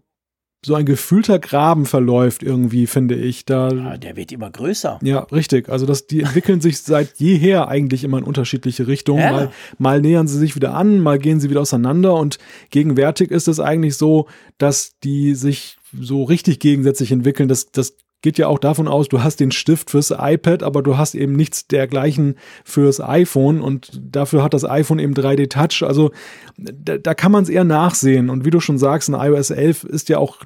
so 0.66 0.74
ein 0.74 0.84
gefühlter 0.84 1.38
Graben 1.38 1.86
verläuft 1.86 2.42
irgendwie, 2.42 2.88
finde 2.88 3.14
ich. 3.14 3.44
Da, 3.44 3.68
ja, 3.68 3.96
der 3.96 4.16
wird 4.16 4.32
immer 4.32 4.50
größer. 4.50 4.98
Ja, 5.00 5.20
richtig. 5.20 5.68
Also 5.68 5.86
das, 5.86 6.08
die 6.08 6.22
entwickeln 6.22 6.60
sich 6.60 6.80
seit 6.80 7.18
jeher 7.18 7.68
eigentlich 7.68 8.02
immer 8.02 8.18
in 8.18 8.24
unterschiedliche 8.24 8.88
Richtungen. 8.88 9.20
Ja. 9.20 9.30
Mal, 9.30 9.50
mal 9.78 10.00
nähern 10.00 10.26
sie 10.26 10.38
sich 10.38 10.56
wieder 10.56 10.74
an, 10.74 10.98
mal 10.98 11.20
gehen 11.20 11.38
sie 11.38 11.50
wieder 11.50 11.60
auseinander 11.60 12.14
und 12.14 12.38
gegenwärtig 12.70 13.30
ist 13.30 13.46
es 13.46 13.60
eigentlich 13.60 13.96
so, 13.96 14.26
dass 14.58 14.98
die 15.04 15.36
sich 15.36 15.78
so 15.96 16.24
richtig 16.24 16.58
gegensätzlich 16.58 17.12
entwickeln. 17.12 17.48
Das, 17.48 17.70
das 17.70 17.96
geht 18.22 18.38
ja 18.38 18.48
auch 18.48 18.58
davon 18.58 18.88
aus, 18.88 19.08
du 19.08 19.22
hast 19.22 19.38
den 19.38 19.52
Stift 19.52 19.90
fürs 19.90 20.10
iPad, 20.10 20.64
aber 20.64 20.82
du 20.82 20.98
hast 20.98 21.14
eben 21.14 21.34
nichts 21.34 21.68
dergleichen 21.68 22.34
fürs 22.64 23.00
iPhone 23.00 23.60
und 23.60 24.00
dafür 24.02 24.42
hat 24.42 24.52
das 24.52 24.64
iPhone 24.64 24.98
eben 24.98 25.14
3D 25.14 25.48
Touch. 25.48 25.86
Also 25.86 26.10
da, 26.56 26.98
da 26.98 27.14
kann 27.14 27.30
man 27.30 27.44
es 27.44 27.48
eher 27.48 27.62
nachsehen. 27.62 28.28
Und 28.28 28.44
wie 28.44 28.50
du 28.50 28.58
schon 28.58 28.78
sagst, 28.78 29.08
in 29.08 29.14
iOS 29.14 29.50
11 29.50 29.84
ist 29.84 30.08
ja 30.08 30.18
auch 30.18 30.40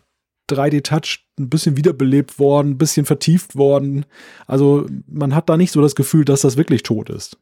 3D 0.51 0.83
Touch 0.83 1.27
ein 1.39 1.49
bisschen 1.49 1.77
wiederbelebt 1.77 2.39
worden, 2.39 2.71
ein 2.71 2.79
bisschen 2.79 3.07
vertieft 3.07 3.57
worden. 3.57 4.07
Also 4.47 4.87
man 5.07 5.35
hat 5.35 5.49
da 5.49 5.57
nicht 5.57 5.73
so 5.73 5.81
das 5.81 5.95
Gefühl, 5.95 6.25
dass 6.25 6.43
das 6.43 6.57
wirklich 6.57 6.83
tot 6.83 7.11
ist. 7.11 7.39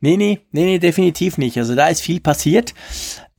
Nee, 0.00 0.16
nee, 0.16 0.40
nee, 0.52 0.64
nee, 0.64 0.78
definitiv 0.78 1.38
nicht. 1.38 1.56
Also 1.58 1.74
da 1.74 1.88
ist 1.88 2.00
viel 2.00 2.20
passiert. 2.20 2.74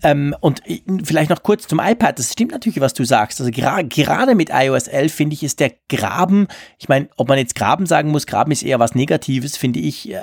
Ähm, 0.04 0.36
und 0.42 0.62
vielleicht 1.04 1.32
noch 1.32 1.42
kurz 1.42 1.68
zum 1.68 1.80
iPad. 1.80 2.20
Das 2.20 2.32
stimmt 2.32 2.52
natürlich, 2.52 2.80
was 2.80 2.94
du 2.94 3.04
sagst. 3.04 3.40
Also 3.42 3.52
gra 3.52 3.82
gerade 3.82 4.36
mit 4.36 4.50
iOS 4.54 4.88
11 4.88 5.14
finde 5.14 5.34
ich, 5.34 5.44
ist 5.44 5.60
der 5.60 5.72
Graben, 5.90 6.48
ich 6.78 6.88
meine, 6.88 7.10
ob 7.18 7.28
man 7.28 7.40
jetzt 7.40 7.56
Graben 7.56 7.88
sagen 7.88 8.12
muss, 8.12 8.28
Graben 8.28 8.52
ist 8.52 8.62
eher 8.62 8.80
was 8.80 8.94
Negatives, 8.94 9.58
finde 9.58 9.80
ich. 9.80 10.12
Äh, 10.12 10.22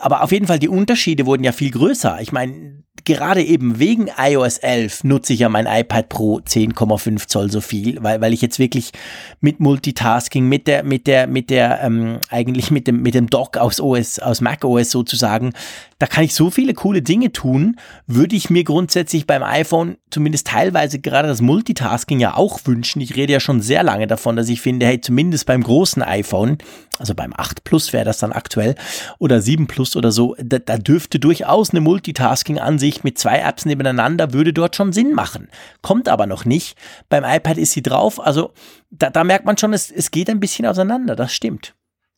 aber 0.00 0.22
auf 0.22 0.32
jeden 0.32 0.46
Fall, 0.46 0.58
die 0.58 0.68
Unterschiede 0.68 1.26
wurden 1.26 1.44
ja 1.44 1.52
viel 1.52 1.70
größer. 1.70 2.18
Ich 2.22 2.32
meine, 2.32 2.82
gerade 3.04 3.42
eben 3.42 3.78
wegen 3.78 4.08
iOS 4.16 4.58
11 4.58 5.04
nutze 5.04 5.34
ich 5.34 5.40
ja 5.40 5.48
mein 5.48 5.66
iPad 5.66 6.08
Pro 6.08 6.38
10,5 6.38 7.28
Zoll 7.28 7.50
so 7.50 7.60
viel, 7.60 8.02
weil, 8.02 8.20
weil 8.20 8.32
ich 8.32 8.42
jetzt 8.42 8.58
wirklich 8.58 8.92
mit 9.40 9.60
Multitasking, 9.60 10.48
mit 10.48 10.66
der, 10.66 10.84
mit 10.84 11.06
der, 11.06 11.26
mit 11.26 11.50
der, 11.50 11.80
ähm, 11.82 12.18
eigentlich 12.30 12.70
mit 12.70 12.86
dem, 12.86 13.02
mit 13.02 13.14
dem 13.14 13.28
Dock 13.28 13.58
aus 13.58 13.80
OS, 13.80 14.18
aus 14.18 14.40
Mac 14.40 14.64
OS 14.64 14.90
sozusagen, 14.90 15.52
da 15.98 16.06
kann 16.06 16.24
ich 16.24 16.34
so 16.34 16.50
viele 16.50 16.74
coole 16.74 17.02
Dinge 17.02 17.32
tun, 17.32 17.76
würde 18.06 18.36
ich 18.36 18.50
mir 18.50 18.64
grundsätzlich 18.64 19.26
beim 19.26 19.42
iPhone 19.42 19.96
zumindest 20.10 20.46
teilweise 20.46 21.00
gerade 21.00 21.28
das 21.28 21.40
Multitasking 21.40 22.20
ja 22.20 22.36
auch 22.36 22.60
wünschen. 22.64 23.00
Ich 23.00 23.16
rede 23.16 23.32
ja 23.32 23.40
schon 23.40 23.60
sehr 23.60 23.82
lange 23.82 24.06
davon, 24.06 24.36
dass 24.36 24.48
ich 24.48 24.60
finde, 24.60 24.86
hey, 24.86 25.00
zumindest 25.00 25.46
beim 25.46 25.62
großen 25.62 26.02
iPhone, 26.02 26.58
also 26.98 27.14
beim 27.14 27.32
8 27.36 27.64
Plus 27.64 27.92
wäre 27.92 28.04
das 28.04 28.18
dann 28.18 28.32
aktuell 28.32 28.76
oder 29.18 29.40
7 29.40 29.66
Plus 29.66 29.96
oder 29.96 30.12
so, 30.12 30.36
da, 30.38 30.58
da 30.58 30.78
dürfte 30.78 31.18
durchaus 31.18 31.70
eine 31.70 31.80
Multitasking-Ansicht 31.80 33.02
mit 33.02 33.18
zwei 33.18 33.40
Apps 33.40 33.64
nebeneinander 33.64 34.32
würde 34.32 34.52
dort 34.52 34.76
schon 34.76 34.92
Sinn 34.92 35.14
machen. 35.14 35.48
Kommt 35.82 36.08
aber 36.08 36.26
noch 36.26 36.44
nicht. 36.44 36.76
Beim 37.08 37.24
iPad 37.24 37.58
ist 37.58 37.72
sie 37.72 37.82
drauf, 37.82 38.24
also 38.24 38.52
da, 38.90 39.10
da 39.10 39.24
merkt 39.24 39.44
man 39.44 39.58
schon, 39.58 39.72
es, 39.72 39.90
es 39.90 40.10
geht 40.10 40.30
ein 40.30 40.40
bisschen 40.40 40.66
auseinander, 40.66 41.16
das 41.16 41.32
stimmt. 41.34 41.74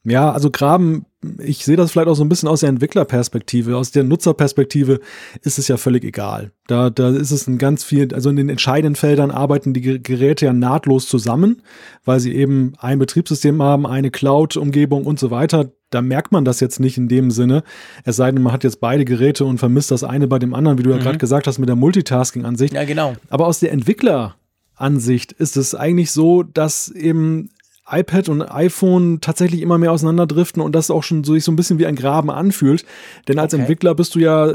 Ja, 0.09 0.31
also 0.31 0.53
Graben, 0.53 1.05
ich 1.39 1.65
sehe 1.65 1.77
das 1.77 1.91
vielleicht 1.91 2.07
auch 2.07 2.15
so 2.15 2.23
ein 2.23 2.29
bisschen 2.29 2.49
aus 2.49 2.61
der 2.61 2.69
Entwicklerperspektive. 2.69 3.77
Aus 3.77 3.91
der 3.91 4.05
Nutzerperspektive 4.05 5.01
ist 5.43 5.59
es 5.59 5.67
ja 5.67 5.77
völlig 5.77 6.05
egal. 6.05 6.53
Da, 6.69 6.91
da 6.91 7.11
ist 7.11 7.33
es 7.33 7.49
ein 7.49 7.59
ganz 7.59 7.83
viel, 7.83 8.15
also 8.15 8.31
in 8.31 8.37
den 8.37 8.49
entscheidenden 8.49 8.95
Feldern 8.95 9.33
arbeiten 9.33 9.75
die 9.75 10.01
Geräte 10.01 10.47
ja 10.47 10.53
nahtlos 10.53 11.09
zusammen, 11.09 11.61
weil 12.05 12.21
sie 12.21 12.37
eben 12.37 12.75
ein 12.79 13.01
Betriebssystem 13.01 13.61
haben, 13.61 13.85
eine 13.85 14.13
Cloud-Umgebung 14.13 15.05
und 15.07 15.19
so 15.19 15.33
weiter. 15.33 15.73
Da 15.91 16.03
merkt 16.03 16.31
man 16.31 16.45
das 16.45 16.61
jetzt 16.61 16.79
nicht 16.79 16.99
in 16.99 17.09
dem 17.09 17.33
Sinne. 17.33 17.65
Es 18.05 18.15
sei 18.15 18.31
denn, 18.31 18.43
man 18.43 18.53
hat 18.53 18.63
jetzt 18.63 18.81
beide 18.81 19.05
Geräte 19.05 19.45
und 19.45 19.59
vermisst 19.59 19.91
das 19.91 20.05
eine 20.05 20.29
bei 20.29 20.39
dem 20.39 20.55
anderen, 20.55 20.79
wie 20.79 20.85
du 20.85 20.91
ja 20.91 20.97
mhm. 20.97 21.03
gerade 21.03 21.19
gesagt 21.19 21.49
hast, 21.49 21.59
mit 21.59 21.69
der 21.69 21.77
Multitasking-Ansicht. 21.77 22.75
Ja, 22.75 22.85
genau. 22.85 23.17
Aber 23.29 23.49
aus 23.49 23.59
der 23.59 23.73
Entwickler-Ansicht 23.73 25.33
ist 25.33 25.57
es 25.57 25.75
eigentlich 25.75 26.13
so, 26.13 26.45
dass 26.45 26.91
eben 26.91 27.51
iPad 27.89 28.29
und 28.29 28.43
iPhone 28.43 29.21
tatsächlich 29.21 29.63
immer 29.63 29.79
mehr 29.79 29.93
auseinanderdriften 29.93 30.63
und 30.63 30.75
das 30.75 30.91
auch 30.91 31.03
schon 31.03 31.25
so, 31.25 31.35
sich 31.35 31.45
so 31.45 31.53
ein 31.53 31.57
bisschen 31.57 31.79
wie 31.79 31.87
ein 31.87 31.97
Graben 31.97 32.31
anfühlt. 32.31 32.85
Denn 33.29 33.39
als 33.39 33.55
okay. 33.55 33.63
Entwickler 33.63 33.95
bist 33.95 34.15
du 34.15 34.19
ja 34.19 34.55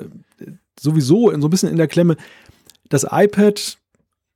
sowieso 0.80 1.30
in, 1.30 1.42
so 1.42 1.48
ein 1.48 1.52
bisschen 1.52 1.70
in 1.70 1.78
der 1.78 1.88
Klemme. 1.88 2.18
Das 2.90 3.06
iPad 3.10 3.78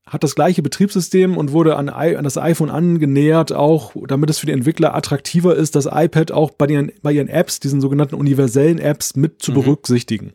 hat 0.07 0.23
das 0.23 0.35
gleiche 0.35 0.61
Betriebssystem 0.61 1.35
und 1.35 1.51
wurde 1.51 1.77
an, 1.77 1.89
an, 1.89 2.23
das 2.23 2.37
iPhone 2.37 2.69
angenähert, 2.69 3.51
auch 3.51 3.91
damit 4.07 4.29
es 4.29 4.37
für 4.37 4.45
die 4.45 4.51
Entwickler 4.51 4.93
attraktiver 4.93 5.55
ist, 5.55 5.75
das 5.75 5.87
iPad 5.91 6.31
auch 6.31 6.51
bei 6.51 6.67
ihren, 6.67 6.91
bei 7.01 7.11
ihren 7.11 7.27
Apps, 7.27 7.59
diesen 7.59 7.81
sogenannten 7.81 8.13
universellen 8.13 8.77
Apps, 8.77 9.15
mit 9.15 9.41
zu 9.41 9.51
mhm. 9.51 9.55
berücksichtigen. 9.55 10.33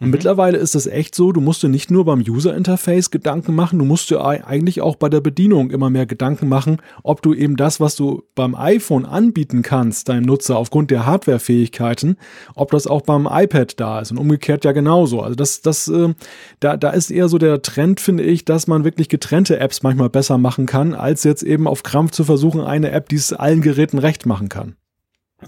Und 0.00 0.06
mhm. 0.06 0.12
mittlerweile 0.12 0.56
ist 0.56 0.74
das 0.74 0.86
echt 0.86 1.14
so, 1.14 1.32
du 1.32 1.42
musst 1.42 1.62
dir 1.62 1.68
nicht 1.68 1.90
nur 1.90 2.06
beim 2.06 2.20
User-Interface 2.26 3.10
Gedanken 3.10 3.54
machen, 3.54 3.78
du 3.78 3.84
musst 3.84 4.10
dir 4.10 4.24
eigentlich 4.24 4.80
auch 4.80 4.96
bei 4.96 5.10
der 5.10 5.20
Bedienung 5.20 5.70
immer 5.70 5.90
mehr 5.90 6.06
Gedanken 6.06 6.48
machen, 6.48 6.78
ob 7.02 7.20
du 7.20 7.34
eben 7.34 7.56
das, 7.56 7.78
was 7.78 7.96
du 7.96 8.22
beim 8.34 8.54
iPhone 8.54 9.04
anbieten 9.04 9.60
kannst, 9.60 10.08
deinem 10.08 10.24
Nutzer 10.24 10.56
aufgrund 10.56 10.90
der 10.90 11.04
Hardware-Fähigkeiten, 11.04 12.16
ob 12.54 12.70
das 12.70 12.86
auch 12.86 13.02
beim 13.02 13.28
iPad 13.30 13.78
da 13.78 14.00
ist 14.00 14.12
und 14.12 14.18
umgekehrt 14.18 14.64
ja 14.64 14.72
genauso. 14.72 15.20
Also 15.20 15.34
das, 15.34 15.60
das, 15.60 15.88
äh, 15.88 16.14
da, 16.60 16.78
da 16.78 16.88
ist 16.88 17.10
eher 17.10 17.28
so 17.28 17.36
der 17.36 17.60
Trend, 17.60 18.00
finde 18.00 18.22
ich, 18.22 18.46
dass 18.46 18.66
man 18.66 18.84
wirklich 18.84 19.09
getrennte 19.10 19.60
Apps 19.60 19.82
manchmal 19.82 20.08
besser 20.08 20.38
machen 20.38 20.66
kann, 20.66 20.94
als 20.94 21.24
jetzt 21.24 21.42
eben 21.42 21.66
auf 21.66 21.82
Krampf 21.82 22.12
zu 22.12 22.24
versuchen, 22.24 22.62
eine 22.62 22.90
App, 22.90 23.08
die 23.08 23.16
es 23.16 23.32
allen 23.32 23.60
Geräten 23.60 23.98
recht 23.98 24.26
machen 24.26 24.48
kann. 24.48 24.76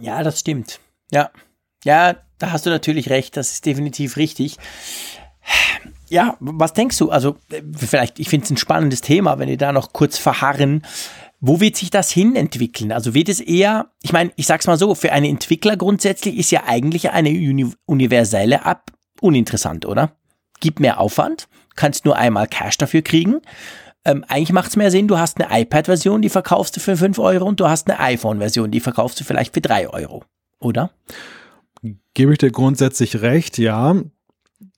Ja, 0.00 0.22
das 0.22 0.40
stimmt. 0.40 0.80
Ja. 1.10 1.30
Ja, 1.84 2.16
da 2.38 2.52
hast 2.52 2.66
du 2.66 2.70
natürlich 2.70 3.10
recht, 3.10 3.36
das 3.36 3.52
ist 3.52 3.66
definitiv 3.66 4.16
richtig. 4.16 4.56
Ja, 6.08 6.36
was 6.40 6.72
denkst 6.72 6.98
du? 6.98 7.10
Also, 7.10 7.36
vielleicht, 7.76 8.20
ich 8.20 8.28
finde 8.28 8.44
es 8.44 8.50
ein 8.50 8.56
spannendes 8.56 9.00
Thema, 9.00 9.38
wenn 9.38 9.48
wir 9.48 9.56
da 9.56 9.72
noch 9.72 9.92
kurz 9.92 10.18
verharren. 10.18 10.82
Wo 11.40 11.58
wird 11.60 11.74
sich 11.74 11.90
das 11.90 12.10
hin 12.12 12.36
entwickeln? 12.36 12.92
Also 12.92 13.14
wird 13.14 13.28
es 13.28 13.40
eher, 13.40 13.90
ich 14.02 14.12
meine, 14.12 14.30
ich 14.36 14.46
sag's 14.46 14.68
mal 14.68 14.78
so, 14.78 14.94
für 14.94 15.10
einen 15.10 15.26
Entwickler 15.26 15.76
grundsätzlich 15.76 16.36
ist 16.36 16.52
ja 16.52 16.62
eigentlich 16.66 17.10
eine 17.10 17.30
uni 17.30 17.72
universelle 17.84 18.60
App 18.64 18.92
uninteressant, 19.20 19.84
oder? 19.84 20.16
Gibt 20.60 20.78
mehr 20.78 21.00
Aufwand, 21.00 21.48
kannst 21.76 22.04
nur 22.04 22.16
einmal 22.16 22.46
Cash 22.46 22.78
dafür 22.78 23.02
kriegen. 23.02 23.40
Ähm, 24.04 24.24
eigentlich 24.28 24.52
macht 24.52 24.70
es 24.70 24.76
mehr 24.76 24.90
Sinn, 24.90 25.06
du 25.06 25.18
hast 25.18 25.40
eine 25.40 25.62
iPad-Version, 25.62 26.22
die 26.22 26.28
verkaufst 26.28 26.76
du 26.76 26.80
für 26.80 26.96
5 26.96 27.18
Euro 27.18 27.46
und 27.46 27.60
du 27.60 27.68
hast 27.68 27.88
eine 27.88 28.00
iPhone-Version, 28.00 28.70
die 28.70 28.80
verkaufst 28.80 29.20
du 29.20 29.24
vielleicht 29.24 29.54
für 29.54 29.60
3 29.60 29.88
Euro, 29.90 30.24
oder? 30.58 30.90
Gebe 32.14 32.32
ich 32.32 32.38
dir 32.38 32.50
grundsätzlich 32.50 33.22
recht, 33.22 33.58
ja. 33.58 33.96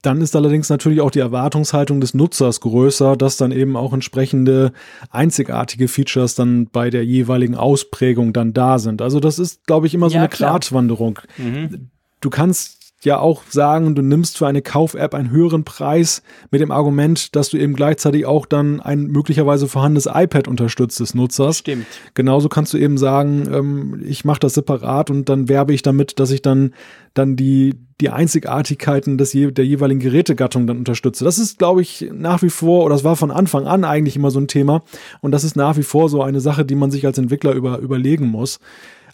Dann 0.03 0.21
ist 0.21 0.37
allerdings 0.37 0.69
natürlich 0.69 1.01
auch 1.01 1.11
die 1.11 1.21
Erwartungshaltung 1.21 2.01
des 2.01 2.13
Nutzers 2.13 2.61
größer, 2.61 3.17
dass 3.17 3.39
dann 3.39 3.53
eben 3.53 3.77
auch 3.77 3.95
entsprechende 3.95 4.73
einzigartige 5.11 5.89
Features 5.89 6.35
dann 6.35 6.67
bei 6.67 6.91
der 6.91 7.05
jeweiligen 7.05 7.55
Ausprägung 7.55 8.35
dann 8.35 8.53
da 8.53 8.79
sind. 8.79 9.01
Also 9.01 9.21
das 9.21 9.39
ist, 9.39 9.67
glaube 9.67 9.87
ich, 9.87 9.95
immer 9.95 10.11
so 10.11 10.17
ja, 10.17 10.23
eine 10.23 10.29
Gratwanderung. 10.29 11.21
Mhm. 11.39 11.91
Du 12.21 12.29
kannst 12.29 12.84
ja 13.05 13.19
auch 13.19 13.43
sagen, 13.49 13.95
du 13.95 14.03
nimmst 14.03 14.39
für 14.39 14.47
eine 14.47 14.63
Kauf-App 14.63 15.15
einen 15.15 15.31
höheren 15.31 15.65
Preis 15.65 16.23
mit 16.51 16.61
dem 16.61 16.71
Argument, 16.71 17.35
dass 17.37 17.51
du 17.51 17.57
eben 17.57 17.75
gleichzeitig 17.75 18.27
auch 18.27 18.47
dann 18.47 18.81
ein 18.81 19.07
möglicherweise 19.07 19.69
vorhandenes 19.69 20.09
iPad 20.13 20.49
unterstützt 20.49 21.01
des 21.01 21.15
Nutzers. 21.15 21.59
Stimmt. 21.59 21.87
Genauso 22.15 22.49
kannst 22.49 22.73
du 22.73 22.79
eben 22.79 22.99
sagen, 22.99 23.49
ähm, 23.53 24.03
ich 24.05 24.25
mache 24.25 24.41
das 24.41 24.55
separat 24.55 25.11
und 25.11 25.29
dann 25.29 25.49
werbe 25.49 25.75
ich 25.75 25.83
damit, 25.83 26.19
dass 26.21 26.31
ich 26.31 26.43
dann, 26.43 26.75
dann 27.15 27.37
die, 27.37 27.75
die 28.01 28.11
Einzigartigkeiten 28.11 29.19
des 29.19 29.33
je, 29.33 29.51
der 29.51 29.67
jeweiligen 29.67 30.01
Gerätegattung 30.01 30.67
dann 30.67 30.79
unterstütze. 30.79 31.25
Das 31.25 31.39
ist, 31.39 31.59
glaube 31.59 31.83
ich, 31.83 32.11
nach 32.13 32.43
wie 32.43 32.51
vor, 32.51 32.85
oder 32.85 32.95
das 32.95 33.05
war 33.05 33.17
von 33.17 33.31
Anfang 33.31 33.67
an 33.67 33.85
eigentlich 33.85 34.17
immer 34.17 34.31
so 34.31 34.41
ein 34.41 34.49
Thema. 34.49 34.83
Und 35.21 35.33
das 35.33 35.45
ist 35.45 35.57
nach 35.57 35.77
wie 35.77 35.83
vor 35.83 36.09
so 36.09 36.23
eine 36.23 36.41
Sache, 36.41 36.65
die 36.65 36.75
man 36.75 36.91
sich 36.91 37.07
als 37.07 37.19
Entwickler 37.19 37.53
über, 37.53 37.79
überlegen 37.79 38.27
muss. 38.27 38.59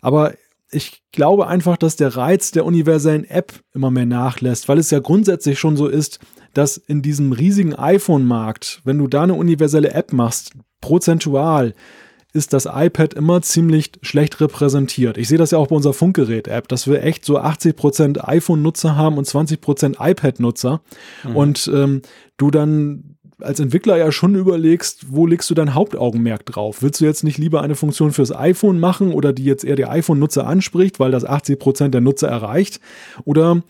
Aber 0.00 0.32
ich 0.70 1.02
glaube 1.12 1.46
einfach, 1.46 1.76
dass 1.76 1.96
der 1.96 2.16
Reiz 2.16 2.52
der 2.52 2.64
universellen 2.64 3.24
App 3.24 3.52
immer 3.74 3.90
mehr 3.90 4.06
nachlässt, 4.06 4.68
weil 4.68 4.78
es 4.78 4.90
ja 4.90 5.00
grundsätzlich 5.00 5.58
schon 5.58 5.76
so 5.76 5.88
ist, 5.88 6.20
dass 6.54 6.76
in 6.76 7.02
diesem 7.02 7.32
riesigen 7.32 7.74
iPhone-Markt, 7.74 8.80
wenn 8.84 8.98
du 8.98 9.06
da 9.06 9.22
eine 9.22 9.34
universelle 9.34 9.92
App 9.92 10.12
machst, 10.12 10.52
prozentual 10.80 11.74
ist 12.32 12.52
das 12.52 12.68
iPad 12.72 13.14
immer 13.14 13.42
ziemlich 13.42 13.92
schlecht 14.02 14.40
repräsentiert. 14.40 15.18
Ich 15.18 15.28
sehe 15.28 15.38
das 15.38 15.50
ja 15.50 15.58
auch 15.58 15.66
bei 15.66 15.76
unserer 15.76 15.94
Funkgerät-App, 15.94 16.68
dass 16.68 16.86
wir 16.86 17.02
echt 17.02 17.24
so 17.24 17.40
80% 17.40 18.22
iPhone-Nutzer 18.22 18.94
haben 18.96 19.18
und 19.18 19.26
20% 19.26 19.96
iPad-Nutzer. 19.98 20.80
Mhm. 21.24 21.36
Und 21.36 21.70
ähm, 21.74 22.02
du 22.36 22.52
dann 22.52 23.09
als 23.42 23.60
Entwickler 23.60 23.96
ja 23.96 24.12
schon 24.12 24.34
überlegst, 24.34 25.06
wo 25.08 25.26
legst 25.26 25.50
du 25.50 25.54
dein 25.54 25.74
Hauptaugenmerk 25.74 26.46
drauf? 26.46 26.82
Willst 26.82 27.00
du 27.00 27.04
jetzt 27.04 27.24
nicht 27.24 27.38
lieber 27.38 27.62
eine 27.62 27.74
Funktion 27.74 28.12
fürs 28.12 28.34
iPhone 28.34 28.80
machen 28.80 29.12
oder 29.12 29.32
die 29.32 29.44
jetzt 29.44 29.64
eher 29.64 29.76
die 29.76 29.86
iPhone-Nutzer 29.86 30.46
anspricht, 30.46 31.00
weil 31.00 31.10
das 31.10 31.24
80 31.24 31.58
Prozent 31.58 31.94
der 31.94 32.00
Nutzer 32.00 32.28
erreicht? 32.28 32.80
Oder 33.24 33.62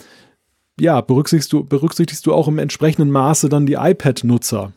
ja, 0.79 1.01
berücksichtigst 1.01 1.53
du, 1.53 1.64
berücksichtigst 1.64 2.25
du 2.27 2.33
auch 2.33 2.49
im 2.49 2.59
entsprechenden 2.59 3.11
Maße 3.11 3.49
dann 3.49 3.66
die 3.66 3.75
iPad-Nutzer? 3.75 4.73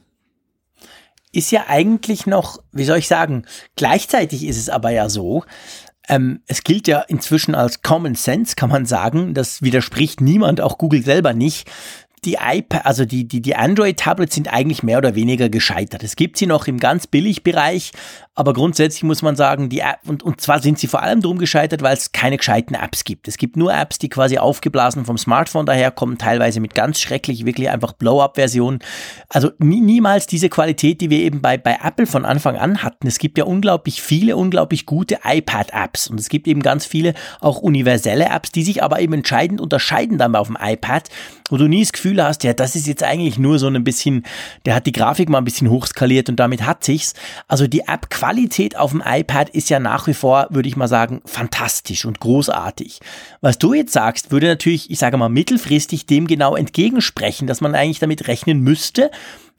Ist 1.32 1.52
ja 1.52 1.66
eigentlich 1.68 2.28
noch, 2.28 2.62
wie 2.72 2.84
soll 2.84 3.00
ich 3.00 3.08
sagen, 3.08 3.46
gleichzeitig 3.76 4.46
ist 4.46 4.58
es 4.58 4.70
aber 4.70 4.92
ja 4.92 5.10
so, 5.10 5.44
ähm, 6.10 6.42
es 6.48 6.64
gilt 6.64 6.88
ja 6.88 7.00
inzwischen 7.02 7.56
als 7.56 7.82
Common 7.82 8.16
Sense, 8.16 8.56
kann 8.56 8.70
man 8.70 8.86
sagen. 8.86 9.34
Das 9.34 9.62
widerspricht 9.62 10.22
niemand, 10.22 10.60
auch 10.60 10.78
Google 10.78 11.04
selber 11.04 11.34
nicht, 11.34 11.70
die 12.26 12.38
iPad, 12.42 12.86
also 12.86 13.06
die, 13.06 13.28
die, 13.28 13.42
die 13.42 13.56
Android-Tablets 13.56 14.36
sind 14.36 14.52
eigentlich 14.52 14.84
mehr 14.84 14.98
oder 14.98 15.16
weniger 15.16 15.50
gescheitert. 15.50 16.04
Es 16.04 16.16
gibt 16.16 16.38
sie 16.38 16.48
noch 16.48 16.68
im 16.68 16.80
ganz 16.80 17.08
Billig-Bereich, 17.08 17.92
aber 18.36 18.54
grundsätzlich 18.54 19.04
muss 19.04 19.22
man 19.22 19.36
sagen, 19.36 19.70
die 19.70 19.82
App, 19.82 20.00
und, 20.08 20.24
und 20.24 20.42
zwar 20.42 20.60
sind 20.60 20.80
sie 20.80 20.88
vor 20.88 21.04
allem 21.04 21.22
drum 21.22 21.38
gescheitert, 21.38 21.84
weil 21.84 21.96
es 21.96 22.12
keine 22.14 22.38
gescheiten 22.38 22.76
Apps 22.76 23.04
gibt. 23.04 23.28
Es 23.28 23.38
gibt 23.38 23.58
nur 23.58 23.72
Apps, 23.72 24.00
die 24.00 24.10
quasi 24.10 24.40
aufgeblasen 24.40 25.06
vom 25.06 25.20
Smartphone 25.20 25.68
daherkommen, 25.68 26.18
teilweise 26.18 26.60
mit 26.60 26.74
ganz 26.74 27.00
schrecklich, 27.00 27.46
wirklich 27.46 27.70
einfach 27.70 27.94
Blow-up-Versionen. 27.94 28.80
Also 29.30 29.52
nie, 29.60 29.82
niemals 29.82 30.26
diese 30.26 30.50
Qualität, 30.50 31.02
die 31.02 31.12
wir 31.12 31.20
eben 31.20 31.42
bei, 31.42 31.58
bei 31.58 31.78
Apple 31.84 32.08
von 32.08 32.26
Anfang 32.26 32.58
an 32.58 32.82
hatten. 32.82 33.06
Es 33.06 33.20
gibt 33.20 33.38
ja 33.38 33.44
unglaublich 33.44 34.02
viele, 34.02 34.36
unglaublich 34.36 34.88
gute 34.88 35.20
iPad-Apps 35.24 36.08
und 36.08 36.20
es 36.20 36.30
gibt 36.30 36.48
eben 36.48 36.64
ganz 36.64 36.88
viele 36.88 37.14
auch 37.40 37.60
universelle 37.60 38.26
Apps, 38.26 38.52
die 38.52 38.64
sich 38.64 38.82
aber 38.82 39.00
eben 39.00 39.14
entscheidend 39.14 39.62
unterscheiden 39.62 40.18
dann 40.18 40.36
auf 40.36 40.48
dem 40.48 40.58
iPad, 40.60 41.10
wo 41.50 41.58
du 41.58 41.68
nie 41.68 41.82
das 41.82 41.94
Gefühl 41.94 42.24
hast, 42.24 42.44
ja, 42.44 42.54
das 42.54 42.76
ist 42.76 42.88
jetzt 42.88 43.04
eigentlich 43.04 43.38
nur 43.38 43.60
so 43.60 43.68
ein 43.68 43.84
bisschen, 43.84 44.24
der 44.66 44.76
hat 44.76 44.86
die 44.86 44.92
Grafik 44.92 45.30
mal 45.30 45.40
ein 45.40 45.44
bisschen 45.44 45.70
hochskaliert 45.70 46.30
und 46.30 46.38
damit 46.40 46.66
hat 46.66 46.84
sich's. 46.84 47.14
Also 47.48 47.68
die 47.68 47.82
App 47.82 48.10
Qualität 48.10 48.78
auf 48.78 48.92
dem 48.92 49.04
iPad 49.06 49.50
ist 49.50 49.70
ja 49.70 49.80
nach 49.80 50.08
wie 50.08 50.14
vor, 50.14 50.48
würde 50.50 50.70
ich 50.70 50.76
mal 50.76 50.88
sagen, 50.88 51.22
fantastisch 51.26 52.06
und 52.06 52.20
großartig. 52.20 53.00
Was 53.42 53.58
du 53.58 53.74
jetzt 53.74 53.94
sagst, 53.94 54.32
würde 54.32 54.48
natürlich, 54.48 54.90
ich 54.90 55.00
sage 55.00 55.18
mal, 55.18 55.30
mittelfristig 55.30 56.06
dem 56.06 56.28
genau 56.28 56.56
entgegensprechen, 56.56 57.48
dass 57.48 57.62
man 57.62 57.76
eigentlich 57.76 58.00
damit 58.00 58.28
rechnen 58.28 58.62
müsste, 58.62 59.12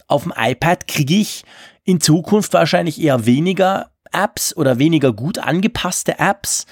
auf 0.06 0.24
dem 0.24 0.32
iPad 0.36 0.86
kriege 0.86 1.14
ich 1.14 1.44
in 1.84 2.00
Zukunft 2.00 2.52
wahrscheinlich 2.54 3.00
eher 3.00 3.26
weniger 3.26 3.90
Apps 4.12 4.56
oder 4.56 4.78
weniger 4.78 5.12
gut 5.12 5.38
angepasste 5.38 6.18
Apps. 6.18 6.66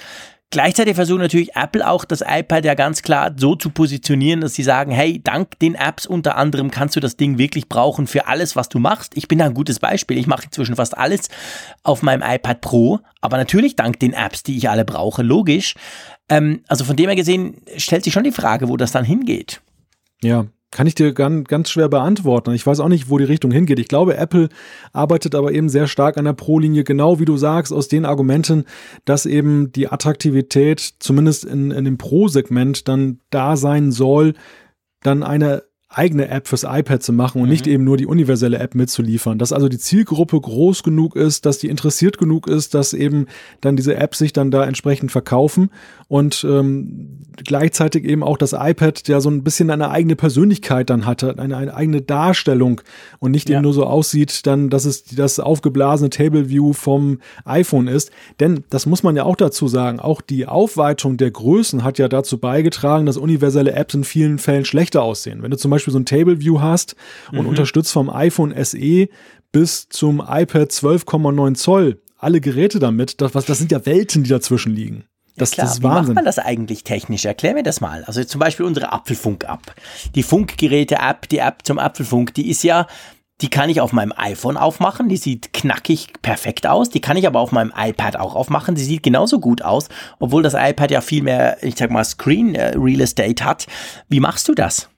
Gleichzeitig 0.53 0.97
versucht 0.97 1.21
natürlich 1.21 1.57
Apple 1.57 1.89
auch 1.89 2.05
das 2.05 2.21
iPad 2.21 2.67
ja 2.67 2.75
ganz 2.75 3.01
klar 3.01 3.33
so 3.35 3.57
zu 3.57 3.71
positionieren, 3.71 4.43
dass 4.43 4.53
sie 4.53 4.63
sagen, 4.63 4.93
hey, 4.93 5.19
dank 5.25 5.59
den 5.61 5.75
Apps 5.75 6.07
unter 6.07 6.37
anderem 6.37 6.71
kannst 6.71 6.95
du 6.95 7.01
das 7.01 7.17
Ding 7.17 7.39
wirklich 7.39 7.71
brauchen 7.71 8.07
für 8.07 8.27
alles, 8.27 8.55
was 8.55 8.69
du 8.69 8.79
machst. 8.79 9.17
Ich 9.17 9.29
bin 9.29 9.39
da 9.39 9.47
ein 9.47 9.55
gutes 9.55 9.79
Beispiel. 9.79 10.19
Ich 10.19 10.27
mache 10.27 10.45
inzwischen 10.45 10.77
fast 10.77 10.99
alles 10.99 11.31
auf 11.83 12.03
meinem 12.03 12.23
iPad 12.23 12.61
Pro, 12.61 13.01
aber 13.23 13.39
natürlich 13.39 13.77
dank 13.77 13.99
den 13.99 14.13
Apps, 14.13 14.43
die 14.43 14.59
ich 14.59 14.69
alle 14.69 14.85
brauche, 14.85 15.23
logisch. 15.23 15.75
Ähm, 16.29 16.63
also 16.69 16.85
von 16.85 16.97
dem 16.97 17.07
her 17.07 17.17
gesehen 17.17 17.63
stellt 17.79 18.05
sich 18.05 18.13
schon 18.13 18.25
die 18.25 18.31
Frage, 18.31 18.69
wo 18.69 18.77
das 18.77 18.93
dann 18.93 19.07
hingeht. 19.07 19.63
Ja, 20.23 20.45
kann 20.73 20.87
ich 20.87 20.95
dir 20.97 21.13
ganz, 21.13 21.71
schwer 21.71 21.89
beantworten. 21.89 22.53
Ich 22.53 22.67
weiß 22.67 22.81
auch 22.81 22.89
nicht, 22.89 23.09
wo 23.09 23.19
die 23.19 23.25
Richtung 23.25 23.53
hingeht. 23.53 23.79
Ich 23.79 23.89
glaube, 23.89 24.17
Apple 24.17 24.49
arbeitet 24.93 25.35
aber 25.35 25.53
eben 25.53 25.69
sehr 25.69 25.87
stark 25.87 26.17
an 26.17 26.25
der 26.25 26.33
Pro-Linie, 26.33 26.83
genau 26.83 27.21
wie 27.21 27.27
du 27.27 27.37
sagst, 27.37 27.73
aus 27.73 27.89
den 27.89 28.05
Argumenten, 28.05 28.65
dass 29.05 29.27
eben 29.27 29.71
die 29.71 29.89
Attraktivität 29.89 30.95
zumindest 30.99 31.45
in, 31.45 31.71
in 31.71 31.85
dem 31.85 31.99
Pro-Segment 31.99 32.89
dann 32.89 33.21
da 33.31 33.57
sein 33.57 33.93
soll, 33.93 34.33
dann 35.03 35.23
eine 35.23 35.63
eigene 35.93 36.29
App 36.29 36.49
fürs 36.49 36.65
iPad 36.65 37.03
zu 37.03 37.13
machen 37.13 37.41
und 37.41 37.47
mhm. 37.47 37.53
nicht 37.53 37.67
eben 37.67 37.85
nur 37.85 37.97
die 37.97 38.07
universelle 38.07 38.59
App 38.59 38.75
mitzuliefern. 38.75 39.39
Dass 39.39 39.53
also 39.53 39.69
die 39.69 39.79
Zielgruppe 39.79 40.41
groß 40.41 40.83
genug 40.83 41.17
ist, 41.17 41.47
dass 41.47 41.59
die 41.59 41.69
interessiert 41.69 42.19
genug 42.19 42.49
ist, 42.49 42.75
dass 42.75 42.93
eben 42.95 43.27
dann 43.61 43.77
diese 43.77 43.97
Apps 43.97 44.19
sich 44.19 44.33
dann 44.33 44.51
da 44.51 44.65
entsprechend 44.65 45.13
verkaufen 45.13 45.71
und 46.09 46.45
ähm, 46.49 47.19
gleichzeitig 47.37 48.05
eben 48.05 48.23
auch 48.23 48.37
das 48.37 48.53
iPad 48.53 49.09
ja 49.09 49.21
so 49.21 49.31
ein 49.31 49.43
bisschen 49.43 49.71
eine 49.71 49.91
eigene 49.91 50.17
Persönlichkeit 50.17 50.91
dann 50.91 51.07
hatte, 51.07 51.39
eine, 51.39 51.57
eine 51.57 51.75
eigene 51.75 52.03
Darstellung 52.03 52.83
und 53.19 53.31
nicht 53.31 53.49
ja. 53.49 53.57
eben 53.57 53.63
nur 53.63 53.73
so 53.73 53.85
aussieht, 53.87 54.47
dann, 54.47 54.69
dass 54.69 54.85
es 54.85 55.05
das 55.05 55.41
aufgeblasene 55.41 56.11
Table 56.11 56.49
View 56.49 56.73
vom 56.75 57.21
iPhone 57.45 57.89
ist. 57.89 58.11
Denn 58.41 58.65
das 58.71 58.87
muss 58.87 59.03
man 59.03 59.17
ja 59.17 59.25
auch 59.25 59.37
dazu 59.37 59.69
sagen, 59.69 60.01
auch 60.01 60.21
die 60.21 60.47
Aufweitung 60.47 61.17
der 61.17 61.31
Größen 61.31 61.83
hat 61.83 61.99
ja 61.99 62.09
dazu 62.09 62.39
beigetragen, 62.39 63.07
dass 63.07 63.17
universelle 63.17 63.73
Apps 63.73 63.95
in 63.95 64.05
vielen 64.05 64.39
Fällen 64.39 64.65
schlechter 64.65 65.03
aussehen. 65.03 65.43
Wenn 65.43 65.51
du 65.51 65.57
zum 65.57 65.71
Beispiel 65.71 65.82
Beispiel 65.83 65.93
so 65.93 65.99
ein 65.99 66.07
Table 66.07 66.41
View 66.41 66.61
hast 66.61 66.97
und 67.33 67.43
mhm. 67.43 67.49
unterstützt 67.49 67.93
vom 67.93 68.09
iPhone 68.09 68.55
SE 68.65 69.09
bis 69.53 69.89
zum 69.89 70.21
iPad 70.21 70.71
12,9 70.71 71.55
Zoll 71.55 72.01
alle 72.23 72.41
Geräte 72.41 72.79
damit, 72.79 73.21
das, 73.21 73.35
was, 73.35 73.47
das 73.47 73.59
sind 73.59 73.73
ja 73.73 73.85
Welten, 73.85 74.23
die 74.23 74.31
dazwischen 74.31 74.73
liegen. 74.73 75.05
Das, 75.37 75.51
ja, 75.51 75.55
klar. 75.55 75.67
das 75.67 75.75
ist 75.75 75.81
Wie 75.81 75.85
Wahnsinn. 75.85 76.07
macht 76.07 76.15
man 76.15 76.25
das 76.25 76.39
eigentlich 76.39 76.85
technisch? 76.85 77.25
Erklär 77.25 77.55
mir 77.55 77.65
das 77.65 77.81
mal. 77.81 78.05
Also 78.05 78.23
zum 78.23 78.39
Beispiel 78.39 78.65
unsere 78.65 78.93
Apfelfunk-App. 78.93 79.75
Die 80.15 80.23
Funkgeräte-App, 80.23 81.29
die 81.29 81.39
App 81.39 81.61
zum 81.65 81.79
Apfelfunk, 81.79 82.33
die 82.35 82.49
ist 82.49 82.63
ja, 82.63 82.87
die 83.41 83.51
kann 83.51 83.71
ich 83.71 83.81
auf 83.81 83.93
meinem 83.93 84.13
iPhone 84.15 84.57
aufmachen, 84.57 85.09
die 85.09 85.17
sieht 85.17 85.53
knackig 85.53 86.13
perfekt 86.23 86.67
aus. 86.67 86.91
Die 86.91 87.01
kann 87.01 87.17
ich 87.17 87.27
aber 87.27 87.41
auf 87.41 87.51
meinem 87.51 87.73
iPad 87.77 88.17
auch 88.17 88.37
aufmachen, 88.37 88.77
die 88.77 88.85
sieht 88.85 89.03
genauso 89.03 89.41
gut 89.41 89.63
aus, 89.63 89.89
obwohl 90.21 90.45
das 90.45 90.55
iPad 90.55 90.93
ja 90.93 91.01
viel 91.01 91.25
mehr, 91.25 91.61
ich 91.61 91.77
sag 91.77 91.91
mal, 91.91 92.05
Screen 92.05 92.55
äh, 92.55 92.77
Real 92.77 93.01
Estate 93.01 93.45
hat. 93.45 93.67
Wie 94.09 94.21
machst 94.21 94.49
du 94.49 94.55
das? 94.55 94.89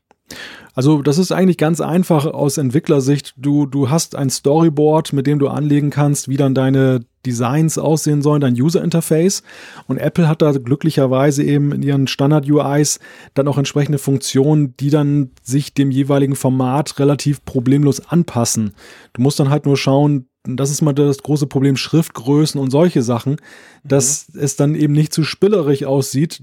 Also 0.74 1.02
das 1.02 1.18
ist 1.18 1.30
eigentlich 1.30 1.56
ganz 1.56 1.80
einfach 1.80 2.26
aus 2.26 2.58
Entwicklersicht. 2.58 3.34
Du, 3.36 3.66
du 3.66 3.90
hast 3.90 4.16
ein 4.16 4.28
Storyboard, 4.28 5.12
mit 5.12 5.26
dem 5.26 5.38
du 5.38 5.48
anlegen 5.48 5.90
kannst, 5.90 6.28
wie 6.28 6.36
dann 6.36 6.54
deine 6.54 7.00
Designs 7.24 7.78
aussehen 7.78 8.22
sollen, 8.22 8.40
dein 8.40 8.60
User 8.60 8.82
Interface. 8.82 9.42
Und 9.86 9.98
Apple 9.98 10.28
hat 10.28 10.42
da 10.42 10.52
glücklicherweise 10.52 11.44
eben 11.44 11.72
in 11.72 11.82
ihren 11.82 12.06
Standard 12.08 12.50
UIs 12.50 12.98
dann 13.34 13.48
auch 13.48 13.56
entsprechende 13.56 13.98
Funktionen, 13.98 14.76
die 14.78 14.90
dann 14.90 15.30
sich 15.42 15.74
dem 15.74 15.90
jeweiligen 15.90 16.36
Format 16.36 16.98
relativ 16.98 17.44
problemlos 17.44 18.08
anpassen. 18.08 18.74
Du 19.12 19.22
musst 19.22 19.38
dann 19.38 19.50
halt 19.50 19.66
nur 19.66 19.76
schauen, 19.76 20.26
das 20.42 20.70
ist 20.70 20.82
mal 20.82 20.92
das 20.92 21.22
große 21.22 21.46
Problem, 21.46 21.76
Schriftgrößen 21.76 22.60
und 22.60 22.70
solche 22.70 23.02
Sachen, 23.02 23.36
dass 23.82 24.28
mhm. 24.32 24.40
es 24.40 24.56
dann 24.56 24.74
eben 24.74 24.92
nicht 24.92 25.14
zu 25.14 25.24
spillerig 25.24 25.86
aussieht. 25.86 26.42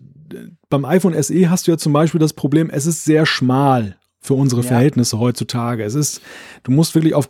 Beim 0.70 0.86
iPhone 0.86 1.22
SE 1.22 1.50
hast 1.50 1.68
du 1.68 1.72
ja 1.72 1.78
zum 1.78 1.94
Beispiel 1.94 2.20
das 2.20 2.34
Problem, 2.34 2.70
es 2.70 2.86
ist 2.86 3.04
sehr 3.04 3.26
schmal 3.26 3.98
für 4.22 4.36
unsere 4.36 4.62
ja. 4.62 4.68
Verhältnisse 4.68 5.20
heutzutage. 5.20 5.84
Es 5.84 5.96
ist, 5.96 6.22
du 6.64 6.72
musst 6.72 6.96
wirklich 6.96 7.16
auf 7.16 7.30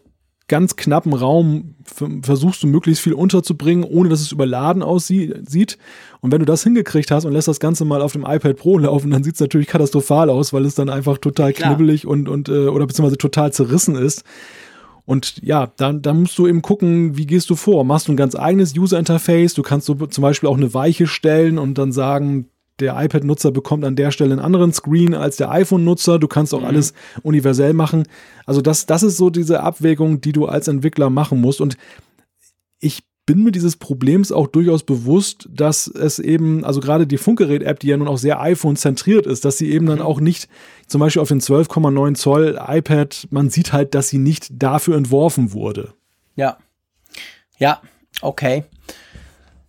ganz 0.52 0.76
knappen 0.76 1.14
Raum 1.14 1.76
versuchst 2.24 2.62
du 2.62 2.68
möglichst 2.68 3.02
viel 3.02 3.14
unterzubringen, 3.14 3.86
ohne 3.86 4.10
dass 4.10 4.20
es 4.20 4.34
überladen 4.34 4.84
aussieht. 4.84 5.78
Und 6.20 6.32
wenn 6.34 6.40
du 6.40 6.46
das 6.46 6.64
hingekriegt 6.64 7.10
hast 7.10 7.24
und 7.24 7.32
lässt 7.32 7.48
das 7.48 7.62
Ganze 7.62 7.86
mal 7.86 8.02
auf 8.02 8.12
dem 8.12 8.26
iPad 8.28 8.58
Pro 8.58 8.78
laufen, 8.78 9.12
dann 9.12 9.24
sieht 9.24 9.36
es 9.36 9.40
natürlich 9.40 9.68
katastrophal 9.68 10.30
aus, 10.30 10.52
weil 10.52 10.66
es 10.66 10.76
dann 10.76 10.90
einfach 10.90 11.18
total 11.20 11.54
Klar. 11.54 11.70
knibbelig 11.70 12.06
und, 12.06 12.28
und 12.28 12.50
äh, 12.50 12.68
oder 12.68 12.86
beziehungsweise 12.86 13.18
total 13.18 13.54
zerrissen 13.54 13.96
ist. 13.96 14.26
Und 15.06 15.42
ja, 15.42 15.72
dann, 15.78 16.02
dann 16.02 16.22
musst 16.22 16.38
du 16.38 16.48
eben 16.48 16.62
gucken, 16.62 17.18
wie 17.18 17.28
gehst 17.28 17.50
du 17.50 17.56
vor? 17.56 17.86
Machst 17.86 18.10
du 18.10 18.12
ein 18.12 18.18
ganz 18.18 18.36
eigenes 18.36 18.76
User 18.78 19.00
Interface? 19.00 19.54
Du 19.54 19.64
kannst 19.64 19.88
so 19.88 19.94
zum 19.96 20.22
Beispiel 20.22 20.50
auch 20.50 20.58
eine 20.58 20.74
Weiche 20.74 21.08
stellen 21.08 21.60
und 21.60 21.78
dann 21.78 21.94
sagen, 21.94 22.48
der 22.82 23.02
iPad-Nutzer 23.02 23.52
bekommt 23.52 23.86
an 23.86 23.96
der 23.96 24.12
Stelle 24.12 24.34
einen 24.34 24.42
anderen 24.42 24.74
Screen 24.74 25.14
als 25.14 25.38
der 25.38 25.52
iPhone-Nutzer. 25.52 26.20
Du 26.20 26.28
kannst 26.28 26.54
auch 26.54 26.62
mhm. 26.62 26.68
alles 26.68 26.94
universell 27.24 27.74
machen. 27.74 28.04
Also 28.46 28.62
das, 28.62 28.86
das 28.86 29.04
ist 29.04 29.18
so 29.18 29.30
diese 29.30 29.62
Abwägung, 29.62 30.22
die 30.22 30.34
du 30.34 30.48
als 30.48 30.68
Entwickler 30.68 31.10
machen 31.10 31.40
musst. 31.40 31.62
Und 31.62 31.78
ich 32.80 33.04
bin 33.26 33.44
mir 33.44 33.52
dieses 33.52 33.78
Problems 33.78 34.32
auch 34.32 34.48
durchaus 34.48 34.84
bewusst, 34.84 35.48
dass 35.52 35.88
es 35.88 36.20
eben, 36.20 36.66
also 36.66 36.80
gerade 36.82 37.08
die 37.08 37.18
Funkgerät-App, 37.18 37.80
die 37.80 37.88
ja 37.88 37.98
nun 37.98 38.08
auch 38.08 38.18
sehr 38.18 38.42
iPhone-zentriert 38.42 39.26
ist, 39.26 39.46
dass 39.46 39.58
sie 39.58 39.72
eben 39.72 39.86
dann 39.86 40.00
mhm. 40.00 40.06
auch 40.06 40.20
nicht, 40.20 40.50
zum 40.88 41.00
Beispiel 41.00 41.22
auf 41.22 41.30
den 41.30 41.40
12,9 41.40 42.16
Zoll 42.16 42.60
iPad, 42.60 43.28
man 43.30 43.50
sieht 43.50 43.74
halt, 43.74 43.96
dass 43.96 44.10
sie 44.10 44.18
nicht 44.18 44.48
dafür 44.52 44.98
entworfen 44.98 45.54
wurde. 45.54 45.94
Ja. 46.36 46.58
Ja, 47.58 47.82
okay. 48.22 48.64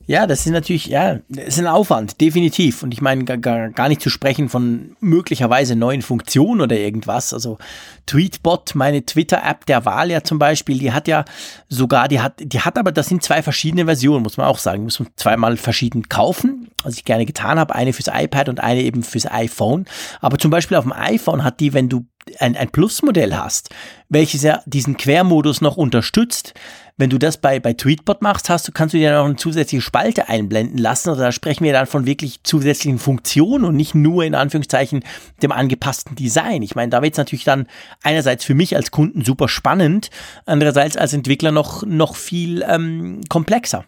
Ja, 0.07 0.27
das 0.27 0.47
ist 0.47 0.53
natürlich, 0.53 0.87
ja, 0.87 1.21
das 1.29 1.49
ist 1.49 1.59
ein 1.61 1.67
Aufwand, 1.67 2.21
definitiv. 2.21 2.83
Und 2.83 2.93
ich 2.93 3.01
meine, 3.01 3.25
gar, 3.25 3.69
gar 3.71 3.89
nicht 3.89 4.01
zu 4.01 4.11
sprechen 4.11 4.49
von 4.49 4.97
möglicherweise 5.01 5.77
neuen 5.77 6.03
Funktionen 6.03 6.61
oder 6.61 6.77
irgendwas. 6.77 7.33
Also 7.33 7.59
Tweetbot, 8.07 8.75
meine 8.75 9.07
Twitter-App 9.07 9.67
der 9.67 9.85
Wahl 9.85 10.11
ja 10.11 10.23
zum 10.23 10.39
Beispiel, 10.39 10.79
die 10.79 10.93
hat 10.93 11.07
ja 11.07 11.25
sogar, 11.69 12.09
die 12.09 12.21
hat, 12.21 12.35
die 12.39 12.61
hat 12.61 12.79
aber, 12.79 12.91
das 12.91 13.09
sind 13.09 13.23
zwei 13.23 13.43
verschiedene 13.43 13.85
Versionen, 13.85 14.23
muss 14.23 14.37
man 14.37 14.47
auch 14.47 14.59
sagen. 14.59 14.83
Muss 14.83 14.99
man 14.99 15.09
zweimal 15.17 15.57
verschieden 15.57 16.09
kaufen, 16.09 16.69
was 16.83 16.97
ich 16.97 17.05
gerne 17.05 17.25
getan 17.25 17.59
habe. 17.59 17.75
Eine 17.75 17.93
fürs 17.93 18.11
iPad 18.13 18.49
und 18.49 18.61
eine 18.61 18.83
eben 18.83 19.05
fürs 19.05 19.31
iPhone. 19.31 19.87
Aber 20.21 20.39
zum 20.39 20.51
Beispiel 20.51 20.77
auf 20.77 20.85
dem 20.85 20.93
iPhone 20.93 21.45
hat 21.45 21.61
die, 21.61 21.75
wenn 21.75 21.89
du 21.89 22.07
ein, 22.39 22.57
ein 22.57 22.71
Plus-Modell 22.71 23.37
hast, 23.37 23.71
welches 24.09 24.43
ja 24.43 24.63
diesen 24.67 24.97
Quermodus 24.97 25.61
noch 25.61 25.77
unterstützt, 25.77 26.55
wenn 27.03 27.11
du 27.11 27.19
das 27.19 27.37
bei, 27.37 27.59
bei 27.59 27.73
Tweetbot 27.73 28.23
machst, 28.23 28.49
hast 28.49 28.69
du, 28.69 28.71
kannst 28.71 28.95
du 28.95 28.99
dir 28.99 29.11
noch 29.13 29.25
eine 29.25 29.35
zusätzliche 29.35 29.83
Spalte 29.83 30.29
einblenden 30.29 30.79
lassen. 30.79 31.09
Also 31.09 31.21
da 31.21 31.33
sprechen 31.33 31.65
wir 31.65 31.73
dann 31.73 31.89
von 31.89 32.07
wirklich 32.07 32.45
zusätzlichen 32.45 33.01
Funktionen 33.01 33.65
und 33.65 33.75
nicht 33.75 33.97
nur 33.97 34.23
in 34.23 34.37
Anführungszeichen 34.37 35.03
dem 35.43 35.51
angepassten 35.51 36.15
Design. 36.15 36.63
Ich 36.63 36.77
meine, 36.77 36.91
da 36.91 37.03
wird 37.03 37.15
es 37.15 37.19
natürlich 37.19 37.43
dann 37.43 37.67
einerseits 38.05 38.45
für 38.45 38.55
mich 38.55 38.77
als 38.77 38.93
Kunden 38.93 39.25
super 39.25 39.49
spannend, 39.49 40.11
andererseits 40.47 40.97
als 40.97 41.13
Entwickler 41.13 41.51
noch, 41.51 41.83
noch 41.85 42.15
viel 42.15 42.65
ähm, 42.69 43.21
komplexer. 43.29 43.85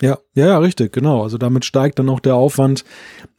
Ja, 0.00 0.18
ja, 0.34 0.46
ja, 0.46 0.58
richtig, 0.58 0.92
genau. 0.92 1.22
Also 1.22 1.38
damit 1.38 1.64
steigt 1.64 1.98
dann 1.98 2.08
auch 2.08 2.20
der 2.20 2.36
Aufwand, 2.36 2.84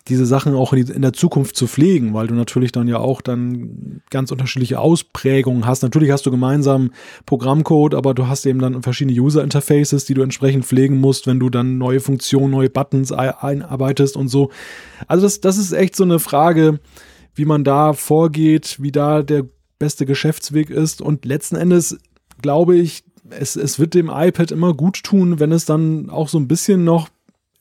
diese 0.09 0.25
Sachen 0.25 0.55
auch 0.55 0.73
in, 0.73 1.01
der 1.01 1.13
Zukunft 1.13 1.55
zu 1.55 1.67
pflegen, 1.67 2.13
weil 2.13 2.27
du 2.27 2.33
natürlich 2.33 2.71
dann 2.71 2.87
ja 2.87 2.97
auch 2.97 3.21
dann 3.21 4.01
ganz 4.09 4.31
unterschiedliche 4.31 4.79
Ausprägungen 4.79 5.65
hast. 5.65 5.83
Natürlich 5.83 6.11
hast 6.11 6.25
du 6.25 6.31
gemeinsam 6.31 6.91
Programmcode, 7.25 7.93
aber 7.93 8.13
du 8.13 8.27
hast 8.27 8.45
eben 8.45 8.59
dann 8.59 8.81
verschiedene 8.81 9.17
User 9.19 9.43
Interfaces, 9.43 10.05
die 10.05 10.15
du 10.15 10.21
entsprechend 10.21 10.65
pflegen 10.65 10.99
musst, 10.99 11.27
wenn 11.27 11.39
du 11.39 11.49
dann 11.49 11.77
neue 11.77 11.99
Funktionen, 11.99 12.51
neue 12.51 12.69
Buttons 12.69 13.11
einarbeitest 13.11 14.17
und 14.17 14.29
so. 14.29 14.49
Also 15.07 15.25
das, 15.25 15.41
das 15.41 15.57
ist 15.57 15.71
echt 15.71 15.95
so 15.95 16.03
eine 16.03 16.19
Frage, 16.19 16.79
wie 17.35 17.45
man 17.45 17.63
da 17.63 17.93
vorgeht, 17.93 18.77
wie 18.79 18.91
da 18.91 19.21
der 19.21 19.45
beste 19.77 20.05
Geschäftsweg 20.05 20.71
ist 20.71 21.01
und 21.01 21.23
letzten 21.23 21.55
Endes 21.55 21.99
glaube 22.41 22.75
ich, 22.77 23.03
es, 23.31 23.55
es 23.55 23.79
wird 23.79 23.93
dem 23.93 24.09
iPad 24.13 24.51
immer 24.51 24.73
gut 24.73 25.03
tun, 25.03 25.39
wenn 25.39 25.51
es 25.51 25.65
dann 25.65 26.09
auch 26.09 26.29
so 26.29 26.39
ein 26.39 26.47
bisschen 26.47 26.83
noch 26.83 27.09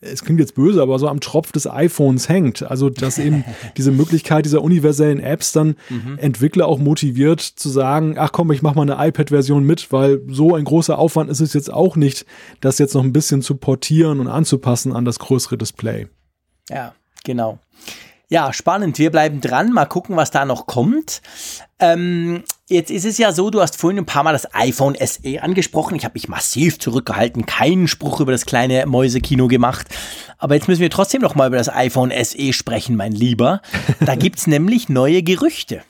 es 0.00 0.24
klingt 0.24 0.38
jetzt 0.38 0.54
böse, 0.54 0.80
aber 0.80 0.98
so 0.98 1.08
am 1.08 1.20
Tropf 1.20 1.50
des 1.50 1.66
iPhones 1.66 2.28
hängt. 2.28 2.62
Also, 2.62 2.88
dass 2.88 3.18
eben 3.18 3.44
diese 3.76 3.90
Möglichkeit 3.90 4.44
dieser 4.44 4.62
universellen 4.62 5.18
Apps 5.18 5.52
dann 5.52 5.76
mhm. 5.88 6.18
Entwickler 6.18 6.66
auch 6.66 6.78
motiviert 6.78 7.40
zu 7.40 7.68
sagen, 7.68 8.16
ach 8.16 8.30
komm, 8.32 8.52
ich 8.52 8.62
mach 8.62 8.74
mal 8.74 8.88
eine 8.88 9.08
iPad-Version 9.08 9.64
mit, 9.64 9.90
weil 9.92 10.20
so 10.28 10.54
ein 10.54 10.64
großer 10.64 10.98
Aufwand 10.98 11.30
ist 11.30 11.40
es 11.40 11.52
jetzt 11.52 11.72
auch 11.72 11.96
nicht, 11.96 12.26
das 12.60 12.78
jetzt 12.78 12.94
noch 12.94 13.02
ein 13.02 13.12
bisschen 13.12 13.42
zu 13.42 13.56
portieren 13.56 14.20
und 14.20 14.28
anzupassen 14.28 14.92
an 14.92 15.04
das 15.04 15.18
größere 15.18 15.58
Display. 15.58 16.06
Ja, 16.68 16.94
genau. 17.24 17.58
Ja, 18.28 18.52
spannend. 18.52 18.98
Wir 18.98 19.10
bleiben 19.10 19.40
dran. 19.40 19.72
Mal 19.72 19.86
gucken, 19.86 20.16
was 20.16 20.30
da 20.30 20.44
noch 20.44 20.66
kommt. 20.66 21.22
Ähm, 21.80 22.44
jetzt 22.68 22.90
ist 22.90 23.04
es 23.04 23.18
ja 23.18 23.32
so, 23.32 23.50
du 23.50 23.60
hast 23.60 23.76
vorhin 23.76 23.98
ein 23.98 24.06
paar 24.06 24.22
Mal 24.22 24.32
das 24.32 24.54
iPhone 24.54 24.96
SE 25.00 25.42
angesprochen. 25.42 25.96
Ich 25.96 26.04
habe 26.04 26.14
mich 26.14 26.28
massiv 26.28 26.78
zurückgehalten, 26.78 27.46
keinen 27.46 27.88
Spruch 27.88 28.20
über 28.20 28.32
das 28.32 28.46
kleine 28.46 28.86
Mäusekino 28.86 29.48
gemacht. 29.48 29.88
Aber 30.38 30.54
jetzt 30.54 30.68
müssen 30.68 30.82
wir 30.82 30.90
trotzdem 30.90 31.22
noch 31.22 31.34
mal 31.34 31.48
über 31.48 31.56
das 31.56 31.68
iPhone 31.68 32.12
SE 32.22 32.52
sprechen, 32.52 32.96
mein 32.96 33.12
Lieber. 33.12 33.62
Da 34.00 34.14
gibt's 34.16 34.46
nämlich 34.46 34.88
neue 34.88 35.22
Gerüchte. 35.22 35.82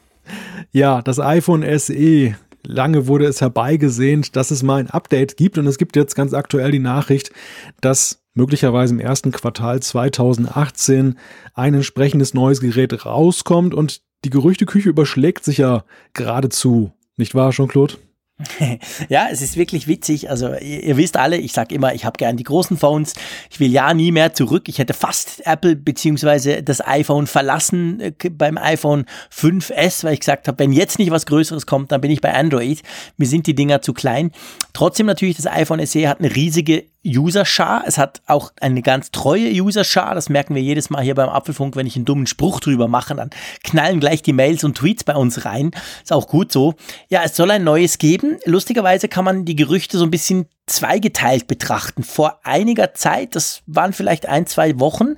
Ja, 0.72 1.03
das 1.03 1.18
iPhone 1.18 1.64
SE. 1.79 2.37
Lange 2.64 3.07
wurde 3.07 3.26
es 3.26 3.41
herbeigesehnt, 3.41 4.37
dass 4.37 4.51
es 4.51 4.62
mal 4.62 4.81
ein 4.81 4.91
Update 4.91 5.37
gibt. 5.37 5.59
Und 5.59 5.66
es 5.66 5.79
gibt 5.79 5.97
jetzt 5.97 6.14
ganz 6.14 6.33
aktuell 6.33 6.70
die 6.70 6.79
Nachricht, 6.79 7.33
dass 7.81 8.22
möglicherweise 8.35 8.95
im 8.95 9.01
ersten 9.01 9.33
Quartal 9.33 9.81
2018 9.81 11.18
ein 11.55 11.74
entsprechendes 11.74 12.35
neues 12.35 12.61
Gerät 12.61 13.05
rauskommt 13.05 13.74
und 13.74 14.03
die 14.24 14.30
Gerüchteküche 14.30 14.88
überschlägt 14.88 15.44
sich 15.44 15.58
ja 15.58 15.84
geradezu, 16.12 16.92
nicht 17.16 17.34
wahr, 17.34 17.50
Jean-Claude? 17.50 17.94
ja, 19.08 19.26
es 19.30 19.42
ist 19.42 19.56
wirklich 19.56 19.88
witzig. 19.88 20.30
Also 20.30 20.54
ihr, 20.54 20.84
ihr 20.84 20.96
wisst 20.96 21.16
alle, 21.16 21.36
ich 21.38 21.52
sage 21.52 21.74
immer, 21.74 21.94
ich 21.94 22.04
habe 22.04 22.16
gern 22.16 22.36
die 22.36 22.44
großen 22.44 22.76
Phones. 22.76 23.14
Ich 23.50 23.58
will 23.58 23.72
ja 23.72 23.92
nie 23.94 24.12
mehr 24.12 24.32
zurück. 24.32 24.68
Ich 24.68 24.78
hätte 24.78 24.94
fast 24.94 25.44
Apple 25.44 25.74
beziehungsweise 25.74 26.62
das 26.62 26.86
iPhone 26.86 27.26
verlassen 27.26 28.00
äh, 28.00 28.12
beim 28.30 28.56
iPhone 28.56 29.06
5S, 29.34 30.04
weil 30.04 30.14
ich 30.14 30.20
gesagt 30.20 30.46
habe, 30.46 30.58
wenn 30.60 30.72
jetzt 30.72 31.00
nicht 31.00 31.10
was 31.10 31.26
Größeres 31.26 31.66
kommt, 31.66 31.90
dann 31.90 32.00
bin 32.00 32.12
ich 32.12 32.20
bei 32.20 32.32
Android. 32.32 32.82
Mir 33.16 33.26
sind 33.26 33.46
die 33.48 33.54
Dinger 33.54 33.82
zu 33.82 33.92
klein. 33.92 34.30
Trotzdem 34.72 35.06
natürlich, 35.06 35.36
das 35.36 35.46
iPhone 35.46 35.84
SE 35.84 36.08
hat 36.08 36.20
eine 36.20 36.34
riesige 36.34 36.84
User-Schar. 37.07 37.84
Es 37.86 37.99
hat 37.99 38.22
auch 38.26 38.53
eine 38.61 38.82
ganz 38.82 39.11
treue 39.11 39.51
User-Schar. 39.51 40.14
Das 40.14 40.28
merken 40.28 40.55
wir 40.55 40.62
jedes 40.62 40.90
Mal 40.90 41.03
hier 41.03 41.14
beim 41.14 41.28
Apfelfunk, 41.28 41.76
wenn 41.76 41.86
ich 41.86 41.96
einen 41.96 42.05
dummen 42.05 42.26
Spruch 42.26 42.61
drüber 42.61 42.88
mache, 42.88 43.14
dann 43.14 43.30
knallen 43.62 44.01
gleich 44.01 44.22
die 44.22 44.32
Mails 44.32 44.64
und 44.64 44.76
Tweets 44.76 45.05
bei 45.05 45.14
uns 45.14 45.44
rein. 45.44 45.70
Ist 46.03 46.12
auch 46.12 46.26
gut 46.26 46.53
so. 46.53 46.74
Ja, 47.09 47.22
es 47.24 47.36
soll 47.36 47.51
ein 47.51 47.64
neues 47.64 47.99
geben. 47.99 48.38
Lustigerweise 48.44 49.09
kann 49.09 49.24
man 49.24 49.44
die 49.44 49.57
Gerüchte 49.57 49.99
so 49.99 50.05
ein 50.05 50.11
bisschen 50.11 50.46
zweigeteilt 50.68 51.46
betrachten. 51.46 52.02
Vor 52.02 52.40
einiger 52.44 52.94
Zeit, 52.94 53.34
das 53.34 53.62
waren 53.66 53.92
vielleicht 53.92 54.26
ein, 54.26 54.46
zwei 54.46 54.78
Wochen, 54.78 55.16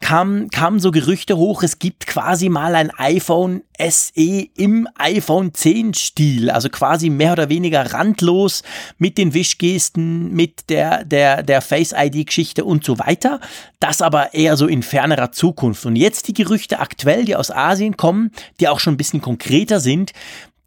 kamen 0.00 0.50
kam 0.50 0.80
so 0.80 0.90
Gerüchte 0.90 1.36
hoch, 1.36 1.62
es 1.62 1.78
gibt 1.78 2.06
quasi 2.06 2.48
mal 2.48 2.74
ein 2.74 2.90
iPhone 2.90 3.62
SE 3.88 4.48
im 4.56 4.88
iPhone 4.98 5.54
10 5.54 5.94
Stil, 5.94 6.50
also 6.50 6.68
quasi 6.68 7.08
mehr 7.08 7.32
oder 7.32 7.48
weniger 7.48 7.92
randlos 7.92 8.62
mit 8.98 9.16
den 9.16 9.32
Wischgesten, 9.32 10.32
mit 10.32 10.68
der, 10.68 11.04
der, 11.04 11.42
der 11.42 11.62
Face 11.62 11.94
ID 11.96 12.26
Geschichte 12.26 12.64
und 12.64 12.84
so 12.84 12.98
weiter. 12.98 13.40
Das 13.78 14.02
aber 14.02 14.34
eher 14.34 14.58
so 14.58 14.66
in 14.66 14.82
fernerer 14.82 15.32
Zukunft. 15.32 15.86
Und 15.86 15.96
jetzt 15.96 16.28
die 16.28 16.34
Gerüchte 16.34 16.80
aktuell, 16.80 17.24
die 17.24 17.36
aus 17.36 17.50
Asien 17.50 17.96
kommen, 17.96 18.30
die 18.60 18.68
auch 18.68 18.80
schon 18.80 18.94
ein 18.94 18.98
bisschen 18.98 19.22
konkreter 19.22 19.80
sind, 19.80 20.12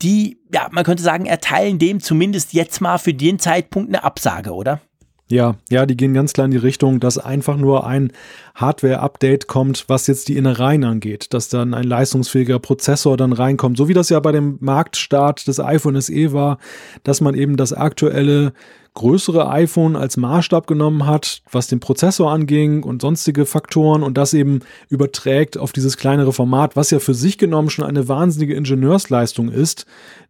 die, 0.04 0.38
ja, 0.54 0.68
man 0.72 0.84
könnte 0.84 1.02
sagen, 1.02 1.26
erteilen 1.26 1.80
dem 1.80 2.00
zumindest 2.00 2.54
jetzt 2.54 2.82
mal 2.82 2.98
für 2.98 3.14
den 3.14 3.40
Zeitpunkt 3.40 3.90
eine 3.90 4.04
Absage, 4.04 4.54
oder? 4.54 4.82
Ja, 5.30 5.56
ja, 5.70 5.86
die 5.86 5.96
gehen 5.96 6.14
ganz 6.14 6.34
klar 6.34 6.46
in 6.46 6.52
die 6.52 6.58
Richtung, 6.58 7.00
dass 7.00 7.18
einfach 7.18 7.56
nur 7.56 7.88
ein 7.88 8.12
Hardware-Update 8.56 9.48
kommt, 9.48 9.86
was 9.88 10.06
jetzt 10.08 10.28
die 10.28 10.36
Innereien 10.36 10.84
angeht, 10.84 11.34
dass 11.34 11.48
dann 11.48 11.74
ein 11.74 11.86
leistungsfähiger 11.86 12.60
Prozessor 12.60 13.16
dann 13.16 13.32
reinkommt, 13.32 13.78
so 13.78 13.88
wie 13.88 13.94
das 13.94 14.10
ja 14.10 14.20
bei 14.20 14.34
dem 14.34 14.58
Marktstart 14.60 15.48
des 15.48 15.60
iPhone 15.60 16.00
SE 16.02 16.34
war, 16.34 16.60
dass 17.04 17.22
man 17.22 17.36
eben 17.36 17.56
das 17.56 17.72
aktuelle 17.72 18.54
größere 18.94 19.50
iPhone 19.50 19.96
als 19.96 20.18
Maßstab 20.18 20.68
genommen 20.68 21.08
hat, 21.08 21.42
was 21.52 21.68
den 21.68 21.80
Prozessor 21.80 22.32
anging 22.32 22.84
und 22.84 23.02
sonstige 23.02 23.46
Faktoren 23.46 24.04
und 24.04 24.18
das 24.18 24.34
eben 24.34 24.60
überträgt 24.90 25.58
auf 25.58 25.72
dieses 25.72 25.98
kleinere 25.98 26.34
Format, 26.34 26.76
was 26.76 26.92
ja 26.92 27.00
für 27.00 27.14
sich 27.14 27.38
genommen 27.38 27.70
schon 27.70 27.86
eine 27.86 28.08
wahnsinnige 28.08 28.54
Ingenieursleistung 28.54 29.50
ist, 29.50 29.86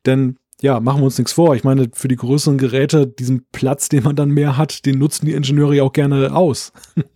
denn 0.05 0.37
ja, 0.63 0.79
machen 0.79 1.01
wir 1.01 1.05
uns 1.05 1.17
nichts 1.17 1.33
vor. 1.33 1.57
Ich 1.57 1.65
meine, 1.65 1.89
für 1.91 2.07
die 2.07 2.15
größeren 2.15 2.57
Geräte, 2.57 3.05
diesen 3.05 3.45
Platz, 3.51 3.89
den 3.89 4.03
man 4.03 4.15
dann 4.15 4.29
mehr 4.29 4.55
hat, 4.55 4.85
den 4.85 4.97
nutzen 4.97 5.25
die 5.25 5.33
Ingenieure 5.33 5.75
ja 5.75 5.83
auch 5.83 5.91
gerne 5.91 6.33
aus. 6.33 6.71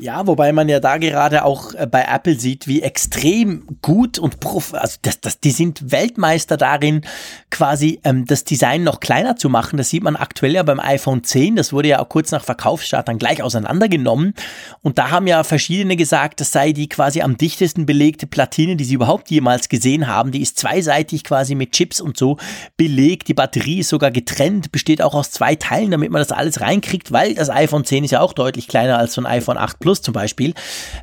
ja, 0.00 0.26
wobei 0.26 0.52
man 0.52 0.68
ja 0.68 0.80
da 0.80 0.98
gerade 0.98 1.44
auch 1.44 1.74
äh, 1.74 1.86
bei 1.86 2.02
Apple 2.02 2.34
sieht, 2.34 2.66
wie 2.66 2.82
extrem 2.82 3.78
gut 3.82 4.18
und 4.18 4.40
prof, 4.40 4.74
also 4.74 4.98
das, 5.02 5.20
das, 5.20 5.38
die 5.38 5.52
sind 5.52 5.92
Weltmeister 5.92 6.56
darin, 6.56 7.02
quasi 7.52 8.00
ähm, 8.02 8.24
das 8.24 8.42
Design 8.42 8.82
noch 8.82 8.98
kleiner 8.98 9.36
zu 9.36 9.48
machen. 9.48 9.76
Das 9.76 9.90
sieht 9.90 10.02
man 10.02 10.16
aktuell 10.16 10.54
ja 10.54 10.64
beim 10.64 10.80
iPhone 10.80 11.22
10. 11.22 11.54
Das 11.54 11.72
wurde 11.72 11.86
ja 11.86 12.00
auch 12.00 12.08
kurz 12.08 12.32
nach 12.32 12.42
Verkaufsstart 12.42 13.06
dann 13.06 13.20
gleich 13.20 13.44
auseinandergenommen. 13.44 14.34
Und 14.82 14.98
da 14.98 15.12
haben 15.12 15.28
ja 15.28 15.44
verschiedene 15.44 15.94
gesagt, 15.94 16.40
das 16.40 16.50
sei 16.50 16.72
die 16.72 16.88
quasi 16.88 17.22
am 17.22 17.36
dichtesten 17.36 17.86
belegte 17.86 18.26
Platine, 18.26 18.74
die 18.74 18.82
sie 18.82 18.94
überhaupt 18.94 19.30
jemals 19.30 19.68
gesehen 19.68 20.08
haben. 20.08 20.32
Die 20.32 20.42
ist 20.42 20.58
zweiseitig 20.58 21.22
quasi 21.22 21.54
mit 21.54 21.70
Chips 21.70 22.00
und 22.00 22.16
so 22.16 22.38
belegt. 22.88 23.28
Die 23.28 23.34
Batterie 23.34 23.80
ist 23.80 23.90
sogar 23.90 24.10
getrennt, 24.10 24.72
besteht 24.72 25.02
auch 25.02 25.14
aus 25.14 25.30
zwei 25.30 25.54
Teilen, 25.54 25.90
damit 25.90 26.10
man 26.10 26.20
das 26.20 26.32
alles 26.32 26.60
reinkriegt, 26.60 27.12
weil 27.12 27.34
das 27.34 27.50
iPhone 27.50 27.84
10 27.84 28.04
ist 28.04 28.12
ja 28.12 28.20
auch 28.20 28.32
deutlich 28.32 28.66
kleiner 28.66 28.98
als 28.98 29.12
so 29.12 29.20
ein 29.20 29.26
iPhone 29.26 29.58
8 29.58 29.78
Plus 29.78 30.00
zum 30.00 30.14
Beispiel. 30.14 30.54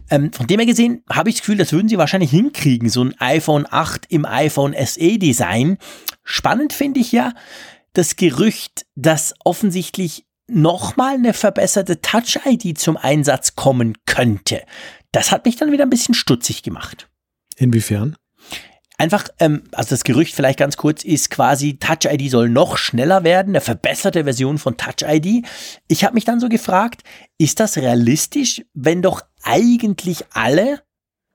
Ähm, 0.09 0.33
von 0.33 0.47
dem 0.47 0.59
her 0.59 0.65
gesehen 0.65 1.03
habe 1.09 1.29
ich 1.29 1.35
das 1.35 1.41
Gefühl, 1.41 1.57
das 1.57 1.71
würden 1.71 1.87
sie 1.87 1.97
wahrscheinlich 1.97 2.31
hinkriegen, 2.31 2.89
so 2.89 3.03
ein 3.03 3.13
iPhone 3.19 3.67
8 3.69 4.07
im 4.09 4.25
iPhone 4.25 4.75
SE 4.83 5.19
Design. 5.19 5.77
Spannend 6.23 6.73
finde 6.73 6.99
ich 6.99 7.11
ja 7.11 7.33
das 7.93 8.15
Gerücht, 8.15 8.85
dass 8.95 9.35
offensichtlich 9.43 10.25
nochmal 10.47 11.15
eine 11.15 11.33
verbesserte 11.33 12.01
Touch-ID 12.01 12.77
zum 12.77 12.97
Einsatz 12.97 13.55
kommen 13.55 13.93
könnte. 14.05 14.63
Das 15.11 15.31
hat 15.31 15.45
mich 15.45 15.55
dann 15.55 15.71
wieder 15.71 15.85
ein 15.85 15.89
bisschen 15.89 16.15
stutzig 16.15 16.63
gemacht. 16.63 17.07
Inwiefern? 17.57 18.17
Einfach, 18.97 19.27
ähm, 19.39 19.63
also 19.73 19.89
das 19.89 20.03
Gerücht 20.03 20.35
vielleicht 20.35 20.59
ganz 20.59 20.77
kurz 20.77 21.03
ist 21.03 21.29
quasi, 21.29 21.77
Touch 21.77 22.05
ID 22.11 22.29
soll 22.31 22.49
noch 22.49 22.77
schneller 22.77 23.23
werden, 23.23 23.49
eine 23.49 23.61
verbesserte 23.61 24.23
Version 24.23 24.57
von 24.57 24.77
Touch 24.77 25.07
ID. 25.07 25.45
Ich 25.87 26.03
habe 26.03 26.13
mich 26.13 26.25
dann 26.25 26.39
so 26.39 26.47
gefragt, 26.47 27.03
ist 27.37 27.59
das 27.59 27.77
realistisch, 27.77 28.63
wenn 28.73 29.01
doch 29.01 29.21
eigentlich 29.43 30.25
alle, 30.31 30.81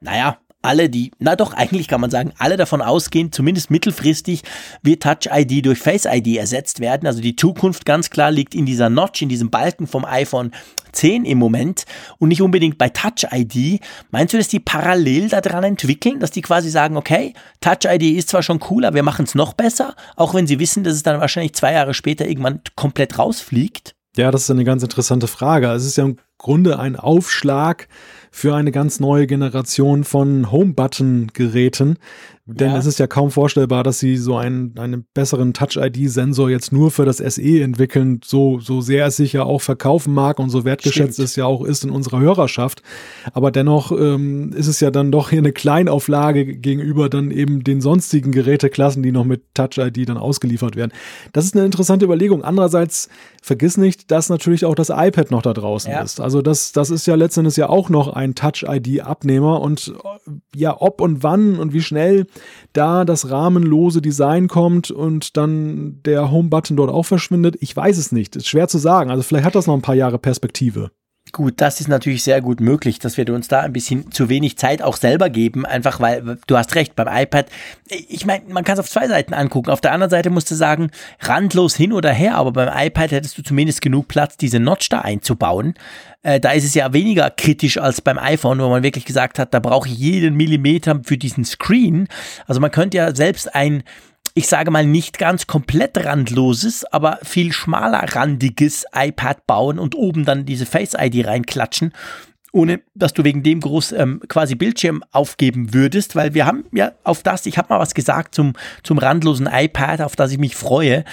naja, 0.00 0.38
alle, 0.62 0.90
die, 0.90 1.10
na 1.18 1.36
doch, 1.36 1.54
eigentlich 1.54 1.88
kann 1.88 2.00
man 2.00 2.10
sagen, 2.10 2.32
alle 2.38 2.56
davon 2.56 2.82
ausgehen, 2.82 3.32
zumindest 3.32 3.70
mittelfristig 3.70 4.42
wird 4.82 5.02
Touch 5.02 5.30
ID 5.32 5.64
durch 5.64 5.78
Face 5.78 6.04
ID 6.04 6.36
ersetzt 6.36 6.80
werden. 6.80 7.06
Also 7.06 7.20
die 7.20 7.36
Zukunft 7.36 7.86
ganz 7.86 8.10
klar 8.10 8.30
liegt 8.30 8.54
in 8.54 8.66
dieser 8.66 8.90
Notch, 8.90 9.22
in 9.22 9.28
diesem 9.28 9.50
Balken 9.50 9.86
vom 9.86 10.04
iPhone 10.04 10.52
10 10.92 11.24
im 11.24 11.38
Moment 11.38 11.84
und 12.18 12.28
nicht 12.28 12.42
unbedingt 12.42 12.76
bei 12.76 12.88
Touch 12.88 13.26
ID. 13.32 13.80
Meinst 14.10 14.34
du, 14.34 14.38
dass 14.38 14.48
die 14.48 14.60
parallel 14.60 15.28
daran 15.28 15.64
entwickeln, 15.64 16.20
dass 16.20 16.30
die 16.30 16.42
quasi 16.42 16.68
sagen, 16.68 16.96
okay, 16.96 17.34
Touch 17.60 17.84
ID 17.86 18.02
ist 18.02 18.28
zwar 18.28 18.42
schon 18.42 18.60
cool, 18.70 18.84
aber 18.84 18.96
wir 18.96 19.02
machen 19.02 19.24
es 19.24 19.34
noch 19.34 19.54
besser, 19.54 19.94
auch 20.16 20.34
wenn 20.34 20.46
sie 20.46 20.58
wissen, 20.58 20.84
dass 20.84 20.94
es 20.94 21.02
dann 21.02 21.20
wahrscheinlich 21.20 21.54
zwei 21.54 21.72
Jahre 21.72 21.94
später 21.94 22.26
irgendwann 22.26 22.60
komplett 22.76 23.18
rausfliegt? 23.18 23.94
Ja, 24.16 24.30
das 24.30 24.42
ist 24.42 24.50
eine 24.50 24.64
ganz 24.64 24.82
interessante 24.82 25.28
Frage. 25.28 25.68
Es 25.68 25.84
ist 25.84 25.96
ja 25.96 26.08
Grunde 26.40 26.78
ein 26.78 26.96
Aufschlag 26.96 27.86
für 28.30 28.54
eine 28.54 28.72
ganz 28.72 28.98
neue 28.98 29.26
Generation 29.26 30.04
von 30.04 30.50
Home-Button-Geräten. 30.50 31.98
Denn 32.54 32.70
ja. 32.70 32.78
es 32.78 32.86
ist 32.86 32.98
ja 32.98 33.06
kaum 33.06 33.30
vorstellbar, 33.30 33.82
dass 33.82 33.98
sie 33.98 34.16
so 34.16 34.36
einen, 34.36 34.76
einen 34.78 35.06
besseren 35.14 35.52
Touch-ID-Sensor 35.52 36.50
jetzt 36.50 36.72
nur 36.72 36.90
für 36.90 37.04
das 37.04 37.18
SE 37.18 37.60
entwickeln, 37.62 38.20
so, 38.24 38.60
so 38.60 38.80
sehr 38.80 39.06
es 39.06 39.16
sich 39.16 39.32
ja 39.32 39.44
auch 39.44 39.60
verkaufen 39.60 40.12
mag 40.14 40.38
und 40.38 40.50
so 40.50 40.64
wertgeschätzt 40.64 41.14
Stimmt. 41.14 41.28
es 41.28 41.36
ja 41.36 41.46
auch 41.46 41.64
ist 41.64 41.84
in 41.84 41.90
unserer 41.90 42.20
Hörerschaft. 42.20 42.82
Aber 43.32 43.50
dennoch 43.50 43.92
ähm, 43.92 44.52
ist 44.52 44.66
es 44.66 44.80
ja 44.80 44.90
dann 44.90 45.12
doch 45.12 45.30
hier 45.30 45.38
eine 45.38 45.52
Kleinauflage 45.52 46.44
gegenüber 46.56 47.08
dann 47.08 47.30
eben 47.30 47.64
den 47.64 47.80
sonstigen 47.80 48.32
Geräteklassen, 48.32 49.02
die 49.02 49.12
noch 49.12 49.24
mit 49.24 49.54
Touch-ID 49.54 50.08
dann 50.08 50.16
ausgeliefert 50.16 50.76
werden. 50.76 50.92
Das 51.32 51.44
ist 51.44 51.54
eine 51.54 51.64
interessante 51.64 52.04
Überlegung. 52.04 52.44
Andererseits 52.44 53.08
vergiss 53.42 53.76
nicht, 53.76 54.10
dass 54.10 54.28
natürlich 54.28 54.64
auch 54.64 54.74
das 54.74 54.90
iPad 54.90 55.30
noch 55.30 55.42
da 55.42 55.52
draußen 55.52 55.90
ja. 55.90 56.02
ist. 56.02 56.20
Also 56.20 56.42
das, 56.42 56.72
das 56.72 56.90
ist 56.90 57.06
ja 57.06 57.14
letztendlich 57.14 57.56
ja 57.56 57.68
auch 57.68 57.88
noch 57.88 58.12
ein 58.12 58.34
Touch-ID-Abnehmer 58.34 59.60
und 59.60 59.92
ja, 60.54 60.76
ob 60.78 61.00
und 61.00 61.22
wann 61.22 61.58
und 61.58 61.72
wie 61.72 61.82
schnell 61.82 62.26
da 62.72 63.04
das 63.04 63.30
rahmenlose 63.30 64.02
Design 64.02 64.48
kommt 64.48 64.90
und 64.90 65.36
dann 65.36 66.00
der 66.04 66.30
Home-Button 66.30 66.76
dort 66.76 66.90
auch 66.90 67.04
verschwindet, 67.04 67.56
ich 67.60 67.76
weiß 67.76 67.98
es 67.98 68.12
nicht. 68.12 68.36
Ist 68.36 68.48
schwer 68.48 68.68
zu 68.68 68.78
sagen. 68.78 69.10
Also 69.10 69.22
vielleicht 69.22 69.46
hat 69.46 69.54
das 69.54 69.66
noch 69.66 69.74
ein 69.74 69.82
paar 69.82 69.94
Jahre 69.94 70.18
Perspektive. 70.18 70.90
Gut, 71.32 71.54
das 71.60 71.80
ist 71.80 71.88
natürlich 71.88 72.22
sehr 72.22 72.40
gut 72.40 72.60
möglich, 72.60 72.98
dass 72.98 73.16
wir 73.16 73.28
uns 73.32 73.48
da 73.48 73.60
ein 73.60 73.72
bisschen 73.72 74.10
zu 74.10 74.28
wenig 74.28 74.58
Zeit 74.58 74.82
auch 74.82 74.96
selber 74.96 75.30
geben, 75.30 75.64
einfach 75.64 76.00
weil 76.00 76.38
du 76.46 76.56
hast 76.56 76.74
recht, 76.74 76.96
beim 76.96 77.08
iPad, 77.08 77.46
ich 77.88 78.26
meine, 78.26 78.44
man 78.48 78.64
kann 78.64 78.74
es 78.74 78.80
auf 78.80 78.90
zwei 78.90 79.06
Seiten 79.06 79.34
angucken. 79.34 79.70
Auf 79.70 79.80
der 79.80 79.92
anderen 79.92 80.10
Seite 80.10 80.30
musst 80.30 80.50
du 80.50 80.54
sagen, 80.54 80.90
randlos 81.20 81.76
hin 81.76 81.92
oder 81.92 82.10
her, 82.12 82.34
aber 82.34 82.52
beim 82.52 82.68
iPad 82.74 83.12
hättest 83.12 83.38
du 83.38 83.42
zumindest 83.42 83.80
genug 83.82 84.08
Platz, 84.08 84.36
diese 84.36 84.60
Notch 84.60 84.88
da 84.88 85.00
einzubauen. 85.00 85.74
Äh, 86.22 86.40
da 86.40 86.52
ist 86.52 86.64
es 86.64 86.74
ja 86.74 86.92
weniger 86.92 87.30
kritisch 87.30 87.78
als 87.78 88.00
beim 88.00 88.18
iPhone, 88.18 88.58
wo 88.58 88.68
man 88.68 88.82
wirklich 88.82 89.04
gesagt 89.04 89.38
hat, 89.38 89.54
da 89.54 89.60
brauche 89.60 89.88
ich 89.88 89.96
jeden 89.96 90.36
Millimeter 90.36 91.00
für 91.04 91.16
diesen 91.16 91.44
Screen. 91.44 92.08
Also 92.46 92.60
man 92.60 92.70
könnte 92.70 92.98
ja 92.98 93.14
selbst 93.14 93.54
ein 93.54 93.82
ich 94.40 94.48
sage 94.48 94.70
mal, 94.70 94.86
nicht 94.86 95.18
ganz 95.18 95.46
komplett 95.46 96.02
randloses, 96.02 96.86
aber 96.86 97.18
viel 97.22 97.52
schmaler 97.52 98.02
randiges 98.16 98.86
iPad 98.90 99.46
bauen 99.46 99.78
und 99.78 99.94
oben 99.94 100.24
dann 100.24 100.46
diese 100.46 100.64
Face 100.64 100.94
ID 100.98 101.26
reinklatschen, 101.26 101.92
ohne 102.50 102.80
dass 102.94 103.12
du 103.12 103.22
wegen 103.22 103.42
dem 103.42 103.60
groß 103.60 103.92
ähm, 103.92 104.22
quasi 104.28 104.54
Bildschirm 104.54 105.04
aufgeben 105.12 105.74
würdest, 105.74 106.16
weil 106.16 106.32
wir 106.32 106.46
haben 106.46 106.64
ja 106.72 106.92
auf 107.04 107.22
das, 107.22 107.44
ich 107.44 107.58
habe 107.58 107.68
mal 107.68 107.80
was 107.80 107.92
gesagt 107.92 108.34
zum, 108.34 108.54
zum 108.82 108.96
randlosen 108.96 109.46
iPad, 109.46 110.00
auf 110.00 110.16
das 110.16 110.32
ich 110.32 110.38
mich 110.38 110.56
freue 110.56 111.04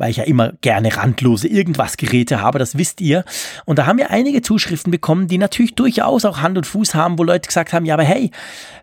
weil 0.00 0.10
ich 0.10 0.16
ja 0.16 0.24
immer 0.24 0.54
gerne 0.62 0.96
randlose 0.96 1.46
irgendwas 1.46 1.98
Geräte 1.98 2.40
habe, 2.40 2.58
das 2.58 2.78
wisst 2.78 3.02
ihr. 3.02 3.22
Und 3.66 3.78
da 3.78 3.84
haben 3.84 3.98
wir 3.98 4.10
einige 4.10 4.40
Zuschriften 4.40 4.90
bekommen, 4.90 5.28
die 5.28 5.36
natürlich 5.36 5.74
durchaus 5.74 6.24
auch 6.24 6.38
Hand 6.40 6.56
und 6.56 6.66
Fuß 6.66 6.94
haben, 6.94 7.18
wo 7.18 7.22
Leute 7.22 7.46
gesagt 7.46 7.74
haben, 7.74 7.84
ja, 7.84 7.94
aber 7.94 8.02
hey, 8.04 8.30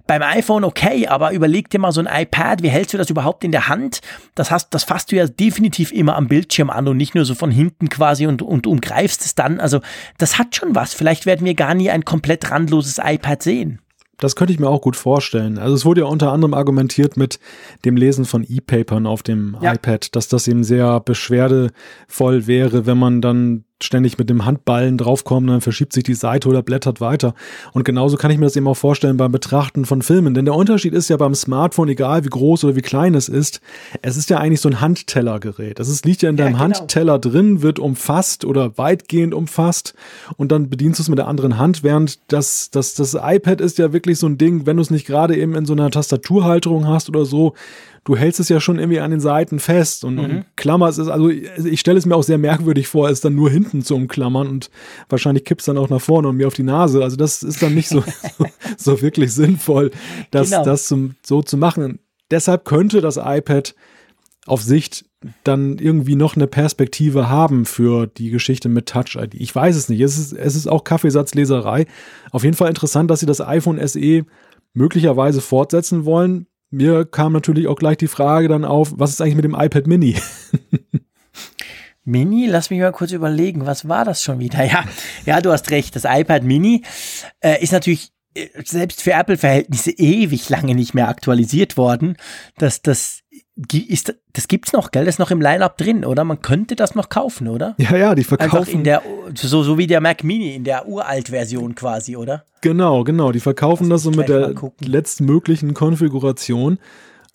beim 0.05 0.22
iPhone 0.22 0.63
okay, 0.63 1.07
aber 1.07 1.32
überleg 1.32 1.72
dir 1.72 1.80
mal 1.80 1.91
so 1.91 2.01
ein 2.01 2.22
iPad, 2.22 2.61
wie 2.61 2.70
hältst 2.70 2.93
du 2.93 2.99
das 2.99 3.09
überhaupt 3.09 3.43
in 3.43 3.51
der 3.51 3.68
Hand? 3.68 4.01
Das 4.36 4.51
hast, 4.51 4.70
das 4.76 4.84
fasst 4.84 5.11
du 5.11 5.15
ja 5.15 5.26
definitiv 5.26 5.91
immer 5.91 6.15
am 6.15 6.28
Bildschirm 6.28 6.70
an 6.70 6.88
und 6.88 6.97
nicht 6.97 7.15
nur 7.15 7.26
so 7.26 7.34
von 7.34 7.49
hinten 7.49 7.89
quasi 7.89 8.28
und, 8.28 8.43
und 8.43 8.68
umgreifst 8.68 9.26
es 9.26 9.34
dann. 9.34 9.59
Also, 9.59 9.82
das 10.20 10.38
hat 10.38 10.55
schon 10.55 10.76
was. 10.76 10.93
Vielleicht 10.93 11.26
werden 11.26 11.47
wir 11.47 11.55
gar 11.55 11.74
nie 11.74 11.89
ein 11.89 12.05
komplett 12.05 12.51
randloses 12.51 12.99
iPad 13.03 13.41
sehen. 13.41 13.80
Das 14.18 14.36
könnte 14.36 14.53
ich 14.53 14.59
mir 14.59 14.70
auch 14.70 14.82
gut 14.82 14.95
vorstellen. 14.95 15.57
Also 15.57 15.76
es 15.76 15.86
wurde 15.86 16.01
ja 16.01 16.07
unter 16.07 16.32
anderem 16.32 16.53
argumentiert 16.53 17.18
mit 17.18 17.39
dem 17.86 17.95
Lesen 17.95 18.26
von 18.26 18.45
E-Papern 18.47 19.05
auf 19.05 19.24
dem 19.24 19.57
ja. 19.61 19.74
iPad, 19.74 20.15
dass 20.15 20.28
das 20.28 20.47
eben 20.47 20.63
sehr 20.63 20.99
beschwerdevoll 20.99 22.47
wäre, 22.47 22.86
wenn 22.86 22.97
man 22.97 23.22
dann 23.22 23.63
ständig 23.84 24.17
mit 24.17 24.30
dem 24.30 24.45
Handballen 24.45 24.97
draufkommt, 24.97 25.49
dann 25.49 25.61
verschiebt 25.61 25.93
sich 25.93 26.03
die 26.03 26.15
Seite 26.15 26.49
oder 26.49 26.63
blättert 26.63 26.99
weiter. 27.01 27.34
Und 27.73 27.86
genauso 27.86 28.17
kann 28.17 28.32
ich 28.32 28.38
mir 28.38 28.45
das 28.45 28.55
eben 28.55 28.67
auch 28.67 28.75
vorstellen 28.75 29.17
beim 29.17 29.32
Betrachten 29.32 29.86
von 29.86 30.01
Filmen. 30.01 30.34
Denn 30.34 30.45
der 30.45 30.55
Unterschied 30.55 30.93
ist 30.93 31.09
ja 31.09 31.17
beim 31.17 31.36
Smartphone, 31.36 31.89
egal 31.89 32.25
wie 32.25 32.30
groß 32.30 32.63
oder 32.63 32.75
wie 32.75 32.82
klein 32.82 33.13
es 33.13 33.30
ist, 33.30 33.61
es 34.01 34.17
ist 34.17 34.30
ja 34.30 34.39
eigentlich 34.39 34.61
so 34.61 34.69
ein 34.69 34.82
Handtellergerät. 34.82 35.80
Das 35.80 35.89
ist, 35.89 36.05
liegt 36.05 36.21
ja 36.21 36.30
in 36.30 36.38
deinem 36.38 36.53
ja, 36.55 36.63
genau. 36.63 36.80
Handteller 36.80 37.19
drin, 37.19 37.61
wird 37.61 37.80
umfasst 37.80 38.45
oder 38.45 38.78
weitgehend 38.78 39.34
umfasst 39.34 39.93
und 40.38 40.51
dann 40.51 40.69
bedienst 40.69 40.99
du 40.99 41.03
es 41.03 41.09
mit 41.09 41.19
der 41.19 41.28
anderen 41.28 41.57
Hand, 41.57 41.84
während 41.84 42.19
das, 42.32 42.69
das, 42.71 42.95
das 42.95 43.13
iPad 43.13 43.61
ist 43.61 43.78
ja 43.78 43.93
wirklich 43.93 44.17
so 44.17 44.28
ein 44.28 44.38
Ding, 44.38 44.65
wenn 44.65 44.78
du 44.78 44.82
es 44.82 44.89
nicht 44.89 45.05
gerade 45.05 45.36
eben 45.38 45.55
in 45.55 45.65
so 45.65 45.73
einer 45.73 45.91
Tastaturhalterung 45.91 46.88
hast 46.88 47.09
oder 47.09 47.25
so, 47.25 47.53
du 48.07 48.15
hältst 48.15 48.39
es 48.39 48.47
ja 48.47 48.61
schon 48.61 48.79
irgendwie 48.79 49.01
an 49.01 49.11
den 49.11 49.19
Seiten 49.19 49.59
fest 49.59 50.05
und, 50.05 50.15
mhm. 50.15 50.23
und 50.23 50.45
klammerst 50.55 50.97
es, 50.97 51.09
also 51.09 51.27
ich 51.29 51.79
stelle 51.81 51.97
es 51.97 52.05
mir 52.05 52.15
auch 52.15 52.23
sehr 52.23 52.37
merkwürdig 52.37 52.87
vor, 52.87 53.09
es 53.09 53.19
dann 53.19 53.35
nur 53.35 53.49
hinten 53.49 53.81
zu 53.83 53.95
umklammern 53.95 54.47
und 54.47 54.69
wahrscheinlich 55.09 55.43
kippst 55.43 55.67
dann 55.67 55.77
auch 55.77 55.89
nach 55.89 55.99
vorne 55.99 56.29
und 56.29 56.37
mir 56.37 56.47
auf 56.47 56.53
die 56.53 56.63
Nase. 56.63 57.03
Also 57.03 57.17
das 57.17 57.43
ist 57.43 57.61
dann 57.61 57.75
nicht 57.75 57.89
so, 57.89 58.05
so, 58.37 58.45
so, 58.77 59.01
wirklich 59.01 59.33
sinnvoll, 59.33 59.91
das, 60.31 60.51
genau. 60.51 60.63
das 60.63 60.87
zum, 60.87 61.15
so 61.21 61.41
zu 61.41 61.57
machen. 61.57 61.99
Deshalb 62.31 62.63
könnte 62.63 63.01
das 63.01 63.17
iPad 63.17 63.75
auf 64.45 64.61
Sicht 64.61 65.03
dann 65.43 65.77
irgendwie 65.77 66.15
noch 66.15 66.37
eine 66.37 66.47
Perspektive 66.47 67.27
haben 67.27 67.65
für 67.65 68.07
die 68.07 68.29
Geschichte 68.29 68.69
mit 68.69 68.87
Touch 68.87 69.17
ID. 69.17 69.33
Ich 69.33 69.53
weiß 69.53 69.75
es 69.75 69.89
nicht. 69.89 69.99
Es 69.99 70.17
ist, 70.17 70.31
es 70.31 70.55
ist 70.55 70.67
auch 70.67 70.85
Kaffeesatzleserei. 70.85 71.87
Auf 72.31 72.45
jeden 72.45 72.55
Fall 72.55 72.69
interessant, 72.69 73.11
dass 73.11 73.19
sie 73.19 73.25
das 73.25 73.41
iPhone 73.41 73.85
SE 73.85 74.23
möglicherweise 74.73 75.41
fortsetzen 75.41 76.05
wollen 76.05 76.47
mir 76.70 77.05
kam 77.05 77.34
natürlich 77.34 77.68
auch 77.68 77.78
gleich 77.78 77.97
die 77.97 78.07
Frage 78.07 78.47
dann 78.47 78.65
auf, 78.65 78.93
was 78.97 79.11
ist 79.11 79.22
eigentlich 79.22 79.36
mit 79.36 79.45
dem 79.45 79.55
iPad 79.55 79.88
Mini? 79.88 80.15
Mini, 82.03 82.47
lass 82.47 82.70
mich 82.70 82.80
mal 82.80 82.93
kurz 82.93 83.11
überlegen, 83.11 83.65
was 83.65 83.89
war 83.89 84.05
das 84.05 84.24
schon 84.24 84.39
wieder? 84.39 84.63
Ja, 84.65 84.86
ja, 85.26 85.41
du 85.41 85.51
hast 85.51 85.70
recht. 85.72 85.95
Das 85.95 86.05
iPad 86.05 86.43
Mini 86.43 86.84
äh, 87.41 87.61
ist 87.61 87.74
natürlich 87.74 88.11
äh, 88.34 88.47
selbst 88.63 89.01
für 89.01 89.11
Apple-Verhältnisse 89.11 89.91
ewig 89.91 90.47
lange 90.49 90.74
nicht 90.74 90.93
mehr 90.93 91.09
aktualisiert 91.09 91.76
worden. 91.76 92.15
Das, 92.57 92.82
das 92.82 93.24
ist, 93.71 94.13
das 94.33 94.47
gibt's 94.47 94.71
noch, 94.73 94.91
gell? 94.91 95.05
Das 95.05 95.15
ist 95.15 95.19
noch 95.19 95.31
im 95.31 95.41
Line-Up 95.41 95.77
drin, 95.77 96.05
oder? 96.05 96.23
Man 96.23 96.41
könnte 96.41 96.75
das 96.75 96.93
noch 96.93 97.09
kaufen, 97.09 97.47
oder? 97.47 97.75
Ja, 97.77 97.97
ja, 97.97 98.15
die 98.15 98.23
verkaufen. 98.23 98.57
Einfach 98.57 98.71
in 98.71 98.83
der, 98.83 99.01
so, 99.33 99.63
so 99.63 99.77
wie 99.77 99.87
der 99.87 99.99
Mac 99.99 100.23
Mini, 100.23 100.55
in 100.55 100.63
der 100.63 100.87
Uralt-Version 100.87 101.73
quasi, 101.75 102.15
oder? 102.15 102.45
Genau, 102.61 103.03
genau. 103.03 103.31
Die 103.31 103.39
verkaufen 103.39 103.89
das 103.89 104.03
so 104.03 104.11
mit 104.11 104.29
der 104.29 104.53
letztmöglichen 104.79 105.73
Konfiguration. 105.73 106.77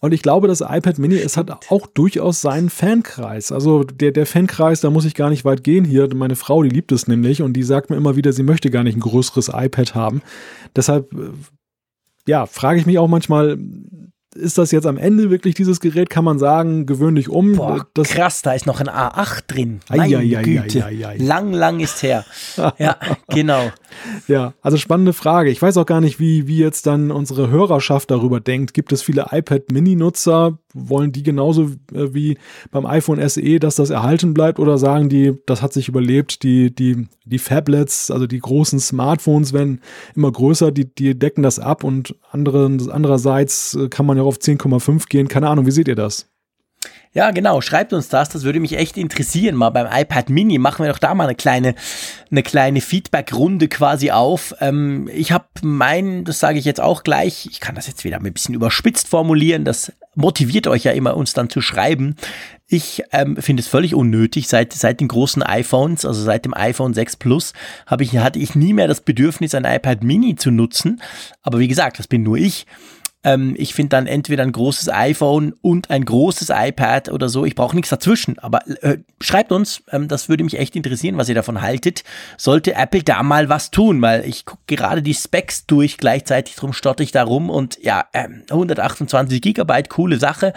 Und 0.01 0.13
ich 0.13 0.23
glaube, 0.23 0.49
das 0.49 0.61
iPad 0.61 0.99
Mini, 0.99 1.17
es 1.17 1.37
hat 1.37 1.71
auch 1.71 1.87
durchaus 1.87 2.41
seinen 2.41 2.71
Fankreis. 2.71 3.53
Also 3.53 3.85
der, 3.85 4.11
der 4.11 4.27
Fankreis, 4.27 4.81
da 4.81 4.91
muss 4.91 5.05
ich 5.05 5.15
gar 5.15 5.31
nicht 5.31 5.45
weit 5.45 5.63
gehen 5.63 5.85
hier. 5.85 6.13
Meine 6.15 6.35
Frau, 6.35 6.65
die 6.65 6.71
liebt 6.71 6.91
es 6.91 7.07
nämlich 7.07 7.41
und 7.41 7.53
die 7.53 7.63
sagt 7.63 7.89
mir 7.89 7.97
immer 7.97 8.17
wieder, 8.17 8.33
sie 8.33 8.43
möchte 8.43 8.71
gar 8.71 8.83
nicht 8.83 8.97
ein 8.97 9.01
größeres 9.01 9.51
iPad 9.55 9.95
haben. 9.95 10.23
Deshalb, 10.75 11.13
äh, 11.13 11.31
ja, 12.27 12.47
frage 12.47 12.81
ich 12.81 12.87
mich 12.87 12.99
auch 12.99 13.07
manchmal, 13.07 13.59
ist 14.35 14.59
das 14.59 14.71
jetzt 14.71 14.87
am 14.87 14.97
Ende 14.97 15.31
wirklich 15.31 15.55
dieses 15.55 15.81
Gerät, 15.81 16.11
kann 16.11 16.25
man 16.25 16.39
sagen, 16.39 16.87
gewöhnlich 16.87 17.29
um. 17.29 17.57
Boah, 17.57 17.87
das 17.95 18.11
krass, 18.11 18.43
da 18.43 18.53
ist 18.53 18.67
noch 18.67 18.81
ein 18.81 18.89
A8 18.89 19.45
drin. 19.47 19.81
Meine 19.89 20.17
ai, 20.17 20.37
ai, 20.37 20.43
Güte. 20.43 20.85
Ai, 20.85 21.17
lang, 21.19 21.53
lang 21.53 21.81
ist 21.81 22.03
her. 22.03 22.25
ja, 22.79 22.97
genau. 23.29 23.71
Ja, 24.29 24.55
also 24.63 24.77
spannende 24.77 25.13
Frage. 25.13 25.51
Ich 25.51 25.61
weiß 25.61 25.77
auch 25.77 25.87
gar 25.87 26.01
nicht, 26.01 26.19
wie, 26.19 26.47
wie 26.47 26.59
jetzt 26.59 26.87
dann 26.87 27.11
unsere 27.11 27.51
Hörerschaft 27.51 28.11
darüber 28.11 28.41
denkt. 28.41 28.75
Gibt 28.75 28.93
es 28.93 29.03
viele 29.03 29.27
iPad 29.31 29.71
Mini-Nutzer? 29.71 30.59
Wollen 30.75 31.13
die 31.13 31.23
genauso 31.23 31.65
äh, 31.93 32.15
wie 32.15 32.39
beim 32.71 32.87
iPhone 32.87 33.27
SE, 33.29 33.59
dass 33.59 33.77
das 33.77 33.91
erhalten 33.91 34.35
bleibt? 34.35 34.59
Oder 34.59 34.79
sagen 34.79 35.09
die, 35.09 35.35
das 35.47 35.63
hat 35.63 35.73
sich 35.73 35.89
überlebt, 35.89 36.43
die, 36.43 36.75
die, 36.75 37.09
die 37.25 37.39
Phablets, 37.39 38.11
also 38.11 38.27
die 38.27 38.41
großen 38.41 38.81
Smartphones 38.81 39.53
werden 39.53 39.81
immer 40.15 40.33
größer, 40.33 40.73
die, 40.73 40.93
die 40.93 41.19
decken 41.19 41.43
das 41.43 41.59
ab 41.59 41.85
und 41.85 42.17
andere, 42.31 42.71
andererseits 42.91 43.75
äh, 43.75 43.89
kann 43.89 44.07
man 44.07 44.17
ja 44.17 44.23
auf 44.23 44.39
10,5 44.39 45.09
gehen. 45.09 45.29
Keine 45.29 45.49
Ahnung, 45.49 45.67
wie 45.67 45.73
seht 45.73 45.89
ihr 45.89 45.97
das? 45.97 46.33
Ja, 47.15 47.31
genau. 47.31 47.61
Schreibt 47.61 47.93
uns 47.93 48.09
das. 48.09 48.31
Das 48.31 48.43
würde 48.43 48.61
mich 48.61 48.77
echt 48.77 48.97
interessieren. 48.97 49.55
Mal 49.55 49.71
beim 49.71 49.87
iPad 49.91 50.31
Mini 50.31 50.59
machen 50.59 50.85
wir 50.85 50.93
doch 50.93 50.99
da 50.99 51.15
mal 51.15 51.25
eine 51.25 51.35
kleine, 51.35 51.75
eine 52.31 52.43
kleine 52.43 52.81
Feedback-Runde 52.81 53.69
quasi 53.69 54.11
auf. 54.11 54.55
Ähm, 54.61 55.11
ich 55.13 55.31
habe 55.31 55.47
mein, 55.63 56.25
das 56.25 56.41
sage 56.41 56.59
ich 56.59 56.65
jetzt 56.65 56.81
auch 56.81 57.03
gleich. 57.03 57.47
Ich 57.51 57.61
kann 57.61 57.75
das 57.75 57.87
jetzt 57.87 58.05
wieder 58.05 58.17
ein 58.17 58.33
bisschen 58.33 58.55
überspitzt 58.55 59.09
formulieren. 59.09 59.65
Das 59.65 59.93
motiviert 60.15 60.67
euch 60.67 60.85
ja 60.85 60.93
immer, 60.93 61.17
uns 61.17 61.33
dann 61.33 61.51
zu 61.51 61.61
schreiben. 61.61 62.17
Ich 62.67 63.03
ähm, 63.13 63.37
finde 63.37 63.61
es 63.61 63.69
völlig 63.69 63.95
unnötig. 63.95 64.49
Seit, 64.49 64.73
seit 64.73 65.01
den 65.01 65.09
großen 65.09 65.43
iPhones, 65.43 66.05
also 66.05 66.23
seit 66.23 66.45
dem 66.45 66.55
iPhone 66.55 66.95
6 66.95 67.17
Plus, 67.17 67.53
habe 67.87 68.03
ich, 68.03 68.17
hatte 68.19 68.39
ich 68.39 68.55
nie 68.55 68.73
mehr 68.73 68.89
das 68.89 69.01
Bedürfnis, 69.01 69.55
ein 69.55 69.65
iPad 69.65 70.03
Mini 70.03 70.37
zu 70.37 70.51
nutzen. 70.51 71.03
Aber 71.43 71.59
wie 71.59 71.69
gesagt, 71.69 71.99
das 71.99 72.09
bin 72.09 72.23
nur 72.23 72.37
ich. 72.37 72.67
Ähm, 73.25 73.55
ich 73.57 73.75
finde 73.75 73.91
dann 73.91 74.07
entweder 74.07 74.43
ein 74.43 74.53
großes 74.53 74.89
iPhone 74.89 75.55
und 75.63 75.91
ein 75.91 76.05
großes 76.05 76.51
iPad 76.51 77.11
oder 77.11 77.29
so. 77.29 77.45
Ich 77.45 77.55
brauche 77.55 77.77
nichts 77.77 77.91
dazwischen. 77.91 78.39
Aber 78.39 78.67
äh, 78.83 78.99
schreibt 79.21 79.53
uns, 79.53 79.83
ähm, 79.91 80.09
das 80.09 80.29
würde 80.29 80.45
mich 80.45 80.59
echt 80.59 80.75
interessieren, 80.75 81.17
was 81.19 81.29
ihr 81.29 81.35
davon 81.35 81.63
haltet. 81.63 82.03
Sollte 82.37 82.75
Apple 82.75 83.03
da 83.03 83.23
mal 83.23 83.49
was 83.49 83.71
tun? 83.71 84.03
Weil 84.03 84.25
ich 84.27 84.45
gucke 84.45 84.63
gerade 84.67 85.03
die 85.03 85.15
Specs 85.15 85.67
durch, 85.67 85.99
gleichzeitig 85.99 86.57
drum 86.57 86.73
stotter 86.73 87.05
ich 87.05 87.13
da 87.13 87.23
rum 87.23 87.51
und 87.51 87.79
ja, 87.83 88.07
ähm, 88.13 88.43
128 88.51 89.41
Gigabyte, 89.41 89.89
coole 89.89 90.19
Sache. 90.19 90.53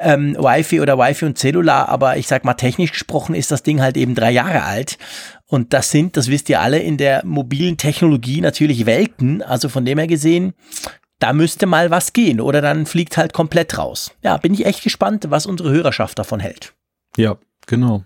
Ähm, 0.00 0.36
Wi-Fi 0.36 0.80
oder 0.80 0.98
Wi-Fi 0.98 1.26
und 1.26 1.38
Cellular, 1.38 1.88
aber 1.88 2.16
ich 2.16 2.26
sag 2.26 2.44
mal, 2.44 2.54
technisch 2.54 2.90
gesprochen 2.90 3.36
ist 3.36 3.52
das 3.52 3.62
Ding 3.62 3.80
halt 3.80 3.96
eben 3.96 4.16
drei 4.16 4.32
Jahre 4.32 4.64
alt. 4.64 4.98
Und 5.46 5.74
das 5.74 5.90
sind, 5.90 6.16
das 6.16 6.28
wisst 6.28 6.48
ihr 6.48 6.60
alle, 6.60 6.78
in 6.78 6.96
der 6.96 7.24
mobilen 7.26 7.76
Technologie 7.76 8.40
natürlich 8.40 8.86
Welten. 8.86 9.42
Also 9.42 9.68
von 9.68 9.84
dem 9.84 9.98
her 9.98 10.06
gesehen, 10.06 10.54
da 11.22 11.32
müsste 11.32 11.66
mal 11.66 11.90
was 11.90 12.12
gehen 12.12 12.40
oder 12.40 12.60
dann 12.60 12.84
fliegt 12.84 13.16
halt 13.16 13.32
komplett 13.32 13.78
raus. 13.78 14.10
Ja, 14.22 14.36
bin 14.38 14.54
ich 14.54 14.66
echt 14.66 14.82
gespannt, 14.82 15.26
was 15.28 15.46
unsere 15.46 15.70
Hörerschaft 15.70 16.18
davon 16.18 16.40
hält. 16.40 16.74
Ja, 17.16 17.36
genau. 17.66 18.04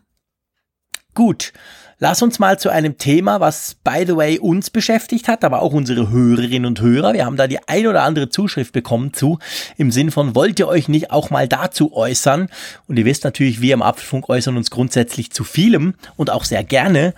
Gut. 1.14 1.52
Lass 1.98 2.20
uns 2.20 2.38
mal 2.38 2.58
zu 2.58 2.68
einem 2.68 2.98
Thema, 2.98 3.40
was 3.40 3.76
by 3.82 4.04
the 4.06 4.14
way 4.16 4.38
uns 4.38 4.68
beschäftigt 4.68 5.28
hat, 5.28 5.44
aber 5.44 5.62
auch 5.62 5.72
unsere 5.72 6.10
Hörerinnen 6.10 6.66
und 6.66 6.82
Hörer. 6.82 7.14
Wir 7.14 7.24
haben 7.24 7.38
da 7.38 7.46
die 7.46 7.66
ein 7.66 7.86
oder 7.86 8.02
andere 8.02 8.28
Zuschrift 8.28 8.74
bekommen 8.74 9.14
zu, 9.14 9.38
im 9.78 9.90
Sinn 9.90 10.10
von, 10.10 10.34
wollt 10.34 10.58
ihr 10.58 10.68
euch 10.68 10.88
nicht 10.88 11.10
auch 11.10 11.30
mal 11.30 11.48
dazu 11.48 11.96
äußern? 11.96 12.50
Und 12.86 12.98
ihr 12.98 13.06
wisst 13.06 13.24
natürlich, 13.24 13.62
wir 13.62 13.72
im 13.72 13.80
Apfelfunk 13.80 14.28
äußern 14.28 14.58
uns 14.58 14.70
grundsätzlich 14.70 15.30
zu 15.30 15.42
vielem 15.42 15.94
und 16.16 16.28
auch 16.28 16.44
sehr 16.44 16.64
gerne, 16.64 17.14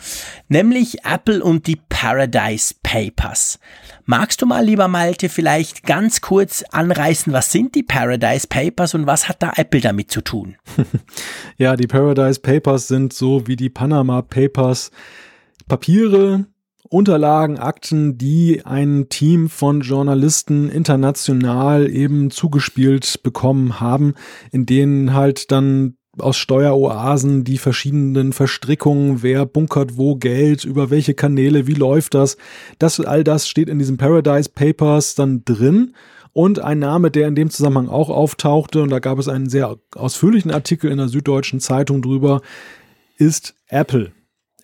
nämlich 0.46 1.05
Apple 1.05 1.42
und 1.42 1.66
die 1.66 1.80
Paradise 1.88 2.72
Papers. 2.80 3.59
Magst 4.11 4.40
du 4.40 4.46
mal, 4.46 4.64
lieber 4.64 4.88
Malte, 4.88 5.28
vielleicht 5.28 5.82
ganz 5.82 6.22
kurz 6.22 6.62
anreißen, 6.70 7.30
was 7.34 7.52
sind 7.52 7.74
die 7.74 7.82
Paradise 7.82 8.46
Papers 8.46 8.94
und 8.94 9.06
was 9.06 9.28
hat 9.28 9.42
da 9.42 9.52
Apple 9.56 9.82
damit 9.82 10.11
zu 10.11 10.22
tun? 10.22 10.56
ja, 11.59 11.76
die 11.76 11.86
Paradise 11.86 12.40
Papers 12.40 12.88
sind 12.88 13.12
so 13.12 13.46
wie 13.46 13.56
die 13.56 13.68
Panama 13.68 14.22
Papers 14.22 14.92
Papiere, 15.68 16.46
Unterlagen, 16.88 17.59
Akten, 17.59 18.16
die 18.16 18.64
ein 18.64 19.11
Team 19.11 19.50
von 19.50 19.82
Journalisten 19.82 20.70
international 20.70 21.90
eben 21.90 22.30
zugespielt 22.30 23.22
bekommen 23.22 23.78
haben, 23.78 24.14
in 24.50 24.64
denen 24.64 25.12
halt 25.12 25.52
dann 25.52 25.97
aus 26.20 26.36
Steueroasen, 26.36 27.44
die 27.44 27.58
verschiedenen 27.58 28.32
Verstrickungen, 28.32 29.22
wer 29.22 29.46
bunkert 29.46 29.96
wo 29.96 30.16
Geld, 30.16 30.64
über 30.64 30.90
welche 30.90 31.14
Kanäle, 31.14 31.66
wie 31.66 31.74
läuft 31.74 32.14
das. 32.14 32.36
Das, 32.78 33.00
all 33.00 33.24
das 33.24 33.48
steht 33.48 33.68
in 33.68 33.78
diesen 33.78 33.96
Paradise 33.96 34.48
Papers 34.48 35.14
dann 35.14 35.44
drin. 35.44 35.94
Und 36.32 36.60
ein 36.60 36.78
Name, 36.78 37.10
der 37.10 37.26
in 37.26 37.34
dem 37.34 37.50
Zusammenhang 37.50 37.88
auch 37.88 38.10
auftauchte, 38.10 38.82
und 38.82 38.90
da 38.90 38.98
gab 38.98 39.18
es 39.18 39.28
einen 39.28 39.48
sehr 39.48 39.76
ausführlichen 39.94 40.50
Artikel 40.50 40.90
in 40.90 40.98
der 40.98 41.08
Süddeutschen 41.08 41.60
Zeitung 41.60 42.02
drüber, 42.02 42.42
ist 43.16 43.54
Apple. 43.68 44.12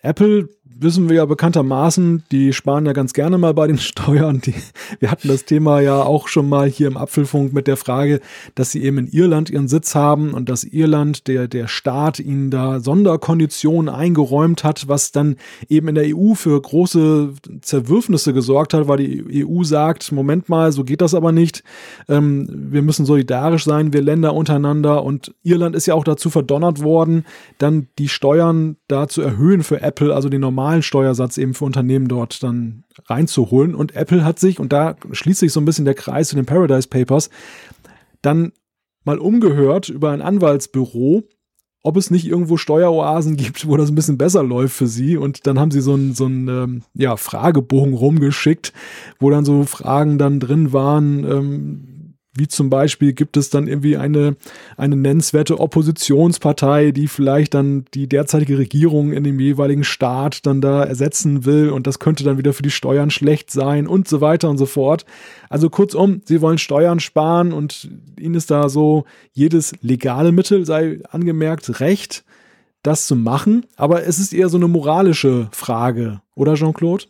Apple 0.01 0.49
wissen 0.77 1.09
wir 1.09 1.17
ja 1.17 1.25
bekanntermaßen, 1.25 2.23
die 2.31 2.51
sparen 2.51 2.85
ja 2.85 2.93
ganz 2.93 3.13
gerne 3.13 3.37
mal 3.37 3.53
bei 3.53 3.67
den 3.67 3.77
Steuern. 3.85 4.41
Die, 4.41 4.53
wir 4.99 5.09
hatten 5.09 5.27
das 5.27 5.45
Thema 5.45 5.79
ja 5.79 6.03
auch 6.03 6.27
schon 6.27 6.49
mal 6.49 6.67
hier 6.67 6.87
im 6.87 6.97
Apfelfunk 6.97 7.53
mit 7.53 7.67
der 7.67 7.77
Frage, 7.77 8.19
dass 8.55 8.71
sie 8.71 8.83
eben 8.83 8.97
in 8.97 9.07
Irland 9.07 9.49
ihren 9.49 9.67
Sitz 9.67 9.95
haben 9.95 10.33
und 10.33 10.49
dass 10.49 10.63
Irland, 10.63 11.27
der, 11.27 11.47
der 11.47 11.67
Staat, 11.67 12.19
ihnen 12.19 12.51
da 12.51 12.79
Sonderkonditionen 12.79 13.93
eingeräumt 13.93 14.63
hat, 14.63 14.87
was 14.87 15.11
dann 15.11 15.37
eben 15.69 15.87
in 15.87 15.95
der 15.95 16.15
EU 16.15 16.33
für 16.33 16.59
große 16.61 17.33
Zerwürfnisse 17.61 18.33
gesorgt 18.33 18.73
hat, 18.73 18.87
weil 18.87 18.97
die 18.97 19.45
EU 19.45 19.63
sagt, 19.63 20.11
Moment 20.11 20.49
mal, 20.49 20.71
so 20.71 20.83
geht 20.83 21.01
das 21.01 21.13
aber 21.13 21.31
nicht. 21.31 21.63
Ähm, 22.09 22.47
wir 22.71 22.81
müssen 22.81 23.05
solidarisch 23.05 23.63
sein, 23.63 23.93
wir 23.93 24.01
Länder 24.01 24.33
untereinander 24.33 25.03
und 25.03 25.33
Irland 25.43 25.75
ist 25.75 25.85
ja 25.85 25.93
auch 25.93 26.03
dazu 26.03 26.29
verdonnert 26.29 26.83
worden, 26.83 27.25
dann 27.57 27.87
die 27.97 28.09
Steuern 28.09 28.75
da 28.87 29.07
zu 29.07 29.21
erhöhen 29.21 29.63
für 29.63 29.81
Apple, 29.81 30.13
also 30.13 30.29
die 30.29 30.37
normalen 30.37 30.64
normalen 30.65 30.81
Steuersatz 30.81 31.37
eben 31.37 31.53
für 31.53 31.65
Unternehmen 31.65 32.07
dort 32.07 32.41
dann 32.41 32.85
reinzuholen. 33.05 33.75
Und 33.75 33.95
Apple 33.95 34.25
hat 34.25 34.39
sich, 34.39 34.59
und 34.59 34.73
da 34.73 34.95
schließt 35.11 35.39
sich 35.39 35.53
so 35.53 35.59
ein 35.59 35.65
bisschen 35.65 35.85
der 35.85 35.93
Kreis 35.93 36.29
zu 36.29 36.35
den 36.35 36.47
Paradise 36.47 36.87
Papers, 36.87 37.29
dann 38.23 38.51
mal 39.03 39.19
umgehört 39.19 39.89
über 39.89 40.09
ein 40.09 40.23
Anwaltsbüro, 40.23 41.23
ob 41.83 41.97
es 41.97 42.09
nicht 42.09 42.25
irgendwo 42.25 42.57
Steueroasen 42.57 43.37
gibt, 43.37 43.67
wo 43.67 43.77
das 43.77 43.91
ein 43.91 43.95
bisschen 43.95 44.17
besser 44.17 44.41
läuft 44.41 44.75
für 44.75 44.87
sie. 44.87 45.17
Und 45.17 45.45
dann 45.45 45.59
haben 45.59 45.69
sie 45.69 45.81
so 45.81 45.93
einen 45.93 46.15
so 46.15 46.25
einen, 46.25 46.47
ähm, 46.47 46.81
ja, 46.95 47.15
Fragebogen 47.15 47.93
rumgeschickt, 47.93 48.73
wo 49.19 49.29
dann 49.29 49.45
so 49.45 49.65
Fragen 49.65 50.17
dann 50.17 50.39
drin 50.39 50.73
waren, 50.73 51.23
ähm, 51.23 51.94
wie 52.37 52.47
zum 52.47 52.69
Beispiel 52.69 53.13
gibt 53.13 53.37
es 53.37 53.49
dann 53.49 53.67
irgendwie 53.67 53.97
eine, 53.97 54.35
eine 54.77 54.95
nennenswerte 54.95 55.59
Oppositionspartei, 55.59 56.91
die 56.91 57.07
vielleicht 57.07 57.53
dann 57.53 57.85
die 57.93 58.07
derzeitige 58.07 58.57
Regierung 58.57 59.13
in 59.13 59.23
dem 59.23 59.39
jeweiligen 59.39 59.83
Staat 59.83 60.45
dann 60.45 60.61
da 60.61 60.83
ersetzen 60.83 61.45
will 61.45 61.69
und 61.69 61.87
das 61.87 61.99
könnte 61.99 62.23
dann 62.23 62.37
wieder 62.37 62.53
für 62.53 62.63
die 62.63 62.71
Steuern 62.71 63.09
schlecht 63.09 63.51
sein 63.51 63.87
und 63.87 64.07
so 64.07 64.21
weiter 64.21 64.49
und 64.49 64.57
so 64.57 64.65
fort. 64.65 65.05
Also 65.49 65.69
kurzum, 65.69 66.21
sie 66.25 66.41
wollen 66.41 66.57
Steuern 66.57 66.99
sparen 66.99 67.53
und 67.53 67.89
ihnen 68.19 68.35
ist 68.35 68.51
da 68.51 68.69
so 68.69 69.05
jedes 69.33 69.73
legale 69.81 70.31
Mittel, 70.31 70.65
sei 70.65 70.99
angemerkt, 71.09 71.79
recht, 71.79 72.25
das 72.83 73.07
zu 73.07 73.15
machen. 73.15 73.65
Aber 73.77 74.05
es 74.05 74.19
ist 74.19 74.33
eher 74.33 74.49
so 74.49 74.57
eine 74.57 74.67
moralische 74.67 75.47
Frage, 75.51 76.21
oder 76.35 76.55
Jean-Claude? 76.55 77.05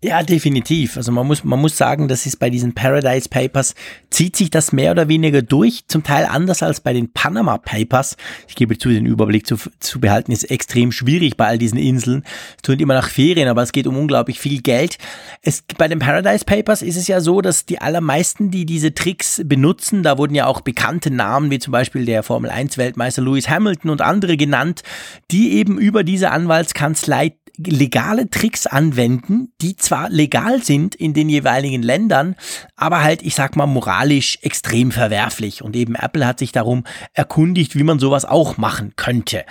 Ja, 0.00 0.22
definitiv. 0.22 0.96
Also 0.96 1.10
man 1.10 1.26
muss, 1.26 1.42
man 1.42 1.58
muss 1.58 1.76
sagen, 1.76 2.06
das 2.06 2.24
ist 2.24 2.36
bei 2.36 2.50
diesen 2.50 2.72
Paradise 2.72 3.28
Papers, 3.28 3.74
zieht 4.10 4.36
sich 4.36 4.48
das 4.48 4.70
mehr 4.70 4.92
oder 4.92 5.08
weniger 5.08 5.42
durch, 5.42 5.88
zum 5.88 6.04
Teil 6.04 6.24
anders 6.24 6.62
als 6.62 6.80
bei 6.80 6.92
den 6.92 7.12
Panama 7.12 7.58
Papers. 7.58 8.16
Ich 8.46 8.54
gebe 8.54 8.78
zu, 8.78 8.90
den 8.90 9.06
Überblick 9.06 9.44
zu, 9.48 9.56
zu 9.80 9.98
behalten 9.98 10.30
ist 10.30 10.44
extrem 10.52 10.92
schwierig 10.92 11.36
bei 11.36 11.48
all 11.48 11.58
diesen 11.58 11.80
Inseln. 11.80 12.22
Es 12.54 12.62
tun 12.62 12.78
immer 12.78 12.94
nach 12.94 13.08
Ferien, 13.08 13.48
aber 13.48 13.64
es 13.64 13.72
geht 13.72 13.88
um 13.88 13.96
unglaublich 13.96 14.38
viel 14.38 14.62
Geld. 14.62 14.98
Es, 15.42 15.64
bei 15.76 15.88
den 15.88 15.98
Paradise 15.98 16.44
Papers 16.44 16.82
ist 16.82 16.96
es 16.96 17.08
ja 17.08 17.20
so, 17.20 17.40
dass 17.40 17.66
die 17.66 17.80
allermeisten, 17.80 18.52
die 18.52 18.66
diese 18.66 18.94
Tricks 18.94 19.42
benutzen, 19.44 20.04
da 20.04 20.16
wurden 20.16 20.36
ja 20.36 20.46
auch 20.46 20.60
bekannte 20.60 21.10
Namen, 21.10 21.50
wie 21.50 21.58
zum 21.58 21.72
Beispiel 21.72 22.04
der 22.04 22.22
Formel 22.22 22.50
1 22.52 22.78
Weltmeister 22.78 23.22
Lewis 23.22 23.48
Hamilton 23.48 23.90
und 23.90 24.00
andere 24.00 24.36
genannt, 24.36 24.84
die 25.32 25.54
eben 25.54 25.76
über 25.76 26.04
diese 26.04 26.30
Anwaltskanzlei 26.30 27.30
legale 27.58 28.30
Tricks 28.30 28.66
anwenden, 28.66 29.52
die 29.60 29.76
zwar 29.76 30.08
legal 30.10 30.62
sind 30.62 30.94
in 30.94 31.12
den 31.12 31.28
jeweiligen 31.28 31.82
Ländern, 31.82 32.36
aber 32.76 33.02
halt, 33.02 33.22
ich 33.22 33.34
sag 33.34 33.56
mal, 33.56 33.66
moralisch 33.66 34.38
extrem 34.42 34.92
verwerflich. 34.92 35.62
Und 35.62 35.74
eben 35.74 35.94
Apple 35.94 36.26
hat 36.26 36.38
sich 36.38 36.52
darum 36.52 36.84
erkundigt, 37.14 37.74
wie 37.76 37.82
man 37.82 37.98
sowas 37.98 38.24
auch 38.24 38.56
machen 38.56 38.92
könnte. 38.96 39.44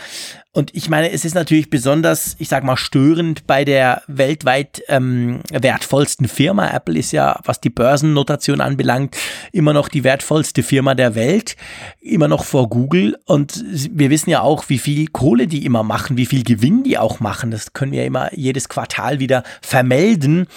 Und 0.58 0.74
ich 0.74 0.90
meine, 0.90 1.12
es 1.12 1.24
ist 1.24 1.36
natürlich 1.36 1.70
besonders, 1.70 2.36
ich 2.40 2.48
sag 2.48 2.64
mal, 2.64 2.78
störend 2.78 3.46
bei 3.46 3.64
der 3.64 4.02
weltweit 4.08 4.82
ähm, 4.88 5.42
wertvollsten 5.52 6.28
Firma. 6.28 6.68
Apple 6.72 6.98
ist 6.98 7.12
ja, 7.12 7.40
was 7.44 7.62
die 7.62 7.70
Börsennotation 7.70 8.60
anbelangt, 8.60 9.16
immer 9.52 9.74
noch 9.74 9.88
die 9.88 10.04
wertvollste 10.04 10.64
Firma 10.64 10.96
der 10.96 11.14
Welt, 11.14 11.58
immer 12.02 12.28
noch 12.28 12.44
vor 12.44 12.70
Google. 12.70 13.20
Und 13.26 13.64
wir 13.92 14.10
wissen 14.10 14.32
ja 14.32 14.42
auch, 14.42 14.68
wie 14.68 14.80
viel 14.80 15.06
Kohle 15.10 15.46
die 15.46 15.64
immer 15.64 15.84
machen, 15.84 16.18
wie 16.18 16.26
viel 16.26 16.44
Gewinn 16.44 16.84
die 16.84 16.98
auch 16.98 17.20
machen. 17.20 17.52
Das 17.52 17.74
können 17.74 17.92
wir 17.92 18.04
immer 18.04 18.34
jedes 18.34 18.68
Quartal 18.68 19.20
wieder 19.20 19.44
vermelden. 19.62 20.48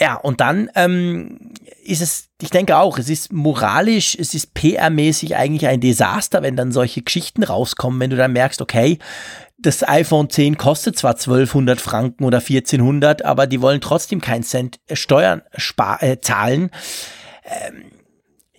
Ja, 0.00 0.14
und 0.14 0.40
dann 0.40 0.70
ähm, 0.76 1.52
ist 1.82 2.02
es, 2.02 2.28
ich 2.40 2.50
denke 2.50 2.76
auch, 2.76 2.98
es 2.98 3.08
ist 3.08 3.32
moralisch, 3.32 4.16
es 4.18 4.32
ist 4.32 4.54
PR-mäßig 4.54 5.34
eigentlich 5.34 5.66
ein 5.66 5.80
Desaster, 5.80 6.42
wenn 6.42 6.54
dann 6.54 6.70
solche 6.70 7.02
Geschichten 7.02 7.42
rauskommen, 7.42 7.98
wenn 7.98 8.10
du 8.10 8.16
dann 8.16 8.32
merkst, 8.32 8.62
okay, 8.62 8.98
das 9.58 9.86
iPhone 9.86 10.30
10 10.30 10.56
kostet 10.56 10.96
zwar 10.96 11.14
1200 11.14 11.80
Franken 11.80 12.24
oder 12.24 12.38
1400, 12.38 13.24
aber 13.24 13.48
die 13.48 13.60
wollen 13.60 13.80
trotzdem 13.80 14.20
keinen 14.20 14.44
Cent 14.44 14.78
Steuern 14.92 15.42
spar 15.56 16.00
äh, 16.00 16.20
zahlen. 16.20 16.70
Ähm, 17.44 17.90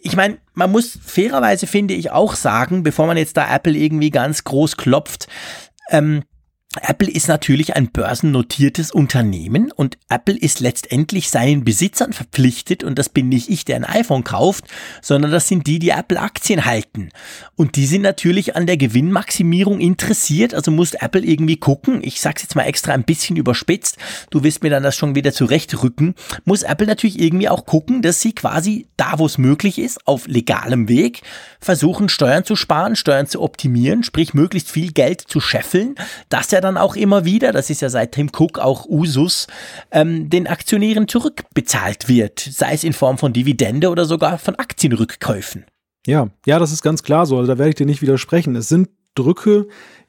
ich 0.02 0.18
meine, 0.18 0.40
man 0.54 0.72
muss 0.72 1.00
fairerweise, 1.02 1.68
finde 1.68 1.94
ich, 1.94 2.12
auch 2.12 2.36
sagen, 2.36 2.84
bevor 2.84 3.08
man 3.08 3.18
jetzt 3.18 3.38
da 3.38 3.54
Apple 3.54 3.78
irgendwie 3.78 4.10
ganz 4.10 4.44
groß 4.44 4.76
klopft, 4.76 5.28
ähm, 5.90 6.24
Apple 6.84 7.10
ist 7.10 7.28
natürlich 7.28 7.76
ein 7.76 7.88
börsennotiertes 7.88 8.92
Unternehmen 8.92 9.72
und 9.72 9.98
Apple 10.08 10.38
ist 10.38 10.60
letztendlich 10.60 11.32
seinen 11.32 11.64
Besitzern 11.64 12.14
verpflichtet 12.14 12.84
und 12.84 13.00
das 13.00 13.10
bin 13.10 13.28
nicht 13.28 13.50
ich, 13.50 13.66
der 13.66 13.78
ein 13.78 13.86
iPhone 13.86 14.24
kauft, 14.24 14.66
sondern 15.02 15.32
das 15.32 15.48
sind 15.48 15.66
die, 15.66 15.80
die 15.80 15.90
Apple-Aktien 15.90 16.66
halten. 16.66 17.10
Und 17.56 17.76
die 17.76 17.88
sind 17.88 18.04
natürlich 18.04 18.56
an 18.56 18.68
der 18.68 18.78
Gewinnmaximierung 18.78 19.80
interessiert, 19.80 20.54
also 20.54 20.70
muss 20.70 20.94
Apple 20.94 21.26
irgendwie 21.26 21.58
gucken, 21.58 22.02
ich 22.04 22.22
sag's 22.22 22.44
jetzt 22.44 22.56
mal 22.56 22.66
extra 22.66 22.94
ein 22.94 23.04
bisschen 23.04 23.36
überspitzt, 23.36 23.98
du 24.30 24.44
wirst 24.44 24.62
mir 24.62 24.70
dann 24.70 24.84
das 24.84 24.96
schon 24.96 25.16
wieder 25.16 25.34
zurechtrücken, 25.34 26.14
muss 26.46 26.62
Apple 26.62 26.86
natürlich 26.86 27.20
irgendwie 27.20 27.50
auch 27.50 27.66
gucken, 27.66 28.04
dass 28.04 28.22
sie 28.22 28.34
quasi 28.34 28.86
da, 28.96 29.18
wo 29.18 29.26
es 29.26 29.40
möglich 29.40 29.80
ist, 29.80 30.06
auf 30.06 30.28
legalem 30.28 30.88
Weg 30.88 31.24
versuchen, 31.60 32.10
Steuern 32.10 32.46
zu 32.46 32.56
sparen, 32.56 32.96
Steuern 32.96 33.26
zu 33.26 33.42
optimieren, 33.42 34.04
sprich 34.04 34.36
möglichst 34.36 34.70
viel 34.70 34.92
Geld 34.92 35.22
zu 35.22 35.40
scheffeln, 35.40 35.96
dass 36.30 36.54
er 36.54 36.59
dann 36.62 36.78
auch 36.78 36.96
immer 36.96 37.26
wieder, 37.26 37.52
das 37.52 37.70
ist 37.70 37.82
ja 37.82 37.90
seit 37.90 38.14
Tim 38.14 38.30
Cook 38.36 38.60
auch 38.60 38.86
Usus, 38.86 39.48
ähm, 39.92 40.30
den 40.30 40.48
Aktionären 40.48 41.08
zurückbezahlt 41.08 42.08
wird, 42.08 42.40
sei 42.40 42.74
es 42.74 42.84
in 42.84 42.94
Form 42.94 43.18
von 43.18 43.34
Dividende 43.34 43.90
oder 43.90 44.06
sogar 44.06 44.38
von 44.38 44.56
Aktienrückkäufen. 44.56 45.66
Ja, 46.06 46.30
ja, 46.46 46.60
das 46.60 46.72
ist 46.72 46.82
ganz 46.82 47.04
klar 47.04 47.26
so. 47.26 47.38
Also 47.38 47.52
da 47.52 47.58
werde 47.58 47.70
ich 47.70 47.76
dir 47.76 47.86
nicht 47.86 48.02
widersprechen. 48.02 48.56
Es 48.56 48.70
sind 48.70 48.90
Drücke, 49.16 49.68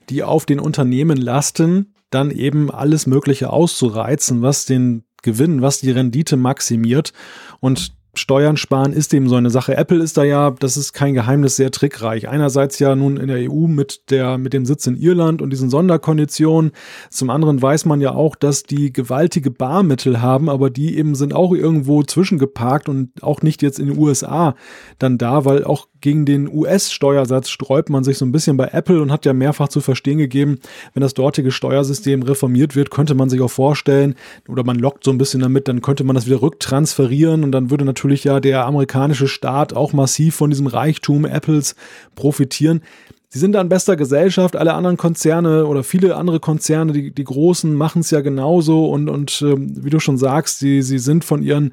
die 0.09 0.22
auf 0.22 0.46
den 0.46 0.61
Unternehmen 0.61 1.16
lasten, 1.16 1.94
dann 2.11 2.30
eben 2.30 2.70
alles 2.70 3.07
Mögliche 3.07 3.51
auszureizen, 3.51 4.42
was 4.42 4.64
den 4.64 5.05
Gewinn, 5.22 5.62
was 5.62 5.80
die 5.80 5.90
Rendite 5.90 6.36
maximiert. 6.36 7.12
Und 7.61 7.92
Steuern 8.15 8.57
sparen 8.57 8.93
ist 8.93 9.15
eben 9.15 9.29
so 9.29 9.37
eine 9.37 9.51
Sache. 9.51 9.77
Apple 9.77 10.03
ist 10.03 10.17
da 10.17 10.25
ja, 10.25 10.51
das 10.51 10.77
ist 10.77 10.93
kein 10.93 11.15
Geheimnis, 11.15 11.57
sehr 11.57 11.71
trickreich. 11.71 12.29
Einerseits 12.29 12.79
ja 12.79 12.97
nun 12.97 13.17
in 13.17 13.29
der 13.29 13.51
EU 13.51 13.67
mit 13.67 14.11
der, 14.11 14.37
mit 14.37 14.53
dem 14.53 14.67
Sitz 14.67 14.87
in 14.87 14.97
Irland 14.97 15.41
und 15.41 15.51
diesen 15.51 15.71
Sonderkonditionen. 15.71 16.73
Zum 17.09 17.31
anderen 17.31 17.63
weiß 17.63 17.85
man 17.85 18.01
ja 18.01 18.13
auch, 18.13 18.35
dass 18.35 18.65
die 18.65 18.93
gewaltige 18.93 19.51
Barmittel 19.51 20.21
haben, 20.21 20.49
aber 20.49 20.71
die 20.71 20.97
eben 20.99 21.15
sind 21.15 21.35
auch 21.35 21.53
irgendwo 21.53 22.03
zwischengeparkt 22.03 22.89
und 22.89 23.23
auch 23.23 23.43
nicht 23.43 23.63
jetzt 23.63 23.79
in 23.79 23.87
den 23.87 23.99
USA 23.99 24.57
dann 24.99 25.17
da, 25.17 25.45
weil 25.45 25.65
auch 25.65 25.87
gegen 26.01 26.24
den 26.24 26.48
US-Steuersatz 26.53 27.51
sträubt 27.51 27.90
man 27.90 28.05
sich 28.05 28.18
so 28.18 28.24
ein 28.24 28.32
bisschen 28.32 28.57
bei 28.57 28.68
Apple 28.72 29.01
und 29.01 29.12
hat 29.12 29.24
ja 29.26 29.32
mehrfach 29.32 29.68
zu 29.68 29.80
verstehen 29.80 30.18
gegeben, 30.18 30.59
wenn 30.94 31.01
das 31.01 31.14
dortige 31.14 31.53
Steuersystem 31.53 32.22
reformiert 32.22 32.76
wird, 32.76 32.90
könnte 32.90 33.14
man 33.14 33.28
sich 33.28 33.40
auch 33.40 33.51
vorstellen, 33.51 34.14
oder 34.48 34.64
man 34.64 34.78
lockt 34.78 35.05
so 35.05 35.11
ein 35.11 35.18
bisschen 35.18 35.40
damit, 35.40 35.68
dann 35.68 35.82
könnte 35.82 36.05
man 36.05 36.14
das 36.14 36.26
wieder 36.26 36.42
rücktransferieren 36.42 37.44
und 37.44 37.53
dann 37.53 37.70
würde 37.70 37.84
natürlich 37.84 38.24
ja 38.24 38.40
der 38.40 38.66
amerikanische 38.66 39.28
Staat 39.28 39.72
auch 39.72 39.92
massiv 39.92 40.34
von 40.36 40.51
diesem 40.51 40.66
Reichtum 40.66 41.24
Apples 41.24 41.74
profitieren. 42.14 42.82
Sie 43.28 43.38
sind 43.38 43.53
da 43.53 43.61
in 43.61 43.68
bester 43.68 43.94
Gesellschaft, 43.94 44.57
alle 44.57 44.74
anderen 44.74 44.96
Konzerne 44.96 45.66
oder 45.66 45.84
viele 45.84 46.16
andere 46.16 46.40
Konzerne, 46.40 46.92
die, 46.92 47.12
die 47.12 47.24
großen, 47.24 47.72
machen 47.72 48.01
es 48.01 48.11
ja 48.11 48.22
genauso 48.22 48.90
und, 48.90 49.09
und 49.09 49.40
äh, 49.42 49.55
wie 49.57 49.90
du 49.90 50.01
schon 50.01 50.18
sagst, 50.18 50.59
sie, 50.59 50.82
sie 50.82 50.98
sind 50.98 51.24
von 51.24 51.40
ihren, 51.42 51.72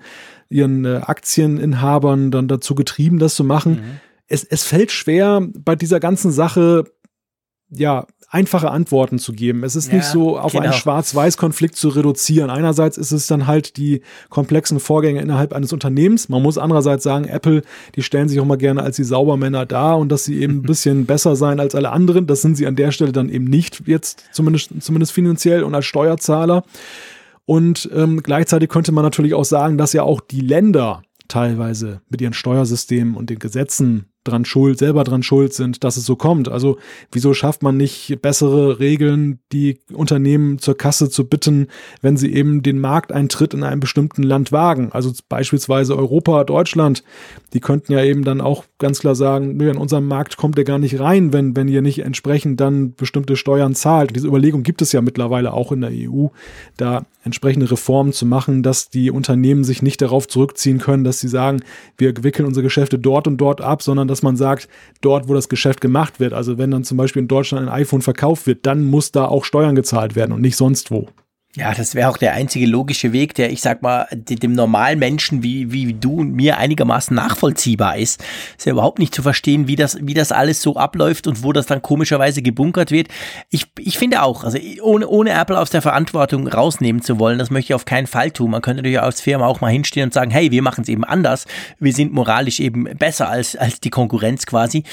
ihren 0.49 0.85
äh, 0.85 1.01
Aktieninhabern 1.03 2.29
dann 2.29 2.47
dazu 2.47 2.75
getrieben, 2.75 3.17
das 3.17 3.35
zu 3.35 3.43
machen. 3.43 3.71
Mhm 3.71 4.06
es, 4.27 4.43
es 4.43 4.63
fällt 4.63 4.91
schwer, 4.91 5.47
bei 5.57 5.75
dieser 5.75 5.99
ganzen 5.99 6.31
Sache, 6.31 6.85
ja, 7.69 8.05
einfache 8.29 8.71
Antworten 8.71 9.19
zu 9.19 9.31
geben. 9.31 9.63
Es 9.63 9.75
ist 9.75 9.87
ja, 9.87 9.95
nicht 9.95 10.05
so 10.05 10.37
auf 10.37 10.51
genau. 10.51 10.65
einen 10.65 10.73
Schwarz-Weiß-Konflikt 10.73 11.75
zu 11.75 11.89
reduzieren. 11.89 12.49
Einerseits 12.49 12.97
ist 12.97 13.13
es 13.13 13.27
dann 13.27 13.47
halt 13.47 13.77
die 13.77 14.01
komplexen 14.29 14.79
Vorgänge 14.81 15.21
innerhalb 15.21 15.53
eines 15.53 15.71
Unternehmens. 15.71 16.27
Man 16.27 16.41
muss 16.41 16.57
andererseits 16.57 17.03
sagen, 17.03 17.25
Apple, 17.25 17.61
die 17.95 18.03
stellen 18.03 18.27
sich 18.27 18.39
auch 18.39 18.45
mal 18.45 18.57
gerne 18.57 18.83
als 18.83 18.97
die 18.97 19.05
Saubermänner 19.05 19.65
dar 19.65 19.97
und 19.97 20.09
dass 20.09 20.25
sie 20.25 20.41
eben 20.41 20.57
ein 20.57 20.61
bisschen 20.63 21.05
besser 21.05 21.37
sein 21.37 21.59
als 21.59 21.73
alle 21.73 21.91
anderen. 21.91 22.27
Das 22.27 22.41
sind 22.41 22.57
sie 22.57 22.67
an 22.67 22.75
der 22.75 22.91
Stelle 22.91 23.13
dann 23.13 23.29
eben 23.29 23.45
nicht 23.45 23.83
jetzt, 23.85 24.25
zumindest, 24.33 24.71
zumindest 24.81 25.13
finanziell 25.13 25.63
und 25.63 25.73
als 25.73 25.85
Steuerzahler. 25.85 26.63
Und 27.45 27.89
ähm, 27.95 28.21
gleichzeitig 28.23 28.67
könnte 28.67 28.91
man 28.91 29.05
natürlich 29.05 29.33
auch 29.33 29.45
sagen, 29.45 29.77
dass 29.77 29.93
ja 29.93 30.03
auch 30.03 30.19
die 30.19 30.41
Länder 30.41 31.01
teilweise 31.29 32.01
mit 32.09 32.21
ihren 32.21 32.33
Steuersystemen 32.33 33.15
und 33.15 33.29
den 33.29 33.39
Gesetzen 33.39 34.07
dran 34.27 34.45
schuld, 34.45 34.77
selber 34.77 35.03
dran 35.03 35.23
schuld 35.23 35.53
sind, 35.53 35.83
dass 35.83 35.97
es 35.97 36.05
so 36.05 36.15
kommt. 36.15 36.49
Also 36.49 36.77
wieso 37.11 37.33
schafft 37.33 37.63
man 37.63 37.77
nicht 37.77 38.21
bessere 38.21 38.79
Regeln, 38.79 39.39
die 39.51 39.79
Unternehmen 39.93 40.59
zur 40.59 40.77
Kasse 40.77 41.09
zu 41.09 41.27
bitten, 41.27 41.67
wenn 42.01 42.17
sie 42.17 42.33
eben 42.33 42.63
den 42.63 42.79
Markteintritt 42.79 43.53
in 43.53 43.63
einem 43.63 43.79
bestimmten 43.79 44.23
Land 44.23 44.51
wagen? 44.51 44.89
Also 44.91 45.11
beispielsweise 45.29 45.97
Europa, 45.97 46.43
Deutschland, 46.43 47.03
die 47.53 47.59
könnten 47.59 47.93
ja 47.93 48.03
eben 48.03 48.23
dann 48.23 48.41
auch 48.41 48.65
ganz 48.79 48.99
klar 48.99 49.15
sagen, 49.15 49.59
in 49.59 49.77
unserem 49.77 50.07
Markt 50.07 50.37
kommt 50.37 50.57
der 50.57 50.65
gar 50.65 50.79
nicht 50.79 50.99
rein, 50.99 51.33
wenn, 51.33 51.55
wenn 51.55 51.67
ihr 51.67 51.81
nicht 51.81 51.99
entsprechend 51.99 52.59
dann 52.59 52.93
bestimmte 52.93 53.35
Steuern 53.35 53.75
zahlt. 53.75 54.15
Diese 54.15 54.27
Überlegung 54.27 54.63
gibt 54.63 54.81
es 54.81 54.91
ja 54.91 55.01
mittlerweile 55.01 55.53
auch 55.53 55.71
in 55.71 55.81
der 55.81 55.91
EU, 55.91 56.27
da 56.77 57.05
entsprechende 57.27 57.69
Reformen 57.69 58.13
zu 58.13 58.25
machen, 58.25 58.63
dass 58.63 58.89
die 58.89 59.11
Unternehmen 59.11 59.63
sich 59.63 59.81
nicht 59.81 60.01
darauf 60.01 60.27
zurückziehen 60.27 60.79
können, 60.79 61.03
dass 61.03 61.19
sie 61.19 61.27
sagen, 61.27 61.61
wir 61.97 62.23
wickeln 62.23 62.45
unsere 62.45 62.63
Geschäfte 62.63 62.97
dort 62.97 63.27
und 63.27 63.37
dort 63.37 63.61
ab, 63.61 63.83
sondern 63.83 64.07
dass 64.07 64.16
man 64.23 64.37
sagt, 64.37 64.67
dort, 65.01 65.27
wo 65.27 65.33
das 65.33 65.49
Geschäft 65.49 65.81
gemacht 65.81 66.19
wird, 66.19 66.33
also 66.33 66.57
wenn 66.57 66.71
dann 66.71 66.83
zum 66.83 66.97
Beispiel 66.97 67.21
in 67.21 67.27
Deutschland 67.27 67.67
ein 67.67 67.73
iPhone 67.73 68.01
verkauft 68.01 68.47
wird, 68.47 68.65
dann 68.65 68.85
muss 68.85 69.11
da 69.11 69.25
auch 69.25 69.45
Steuern 69.45 69.75
gezahlt 69.75 70.15
werden 70.15 70.31
und 70.31 70.41
nicht 70.41 70.57
sonst 70.57 70.91
wo. 70.91 71.07
Ja, 71.57 71.73
das 71.73 71.95
wäre 71.95 72.07
auch 72.07 72.17
der 72.17 72.33
einzige 72.33 72.67
logische 72.67 73.13
Weg, 73.13 73.33
der, 73.33 73.51
ich 73.51 73.61
sag 73.61 73.81
mal, 73.81 74.07
dem 74.11 74.53
normalen 74.53 74.99
Menschen 74.99 75.41
wie, 75.41 75.71
wie 75.71 75.91
du 75.91 76.19
und 76.19 76.33
mir 76.33 76.59
einigermaßen 76.59 77.15
nachvollziehbar 77.15 77.97
ist. 77.97 78.23
Ist 78.55 78.67
ja 78.67 78.73
überhaupt 78.73 78.99
nicht 78.99 79.15
zu 79.15 79.23
verstehen, 79.23 79.67
wie 79.67 79.75
das, 79.75 79.97
wie 79.99 80.13
das 80.13 80.31
alles 80.31 80.61
so 80.61 80.75
abläuft 80.75 81.25
und 81.25 81.41
wo 81.43 81.53
das 81.53 81.65
dann 81.65 81.81
komischerweise 81.81 82.43
gebunkert 82.43 82.91
wird. 82.91 83.07
Ich, 83.49 83.65
ich 83.79 83.97
finde 83.97 84.21
auch, 84.21 84.43
also 84.43 84.59
ohne, 84.83 85.07
ohne 85.07 85.31
Apple 85.31 85.59
aus 85.59 85.71
der 85.71 85.81
Verantwortung 85.81 86.47
rausnehmen 86.47 87.01
zu 87.01 87.17
wollen, 87.17 87.39
das 87.39 87.49
möchte 87.49 87.71
ich 87.71 87.73
auf 87.73 87.85
keinen 87.85 88.05
Fall 88.05 88.29
tun. 88.29 88.51
Man 88.51 88.61
könnte 88.61 88.83
natürlich 88.83 89.01
als 89.01 89.19
Firma 89.19 89.47
auch 89.47 89.59
mal 89.59 89.71
hinstehen 89.71 90.03
und 90.03 90.13
sagen, 90.13 90.29
hey, 90.29 90.51
wir 90.51 90.61
machen 90.61 90.83
es 90.83 90.89
eben 90.89 91.05
anders. 91.05 91.47
Wir 91.79 91.91
sind 91.91 92.13
moralisch 92.13 92.59
eben 92.59 92.83
besser 92.83 93.29
als, 93.29 93.55
als 93.55 93.79
die 93.79 93.89
Konkurrenz 93.89 94.45
quasi. 94.45 94.83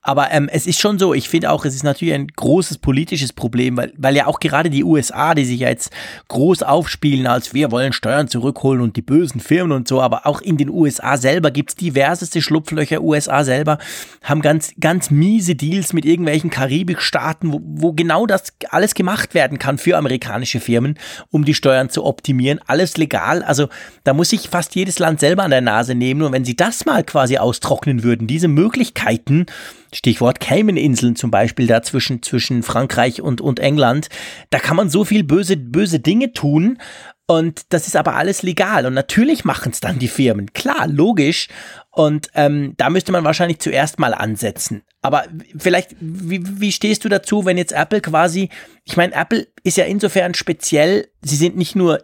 Aber 0.00 0.30
ähm, 0.30 0.48
es 0.50 0.66
ist 0.66 0.80
schon 0.80 0.98
so, 0.98 1.12
ich 1.12 1.28
finde 1.28 1.50
auch, 1.50 1.66
es 1.66 1.74
ist 1.74 1.84
natürlich 1.84 2.14
ein 2.14 2.28
großes 2.28 2.78
politisches 2.78 3.34
Problem, 3.34 3.76
weil, 3.76 3.92
weil 3.98 4.16
ja 4.16 4.26
auch 4.26 4.40
gerade 4.40 4.70
die 4.70 4.84
USA, 4.84 5.34
die 5.34 5.44
sich 5.44 5.60
ja 5.60 5.68
jetzt 5.68 5.90
groß 6.28 6.62
aufspielen, 6.62 7.26
als 7.26 7.54
wir 7.54 7.70
wollen 7.70 7.92
Steuern 7.92 8.28
zurückholen 8.28 8.80
und 8.80 8.96
die 8.96 9.02
bösen 9.02 9.40
Firmen 9.40 9.72
und 9.72 9.88
so, 9.88 10.00
aber 10.00 10.26
auch 10.26 10.40
in 10.40 10.56
den 10.56 10.68
USA 10.68 11.16
selber 11.16 11.50
gibt 11.50 11.70
es 11.70 11.76
diverseste 11.76 12.42
Schlupflöcher. 12.42 13.02
USA 13.02 13.44
selber 13.44 13.78
haben 14.22 14.42
ganz, 14.42 14.72
ganz 14.80 15.10
miese 15.10 15.54
Deals 15.54 15.92
mit 15.92 16.04
irgendwelchen 16.04 16.50
Karibikstaaten, 16.50 17.52
wo, 17.52 17.60
wo 17.62 17.92
genau 17.92 18.26
das 18.26 18.52
alles 18.70 18.94
gemacht 18.94 19.34
werden 19.34 19.58
kann 19.58 19.78
für 19.78 19.96
amerikanische 19.96 20.60
Firmen, 20.60 20.98
um 21.30 21.44
die 21.44 21.54
Steuern 21.54 21.90
zu 21.90 22.04
optimieren. 22.04 22.60
Alles 22.66 22.96
legal. 22.96 23.42
Also 23.42 23.68
da 24.04 24.12
muss 24.12 24.30
sich 24.30 24.48
fast 24.48 24.74
jedes 24.74 24.98
Land 24.98 25.20
selber 25.20 25.42
an 25.44 25.50
der 25.50 25.60
Nase 25.60 25.94
nehmen. 25.94 26.22
Und 26.22 26.32
wenn 26.32 26.44
sie 26.44 26.56
das 26.56 26.86
mal 26.86 27.04
quasi 27.04 27.38
austrocknen 27.38 28.02
würden, 28.02 28.26
diese 28.26 28.48
Möglichkeiten, 28.48 29.46
Stichwort 29.94 30.40
Cayman-Inseln 30.40 31.16
zum 31.16 31.30
Beispiel, 31.30 31.66
da 31.66 31.82
zwischen, 31.82 32.22
zwischen 32.22 32.62
Frankreich 32.62 33.22
und, 33.22 33.40
und 33.40 33.60
England. 33.60 34.08
Da 34.50 34.58
kann 34.58 34.76
man 34.76 34.90
so 34.90 35.04
viel 35.04 35.24
böse, 35.24 35.56
böse 35.56 36.00
Dinge 36.00 36.32
tun. 36.32 36.78
Und 37.26 37.72
das 37.72 37.86
ist 37.86 37.96
aber 37.96 38.16
alles 38.16 38.42
legal. 38.42 38.84
Und 38.84 38.92
natürlich 38.92 39.44
machen 39.44 39.72
es 39.72 39.80
dann 39.80 39.98
die 39.98 40.08
Firmen. 40.08 40.52
Klar, 40.52 40.88
logisch. 40.88 41.48
Und 41.90 42.28
ähm, 42.34 42.74
da 42.76 42.90
müsste 42.90 43.12
man 43.12 43.24
wahrscheinlich 43.24 43.60
zuerst 43.60 43.98
mal 43.98 44.12
ansetzen. 44.12 44.82
Aber 45.00 45.24
vielleicht, 45.56 45.96
wie, 46.00 46.42
wie 46.60 46.72
stehst 46.72 47.04
du 47.04 47.08
dazu, 47.08 47.44
wenn 47.44 47.56
jetzt 47.56 47.72
Apple 47.72 48.00
quasi, 48.00 48.50
ich 48.84 48.96
meine, 48.96 49.14
Apple 49.14 49.46
ist 49.62 49.76
ja 49.76 49.84
insofern 49.84 50.34
speziell, 50.34 51.08
sie 51.22 51.36
sind 51.36 51.56
nicht 51.56 51.76
nur 51.76 52.02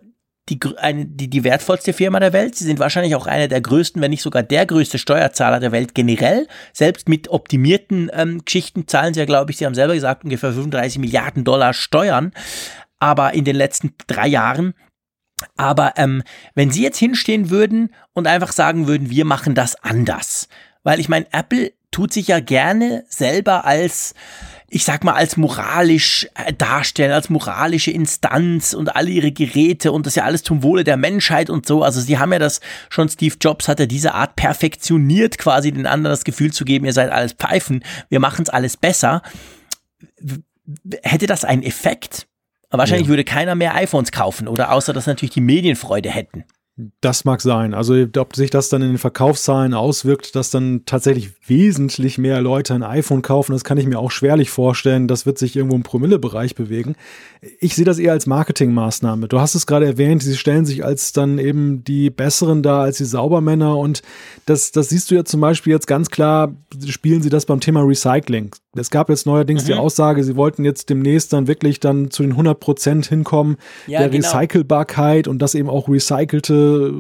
die, 0.49 0.59
eine, 0.79 1.07
die, 1.07 1.31
die 1.31 1.45
wertvollste 1.45 1.93
Firma 1.93 2.19
der 2.19 2.33
Welt. 2.33 2.57
Sie 2.57 2.65
sind 2.65 2.79
wahrscheinlich 2.79 3.15
auch 3.15 3.27
einer 3.27 3.49
der 3.49 3.61
größten, 3.61 4.03
wenn 4.03 4.11
nicht 4.11 4.23
sogar 4.23 4.43
der 4.43 4.67
größte 4.67 4.99
Steuerzahler 4.99 5.61
der 5.61 5.73
Welt 5.73 5.95
generell. 5.95 6.49
Selbst 6.73 7.09
mit 7.09 7.29
optimierten 7.29 8.11
ähm, 8.13 8.45
Geschichten 8.45 8.89
zahlen 8.89 9.15
sie 9.15 9.21
ja, 9.21 9.27
glaube 9.27 9.51
ich, 9.51 9.59
Sie 9.59 9.67
haben 9.67 9.75
selber 9.75 9.95
gesagt, 9.95 10.25
ungefähr 10.25 10.53
35 10.53 10.99
Milliarden 10.99 11.45
Dollar 11.45 11.73
Steuern. 11.73 12.33
Aber 12.99 13.35
in 13.35 13.45
den 13.45 13.57
letzten 13.57 13.95
drei 14.07 14.27
Jahren. 14.27 14.75
Aber 15.57 15.95
ähm, 15.97 16.23
wenn 16.55 16.71
Sie 16.71 16.83
jetzt 16.83 16.99
hinstehen 16.99 17.49
würden 17.49 17.95
und 18.13 18.27
einfach 18.27 18.53
sagen 18.53 18.87
würden, 18.87 19.09
wir 19.09 19.25
machen 19.25 19.55
das 19.55 19.75
anders. 19.83 20.49
Weil 20.83 21.01
ich 21.01 21.09
meine, 21.09 21.27
Apple 21.33 21.73
tut 21.91 22.13
sich 22.13 22.29
ja 22.29 22.41
gerne 22.41 23.05
selber 23.09 23.65
als 23.65 24.15
ich 24.73 24.85
sag 24.85 25.03
mal, 25.03 25.15
als 25.15 25.37
moralisch 25.37 26.29
äh, 26.37 26.53
darstellen, 26.53 27.11
als 27.11 27.29
moralische 27.29 27.91
Instanz 27.91 28.73
und 28.73 28.95
alle 28.95 29.11
ihre 29.11 29.33
Geräte 29.33 29.91
und 29.91 30.07
das 30.07 30.15
ja 30.15 30.23
alles 30.23 30.45
zum 30.45 30.63
Wohle 30.63 30.85
der 30.85 30.97
Menschheit 30.97 31.51
und 31.51 31.67
so. 31.67 31.83
Also 31.83 32.01
sie 32.01 32.19
haben 32.19 32.33
ja 32.33 32.39
das 32.39 32.61
schon, 32.89 33.09
Steve 33.09 33.35
Jobs 33.41 33.67
hat 33.67 33.81
ja 33.81 33.87
diese 33.87 34.15
Art 34.15 34.37
perfektioniert, 34.37 35.39
quasi 35.39 35.73
den 35.73 35.87
anderen 35.87 36.13
das 36.13 36.25
Gefühl 36.25 36.53
zu 36.53 36.65
geben, 36.65 36.87
ihr 36.87 36.93
seid 36.93 37.11
alles 37.11 37.33
Pfeifen, 37.33 37.85
wir 38.09 38.21
machen 38.21 38.43
es 38.43 38.49
alles 38.49 38.77
besser. 38.77 39.23
Hätte 41.03 41.27
das 41.27 41.45
einen 41.45 41.65
Effekt? 41.65 42.29
Wahrscheinlich 42.71 43.09
ja. 43.09 43.11
würde 43.11 43.25
keiner 43.25 43.57
mehr 43.57 43.75
iPhones 43.75 44.13
kaufen 44.13 44.47
oder 44.47 44.71
außer 44.71 44.93
dass 44.93 45.07
natürlich 45.07 45.35
die 45.35 45.41
Medienfreude 45.41 46.11
hätten. 46.11 46.45
Das 47.01 47.25
mag 47.25 47.41
sein. 47.41 47.75
Also 47.75 47.95
ob 48.19 48.37
sich 48.37 48.51
das 48.51 48.69
dann 48.69 48.83
in 48.83 48.89
den 48.89 48.99
Verkaufszahlen 48.99 49.75
auswirkt, 49.75 50.35
dass 50.37 50.51
dann 50.51 50.83
tatsächlich 50.87 51.31
wesentlich 51.47 52.19
mehr 52.19 52.41
Leute 52.41 52.75
ein 52.75 52.83
iPhone 52.83 53.23
kaufen, 53.23 53.53
das 53.53 53.65
kann 53.65 53.79
ich 53.79 53.87
mir 53.87 53.99
auch 53.99 54.11
schwerlich 54.11 54.51
vorstellen. 54.51 55.09
Das 55.09 55.27
wird 55.27 55.39
sich 55.39 55.57
irgendwo 55.57 55.77
im 55.77 55.83
Promillebereich 55.83 56.55
bewegen. 56.55 56.97
Ich 57.59 57.75
sehe 57.75 57.85
das 57.85 57.99
eher 57.99 58.13
als 58.13 58.27
Marketingmaßnahme. 58.27 59.29
Du 59.29 59.41
hast 59.41 59.55
es 59.55 59.67
gerade 59.67 59.87
erwähnt, 59.87 60.23
sie 60.23 60.37
stellen 60.37 60.67
sich 60.67 60.85
als 60.85 61.13
dann 61.13 61.39
eben 61.39 61.85
die 61.85 62.11
Besseren 62.11 62.63
da, 62.63 62.83
als 62.83 62.99
die 62.99 63.05
Saubermänner. 63.05 63.77
Und 63.77 64.03
das, 64.47 64.73
das 64.73 64.89
siehst 64.91 65.11
du 65.11 65.15
ja 65.15 65.25
zum 65.25 65.41
Beispiel 65.41 65.73
jetzt 65.73 65.87
ganz 65.87 66.11
klar, 66.11 66.55
spielen 66.87 67.23
sie 67.23 67.31
das 67.31 67.47
beim 67.47 67.61
Thema 67.61 67.83
Recycling. 67.83 68.51
Es 68.77 68.91
gab 68.91 69.09
jetzt 69.09 69.27
neuerdings 69.27 69.65
mhm. 69.65 69.67
die 69.67 69.75
Aussage, 69.75 70.23
sie 70.23 70.37
wollten 70.37 70.65
jetzt 70.65 70.91
demnächst 70.91 71.33
dann 71.33 71.49
wirklich 71.49 71.81
dann 71.81 72.11
zu 72.11 72.23
den 72.23 72.33
100 72.33 72.61
Prozent 72.61 73.07
hinkommen 73.07 73.57
ja, 73.87 74.01
der 74.01 74.11
genau. 74.11 74.29
Recycelbarkeit 74.29 75.27
und 75.27 75.41
dass 75.41 75.55
eben 75.55 75.69
auch 75.69 75.89
recycelte 75.89 76.93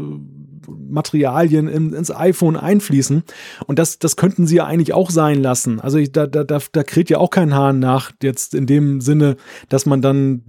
Materialien 0.68 1.68
in, 1.68 1.92
ins 1.92 2.14
iPhone 2.14 2.56
einfließen. 2.56 3.22
Und 3.66 3.78
das, 3.78 3.98
das 3.98 4.16
könnten 4.16 4.46
sie 4.46 4.56
ja 4.56 4.66
eigentlich 4.66 4.92
auch 4.92 5.10
sein 5.10 5.40
lassen. 5.40 5.80
Also 5.80 5.98
ich, 5.98 6.12
da, 6.12 6.26
da, 6.26 6.44
da, 6.44 6.58
da 6.72 6.82
kräht 6.82 7.10
ja 7.10 7.18
auch 7.18 7.30
kein 7.30 7.54
Hahn 7.54 7.78
nach, 7.78 8.12
jetzt 8.22 8.54
in 8.54 8.66
dem 8.66 9.00
Sinne, 9.00 9.36
dass 9.68 9.86
man 9.86 10.02
dann 10.02 10.42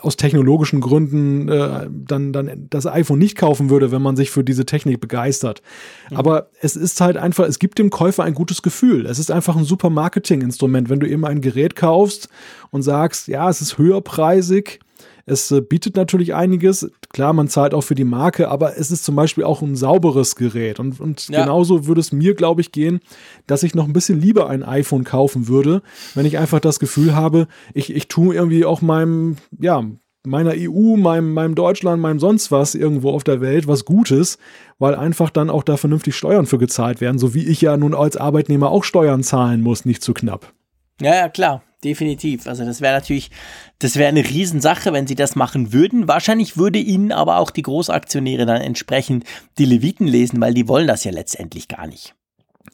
aus 0.00 0.16
technologischen 0.16 0.80
Gründen 0.80 1.48
äh, 1.48 1.88
dann, 1.90 2.32
dann 2.32 2.66
das 2.70 2.86
iPhone 2.86 3.18
nicht 3.18 3.36
kaufen 3.36 3.70
würde, 3.70 3.92
wenn 3.92 4.02
man 4.02 4.16
sich 4.16 4.30
für 4.30 4.44
diese 4.44 4.66
Technik 4.66 5.00
begeistert. 5.00 5.62
Mhm. 6.10 6.16
Aber 6.16 6.50
es 6.60 6.76
ist 6.76 7.00
halt 7.00 7.16
einfach, 7.16 7.46
es 7.46 7.58
gibt 7.58 7.78
dem 7.78 7.90
Käufer 7.90 8.24
ein 8.24 8.34
gutes 8.34 8.62
Gefühl. 8.62 9.06
Es 9.06 9.18
ist 9.18 9.30
einfach 9.30 9.56
ein 9.56 9.64
super 9.64 9.90
Marketinginstrument. 9.90 10.88
Wenn 10.88 11.00
du 11.00 11.08
eben 11.08 11.24
ein 11.24 11.40
Gerät 11.40 11.76
kaufst 11.76 12.28
und 12.70 12.82
sagst, 12.82 13.28
ja, 13.28 13.48
es 13.50 13.60
ist 13.60 13.78
höherpreisig, 13.78 14.80
es 15.26 15.50
äh, 15.50 15.60
bietet 15.60 15.96
natürlich 15.96 16.34
einiges. 16.34 16.90
Klar, 17.12 17.32
man 17.32 17.48
zahlt 17.48 17.74
auch 17.74 17.82
für 17.82 17.96
die 17.96 18.04
Marke, 18.04 18.48
aber 18.48 18.78
es 18.78 18.92
ist 18.92 19.04
zum 19.04 19.16
Beispiel 19.16 19.42
auch 19.42 19.60
ein 19.60 19.74
sauberes 19.74 20.36
Gerät. 20.36 20.78
Und, 20.78 21.00
und 21.00 21.28
ja. 21.28 21.42
genauso 21.42 21.86
würde 21.86 22.00
es 22.00 22.12
mir, 22.12 22.34
glaube 22.34 22.60
ich, 22.60 22.70
gehen, 22.70 23.00
dass 23.48 23.64
ich 23.64 23.74
noch 23.74 23.86
ein 23.86 23.92
bisschen 23.92 24.20
lieber 24.20 24.48
ein 24.48 24.62
iPhone 24.62 25.02
kaufen 25.02 25.48
würde, 25.48 25.82
wenn 26.14 26.26
ich 26.26 26.38
einfach 26.38 26.60
das 26.60 26.78
Gefühl 26.78 27.14
habe, 27.14 27.48
ich, 27.74 27.94
ich 27.94 28.06
tue 28.06 28.34
irgendwie 28.34 28.64
auch 28.64 28.82
meinem, 28.82 29.36
ja, 29.58 29.84
meiner 30.24 30.54
EU, 30.56 30.96
meinem, 30.96 31.32
meinem 31.32 31.56
Deutschland, 31.56 32.00
meinem 32.00 32.20
sonst 32.20 32.52
was 32.52 32.76
irgendwo 32.76 33.10
auf 33.10 33.24
der 33.24 33.40
Welt 33.40 33.66
was 33.66 33.84
Gutes, 33.84 34.38
weil 34.78 34.94
einfach 34.94 35.30
dann 35.30 35.50
auch 35.50 35.64
da 35.64 35.76
vernünftig 35.76 36.16
Steuern 36.16 36.46
für 36.46 36.58
gezahlt 36.58 37.00
werden, 37.00 37.18
so 37.18 37.34
wie 37.34 37.46
ich 37.46 37.60
ja 37.60 37.76
nun 37.76 37.94
als 37.94 38.16
Arbeitnehmer 38.16 38.70
auch 38.70 38.84
Steuern 38.84 39.22
zahlen 39.22 39.60
muss, 39.62 39.84
nicht 39.84 40.02
zu 40.02 40.14
knapp. 40.14 40.52
Ja, 41.00 41.14
ja, 41.14 41.28
klar 41.28 41.62
definitiv. 41.84 42.46
Also 42.46 42.64
das 42.64 42.80
wäre 42.80 42.94
natürlich, 42.94 43.30
das 43.78 43.96
wäre 43.96 44.08
eine 44.08 44.24
Riesensache, 44.24 44.92
wenn 44.92 45.06
sie 45.06 45.14
das 45.14 45.36
machen 45.36 45.72
würden. 45.72 46.08
Wahrscheinlich 46.08 46.56
würde 46.56 46.78
ihnen 46.78 47.12
aber 47.12 47.38
auch 47.38 47.50
die 47.50 47.62
Großaktionäre 47.62 48.46
dann 48.46 48.60
entsprechend 48.60 49.24
die 49.58 49.66
Leviten 49.66 50.06
lesen, 50.06 50.40
weil 50.40 50.54
die 50.54 50.68
wollen 50.68 50.86
das 50.86 51.04
ja 51.04 51.12
letztendlich 51.12 51.68
gar 51.68 51.86
nicht. 51.86 52.14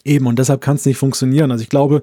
Eben, 0.04 0.26
und 0.26 0.38
deshalb 0.38 0.60
kann 0.60 0.76
es 0.76 0.86
nicht 0.86 0.96
funktionieren. 0.96 1.50
Also 1.50 1.62
ich 1.62 1.68
glaube, 1.68 2.02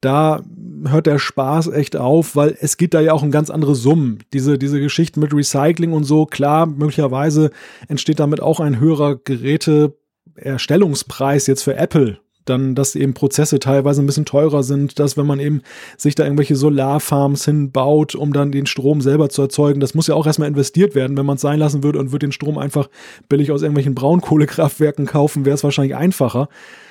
da 0.00 0.42
hört 0.86 1.06
der 1.06 1.18
Spaß 1.18 1.68
echt 1.68 1.96
auf, 1.96 2.34
weil 2.34 2.56
es 2.60 2.78
geht 2.78 2.94
da 2.94 3.00
ja 3.00 3.12
auch 3.12 3.22
um 3.22 3.30
ganz 3.30 3.50
andere 3.50 3.74
Summen. 3.74 4.20
Diese, 4.32 4.58
diese 4.58 4.80
Geschichten 4.80 5.20
mit 5.20 5.34
Recycling 5.34 5.92
und 5.92 6.04
so, 6.04 6.24
klar, 6.24 6.64
möglicherweise 6.66 7.50
entsteht 7.88 8.18
damit 8.18 8.40
auch 8.40 8.60
ein 8.60 8.80
höherer 8.80 9.16
Geräteerstellungspreis 9.16 11.46
jetzt 11.46 11.64
für 11.64 11.76
Apple 11.76 12.18
dann, 12.50 12.74
dass 12.74 12.94
eben 12.94 13.14
Prozesse 13.14 13.58
teilweise 13.58 14.02
ein 14.02 14.06
bisschen 14.06 14.26
teurer 14.26 14.62
sind, 14.62 14.98
dass 14.98 15.16
wenn 15.16 15.26
man 15.26 15.40
eben 15.40 15.62
sich 15.96 16.14
da 16.14 16.24
irgendwelche 16.24 16.56
Solarfarms 16.56 17.44
hinbaut, 17.44 18.14
um 18.14 18.32
dann 18.32 18.52
den 18.52 18.66
Strom 18.66 19.00
selber 19.00 19.30
zu 19.30 19.42
erzeugen, 19.42 19.80
das 19.80 19.94
muss 19.94 20.08
ja 20.08 20.14
auch 20.14 20.26
erstmal 20.26 20.48
investiert 20.48 20.94
werden. 20.94 21.16
Wenn 21.16 21.26
man 21.26 21.36
es 21.36 21.42
sein 21.42 21.58
lassen 21.58 21.82
würde 21.82 21.98
und 21.98 22.12
würde 22.12 22.26
den 22.26 22.32
Strom 22.32 22.58
einfach 22.58 22.90
billig 23.28 23.52
aus 23.52 23.62
irgendwelchen 23.62 23.94
Braunkohlekraftwerken 23.94 25.06
kaufen, 25.06 25.44
wäre 25.44 25.54
es 25.54 25.64
wahrscheinlich 25.64 25.96
einfacher. 25.96 26.48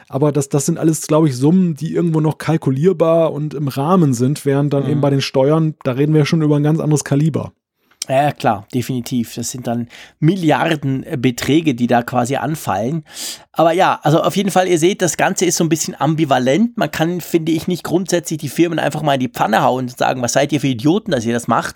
Aber 0.07 0.32
das, 0.32 0.49
das 0.49 0.66
sind 0.66 0.80
alles, 0.80 1.05
glaube 1.05 1.28
ich, 1.28 1.38
Summen, 1.38 1.76
die 1.76 1.93
irgendwo 1.93 2.20
noch 2.20 2.39
kalkulierbar 2.39 3.32
und 3.32 3.53
im 3.53 3.68
Rahmen 3.68 4.14
sind, 4.14 4.43
während 4.43 4.74
dann 4.74 4.86
mhm. 4.86 4.89
eben 4.89 5.01
bei 5.01 5.12
den 5.12 5.22
Steuern, 5.22 5.76
da 5.84 5.91
reden 5.91 6.16
wir 6.16 6.26
schon 6.26 6.41
über 6.41 6.55
ein 6.55 6.64
ganz 6.64 6.80
anderes 6.80 7.03
Kaliber. 7.03 7.51
Ja, 8.10 8.32
klar, 8.32 8.68
definitiv. 8.74 9.36
Das 9.36 9.51
sind 9.51 9.68
dann 9.68 9.88
Milliardenbeträge, 10.20 11.76
die 11.76 11.86
da 11.86 12.01
quasi 12.01 12.38
anfallen. 12.38 13.03
Aber 13.51 13.72
ja, 13.74 13.99
also 14.01 14.24
auf 14.24 14.36
jeden 14.36 14.49
Fall, 14.49 14.68
ihr 14.68 14.80
seht, 14.80 15.01
das 15.03 15.16
Ganze 15.16 15.45
ist 15.45 15.57
so 15.57 15.64
ein 15.64 15.70
bisschen 15.70 15.93
ambivalent. 15.99 16.76
Man 16.76 16.89
kann, 16.89 17.22
finde 17.22 17.51
ich, 17.51 17.68
nicht 17.68 17.84
grundsätzlich 17.84 18.39
die 18.39 18.49
Firmen 18.49 18.80
einfach 18.80 19.03
mal 19.03 19.16
in 19.16 19.20
die 19.20 19.28
Pfanne 19.28 19.62
hauen 19.62 19.86
und 19.86 19.97
sagen, 19.97 20.24
was 20.24 20.34
seid 20.34 20.51
ihr 20.51 20.60
für 20.60 20.70
Idioten, 20.70 21.12
dass 21.12 21.26
ihr 21.26 21.34
das 21.34 21.47
macht? 21.47 21.76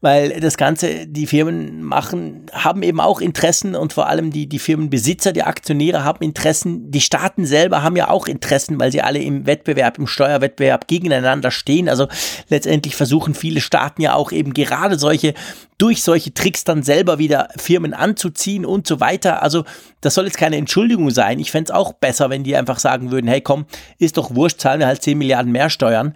Weil 0.00 0.40
das 0.40 0.56
Ganze, 0.56 1.06
die 1.06 1.26
Firmen 1.26 1.82
machen, 1.82 2.46
haben 2.52 2.82
eben 2.82 3.00
auch 3.00 3.20
Interessen 3.20 3.74
und 3.74 3.92
vor 3.92 4.06
allem 4.08 4.30
die, 4.30 4.48
die 4.48 4.58
Firmenbesitzer, 4.58 5.32
die 5.32 5.42
Aktionäre 5.42 6.02
haben 6.02 6.24
Interessen. 6.24 6.90
Die 6.92 7.02
Staaten 7.02 7.44
selber 7.44 7.82
haben 7.82 7.96
ja 7.96 8.08
auch 8.08 8.26
Interessen, 8.26 8.80
weil 8.80 8.90
sie 8.90 9.02
alle 9.02 9.18
im 9.18 9.44
Wettbewerb, 9.44 9.98
im 9.98 10.06
Steuerwettbewerb 10.06 10.88
gegeneinander 10.88 11.50
stehen. 11.50 11.90
Also 11.90 12.06
letztendlich 12.48 12.96
versuchen 12.96 13.34
viele 13.34 13.60
Staaten 13.60 14.00
ja 14.00 14.14
auch 14.14 14.32
eben 14.32 14.54
gerade 14.54 14.98
solche 14.98 15.34
durch 15.78 16.02
solche 16.02 16.32
Tricks 16.34 16.64
dann 16.64 16.82
selber 16.82 17.18
wieder 17.18 17.48
Firmen 17.56 17.94
anzuziehen 17.94 18.64
und 18.64 18.86
so 18.86 19.00
weiter. 19.00 19.42
Also 19.42 19.64
das 20.00 20.14
soll 20.14 20.26
jetzt 20.26 20.38
keine 20.38 20.56
Entschuldigung 20.56 21.10
sein. 21.10 21.38
Ich 21.38 21.50
fände 21.50 21.72
es 21.72 21.76
auch 21.76 21.94
besser, 21.94 22.30
wenn 22.30 22.44
die 22.44 22.56
einfach 22.56 22.78
sagen 22.78 23.10
würden, 23.10 23.26
hey 23.28 23.40
komm, 23.40 23.66
ist 23.98 24.16
doch 24.16 24.34
wurscht, 24.34 24.60
zahlen 24.60 24.80
wir 24.80 24.86
halt 24.86 25.02
10 25.02 25.18
Milliarden 25.18 25.52
mehr 25.52 25.70
Steuern. 25.70 26.14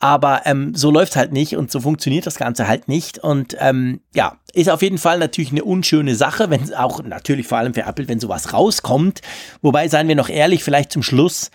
Aber 0.00 0.42
ähm, 0.44 0.74
so 0.74 0.90
läuft 0.90 1.16
halt 1.16 1.32
nicht 1.32 1.56
und 1.56 1.72
so 1.72 1.80
funktioniert 1.80 2.26
das 2.26 2.36
Ganze 2.36 2.68
halt 2.68 2.86
nicht. 2.86 3.18
Und 3.18 3.56
ähm, 3.58 4.00
ja, 4.14 4.36
ist 4.52 4.70
auf 4.70 4.82
jeden 4.82 4.98
Fall 4.98 5.18
natürlich 5.18 5.50
eine 5.50 5.64
unschöne 5.64 6.14
Sache, 6.14 6.50
wenn 6.50 6.72
auch 6.74 7.02
natürlich 7.02 7.48
vor 7.48 7.58
allem 7.58 7.74
für 7.74 7.82
Apple, 7.82 8.08
wenn 8.08 8.20
sowas 8.20 8.52
rauskommt. 8.52 9.22
Wobei, 9.60 9.88
seien 9.88 10.08
wir 10.08 10.14
noch 10.14 10.28
ehrlich, 10.28 10.62
vielleicht 10.62 10.92
zum 10.92 11.02
Schluss, 11.02 11.50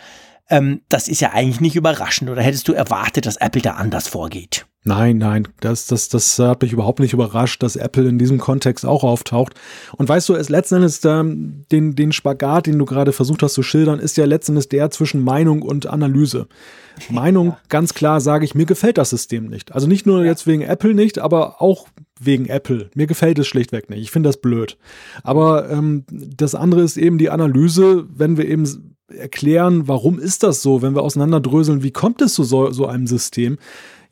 ähm, 0.50 0.82
das 0.90 1.08
ist 1.08 1.22
ja 1.22 1.32
eigentlich 1.32 1.62
nicht 1.62 1.76
überraschend. 1.76 2.30
Oder 2.30 2.42
hättest 2.42 2.68
du 2.68 2.74
erwartet, 2.74 3.26
dass 3.26 3.38
Apple 3.38 3.62
da 3.62 3.72
anders 3.72 4.10
vorgeht? 4.10 4.66
Nein, 4.86 5.18
nein, 5.18 5.48
das, 5.62 5.88
das, 5.88 6.10
das 6.10 6.38
hat 6.40 6.62
mich 6.62 6.74
überhaupt 6.74 7.00
nicht 7.00 7.14
überrascht, 7.14 7.64
dass 7.64 7.78
Apple 7.78 8.08
in 8.08 8.20
diesem 8.20 8.38
Kontext 8.38 8.86
auch 8.86 9.04
auftaucht. 9.06 9.54
Und 9.96 10.10
weißt 10.10 10.28
du, 10.28 10.34
es 10.34 10.50
letzten 10.50 10.76
Endes 10.76 11.04
ähm, 11.06 11.64
den, 11.72 11.96
den 11.96 12.12
Spagat, 12.12 12.68
den 12.68 12.78
du 12.78 12.86
gerade 12.86 13.14
versucht 13.14 13.44
hast 13.44 13.54
zu 13.54 13.64
schildern, 13.64 14.00
ist 14.00 14.18
ja 14.18 14.26
letzten 14.26 14.54
Endes 14.54 14.68
der 14.68 14.90
zwischen 14.92 15.24
Meinung 15.24 15.62
und 15.62 15.86
Analyse. 15.86 16.48
Meinung, 17.10 17.48
ja. 17.48 17.58
ganz 17.70 17.94
klar 17.94 18.20
sage 18.20 18.44
ich, 18.44 18.56
mir 18.56 18.66
gefällt 18.66 18.98
das 18.98 19.10
System 19.10 19.48
nicht. 19.48 19.74
Also 19.74 19.88
nicht 19.88 20.06
nur 20.06 20.20
ja. 20.20 20.26
jetzt 20.26 20.48
wegen 20.48 20.64
Apple 20.64 20.94
nicht, 20.94 21.18
aber 21.18 21.62
auch 21.62 21.88
wegen 22.20 22.48
Apple. 22.48 22.90
Mir 22.94 23.08
gefällt 23.08 23.40
es 23.40 23.48
schlichtweg 23.48 23.90
nicht. 23.90 24.02
Ich 24.02 24.12
finde 24.12 24.30
das 24.30 24.38
blöd. 24.38 24.78
Aber 25.24 25.70
ähm, 25.70 26.04
das 26.10 26.56
andere 26.56 26.82
ist 26.82 26.98
eben 26.98 27.18
die 27.18 27.30
Analyse, 27.30 28.06
wenn 28.14 28.36
wir 28.38 28.48
eben 28.48 28.94
erklären, 29.08 29.88
warum 29.88 30.20
ist 30.20 30.44
das 30.44 30.62
so, 30.62 30.82
wenn 30.82 30.96
wir 30.96 31.04
auseinanderdröseln, 31.04 31.84
wie 31.84 31.92
kommt 31.92 32.22
es 32.22 32.34
zu 32.34 32.44
so, 32.44 32.72
so 32.72 32.88
einem 32.88 33.08
System, 33.08 33.58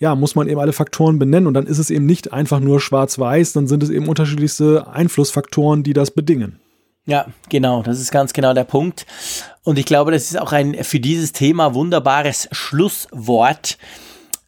ja, 0.01 0.15
muss 0.15 0.33
man 0.33 0.49
eben 0.49 0.59
alle 0.59 0.73
Faktoren 0.73 1.19
benennen 1.19 1.45
und 1.45 1.53
dann 1.53 1.67
ist 1.67 1.77
es 1.77 1.91
eben 1.91 2.07
nicht 2.07 2.33
einfach 2.33 2.59
nur 2.59 2.81
schwarz-weiß, 2.81 3.53
dann 3.53 3.67
sind 3.67 3.83
es 3.83 3.91
eben 3.91 4.09
unterschiedlichste 4.09 4.87
Einflussfaktoren, 4.87 5.83
die 5.83 5.93
das 5.93 6.09
bedingen. 6.09 6.59
Ja, 7.05 7.27
genau, 7.49 7.83
das 7.83 7.99
ist 7.99 8.11
ganz 8.11 8.33
genau 8.33 8.55
der 8.55 8.63
Punkt. 8.63 9.05
Und 9.63 9.77
ich 9.77 9.85
glaube, 9.85 10.11
das 10.11 10.23
ist 10.23 10.39
auch 10.39 10.53
ein 10.53 10.73
für 10.83 10.99
dieses 10.99 11.33
Thema 11.33 11.75
wunderbares 11.75 12.49
Schlusswort. 12.51 13.77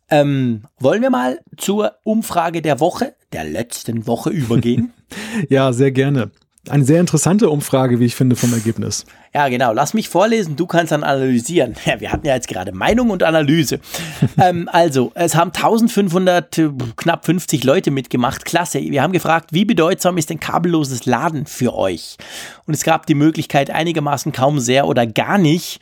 Ähm, 0.09 0.63
wollen 0.79 1.03
wir 1.03 1.11
mal 1.11 1.39
zur 1.55 1.93
Umfrage 2.03 2.63
der 2.63 2.79
Woche, 2.79 3.13
der 3.31 3.43
letzten 3.43 4.07
Woche 4.07 4.31
übergehen? 4.31 4.91
ja, 5.49 5.71
sehr 5.71 5.91
gerne 5.91 6.31
eine 6.69 6.85
sehr 6.85 7.01
interessante 7.01 7.49
Umfrage, 7.49 7.99
wie 7.99 8.05
ich 8.05 8.15
finde, 8.15 8.35
vom 8.35 8.53
Ergebnis. 8.53 9.05
Ja, 9.33 9.49
genau. 9.49 9.73
Lass 9.73 9.93
mich 9.93 10.07
vorlesen, 10.07 10.55
du 10.55 10.65
kannst 10.65 10.91
dann 10.91 11.03
analysieren. 11.03 11.75
Ja, 11.85 11.99
wir 11.99 12.11
hatten 12.11 12.25
ja 12.25 12.35
jetzt 12.35 12.47
gerade 12.47 12.71
Meinung 12.71 13.09
und 13.09 13.23
Analyse. 13.23 13.79
ähm, 14.37 14.69
also, 14.71 15.11
es 15.15 15.35
haben 15.35 15.51
1500, 15.51 16.57
äh, 16.57 16.69
knapp 16.95 17.25
50 17.25 17.63
Leute 17.65 17.91
mitgemacht. 17.91 18.45
Klasse. 18.45 18.79
Wir 18.79 19.01
haben 19.03 19.11
gefragt, 19.11 19.49
wie 19.51 19.65
bedeutsam 19.65 20.17
ist 20.17 20.29
denn 20.29 20.39
kabelloses 20.39 21.05
Laden 21.05 21.45
für 21.45 21.75
euch? 21.75 22.17
Und 22.65 22.73
es 22.73 22.83
gab 22.83 23.05
die 23.07 23.15
Möglichkeit 23.15 23.69
einigermaßen 23.69 24.31
kaum 24.31 24.59
sehr 24.59 24.87
oder 24.87 25.05
gar 25.05 25.37
nicht. 25.37 25.81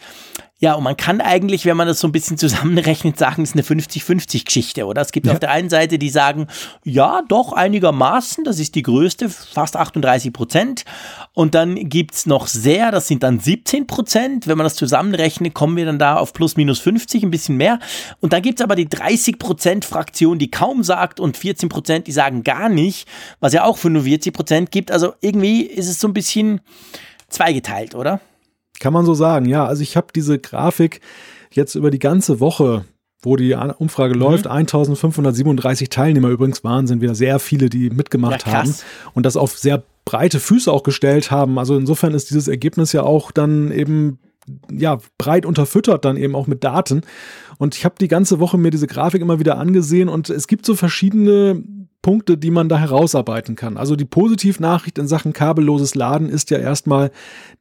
Ja, 0.62 0.76
und 0.76 0.84
man 0.84 0.96
kann 0.96 1.22
eigentlich, 1.22 1.66
wenn 1.66 1.76
man 1.76 1.88
das 1.88 2.00
so 2.00 2.08
ein 2.08 2.12
bisschen 2.12 2.38
zusammenrechnet, 2.38 3.18
sagen, 3.18 3.42
es 3.42 3.56
ist 3.56 3.56
eine 3.56 3.82
50-50-Geschichte, 3.82 4.86
oder? 4.86 5.02
Es 5.02 5.12
gibt 5.12 5.26
ja. 5.26 5.34
auf 5.34 5.40
der 5.40 5.50
einen 5.50 5.72
Seite, 5.72 5.98
die 5.98 6.10
sagen, 6.10 6.46
ja, 6.84 7.24
doch, 7.28 7.52
einigermaßen, 7.52 8.44
das 8.44 8.60
ist 8.60 8.76
die 8.76 8.84
größte, 8.84 9.28
fast 9.28 9.76
38 9.76 10.32
Prozent. 10.32 10.86
Und 11.34 11.56
dann 11.56 11.90
gibt's 11.90 12.28
noch 12.28 12.46
sehr, 12.46 12.92
das 12.92 13.08
sind 13.08 13.24
dann 13.24 13.40
17 13.40 13.88
Prozent. 13.88 14.46
Wenn 14.46 14.56
man 14.56 14.66
das 14.66 14.76
zusammenrechnet, 14.76 15.56
kommen 15.56 15.78
wir 15.78 15.88
dann 15.88 15.98
da 15.98 16.18
auf 16.18 16.32
plus 16.32 16.56
minus 16.56 16.78
50, 16.78 17.24
ein 17.24 17.32
bisschen 17.32 17.58
mehr. 17.58 17.80
Und 18.20 18.32
dann 18.32 18.44
gibt's 18.44 18.62
aber 18.62 18.76
die 18.76 18.88
30 18.88 19.40
Prozent 19.40 19.84
Fraktion, 19.84 20.38
die 20.38 20.52
kaum 20.52 20.84
sagt 20.84 21.20
und 21.20 21.38
14 21.38 21.70
Prozent, 21.70 22.06
die 22.06 22.12
sagen 22.12 22.44
gar 22.44 22.70
nicht, 22.70 23.08
was 23.40 23.54
ja 23.54 23.64
auch 23.64 23.80
45 23.80 24.32
Prozent 24.32 24.70
gibt. 24.70 24.92
Also 24.92 25.16
irgendwie 25.22 25.64
ist 25.64 25.90
es 25.90 26.00
so 26.00 26.08
ein 26.08 26.14
bisschen 26.14 26.62
zweigeteilt, 27.30 27.96
oder? 27.96 28.22
Kann 28.82 28.92
man 28.92 29.06
so 29.06 29.14
sagen, 29.14 29.46
ja. 29.46 29.66
Also 29.66 29.82
ich 29.84 29.96
habe 29.96 30.08
diese 30.14 30.40
Grafik 30.40 31.00
jetzt 31.52 31.76
über 31.76 31.92
die 31.92 32.00
ganze 32.00 32.42
Woche 32.42 32.84
wo 33.24 33.36
die 33.36 33.54
Umfrage 33.54 34.16
mhm. 34.16 34.20
läuft. 34.20 34.48
1537 34.48 35.90
Teilnehmer 35.90 36.30
übrigens 36.30 36.64
waren, 36.64 36.88
sind 36.88 37.02
wieder 37.02 37.16
sehr 37.16 37.40
viele, 37.40 37.70
die 37.70 37.90
mitgemacht 37.90 38.48
ja, 38.48 38.54
haben 38.54 38.76
und 39.14 39.26
das 39.26 39.38
auf 39.38 39.58
sehr 39.58 39.84
breite 40.06 40.40
Füße 40.40 40.72
auch 40.72 40.84
gestellt 40.84 41.30
haben. 41.30 41.60
Also 41.60 41.78
insofern 41.78 42.14
ist 42.14 42.32
dieses 42.32 42.48
Ergebnis 42.48 42.94
ja 42.94 43.04
auch 43.04 43.32
dann 43.32 43.72
eben 43.72 44.20
ja 44.72 44.98
breit 45.20 45.46
unterfüttert 45.46 46.04
dann 46.04 46.18
eben 46.18 46.36
auch 46.36 46.48
mit 46.48 46.64
Daten. 46.64 47.04
Und 47.62 47.76
ich 47.76 47.86
habe 47.86 47.94
die 48.02 48.08
ganze 48.08 48.40
Woche 48.40 48.58
mir 48.58 48.72
diese 48.72 48.88
Grafik 48.88 49.22
immer 49.22 49.38
wieder 49.38 49.60
angesehen 49.60 50.10
und 50.10 50.32
es 50.32 50.48
gibt 50.48 50.66
so 50.66 50.74
verschiedene 50.74 51.62
Punkte, 52.02 52.36
die 52.36 52.50
man 52.50 52.70
da 52.70 52.80
herausarbeiten 52.80 53.56
kann. 53.56 53.78
Also 53.78 53.96
die 53.96 54.04
Positivnachricht 54.04 54.98
in 54.98 55.08
Sachen 55.08 55.32
kabelloses 55.32 55.94
Laden 55.94 56.28
ist 56.28 56.50
ja 56.50 56.58
erstmal, 56.58 57.12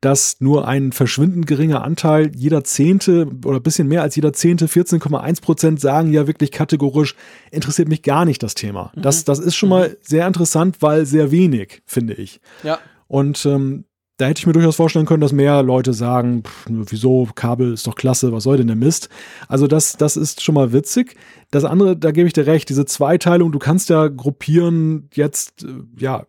dass 0.00 0.40
nur 0.40 0.66
ein 0.66 0.92
verschwindend 0.92 1.46
geringer 1.46 1.84
Anteil, 1.84 2.32
jeder 2.34 2.64
Zehnte 2.64 3.30
oder 3.44 3.60
bisschen 3.60 3.88
mehr 3.88 4.00
als 4.00 4.16
jeder 4.16 4.32
Zehnte, 4.32 4.68
14,1 4.68 5.42
Prozent 5.42 5.82
sagen 5.82 6.14
ja 6.14 6.26
wirklich 6.26 6.50
kategorisch, 6.50 7.14
interessiert 7.50 7.88
mich 7.88 8.02
gar 8.02 8.24
nicht 8.24 8.42
das 8.42 8.54
Thema. 8.54 8.92
Mhm. 8.94 9.02
Das, 9.02 9.24
das 9.24 9.38
ist 9.38 9.54
schon 9.54 9.68
mal 9.68 9.98
sehr 10.00 10.26
interessant, 10.26 10.80
weil 10.80 11.04
sehr 11.04 11.30
wenig, 11.30 11.82
finde 11.84 12.14
ich. 12.14 12.40
Ja. 12.62 12.78
Und 13.06 13.44
ähm, 13.44 13.84
da 14.20 14.26
hätte 14.26 14.40
ich 14.40 14.46
mir 14.46 14.52
durchaus 14.52 14.76
vorstellen 14.76 15.06
können, 15.06 15.22
dass 15.22 15.32
mehr 15.32 15.62
Leute 15.62 15.94
sagen, 15.94 16.42
pff, 16.44 16.66
wieso, 16.68 17.26
Kabel 17.34 17.72
ist 17.72 17.86
doch 17.86 17.94
klasse, 17.94 18.32
was 18.32 18.44
soll 18.44 18.58
denn 18.58 18.66
der 18.66 18.76
Mist? 18.76 19.08
Also 19.48 19.66
das, 19.66 19.94
das 19.96 20.16
ist 20.16 20.42
schon 20.42 20.54
mal 20.54 20.72
witzig. 20.72 21.16
Das 21.50 21.64
andere, 21.64 21.96
da 21.96 22.10
gebe 22.10 22.26
ich 22.26 22.34
dir 22.34 22.46
recht, 22.46 22.68
diese 22.68 22.84
Zweiteilung, 22.84 23.50
du 23.50 23.58
kannst 23.58 23.88
ja 23.88 24.08
gruppieren 24.08 25.08
jetzt, 25.14 25.64
äh, 25.64 25.68
ja, 25.98 26.26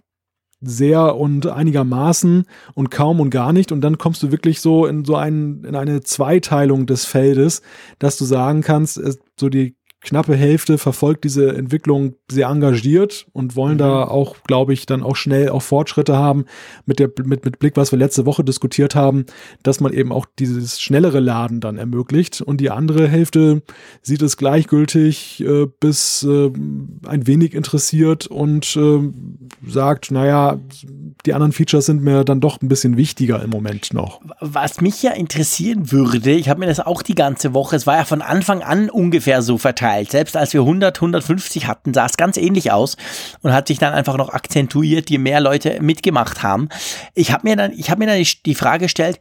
sehr 0.64 1.16
und 1.18 1.48
einigermaßen 1.48 2.46
und 2.76 2.92
kaum 2.92 3.20
und 3.20 3.32
gar 3.32 3.52
nicht. 3.52 3.72
Und 3.72 3.82
dann 3.82 3.98
kommst 3.98 4.22
du 4.22 4.32
wirklich 4.32 4.62
so 4.62 4.86
in 4.86 5.04
so 5.04 5.16
ein, 5.16 5.64
in 5.64 5.76
eine 5.76 6.02
Zweiteilung 6.02 6.86
des 6.86 7.06
Feldes, 7.06 7.64
dass 7.98 8.16
du 8.18 8.26
sagen 8.26 8.62
kannst, 8.62 9.02
so 9.40 9.50
die 9.50 9.76
knappe 10.02 10.36
Hälfte 10.36 10.80
verfolgt 10.80 11.24
diese 11.24 11.56
Entwicklung 11.56 12.16
sehr 12.30 12.48
engagiert 12.48 13.28
und 13.34 13.56
wollen 13.56 13.76
mhm. 13.76 13.80
da 13.80 14.04
auch, 14.06 14.38
glaube 14.44 14.74
ich, 14.74 14.88
dann 14.88 15.04
auch 15.04 15.16
schnell 15.16 15.50
auch 15.50 15.62
Fortschritte 15.62 16.18
haben 16.18 16.46
mit 16.86 17.00
der 17.00 17.10
mit 17.24 17.46
mit 17.46 17.60
Blick, 17.60 17.78
was 17.78 17.92
wir 17.92 18.00
letzte 18.00 18.26
Woche 18.26 18.44
diskutiert 18.44 18.96
haben, 18.96 19.26
dass 19.62 19.80
man 19.80 19.94
eben 19.94 20.12
auch 20.12 20.26
dieses 20.40 20.82
schnellere 20.82 21.20
Laden 21.20 21.62
dann 21.62 21.78
ermöglicht 21.78 22.42
und 22.42 22.60
die 22.60 22.72
andere 22.72 23.08
Hälfte 23.08 23.62
sieht 24.02 24.24
es 24.24 24.38
gleichgültig 24.38 25.42
äh, 25.42 25.68
bis 25.80 26.24
äh, 26.24 26.52
ein 27.08 27.28
wenig 27.28 27.54
interessiert 27.54 28.26
und 28.26 28.76
äh, 28.76 29.00
sagt, 29.68 30.10
naja, 30.10 30.60
die 31.28 31.34
anderen 31.34 31.52
Features 31.52 31.86
sind 31.86 32.02
mir 32.02 32.24
dann 32.24 32.42
doch 32.42 32.60
ein 32.62 32.68
bisschen 32.68 32.98
wichtiger 32.98 33.44
im 33.44 33.52
Moment 33.52 33.94
noch. 33.94 34.20
Was 34.40 34.82
mich 34.82 35.04
ja 35.04 35.12
interessieren 35.12 35.92
würde, 35.92 36.32
ich 36.32 36.50
habe 36.50 36.60
mir 36.60 36.66
das 36.66 36.80
auch 36.80 37.04
die 37.04 37.16
ganze 37.16 37.54
Woche, 37.54 37.76
es 37.76 37.86
war 37.86 37.98
ja 37.98 38.06
von 38.06 38.24
Anfang 38.24 38.64
an 38.64 38.90
ungefähr 38.90 39.44
so 39.44 39.60
verteilt 39.60 39.91
verteilt. 39.92 40.12
Selbst 40.12 40.38
als 40.38 40.54
wir 40.54 40.62
100, 40.62 40.98
150 40.98 41.68
hatten, 41.68 41.94
sah 41.94 42.06
es 42.06 42.18
ganz 42.18 42.38
ähnlich 42.38 42.72
aus 42.72 42.98
und 43.42 43.54
hat 43.54 43.68
sich 43.68 43.80
dann 43.80 43.94
einfach 43.94 44.18
noch 44.18 44.30
akzentuiert, 44.30 45.10
je 45.10 45.18
mehr 45.18 45.42
Leute 45.42 45.82
mitgemacht 45.82 46.44
haben. 46.44 46.70
Ich 47.14 47.32
habe 47.32 47.48
mir 47.48 47.56
dann, 47.56 47.72
ich 47.74 47.90
habe 47.90 48.00
mir 48.00 48.08
dann 48.08 48.24
die, 48.46 48.56
Frage 48.56 48.86
gestellt, 48.86 49.20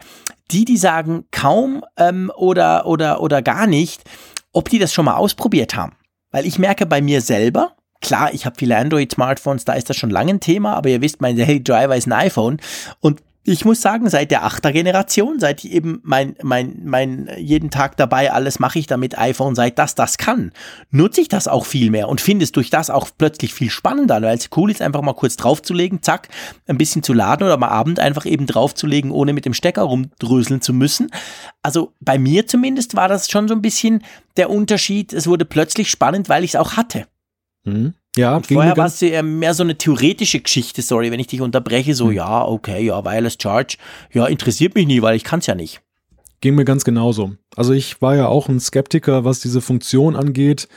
die, 0.51 0.65
die 0.65 0.77
sagen 0.77 1.25
kaum 1.31 1.85
ähm, 1.97 2.31
oder, 2.37 2.87
oder, 2.87 3.21
oder 3.21 3.43
gar 3.43 3.67
nicht, 3.67 4.03
ob 4.53 4.69
die 4.69 4.79
das 4.79 4.93
schon 4.93 5.05
mal 5.05 5.17
ausprobiert 5.17 5.77
haben. 5.77 5.93
Weil 6.31 6.47
ich 6.47 6.59
merke 6.59 6.87
bei 6.87 7.01
mir 7.01 7.21
selber, 7.21 7.75
Klar, 8.03 8.33
ich 8.33 8.47
habe 8.47 8.57
viele 8.59 8.79
Android-Smartphones, 8.79 9.67
da 9.67 9.75
ist 9.75 9.91
das 9.91 9.97
schon 9.99 10.09
lange 10.09 10.31
ein 10.31 10.41
Thema, 10.41 10.73
aber 10.73 10.89
ihr 10.89 11.03
wisst, 11.03 11.21
mein 11.21 11.37
Daily 11.37 11.63
Driver 11.63 11.95
ist 11.95 12.07
ein 12.07 12.15
iPhone 12.15 12.57
und 13.01 13.21
ich 13.43 13.65
muss 13.65 13.81
sagen, 13.81 14.09
seit 14.11 14.31
der 14.31 14.47
8er 14.47 14.71
Generation, 14.71 15.41
seit 15.41 15.65
ich 15.65 15.73
eben 15.73 16.01
mein, 16.03 16.37
mein, 16.43 16.83
mein 16.85 17.31
jeden 17.39 17.71
Tag 17.71 17.97
dabei, 17.97 18.33
alles 18.33 18.59
mache 18.59 18.79
ich 18.79 18.87
damit 18.87 19.19
iPhone, 19.19 19.55
seit 19.55 19.79
das 19.79 19.95
das 19.95 20.19
kann, 20.19 20.53
nutze 20.91 21.23
ich 21.23 21.29
das 21.29 21.49
auch 21.49 21.65
viel 21.65 21.91
mehr 21.91 22.11
und 22.11 22.21
finde 22.21 22.45
es 22.45 22.53
durch 22.53 22.69
das 22.69 22.91
auch 22.91 23.09
plötzlich 23.17 23.55
viel 23.55 23.71
spannender, 23.71 24.21
weil 24.21 24.37
es 24.37 24.51
cool 24.57 24.71
ist, 24.71 24.83
einfach 24.83 25.01
mal 25.01 25.15
kurz 25.15 25.37
draufzulegen, 25.37 26.03
zack, 26.03 26.29
ein 26.67 26.77
bisschen 26.77 27.03
zu 27.03 27.15
laden 27.15 27.45
oder 27.45 27.57
mal 27.57 27.69
Abend 27.69 27.99
einfach 27.99 28.27
eben 28.27 28.47
draufzulegen, 28.47 29.11
ohne 29.11 29.33
mit 29.33 29.47
dem 29.47 29.55
Stecker 29.55 29.83
rumdröseln 29.83 30.61
zu 30.61 30.75
müssen. 30.75 31.11
Also 31.63 31.95
bei 32.01 32.19
mir 32.19 32.47
zumindest 32.47 32.95
war 32.95 33.09
das 33.09 33.31
schon 33.31 33.49
so 33.49 33.55
ein 33.55 33.63
bisschen 33.63 34.05
der 34.37 34.51
Unterschied. 34.51 35.15
Es 35.15 35.27
wurde 35.27 35.47
plötzlich 35.47 35.91
spannend, 35.91 36.29
weil 36.29 36.45
ich 36.45 36.51
es 36.51 36.57
auch 36.57 36.77
hatte. 36.77 37.07
Mhm. 37.65 37.95
Ja, 38.17 38.37
und 38.37 38.47
vorher 38.47 38.77
war 38.77 38.87
es 38.87 39.01
ja 39.01 39.23
mehr 39.23 39.55
so 39.55 39.63
eine 39.63 39.79
theoretische 39.79 40.41
Geschichte, 40.41 40.83
sorry, 40.83 41.13
wenn 41.13 41.21
ich 41.21 41.29
dich 41.29 41.41
unterbreche, 41.41 41.95
so, 41.95 42.09
hm. 42.09 42.15
ja, 42.15 42.45
okay, 42.45 42.85
ja, 42.85 43.05
Wireless 43.05 43.39
Charge, 43.41 43.77
ja, 44.13 44.27
interessiert 44.27 44.75
mich 44.75 44.87
nie, 44.87 45.01
weil 45.01 45.17
ich 45.17 45.25
kann 45.25 45.39
es 45.39 45.47
ja 45.47 45.55
nicht. 45.55 45.81
Ging 46.41 46.55
mir 46.55 46.65
ganz 46.65 46.85
genauso. 46.85 47.33
Also 47.55 47.73
ich 47.73 48.01
war 48.03 48.17
ja 48.17 48.27
auch 48.27 48.49
ein 48.49 48.61
Skeptiker, 48.61 49.25
was 49.25 49.41
diese 49.41 49.61
Funktion 49.61 50.17
angeht. 50.17 50.69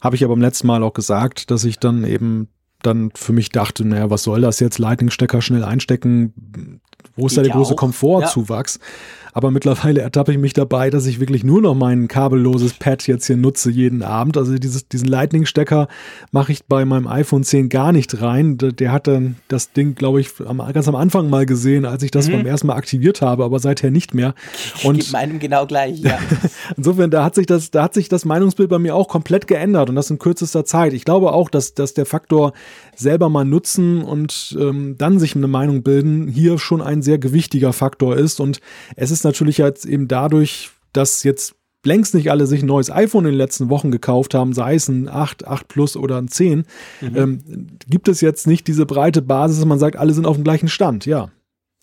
Habe 0.00 0.14
ich 0.14 0.24
aber 0.24 0.34
beim 0.34 0.42
letzten 0.42 0.66
Mal 0.66 0.82
auch 0.82 0.92
gesagt, 0.92 1.50
dass 1.50 1.64
ich 1.64 1.78
dann 1.78 2.04
eben 2.04 2.48
dann 2.82 3.10
für 3.14 3.32
mich 3.32 3.48
dachte, 3.48 3.86
naja, 3.86 4.10
was 4.10 4.22
soll 4.22 4.42
das 4.42 4.60
jetzt? 4.60 4.78
Lightning-Stecker 4.78 5.40
schnell 5.40 5.64
einstecken, 5.64 6.82
Wo 7.16 7.26
ist 7.26 7.36
da 7.36 7.42
der 7.42 7.52
große 7.52 7.72
auch. 7.72 7.78
Komfortzuwachs? 7.78 8.78
Ja. 8.78 9.25
Aber 9.36 9.50
mittlerweile 9.50 10.00
ertappe 10.00 10.32
ich 10.32 10.38
mich 10.38 10.54
dabei, 10.54 10.88
dass 10.88 11.04
ich 11.04 11.20
wirklich 11.20 11.44
nur 11.44 11.60
noch 11.60 11.74
mein 11.74 12.08
kabelloses 12.08 12.72
Pad 12.72 13.06
jetzt 13.06 13.26
hier 13.26 13.36
nutze 13.36 13.70
jeden 13.70 14.02
Abend. 14.02 14.38
Also 14.38 14.54
dieses, 14.54 14.88
diesen 14.88 15.08
Lightning-Stecker 15.08 15.88
mache 16.30 16.52
ich 16.52 16.64
bei 16.64 16.86
meinem 16.86 17.06
iPhone 17.06 17.44
10 17.44 17.68
gar 17.68 17.92
nicht 17.92 18.22
rein. 18.22 18.56
Der, 18.56 18.72
der 18.72 18.92
hat 18.92 19.06
dann 19.06 19.36
das 19.48 19.72
Ding, 19.72 19.94
glaube 19.94 20.22
ich, 20.22 20.30
ganz 20.72 20.88
am 20.88 20.94
Anfang 20.94 21.28
mal 21.28 21.44
gesehen, 21.44 21.84
als 21.84 22.02
ich 22.02 22.10
das 22.10 22.28
mhm. 22.28 22.32
beim 22.32 22.46
ersten 22.46 22.68
Mal 22.68 22.76
aktiviert 22.76 23.20
habe, 23.20 23.44
aber 23.44 23.58
seither 23.58 23.90
nicht 23.90 24.14
mehr. 24.14 24.34
Und 24.82 25.00
ich 25.00 25.12
meinem 25.12 25.38
genau 25.38 25.66
gleich, 25.66 25.98
ja. 25.98 26.18
Insofern, 26.78 27.10
da 27.10 27.22
hat 27.22 27.34
sich 27.34 27.44
das, 27.44 27.70
da 27.70 27.82
hat 27.82 27.92
sich 27.92 28.08
das 28.08 28.24
Meinungsbild 28.24 28.70
bei 28.70 28.78
mir 28.78 28.94
auch 28.94 29.08
komplett 29.08 29.46
geändert 29.46 29.90
und 29.90 29.96
das 29.96 30.08
in 30.08 30.18
kürzester 30.18 30.64
Zeit. 30.64 30.94
Ich 30.94 31.04
glaube 31.04 31.32
auch, 31.32 31.50
dass, 31.50 31.74
dass 31.74 31.92
der 31.92 32.06
Faktor 32.06 32.54
selber 32.94 33.28
mal 33.28 33.44
nutzen 33.44 34.02
und 34.02 34.56
ähm, 34.58 34.94
dann 34.96 35.18
sich 35.18 35.36
eine 35.36 35.46
Meinung 35.46 35.82
bilden 35.82 36.26
hier 36.26 36.58
schon 36.58 36.80
ein 36.80 37.02
sehr 37.02 37.18
gewichtiger 37.18 37.74
Faktor 37.74 38.16
ist 38.16 38.40
und 38.40 38.62
es 38.96 39.10
ist 39.10 39.25
natürlich 39.26 39.58
jetzt 39.58 39.84
eben 39.84 40.08
dadurch, 40.08 40.70
dass 40.92 41.22
jetzt 41.22 41.54
längst 41.84 42.14
nicht 42.14 42.30
alle 42.30 42.46
sich 42.46 42.62
ein 42.62 42.66
neues 42.66 42.90
iPhone 42.90 43.24
in 43.24 43.32
den 43.32 43.38
letzten 43.38 43.70
Wochen 43.70 43.90
gekauft 43.90 44.34
haben, 44.34 44.52
sei 44.52 44.74
es 44.74 44.88
ein 44.88 45.08
8, 45.08 45.46
8 45.46 45.68
Plus 45.68 45.96
oder 45.96 46.18
ein 46.18 46.28
10, 46.28 46.66
mhm. 47.00 47.16
ähm, 47.16 47.68
gibt 47.88 48.08
es 48.08 48.20
jetzt 48.20 48.46
nicht 48.46 48.66
diese 48.66 48.86
breite 48.86 49.22
Basis, 49.22 49.58
dass 49.58 49.66
man 49.66 49.78
sagt, 49.78 49.96
alle 49.96 50.12
sind 50.12 50.26
auf 50.26 50.36
dem 50.36 50.44
gleichen 50.44 50.68
Stand, 50.68 51.06
ja. 51.06 51.30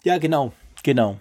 Ja, 0.03 0.17
genau, 0.17 0.51
genau. 0.83 1.19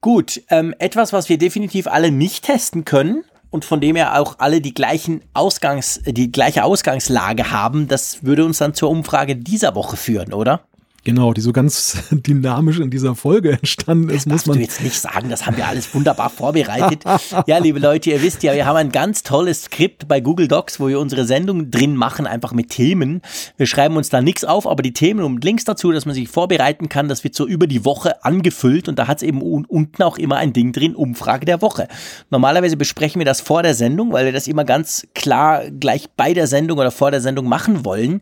Gut, 0.00 0.42
ähm, 0.48 0.74
etwas, 0.78 1.12
was 1.12 1.28
wir 1.28 1.38
definitiv 1.38 1.86
alle 1.86 2.10
nicht 2.10 2.44
testen 2.44 2.84
können 2.84 3.24
und 3.50 3.64
von 3.64 3.80
dem 3.80 3.96
her 3.96 4.20
auch 4.20 4.38
alle 4.38 4.60
die 4.60 4.74
gleichen 4.74 5.22
Ausgangs, 5.34 6.00
die 6.06 6.32
gleiche 6.32 6.64
Ausgangslage 6.64 7.50
haben, 7.50 7.88
das 7.88 8.24
würde 8.24 8.44
uns 8.44 8.58
dann 8.58 8.74
zur 8.74 8.90
Umfrage 8.90 9.36
dieser 9.36 9.74
Woche 9.74 9.96
führen, 9.96 10.32
oder? 10.32 10.62
Genau, 11.08 11.32
die 11.32 11.40
so 11.40 11.52
ganz 11.52 11.96
dynamisch 12.10 12.80
in 12.80 12.90
dieser 12.90 13.14
Folge 13.14 13.52
entstanden 13.52 14.10
ist, 14.10 14.26
das 14.26 14.44
muss 14.44 14.46
man. 14.46 14.56
Du 14.58 14.62
jetzt 14.62 14.82
nicht 14.82 15.00
sagen, 15.00 15.30
das 15.30 15.46
haben 15.46 15.56
wir 15.56 15.66
alles 15.66 15.94
wunderbar 15.94 16.28
vorbereitet. 16.28 17.02
ja, 17.46 17.56
liebe 17.56 17.78
Leute, 17.78 18.10
ihr 18.10 18.22
wisst 18.22 18.42
ja, 18.42 18.52
wir 18.52 18.66
haben 18.66 18.76
ein 18.76 18.92
ganz 18.92 19.22
tolles 19.22 19.62
Skript 19.62 20.06
bei 20.06 20.20
Google 20.20 20.48
Docs, 20.48 20.80
wo 20.80 20.88
wir 20.88 21.00
unsere 21.00 21.24
Sendung 21.24 21.70
drin 21.70 21.96
machen, 21.96 22.26
einfach 22.26 22.52
mit 22.52 22.68
Themen. 22.68 23.22
Wir 23.56 23.64
schreiben 23.64 23.96
uns 23.96 24.10
da 24.10 24.20
nichts 24.20 24.44
auf, 24.44 24.66
aber 24.66 24.82
die 24.82 24.92
Themen 24.92 25.24
und 25.24 25.42
Links 25.42 25.64
dazu, 25.64 25.92
dass 25.92 26.04
man 26.04 26.14
sich 26.14 26.28
vorbereiten 26.28 26.90
kann, 26.90 27.08
das 27.08 27.24
wird 27.24 27.34
so 27.34 27.46
über 27.46 27.66
die 27.66 27.86
Woche 27.86 28.22
angefüllt 28.22 28.86
und 28.86 28.98
da 28.98 29.06
hat 29.06 29.16
es 29.16 29.22
eben 29.22 29.40
unten 29.40 30.02
auch 30.02 30.18
immer 30.18 30.36
ein 30.36 30.52
Ding 30.52 30.72
drin, 30.72 30.94
Umfrage 30.94 31.46
der 31.46 31.62
Woche. 31.62 31.88
Normalerweise 32.28 32.76
besprechen 32.76 33.18
wir 33.18 33.24
das 33.24 33.40
vor 33.40 33.62
der 33.62 33.72
Sendung, 33.72 34.12
weil 34.12 34.26
wir 34.26 34.32
das 34.32 34.46
immer 34.46 34.64
ganz 34.64 35.06
klar 35.14 35.70
gleich 35.70 36.10
bei 36.18 36.34
der 36.34 36.46
Sendung 36.46 36.78
oder 36.78 36.90
vor 36.90 37.10
der 37.10 37.22
Sendung 37.22 37.48
machen 37.48 37.86
wollen. 37.86 38.20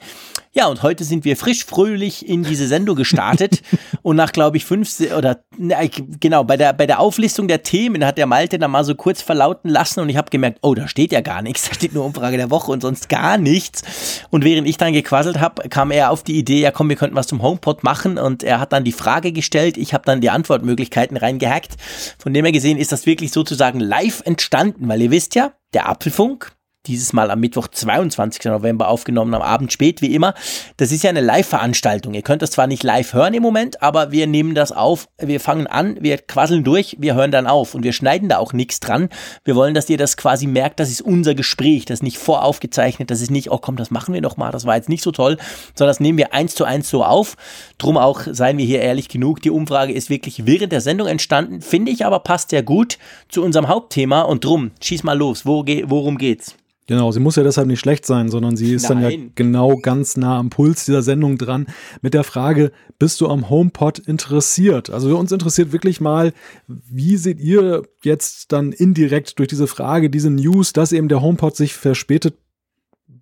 Ja, 0.57 0.69
und 0.69 0.83
heute 0.83 1.05
sind 1.05 1.27
wir 1.27 1.37
frisch 1.37 1.67
fröhlich 1.67 2.27
in 2.27 2.43
diese 2.43 2.67
Sendung 2.67 2.97
gestartet 2.97 3.61
und 4.03 4.17
nach, 4.17 4.33
glaube 4.33 4.57
ich, 4.57 4.65
fünf 4.65 4.99
oder 5.15 5.45
ne, 5.59 5.77
genau, 6.19 6.45
bei 6.45 6.57
der, 6.57 6.73
bei 6.73 6.87
der 6.87 6.99
Auflistung 6.99 7.47
der 7.47 7.63
Themen 7.63 8.03
hat 8.07 8.17
der 8.17 8.25
Malte 8.25 8.59
dann 8.59 8.71
mal 8.71 8.83
so 8.83 8.95
kurz 8.95 9.21
verlauten 9.21 9.69
lassen 9.69 10.01
und 10.01 10.09
ich 10.09 10.17
habe 10.17 10.31
gemerkt, 10.31 10.61
oh, 10.63 10.75
da 10.75 10.89
steht 10.89 11.13
ja 11.13 11.21
gar 11.21 11.43
nichts, 11.43 11.65
da 11.69 11.75
steht 11.75 11.93
nur 11.93 12.07
Umfrage 12.07 12.39
der 12.39 12.51
Woche 12.51 12.73
und 12.73 12.81
sonst 12.81 13.11
gar 13.11 13.37
nichts. 13.37 14.23
Und 14.31 14.45
während 14.45 14.67
ich 14.67 14.79
dann 14.79 14.95
gequasselt 14.95 15.41
habe, 15.41 15.69
kam 15.69 15.91
er 15.91 16.11
auf 16.11 16.23
die 16.23 16.39
Idee, 16.39 16.63
ja 16.63 16.71
komm, 16.71 16.89
wir 16.89 16.97
könnten 16.97 17.17
was 17.17 17.27
zum 17.27 17.43
HomePod 17.43 17.85
machen 17.85 18.17
und 18.17 18.43
er 18.43 18.59
hat 18.59 18.73
dann 18.73 18.85
die 18.85 18.93
Frage 18.93 19.33
gestellt, 19.33 19.77
ich 19.77 19.93
habe 19.93 20.05
dann 20.07 20.23
die 20.23 20.31
Antwortmöglichkeiten 20.31 21.19
reingehackt. 21.19 21.77
Von 22.19 22.33
dem 22.33 22.47
her 22.47 22.53
gesehen 22.53 22.79
ist 22.79 22.93
das 22.93 23.05
wirklich 23.05 23.31
sozusagen 23.31 23.79
live 23.79 24.23
entstanden, 24.25 24.89
weil 24.89 25.03
ihr 25.03 25.11
wisst 25.11 25.35
ja, 25.35 25.53
der 25.75 25.87
Apfelfunk, 25.87 26.56
dieses 26.87 27.13
Mal 27.13 27.31
am 27.31 27.41
Mittwoch, 27.41 27.69
22. 27.69 28.45
November 28.45 28.89
aufgenommen, 28.89 29.35
am 29.35 29.43
Abend 29.43 29.73
spät, 29.73 30.03
wie 30.03 30.15
immer. 30.15 30.35
Das 30.77 30.93
ist 30.93 31.03
ja 31.03 31.11
eine 31.11 31.21
Live-Veranstaltung. 31.21 32.15
Ihr 32.15 32.23
könnt 32.23 32.43
das 32.43 32.51
zwar 32.51 32.67
nicht 32.67 32.83
live 32.83 33.13
hören 33.13 33.35
im 33.35 33.43
Moment, 33.43 33.83
aber 33.83 34.13
wir 34.13 34.27
nehmen 34.27 34.55
das 34.55 34.73
auf. 34.73 35.09
Wir 35.19 35.41
fangen 35.41 35.67
an, 35.67 35.97
wir 36.01 36.19
quasseln 36.19 36.65
durch, 36.65 36.97
wir 36.99 37.15
hören 37.15 37.31
dann 37.31 37.47
auf 37.47 37.75
und 37.75 37.83
wir 37.83 37.93
schneiden 37.93 38.29
da 38.29 38.39
auch 38.39 38.53
nichts 38.53 38.81
dran. 38.81 39.09
Wir 39.45 39.57
wollen, 39.57 39.75
dass 39.75 39.89
ihr 39.91 39.99
das 39.99 40.17
quasi 40.17 40.47
merkt, 40.47 40.81
das 40.81 40.91
ist 40.91 41.03
unser 41.03 41.35
Gespräch, 41.35 41.85
das 41.85 41.99
ist 41.99 42.03
nicht 42.03 42.19
voraufgezeichnet, 42.19 43.11
das 43.11 43.21
ist 43.21 43.31
nicht, 43.31 43.51
oh 43.51 43.59
komm, 43.59 43.77
das 43.77 43.91
machen 43.91 44.15
wir 44.15 44.21
noch 44.21 44.37
mal, 44.37 44.51
das 44.51 44.67
war 44.67 44.77
jetzt 44.77 44.89
nicht 44.89 45.03
so 45.03 45.13
toll, 45.13 45.39
sondern 45.75 45.91
das 45.91 46.01
nehmen 46.01 46.19
wir 46.19 46.33
eins 46.33 46.55
zu 46.55 46.65
eins 46.65 46.89
so 46.89 47.05
auf. 47.05 47.37
Drum 47.79 47.97
auch, 47.97 48.23
seien 48.31 48.59
wir 48.59 48.65
hier 48.65 48.81
ehrlich 48.81 49.09
genug, 49.09 49.43
die 49.43 49.51
Umfrage 49.51 49.93
ist 49.93 50.11
wirklich 50.11 50.47
während 50.47 50.73
der 50.73 50.81
Sendung 50.81 51.09
entstanden, 51.09 51.61
finde 51.61 51.93
ich 51.93 52.05
aber 52.05 52.21
passt 52.21 52.51
sehr 52.51 52.63
gut 52.63 52.99
zu 53.29 53.43
unserem 53.43 53.69
Hauptthema 53.69 54.23
und 54.23 54.45
drum, 54.45 54.71
schieß 54.81 55.03
mal 55.03 55.17
los, 55.17 55.47
wo, 55.47 55.65
worum 55.67 56.19
geht's? 56.19 56.55
Genau, 56.89 57.11
sie 57.11 57.19
muss 57.19 57.35
ja 57.35 57.43
deshalb 57.43 57.67
nicht 57.67 57.81
schlecht 57.81 58.07
sein, 58.07 58.29
sondern 58.29 58.57
sie 58.57 58.73
ist 58.73 58.89
Nein. 58.89 59.03
dann 59.03 59.11
ja 59.11 59.19
genau 59.35 59.77
ganz 59.77 60.17
nah 60.17 60.39
am 60.39 60.51
Puls 60.51 60.85
dieser 60.85 61.03
Sendung 61.03 61.37
dran 61.37 61.67
mit 62.01 62.15
der 62.15 62.23
Frage, 62.23 62.71
bist 62.99 63.21
du 63.21 63.29
am 63.29 63.51
HomePod 63.51 63.99
interessiert? 63.99 64.91
Also 64.91 65.17
uns 65.19 65.33
interessiert 65.33 65.73
wirklich 65.73 66.01
mal, 66.01 66.33
wie 66.69 67.17
seht 67.17 67.41
ihr 67.41 67.83
jetzt 68.05 68.53
dann 68.53 68.71
indirekt 68.71 69.39
durch 69.41 69.49
diese 69.49 69.67
Frage, 69.67 70.11
diese 70.11 70.31
News, 70.31 70.73
dass 70.73 70.93
eben 70.93 71.09
der 71.09 71.23
HomePod 71.23 71.57
sich 71.57 71.75
verspätet 71.75 72.35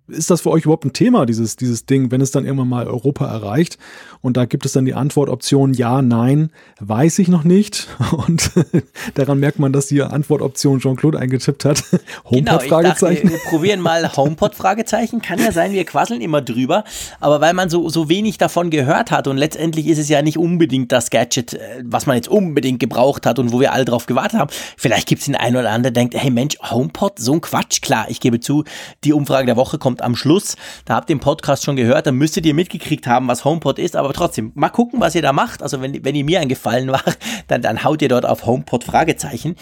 ist 0.07 0.29
das 0.29 0.41
für 0.41 0.51
euch 0.51 0.63
überhaupt 0.63 0.85
ein 0.85 0.93
Thema, 0.93 1.25
dieses, 1.25 1.55
dieses 1.55 1.85
Ding, 1.85 2.11
wenn 2.11 2.21
es 2.21 2.31
dann 2.31 2.45
irgendwann 2.45 2.69
mal 2.69 2.87
Europa 2.87 3.25
erreicht? 3.25 3.77
Und 4.21 4.37
da 4.37 4.45
gibt 4.45 4.65
es 4.65 4.73
dann 4.73 4.85
die 4.85 4.93
Antwortoption 4.93 5.73
ja, 5.73 6.01
nein, 6.01 6.51
weiß 6.79 7.19
ich 7.19 7.27
noch 7.27 7.43
nicht. 7.43 7.87
Und 8.27 8.51
daran 9.15 9.39
merkt 9.39 9.59
man, 9.59 9.73
dass 9.73 9.87
die 9.87 10.01
Antwortoption 10.01 10.79
Jean-Claude 10.79 11.19
eingetippt 11.19 11.65
hat. 11.65 11.83
HomePod 12.25 12.31
genau, 12.31 12.59
Fragezeichen. 12.59 13.29
wir 13.29 13.37
probieren 13.49 13.81
mal 13.81 14.15
HomePod 14.15 14.55
Fragezeichen. 14.55 15.21
Kann 15.21 15.39
ja 15.39 15.51
sein, 15.51 15.71
wir 15.71 15.85
quasseln 15.85 16.21
immer 16.21 16.41
drüber. 16.41 16.83
Aber 17.19 17.41
weil 17.41 17.53
man 17.53 17.69
so, 17.69 17.89
so 17.89 18.09
wenig 18.09 18.37
davon 18.37 18.69
gehört 18.69 19.11
hat 19.11 19.27
und 19.27 19.37
letztendlich 19.37 19.87
ist 19.87 19.97
es 19.97 20.09
ja 20.09 20.21
nicht 20.21 20.37
unbedingt 20.37 20.91
das 20.91 21.09
Gadget, 21.09 21.53
äh, 21.53 21.83
was 21.83 22.05
man 22.05 22.15
jetzt 22.15 22.27
unbedingt 22.27 22.79
gebraucht 22.79 23.25
hat 23.25 23.39
und 23.39 23.51
wo 23.51 23.59
wir 23.59 23.73
alle 23.73 23.85
drauf 23.85 24.05
gewartet 24.05 24.39
haben. 24.39 24.51
Vielleicht 24.77 25.07
gibt 25.07 25.19
es 25.19 25.25
den 25.25 25.35
einen 25.35 25.55
oder 25.55 25.69
anderen, 25.69 25.83
der 25.83 25.91
denkt, 25.91 26.15
hey 26.15 26.31
Mensch, 26.31 26.57
HomePod, 26.61 27.19
so 27.19 27.33
ein 27.33 27.41
Quatsch. 27.41 27.81
Klar, 27.81 28.05
ich 28.09 28.19
gebe 28.19 28.39
zu, 28.39 28.63
die 29.03 29.13
Umfrage 29.13 29.45
der 29.45 29.55
Woche 29.55 29.77
kommt 29.77 29.94
kommt 29.95 30.01
am 30.01 30.15
Schluss. 30.15 30.57
Da 30.83 30.95
habt 30.95 31.09
ihr 31.09 31.15
den 31.15 31.21
Podcast 31.21 31.63
schon 31.63 31.77
gehört, 31.77 32.05
dann 32.05 32.15
müsstet 32.15 32.45
ihr 32.45 32.53
mitgekriegt 32.53 33.07
haben, 33.07 33.27
was 33.29 33.45
HomePod 33.45 33.79
ist. 33.79 33.95
Aber 33.95 34.11
trotzdem, 34.11 34.51
mal 34.55 34.69
gucken, 34.69 34.99
was 34.99 35.15
ihr 35.15 35.21
da 35.21 35.31
macht. 35.31 35.63
Also 35.63 35.81
wenn, 35.81 36.03
wenn 36.03 36.15
ihr 36.15 36.25
mir 36.25 36.39
einen 36.41 36.49
Gefallen 36.49 36.87
macht, 36.91 37.17
dann, 37.47 37.61
dann 37.61 37.83
haut 37.83 38.01
ihr 38.01 38.09
dort 38.09 38.25
auf 38.25 38.45
HomePod 38.45 38.83
Fragezeichen. 38.83 39.55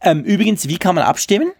Ähm, 0.00 0.22
übrigens, 0.22 0.68
wie 0.68 0.78
kann 0.78 0.94
man 0.94 1.04
abstimmen? 1.04 1.52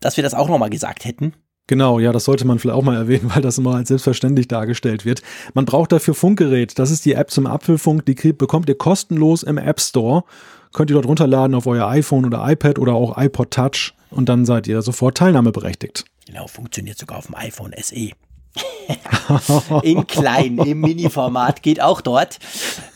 Dass 0.00 0.16
wir 0.16 0.24
das 0.24 0.34
auch 0.34 0.48
nochmal 0.48 0.70
gesagt 0.70 1.04
hätten. 1.04 1.34
Genau, 1.68 1.98
ja, 1.98 2.12
das 2.12 2.24
sollte 2.24 2.46
man 2.46 2.58
vielleicht 2.58 2.76
auch 2.76 2.82
mal 2.82 2.96
erwähnen, 2.96 3.30
weil 3.34 3.42
das 3.42 3.58
immer 3.58 3.76
als 3.76 3.88
selbstverständlich 3.88 4.48
dargestellt 4.48 5.04
wird. 5.04 5.22
Man 5.54 5.66
braucht 5.66 5.92
dafür 5.92 6.14
Funkgerät. 6.14 6.78
Das 6.80 6.90
ist 6.90 7.04
die 7.04 7.12
App 7.12 7.30
zum 7.30 7.46
Apfelfunk. 7.46 8.04
Die 8.06 8.14
bekommt 8.32 8.68
ihr 8.68 8.76
kostenlos 8.76 9.44
im 9.44 9.58
App 9.58 9.80
Store. 9.80 10.24
Könnt 10.72 10.90
ihr 10.90 10.94
dort 10.94 11.06
runterladen 11.06 11.54
auf 11.54 11.66
euer 11.68 11.88
iPhone 11.88 12.24
oder 12.24 12.44
iPad 12.50 12.80
oder 12.80 12.94
auch 12.94 13.16
iPod 13.16 13.52
Touch 13.52 13.94
und 14.10 14.28
dann 14.28 14.44
seid 14.44 14.66
ihr 14.66 14.82
sofort 14.82 15.16
teilnahmeberechtigt. 15.16 16.04
Genau, 16.26 16.46
funktioniert 16.48 16.98
sogar 16.98 17.18
auf 17.18 17.26
dem 17.26 17.36
iPhone 17.36 17.72
SE. 17.80 18.10
In 19.82 20.06
klein, 20.06 20.58
im 20.58 20.80
Mini-Format, 20.80 21.62
geht 21.62 21.80
auch 21.80 22.00
dort. 22.00 22.38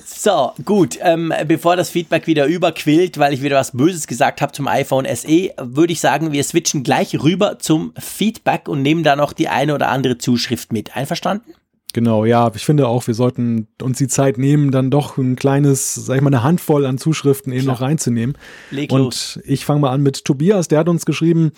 So, 0.04 0.52
gut. 0.64 0.98
Ähm, 1.00 1.32
bevor 1.46 1.76
das 1.76 1.90
Feedback 1.90 2.26
wieder 2.26 2.46
überquillt, 2.46 3.18
weil 3.18 3.32
ich 3.32 3.42
wieder 3.42 3.56
was 3.56 3.72
Böses 3.72 4.06
gesagt 4.06 4.40
habe 4.40 4.52
zum 4.52 4.68
iPhone 4.68 5.06
SE, 5.14 5.50
würde 5.60 5.92
ich 5.92 6.00
sagen, 6.00 6.32
wir 6.32 6.44
switchen 6.44 6.82
gleich 6.82 7.20
rüber 7.22 7.58
zum 7.58 7.92
Feedback 7.98 8.68
und 8.68 8.82
nehmen 8.82 9.02
da 9.02 9.16
noch 9.16 9.32
die 9.32 9.48
eine 9.48 9.74
oder 9.74 9.88
andere 9.88 10.18
Zuschrift 10.18 10.72
mit. 10.72 10.96
Einverstanden? 10.96 11.54
Genau, 11.92 12.24
ja, 12.24 12.50
ich 12.54 12.64
finde 12.64 12.86
auch, 12.86 13.06
wir 13.06 13.14
sollten 13.14 13.66
uns 13.82 13.98
die 13.98 14.08
Zeit 14.08 14.38
nehmen, 14.38 14.70
dann 14.70 14.90
doch 14.90 15.16
ein 15.16 15.36
kleines, 15.36 15.94
sag 15.94 16.16
ich 16.16 16.22
mal, 16.22 16.28
eine 16.28 16.42
Handvoll 16.42 16.86
an 16.86 16.98
Zuschriften 16.98 17.52
eben 17.52 17.62
Klar. 17.62 17.74
noch 17.74 17.80
reinzunehmen. 17.80 18.36
Leg 18.70 18.92
und 18.92 19.00
los. 19.00 19.40
ich 19.44 19.64
fange 19.64 19.80
mal 19.80 19.90
an 19.90 20.02
mit 20.02 20.24
Tobias, 20.24 20.68
der 20.68 20.80
hat 20.80 20.88
uns 20.88 21.04
geschrieben, 21.04 21.52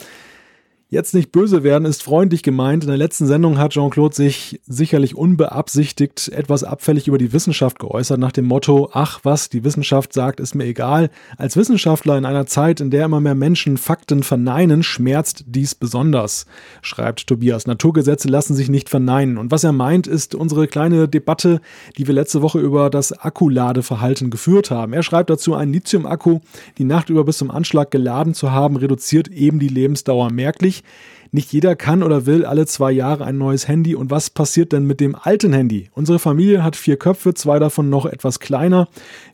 Jetzt 0.93 1.14
nicht 1.14 1.32
böse 1.32 1.62
werden 1.62 1.86
ist 1.86 2.02
freundlich 2.02 2.43
gemeint. 2.43 2.85
In 2.85 2.89
der 2.90 2.98
letzten 2.98 3.27
Sendung 3.27 3.56
hat 3.56 3.73
Jean-Claude 3.73 4.14
sich 4.14 4.60
sicherlich 4.66 5.16
unbeabsichtigt 5.16 6.28
etwas 6.28 6.64
abfällig 6.64 7.09
über 7.09 7.16
die 7.16 7.32
Wissenschaft 7.32 7.78
geäußert, 7.78 8.20
nach 8.20 8.31
dem 8.31 8.44
Motto, 8.44 8.90
ach 8.93 9.20
was, 9.23 9.48
die 9.48 9.64
Wissenschaft 9.64 10.12
sagt, 10.12 10.39
ist 10.39 10.55
mir 10.55 10.66
egal. 10.66 11.09
Als 11.39 11.56
Wissenschaftler 11.56 12.19
in 12.19 12.27
einer 12.27 12.44
Zeit, 12.44 12.82
in 12.82 12.90
der 12.90 13.06
immer 13.06 13.20
mehr 13.20 13.35
Menschen 13.35 13.78
Fakten 13.78 14.23
verneinen, 14.23 14.82
schmerzt 14.82 15.44
dies 15.47 15.74
besonders, 15.74 16.44
schreibt 16.82 17.27
Tobias. 17.27 17.66
Naturgesetze 17.66 18.28
lassen 18.28 18.52
sich 18.52 18.69
nicht 18.69 18.90
verneinen. 18.90 19.39
Und 19.39 19.51
was 19.51 19.64
er 19.64 19.73
meint, 19.73 20.06
ist 20.06 20.35
unsere 20.35 20.69
kleine 20.69 21.09
Debatte, 21.09 21.62
die 21.97 22.06
wir 22.06 22.12
letzte 22.12 22.43
Woche 22.43 22.60
über 22.60 22.90
das 22.90 23.12
Akkuladeverhalten 23.12 24.28
geführt 24.28 24.70
haben. 24.70 24.93
Er 24.93 25.02
schreibt 25.02 25.31
dazu, 25.31 25.55
ein 25.55 25.73
Lithium-Akku 25.73 26.40
die 26.77 26.85
Nacht 26.85 27.09
über 27.09 27.24
bis 27.24 27.39
zum 27.39 27.51
Anschlag 27.51 27.90
geladen 27.90 28.35
zu 28.35 28.51
haben, 28.51 28.77
reduziert 28.77 29.28
eben 29.28 29.59
die 29.59 29.69
Lebensdauer 29.69 30.31
merklich. 30.31 30.81
Nicht 31.34 31.50
jeder 31.50 31.76
kann 31.76 32.02
oder 32.02 32.26
will 32.26 32.44
alle 32.44 32.66
zwei 32.66 32.92
Jahre 32.92 33.24
ein 33.24 33.38
neues 33.38 33.66
Handy. 33.66 33.94
Und 33.94 34.10
was 34.10 34.28
passiert 34.28 34.72
denn 34.72 34.86
mit 34.86 35.00
dem 35.00 35.14
alten 35.14 35.54
Handy? 35.54 35.88
Unsere 35.94 36.18
Familie 36.18 36.62
hat 36.62 36.76
vier 36.76 36.98
Köpfe, 36.98 37.32
zwei 37.32 37.59
davon 37.59 37.88
noch 37.88 38.04
etwas 38.04 38.38
kleiner. 38.38 38.86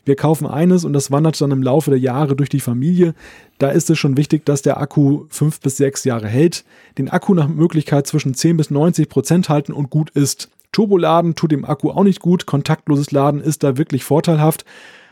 Wir 0.05 0.15
kaufen 0.15 0.47
eines 0.47 0.85
und 0.85 0.93
das 0.93 1.11
wandert 1.11 1.39
dann 1.41 1.51
im 1.51 1.61
Laufe 1.61 1.89
der 1.89 1.99
Jahre 1.99 2.37
durch 2.37 2.47
die 2.47 2.61
Familie. 2.61 3.15
Da 3.57 3.69
ist 3.69 3.89
es 3.89 3.99
schon 3.99 4.15
wichtig, 4.15 4.45
dass 4.45 4.61
der 4.61 4.79
Akku 4.79 5.25
fünf 5.27 5.59
bis 5.59 5.75
sechs 5.75 6.05
Jahre 6.05 6.29
hält. 6.29 6.63
Den 6.97 7.09
Akku 7.09 7.33
nach 7.33 7.49
Möglichkeit 7.49 8.07
zwischen 8.07 8.33
10 8.33 8.55
bis 8.55 8.71
90 8.71 9.09
Prozent 9.09 9.49
halten 9.49 9.73
und 9.73 9.89
gut 9.89 10.09
ist. 10.11 10.49
Turboladen 10.71 11.35
tut 11.35 11.51
dem 11.51 11.65
Akku 11.65 11.89
auch 11.89 12.03
nicht 12.03 12.21
gut. 12.21 12.45
Kontaktloses 12.45 13.11
Laden 13.11 13.41
ist 13.41 13.63
da 13.63 13.77
wirklich 13.77 14.05
vorteilhaft. 14.05 14.63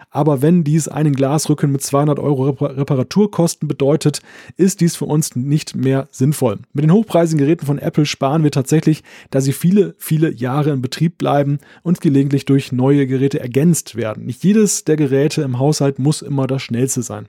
Aber 0.09 0.41
wenn 0.41 0.63
dies 0.63 0.87
einen 0.87 1.13
Glasrücken 1.13 1.71
mit 1.71 1.81
200 1.81 2.19
Euro 2.19 2.49
Reparaturkosten 2.49 3.67
bedeutet, 3.67 4.21
ist 4.55 4.81
dies 4.81 4.95
für 4.95 5.05
uns 5.05 5.35
nicht 5.35 5.75
mehr 5.75 6.07
sinnvoll. 6.11 6.59
Mit 6.73 6.83
den 6.83 6.93
hochpreisigen 6.93 7.39
Geräten 7.39 7.65
von 7.65 7.77
Apple 7.77 8.05
sparen 8.05 8.43
wir 8.43 8.51
tatsächlich, 8.51 9.03
da 9.31 9.41
sie 9.41 9.53
viele, 9.53 9.95
viele 9.97 10.31
Jahre 10.31 10.71
in 10.71 10.81
Betrieb 10.81 11.17
bleiben 11.17 11.59
und 11.83 12.01
gelegentlich 12.01 12.45
durch 12.45 12.71
neue 12.71 13.05
Geräte 13.05 13.39
ergänzt 13.39 13.95
werden. 13.95 14.25
Nicht 14.25 14.43
jedes 14.43 14.85
der 14.85 14.95
Geräte 14.95 15.41
im 15.41 15.59
Haushalt 15.59 15.99
muss 15.99 16.21
immer 16.21 16.47
das 16.47 16.61
schnellste 16.61 17.01
sein. 17.01 17.27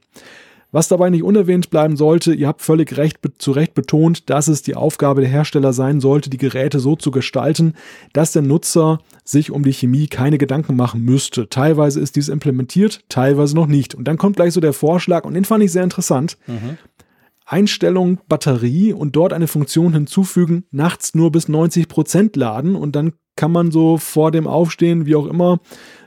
Was 0.70 0.88
dabei 0.88 1.08
nicht 1.08 1.22
unerwähnt 1.22 1.70
bleiben 1.70 1.96
sollte, 1.96 2.34
ihr 2.34 2.46
habt 2.46 2.60
völlig 2.60 2.96
recht, 2.98 3.20
zu 3.38 3.52
Recht 3.52 3.72
betont, 3.72 4.28
dass 4.28 4.48
es 4.48 4.62
die 4.62 4.74
Aufgabe 4.74 5.22
der 5.22 5.30
Hersteller 5.30 5.72
sein 5.72 6.00
sollte, 6.00 6.28
die 6.28 6.36
Geräte 6.36 6.78
so 6.78 6.94
zu 6.94 7.10
gestalten, 7.10 7.72
dass 8.12 8.32
der 8.32 8.42
Nutzer 8.42 8.98
sich 9.24 9.50
um 9.50 9.62
die 9.62 9.72
Chemie 9.72 10.08
keine 10.08 10.36
Gedanken 10.36 10.76
machen 10.76 11.02
müsste. 11.02 11.48
Teilweise 11.48 12.00
ist 12.00 12.16
dies 12.16 12.28
implementiert, 12.28 13.00
teilweise 13.08 13.54
noch 13.54 13.66
nicht. 13.66 13.94
Und 13.94 14.04
dann 14.06 14.18
kommt 14.18 14.36
gleich 14.36 14.52
so 14.52 14.60
der 14.60 14.74
Vorschlag, 14.74 15.24
und 15.24 15.34
den 15.34 15.46
fand 15.46 15.64
ich 15.64 15.72
sehr 15.72 15.84
interessant. 15.84 16.36
Mhm. 16.46 16.76
Einstellung 17.46 18.20
Batterie 18.28 18.92
und 18.92 19.16
dort 19.16 19.32
eine 19.32 19.46
Funktion 19.46 19.94
hinzufügen, 19.94 20.64
nachts 20.70 21.14
nur 21.14 21.32
bis 21.32 21.48
90 21.48 21.88
Prozent 21.88 22.36
laden 22.36 22.76
und 22.76 22.94
dann 22.94 23.14
kann 23.36 23.52
man 23.52 23.70
so 23.70 23.96
vor 23.96 24.32
dem 24.32 24.46
Aufstehen, 24.46 25.06
wie 25.06 25.14
auch 25.14 25.26
immer, 25.26 25.60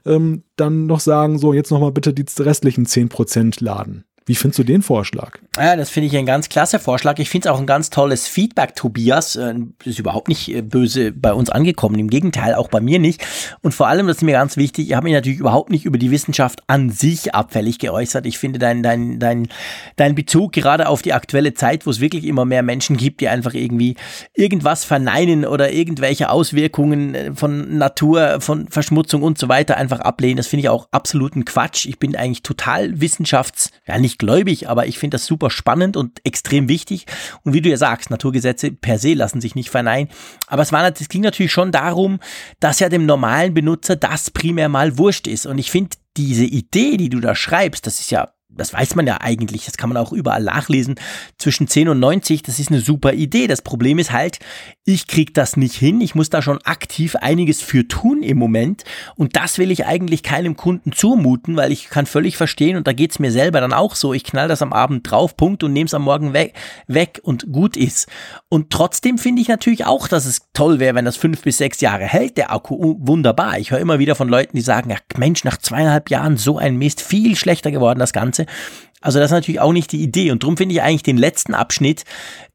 ähm, 0.05 0.43
dann 0.55 0.85
noch 0.85 0.99
sagen, 0.99 1.39
so 1.39 1.53
jetzt 1.53 1.71
nochmal 1.71 1.91
bitte 1.91 2.13
die 2.13 2.25
restlichen 2.39 2.85
10% 2.85 3.63
laden. 3.63 4.03
Wie 4.25 4.35
findest 4.35 4.59
du 4.59 4.63
den 4.63 4.83
Vorschlag? 4.83 5.39
Ja, 5.57 5.75
das 5.75 5.89
finde 5.89 6.07
ich 6.07 6.15
ein 6.15 6.27
ganz 6.27 6.47
klasse 6.47 6.77
Vorschlag. 6.77 7.17
Ich 7.17 7.29
finde 7.29 7.49
es 7.49 7.53
auch 7.53 7.59
ein 7.59 7.65
ganz 7.65 7.89
tolles 7.89 8.27
Feedback, 8.27 8.75
Tobias. 8.75 9.33
Das 9.33 9.35
äh, 9.35 9.55
ist 9.83 9.97
überhaupt 9.97 10.27
nicht 10.27 10.47
äh, 10.47 10.61
böse 10.61 11.11
bei 11.11 11.33
uns 11.33 11.49
angekommen. 11.49 11.97
Im 11.97 12.09
Gegenteil, 12.09 12.53
auch 12.53 12.67
bei 12.67 12.81
mir 12.81 12.99
nicht. 12.99 13.25
Und 13.61 13.73
vor 13.73 13.87
allem, 13.87 14.05
das 14.05 14.17
ist 14.17 14.23
mir 14.23 14.33
ganz 14.33 14.57
wichtig, 14.57 14.89
ich 14.89 14.95
habe 14.95 15.05
mich 15.05 15.13
natürlich 15.13 15.39
überhaupt 15.39 15.71
nicht 15.71 15.85
über 15.85 15.97
die 15.97 16.11
Wissenschaft 16.11 16.61
an 16.67 16.91
sich 16.91 17.33
abfällig 17.33 17.79
geäußert. 17.79 18.27
Ich 18.27 18.37
finde 18.37 18.59
dein, 18.59 18.83
dein, 18.83 19.19
dein, 19.19 19.47
dein 19.95 20.13
Bezug 20.13 20.53
gerade 20.53 20.87
auf 20.87 21.01
die 21.01 21.13
aktuelle 21.13 21.55
Zeit, 21.55 21.87
wo 21.87 21.89
es 21.89 21.99
wirklich 21.99 22.25
immer 22.25 22.45
mehr 22.45 22.61
Menschen 22.61 22.97
gibt, 22.97 23.21
die 23.21 23.27
einfach 23.27 23.55
irgendwie 23.55 23.95
irgendwas 24.35 24.85
verneinen 24.85 25.45
oder 25.45 25.71
irgendwelche 25.71 26.29
Auswirkungen 26.29 27.15
äh, 27.15 27.33
von 27.33 27.77
Natur, 27.77 28.39
von 28.39 28.67
Verschmutzung 28.67 29.23
und 29.23 29.39
so 29.39 29.49
weiter 29.49 29.77
einfach 29.77 29.99
ablehnen, 29.99 30.37
das 30.37 30.47
finde 30.47 30.61
ich 30.61 30.69
auch 30.69 30.87
absoluten 30.91 31.43
Quatsch. 31.43 31.87
Ich 31.87 31.97
bin 31.97 32.15
eigentlich 32.15 32.43
total 32.43 33.01
wissenschafts, 33.01 33.71
ja 33.87 33.97
nicht 33.97 34.10
gläubig, 34.17 34.69
aber 34.69 34.87
ich 34.87 34.99
finde 34.99 35.15
das 35.15 35.25
super 35.25 35.49
spannend 35.49 35.97
und 35.97 36.19
extrem 36.25 36.67
wichtig. 36.69 37.05
Und 37.43 37.53
wie 37.53 37.61
du 37.61 37.69
ja 37.69 37.77
sagst, 37.77 38.09
Naturgesetze 38.09 38.71
per 38.71 38.97
se 38.99 39.13
lassen 39.13 39.41
sich 39.41 39.55
nicht 39.55 39.69
verneinen. 39.69 40.09
Aber 40.47 40.61
es, 40.61 40.71
war, 40.71 40.89
es 40.89 41.09
ging 41.09 41.21
natürlich 41.21 41.51
schon 41.51 41.71
darum, 41.71 42.19
dass 42.59 42.79
ja 42.79 42.89
dem 42.89 43.05
normalen 43.05 43.53
Benutzer 43.53 43.95
das 43.95 44.31
primär 44.31 44.69
mal 44.69 44.97
wurscht 44.97 45.27
ist. 45.27 45.45
Und 45.45 45.57
ich 45.57 45.71
finde 45.71 45.97
diese 46.17 46.45
Idee, 46.45 46.97
die 46.97 47.09
du 47.09 47.19
da 47.19 47.35
schreibst, 47.35 47.87
das 47.87 47.99
ist 47.99 48.11
ja 48.11 48.31
das 48.55 48.73
weiß 48.73 48.95
man 48.95 49.07
ja 49.07 49.19
eigentlich, 49.21 49.65
das 49.65 49.77
kann 49.77 49.89
man 49.89 49.97
auch 49.97 50.11
überall 50.11 50.43
nachlesen, 50.43 50.95
zwischen 51.37 51.67
10 51.67 51.89
und 51.89 51.99
90, 51.99 52.43
das 52.43 52.59
ist 52.59 52.71
eine 52.71 52.81
super 52.81 53.13
Idee. 53.13 53.47
Das 53.47 53.61
Problem 53.61 53.99
ist 53.99 54.11
halt, 54.11 54.39
ich 54.85 55.07
krieg 55.07 55.33
das 55.33 55.57
nicht 55.57 55.75
hin, 55.75 56.01
ich 56.01 56.15
muss 56.15 56.29
da 56.29 56.41
schon 56.41 56.59
aktiv 56.63 57.15
einiges 57.15 57.61
für 57.61 57.87
tun 57.87 58.23
im 58.23 58.37
Moment 58.37 58.83
und 59.15 59.35
das 59.35 59.57
will 59.57 59.71
ich 59.71 59.85
eigentlich 59.85 60.23
keinem 60.23 60.55
Kunden 60.55 60.91
zumuten, 60.91 61.55
weil 61.55 61.71
ich 61.71 61.89
kann 61.89 62.05
völlig 62.05 62.37
verstehen 62.37 62.77
und 62.77 62.87
da 62.87 62.93
geht's 62.93 63.19
mir 63.19 63.31
selber 63.31 63.61
dann 63.61 63.73
auch 63.73 63.95
so, 63.95 64.13
ich 64.13 64.23
knall 64.23 64.47
das 64.47 64.61
am 64.61 64.73
Abend 64.73 65.09
drauf, 65.09 65.37
Punkt 65.37 65.63
und 65.63 65.73
nehme 65.73 65.85
es 65.85 65.93
am 65.93 66.03
Morgen 66.03 66.33
weg, 66.33 66.53
weg 66.87 67.21
und 67.23 67.51
gut 67.51 67.77
ist. 67.77 68.07
Und 68.49 68.69
trotzdem 68.69 69.17
finde 69.17 69.41
ich 69.41 69.47
natürlich 69.47 69.85
auch, 69.85 70.07
dass 70.07 70.25
es 70.25 70.47
toll 70.53 70.79
wäre, 70.79 70.95
wenn 70.95 71.05
das 71.05 71.17
fünf 71.17 71.41
bis 71.41 71.57
sechs 71.57 71.81
Jahre 71.81 72.05
hält, 72.05 72.37
der 72.37 72.51
Akku, 72.51 72.95
wunderbar. 72.99 73.59
Ich 73.59 73.71
höre 73.71 73.79
immer 73.79 73.99
wieder 73.99 74.15
von 74.15 74.29
Leuten, 74.29 74.55
die 74.55 74.61
sagen, 74.61 74.89
ja 74.89 74.97
Mensch, 75.17 75.43
nach 75.43 75.57
zweieinhalb 75.57 76.09
Jahren 76.09 76.37
so 76.37 76.57
ein 76.57 76.77
Mist, 76.77 77.01
viel 77.01 77.35
schlechter 77.35 77.71
geworden 77.71 77.99
das 77.99 78.13
Ganze. 78.13 78.40
Ganze. 78.45 78.81
Also 79.03 79.17
das 79.17 79.29
ist 79.29 79.35
natürlich 79.35 79.59
auch 79.59 79.73
nicht 79.73 79.91
die 79.91 80.03
Idee. 80.03 80.29
Und 80.29 80.43
darum 80.43 80.57
finde 80.57 80.75
ich 80.75 80.81
eigentlich 80.83 81.01
den 81.01 81.17
letzten 81.17 81.55
Abschnitt, 81.55 82.05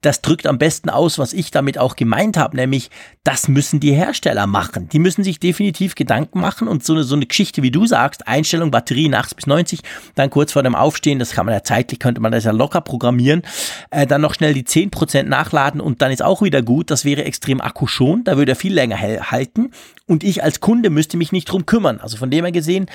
das 0.00 0.22
drückt 0.22 0.46
am 0.46 0.58
besten 0.58 0.90
aus, 0.90 1.18
was 1.18 1.32
ich 1.32 1.50
damit 1.50 1.76
auch 1.76 1.96
gemeint 1.96 2.36
habe, 2.36 2.54
nämlich 2.54 2.90
das 3.24 3.48
müssen 3.48 3.80
die 3.80 3.92
Hersteller 3.92 4.46
machen. 4.46 4.88
Die 4.88 5.00
müssen 5.00 5.24
sich 5.24 5.40
definitiv 5.40 5.96
Gedanken 5.96 6.40
machen 6.40 6.68
und 6.68 6.84
so 6.84 6.92
eine, 6.92 7.02
so 7.02 7.16
eine 7.16 7.26
Geschichte, 7.26 7.64
wie 7.64 7.72
du 7.72 7.86
sagst, 7.86 8.28
Einstellung 8.28 8.70
Batterie 8.70 9.08
nachts 9.08 9.34
bis 9.34 9.48
90, 9.48 9.80
dann 10.14 10.30
kurz 10.30 10.52
vor 10.52 10.62
dem 10.62 10.76
Aufstehen, 10.76 11.18
das 11.18 11.32
kann 11.32 11.46
man 11.46 11.54
ja 11.54 11.64
zeitlich, 11.64 11.98
könnte 11.98 12.20
man 12.20 12.30
das 12.30 12.44
ja 12.44 12.52
locker 12.52 12.80
programmieren, 12.80 13.42
äh, 13.90 14.06
dann 14.06 14.20
noch 14.20 14.34
schnell 14.34 14.54
die 14.54 14.62
10% 14.62 15.24
nachladen 15.24 15.80
und 15.80 16.00
dann 16.00 16.12
ist 16.12 16.22
auch 16.22 16.42
wieder 16.42 16.62
gut. 16.62 16.92
Das 16.92 17.04
wäre 17.04 17.24
extrem 17.24 17.60
akkuschon, 17.60 18.22
da 18.22 18.36
würde 18.36 18.52
er 18.52 18.56
viel 18.56 18.74
länger 18.74 19.00
halten 19.00 19.72
und 20.06 20.22
ich 20.22 20.44
als 20.44 20.60
Kunde 20.60 20.90
müsste 20.90 21.16
mich 21.16 21.32
nicht 21.32 21.50
drum 21.50 21.66
kümmern. 21.66 21.98
Also 21.98 22.16
von 22.16 22.30
dem 22.30 22.44
her 22.44 22.52
gesehen, 22.52 22.86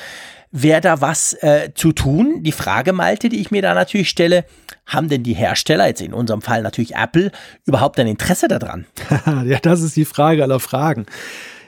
wäre 0.52 0.82
da 0.82 1.02
was 1.02 1.34
äh, 1.42 1.72
zu 1.74 1.94
tun. 1.94 2.44
Die 2.44 2.52
Frage, 2.52 2.94
Malte, 2.94 3.30
die 3.30 3.40
ich 3.40 3.52
mir 3.52 3.62
da 3.62 3.74
natürlich 3.74 4.10
stelle, 4.10 4.46
haben 4.86 5.10
denn 5.10 5.24
die 5.24 5.34
Hersteller, 5.34 5.88
jetzt 5.88 6.02
in 6.02 6.14
unserem 6.14 6.42
Fall 6.42 6.62
natürlich 6.62 6.96
Apple, 6.96 7.32
überhaupt 7.66 8.00
ein 8.00 8.08
Interesse 8.08 8.48
daran? 8.48 8.86
ja, 9.46 9.60
das 9.60 9.82
ist 9.82 9.96
die 9.96 10.06
Frage 10.06 10.44
aller 10.44 10.60
Fragen. 10.60 11.06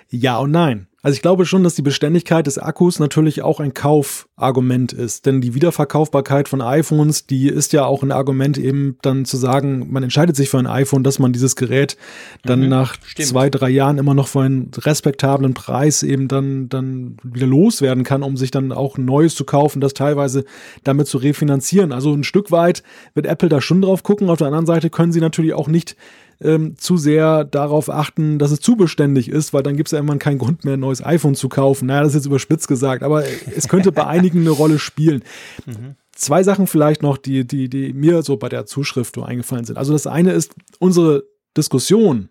Ja 0.09 0.37
und 0.37 0.51
nein. 0.51 0.87
Also 1.03 1.17
ich 1.17 1.21
glaube 1.21 1.45
schon, 1.45 1.65
dass 1.65 1.75
die 1.75 1.81
Beständigkeit 1.81 2.47
des 2.47 2.57
Akkus 2.57 2.97
natürlich 2.97 3.41
auch 3.41 3.59
ein 3.59 3.73
Kaufargument 3.73 4.93
ist. 4.93 5.25
Denn 5.25 5.41
die 5.41 5.53
Wiederverkaufbarkeit 5.53 6.47
von 6.47 6.61
iPhones, 6.61 7.27
die 7.27 7.49
ist 7.49 7.73
ja 7.73 7.85
auch 7.85 8.03
ein 8.03 8.13
Argument 8.13 8.57
eben 8.57 8.97
dann 9.01 9.25
zu 9.25 9.35
sagen, 9.35 9.91
man 9.91 10.03
entscheidet 10.03 10.37
sich 10.37 10.49
für 10.49 10.59
ein 10.59 10.65
iPhone, 10.65 11.03
dass 11.03 11.19
man 11.19 11.33
dieses 11.33 11.57
Gerät 11.57 11.97
dann 12.43 12.61
mhm, 12.61 12.69
nach 12.69 12.95
stimmt. 13.03 13.27
zwei, 13.27 13.49
drei 13.49 13.69
Jahren 13.69 13.97
immer 13.97 14.13
noch 14.13 14.29
für 14.29 14.43
einen 14.43 14.71
respektablen 14.77 15.53
Preis 15.53 16.03
eben 16.03 16.29
dann, 16.29 16.69
dann 16.69 17.17
wieder 17.21 17.47
loswerden 17.47 18.05
kann, 18.05 18.23
um 18.23 18.37
sich 18.37 18.51
dann 18.51 18.71
auch 18.71 18.97
ein 18.97 19.03
neues 19.03 19.35
zu 19.35 19.43
kaufen, 19.43 19.81
das 19.81 19.93
teilweise 19.93 20.45
damit 20.85 21.07
zu 21.07 21.17
refinanzieren. 21.17 21.91
Also 21.91 22.13
ein 22.13 22.23
Stück 22.23 22.49
weit 22.49 22.81
wird 23.13 23.25
Apple 23.25 23.49
da 23.49 23.59
schon 23.59 23.81
drauf 23.81 24.03
gucken. 24.03 24.29
Auf 24.29 24.37
der 24.37 24.47
anderen 24.47 24.65
Seite 24.65 24.89
können 24.89 25.11
sie 25.11 25.19
natürlich 25.19 25.53
auch 25.53 25.67
nicht 25.67 25.97
ähm, 26.43 26.75
zu 26.77 26.97
sehr 26.97 27.43
darauf 27.43 27.89
achten, 27.89 28.39
dass 28.39 28.51
es 28.51 28.59
zu 28.59 28.75
beständig 28.75 29.29
ist, 29.29 29.53
weil 29.53 29.63
dann 29.63 29.77
gibt 29.77 29.87
es 29.87 29.91
ja 29.91 29.99
irgendwann 29.99 30.19
keinen 30.19 30.37
Grund 30.37 30.65
mehr, 30.65 30.75
ein 30.75 30.79
neues 30.79 31.03
iPhone 31.03 31.35
zu 31.35 31.49
kaufen. 31.49 31.87
Naja, 31.87 32.01
das 32.01 32.09
ist 32.09 32.15
jetzt 32.15 32.25
überspitzt 32.25 32.67
gesagt, 32.67 33.03
aber 33.03 33.23
es 33.55 33.67
könnte 33.67 33.91
bei 33.93 34.05
einigen 34.05 34.41
eine 34.41 34.51
Rolle 34.51 34.79
spielen. 34.79 35.23
Mhm. 35.65 35.95
Zwei 36.11 36.43
Sachen 36.43 36.67
vielleicht 36.67 37.01
noch, 37.01 37.17
die, 37.17 37.45
die, 37.45 37.69
die 37.69 37.93
mir 37.93 38.21
so 38.21 38.37
bei 38.37 38.49
der 38.49 38.65
Zuschrift 38.65 39.15
so 39.15 39.23
eingefallen 39.23 39.65
sind. 39.65 39.77
Also 39.77 39.93
das 39.93 40.05
eine 40.05 40.31
ist, 40.31 40.53
unsere 40.79 41.23
Diskussion 41.57 42.29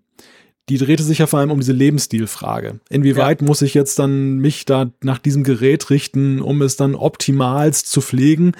die 0.68 0.78
drehte 0.78 1.02
sich 1.02 1.18
ja 1.18 1.26
vor 1.26 1.40
allem 1.40 1.50
um 1.50 1.58
diese 1.58 1.72
Lebensstilfrage. 1.72 2.80
Inwieweit 2.88 3.40
ja. 3.40 3.46
muss 3.46 3.62
ich 3.62 3.74
jetzt 3.74 3.98
dann 3.98 4.38
mich 4.38 4.64
da 4.64 4.90
nach 5.02 5.18
diesem 5.18 5.42
Gerät 5.42 5.90
richten, 5.90 6.40
um 6.40 6.62
es 6.62 6.76
dann 6.76 6.94
optimalst 6.94 7.90
zu 7.90 8.00
pflegen? 8.00 8.52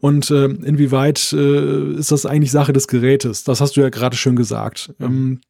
Und 0.00 0.30
äh, 0.30 0.44
inwieweit 0.44 1.32
äh, 1.32 1.94
ist 1.94 2.12
das 2.12 2.26
eigentlich 2.26 2.52
Sache 2.52 2.72
des 2.72 2.86
Gerätes? 2.86 3.42
Das 3.42 3.60
hast 3.60 3.76
du 3.76 3.80
ja 3.80 3.88
gerade 3.88 4.16
schön 4.16 4.36
gesagt. 4.36 4.94
Mhm. 4.98 5.06
Ähm, 5.06 5.40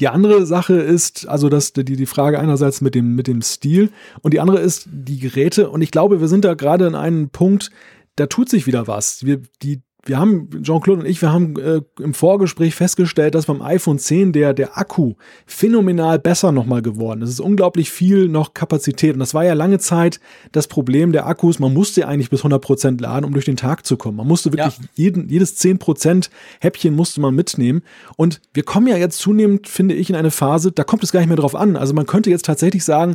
die 0.00 0.08
andere 0.08 0.44
Sache 0.44 0.74
ist, 0.74 1.28
also 1.28 1.48
das, 1.48 1.72
die, 1.72 1.84
die 1.84 2.06
Frage 2.06 2.38
einerseits 2.38 2.80
mit 2.80 2.94
dem, 2.94 3.14
mit 3.14 3.26
dem 3.26 3.40
Stil 3.42 3.90
und 4.22 4.34
die 4.34 4.40
andere 4.40 4.58
ist 4.58 4.88
die 4.90 5.18
Geräte. 5.18 5.70
Und 5.70 5.82
ich 5.82 5.92
glaube, 5.92 6.20
wir 6.20 6.28
sind 6.28 6.44
da 6.44 6.54
gerade 6.54 6.86
in 6.86 6.94
einem 6.94 7.30
Punkt, 7.30 7.70
da 8.16 8.26
tut 8.26 8.48
sich 8.48 8.66
wieder 8.66 8.86
was. 8.86 9.24
Wir, 9.24 9.40
die, 9.62 9.82
wir 10.06 10.18
haben, 10.18 10.50
Jean-Claude 10.62 11.00
und 11.02 11.06
ich, 11.06 11.20
wir 11.22 11.32
haben 11.32 11.58
äh, 11.58 11.80
im 12.00 12.14
Vorgespräch 12.14 12.74
festgestellt, 12.74 13.34
dass 13.34 13.46
beim 13.46 13.62
iPhone 13.62 13.98
10 13.98 14.32
der, 14.32 14.52
der 14.52 14.76
Akku 14.76 15.14
phänomenal 15.46 16.18
besser 16.18 16.52
nochmal 16.52 16.82
geworden 16.82 17.22
ist. 17.22 17.28
Es 17.30 17.34
ist 17.36 17.40
unglaublich 17.40 17.90
viel 17.90 18.28
noch 18.28 18.54
Kapazität. 18.54 19.14
Und 19.14 19.20
das 19.20 19.34
war 19.34 19.44
ja 19.44 19.54
lange 19.54 19.78
Zeit 19.78 20.20
das 20.52 20.66
Problem 20.66 21.12
der 21.12 21.26
Akkus. 21.26 21.58
Man 21.58 21.72
musste 21.72 22.06
eigentlich 22.06 22.30
bis 22.30 22.40
100 22.40 22.60
Prozent 22.60 23.00
laden, 23.00 23.24
um 23.24 23.32
durch 23.32 23.46
den 23.46 23.56
Tag 23.56 23.86
zu 23.86 23.96
kommen. 23.96 24.16
Man 24.16 24.28
musste 24.28 24.52
wirklich 24.52 24.78
ja. 24.78 24.84
jeden, 24.94 25.28
jedes 25.28 25.58
10% 25.60 26.28
Häppchen 26.60 26.94
musste 26.94 27.20
man 27.20 27.34
mitnehmen. 27.34 27.82
Und 28.16 28.40
wir 28.52 28.62
kommen 28.62 28.86
ja 28.86 28.96
jetzt 28.96 29.18
zunehmend, 29.18 29.68
finde 29.68 29.94
ich, 29.94 30.10
in 30.10 30.16
eine 30.16 30.30
Phase, 30.30 30.72
da 30.72 30.84
kommt 30.84 31.02
es 31.02 31.12
gar 31.12 31.20
nicht 31.20 31.28
mehr 31.28 31.36
drauf 31.36 31.54
an. 31.54 31.76
Also 31.76 31.94
man 31.94 32.06
könnte 32.06 32.30
jetzt 32.30 32.44
tatsächlich 32.44 32.84
sagen, 32.84 33.14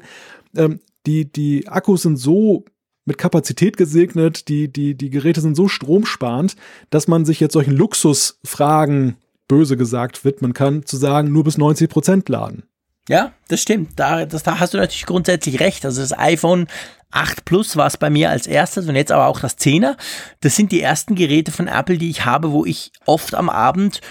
ähm, 0.56 0.80
die, 1.06 1.32
die 1.32 1.68
Akkus 1.68 2.02
sind 2.02 2.18
so 2.18 2.66
mit 3.10 3.18
Kapazität 3.18 3.76
gesegnet. 3.76 4.48
Die, 4.48 4.72
die, 4.72 4.95
die 4.95 5.10
Geräte 5.10 5.41
sind 5.41 5.56
so 5.56 5.68
stromsparend, 5.68 6.56
dass 6.90 7.10
man 7.10 7.26
sich 7.26 7.41
jetzt 7.41 7.53
solchen 7.53 7.76
Luxusfragen, 7.76 9.18
böse 9.49 9.76
gesagt, 9.76 10.23
widmen 10.23 10.53
kann, 10.53 10.86
zu 10.86 10.95
sagen, 10.95 11.31
nur 11.31 11.44
bis 11.44 11.57
90 11.57 11.90
Prozent 11.90 12.30
laden. 12.30 12.64
Ja, 13.10 13.34
das 13.48 13.61
stimmt. 13.61 13.99
Da, 13.99 14.26
das, 14.26 14.44
da 14.44 14.60
hast 14.60 14.76
du 14.76 14.77
natürlich 14.77 15.07
grundsätzlich 15.07 15.60
recht. 15.60 15.84
Also 15.84 15.99
das 15.99 16.18
iPhone 16.18 16.68
8 17.11 17.44
Plus 17.44 17.76
war 17.76 17.88
es 17.88 17.98
bei 17.98 18.11
mir 18.11 18.30
als 18.30 18.45
erstes 18.45 18.88
und 18.88 18.95
jetzt 18.95 19.11
aber 19.11 19.26
auch 19.26 19.40
das 19.40 19.57
10er. 19.57 19.98
Das 20.41 20.56
sind 20.56 20.72
die 20.72 20.81
ersten 20.81 21.15
Geräte 21.15 21.52
von 21.52 21.68
Apple, 21.68 21.98
die 21.98 22.11
ich 22.11 22.26
habe, 22.26 22.52
wo 22.52 22.65
ich 22.65 22.91
oft 23.06 23.34
am 23.34 23.49
Abend 23.49 24.02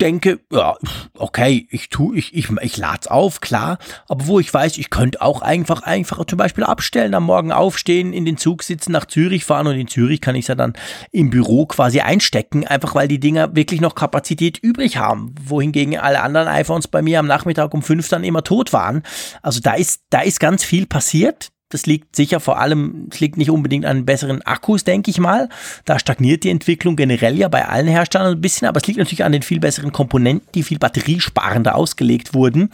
denke, 0.00 0.40
ja, 0.50 0.76
okay, 1.14 1.66
ich 1.70 1.88
tu, 1.88 2.12
ich, 2.14 2.34
ich, 2.34 2.48
ich 2.60 2.76
lad's 2.76 3.06
auf, 3.06 3.40
klar, 3.40 3.78
aber 4.08 4.26
wo 4.26 4.40
ich 4.40 4.52
weiß, 4.52 4.78
ich 4.78 4.90
könnte 4.90 5.22
auch 5.22 5.42
einfach, 5.42 5.82
einfach 5.82 6.24
zum 6.24 6.38
Beispiel 6.38 6.64
abstellen, 6.64 7.14
am 7.14 7.24
Morgen 7.24 7.52
aufstehen, 7.52 8.12
in 8.12 8.24
den 8.24 8.36
Zug 8.36 8.62
sitzen, 8.62 8.92
nach 8.92 9.06
Zürich 9.06 9.44
fahren 9.44 9.66
und 9.66 9.76
in 9.76 9.88
Zürich 9.88 10.20
kann 10.20 10.34
ich 10.34 10.44
es 10.44 10.48
ja 10.48 10.54
dann 10.54 10.72
im 11.10 11.30
Büro 11.30 11.66
quasi 11.66 12.00
einstecken, 12.00 12.66
einfach 12.66 12.94
weil 12.94 13.08
die 13.08 13.20
Dinger 13.20 13.54
wirklich 13.54 13.80
noch 13.80 13.94
Kapazität 13.94 14.58
übrig 14.58 14.96
haben, 14.96 15.34
wohingegen 15.42 15.98
alle 15.98 16.22
anderen 16.22 16.48
iPhones 16.48 16.88
bei 16.88 17.02
mir 17.02 17.18
am 17.18 17.26
Nachmittag 17.26 17.72
um 17.74 17.82
fünf 17.82 18.08
dann 18.08 18.24
immer 18.24 18.44
tot 18.44 18.72
waren. 18.72 19.02
Also 19.42 19.60
da 19.60 19.74
ist, 19.74 20.02
da 20.10 20.20
ist 20.20 20.40
ganz 20.40 20.64
viel 20.64 20.86
passiert 20.86 21.52
Das 21.72 21.86
liegt 21.86 22.14
sicher 22.14 22.38
vor 22.38 22.60
allem, 22.60 23.08
es 23.10 23.20
liegt 23.20 23.38
nicht 23.38 23.50
unbedingt 23.50 23.86
an 23.86 24.04
besseren 24.04 24.42
Akkus, 24.42 24.84
denke 24.84 25.10
ich 25.10 25.18
mal. 25.18 25.48
Da 25.84 25.98
stagniert 25.98 26.44
die 26.44 26.50
Entwicklung 26.50 26.96
generell 26.96 27.38
ja 27.38 27.48
bei 27.48 27.66
allen 27.66 27.86
Herstellern 27.86 28.32
ein 28.32 28.40
bisschen, 28.40 28.68
aber 28.68 28.78
es 28.80 28.86
liegt 28.86 28.98
natürlich 28.98 29.24
an 29.24 29.32
den 29.32 29.42
viel 29.42 29.58
besseren 29.58 29.90
Komponenten, 29.90 30.46
die 30.54 30.62
viel 30.62 30.78
batteriesparender 30.78 31.74
ausgelegt 31.74 32.34
wurden. 32.34 32.70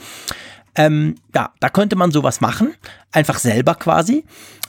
Ähm, 0.75 1.15
ja, 1.33 1.53
da 1.59 1.69
könnte 1.69 1.95
man 1.95 2.11
sowas 2.11 2.41
machen, 2.41 2.73
einfach 3.11 3.39
selber 3.39 3.75
quasi. 3.75 4.25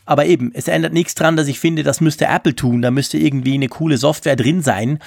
Aber 0.07 0.27
eben, 0.27 0.51
es 0.55 0.67
ändert 0.67 0.93
nichts 0.93 1.15
dran, 1.15 1.37
dass 1.37 1.47
ich 1.47 1.61
finde, 1.61 1.83
das 1.83 2.01
müsste 2.01 2.27
Apple 2.27 2.57
tun. 2.57 2.83
Da 2.83 2.91
müsste 2.91 3.19
irgendwie 3.19 3.55
eine 3.55 3.69
coole 3.69 3.97
Software 3.97 4.35
drin 4.35 4.63
sein 4.63 4.99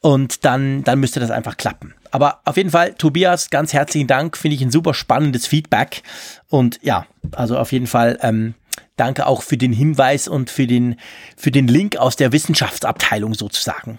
und 0.00 0.44
dann, 0.44 0.84
dann 0.84 1.00
müsste 1.00 1.18
das 1.18 1.30
einfach 1.30 1.56
klappen. 1.56 1.94
Aber 2.12 2.40
auf 2.44 2.56
jeden 2.56 2.70
Fall, 2.70 2.94
Tobias, 2.94 3.50
ganz 3.50 3.72
herzlichen 3.72 4.06
Dank. 4.06 4.36
Finde 4.36 4.54
ich 4.54 4.62
ein 4.62 4.70
super 4.70 4.94
spannendes 4.94 5.46
Feedback. 5.46 6.02
Und 6.48 6.78
ja, 6.82 7.06
also 7.32 7.58
auf 7.58 7.72
jeden 7.72 7.86
Fall 7.86 8.18
ähm, 8.22 8.54
danke 9.02 9.26
auch 9.26 9.42
für 9.42 9.56
den 9.56 9.72
Hinweis 9.72 10.28
und 10.28 10.48
für 10.48 10.68
den, 10.68 10.96
für 11.36 11.50
den 11.50 11.66
Link 11.66 11.96
aus 11.96 12.14
der 12.14 12.30
Wissenschaftsabteilung 12.30 13.34
sozusagen. 13.34 13.98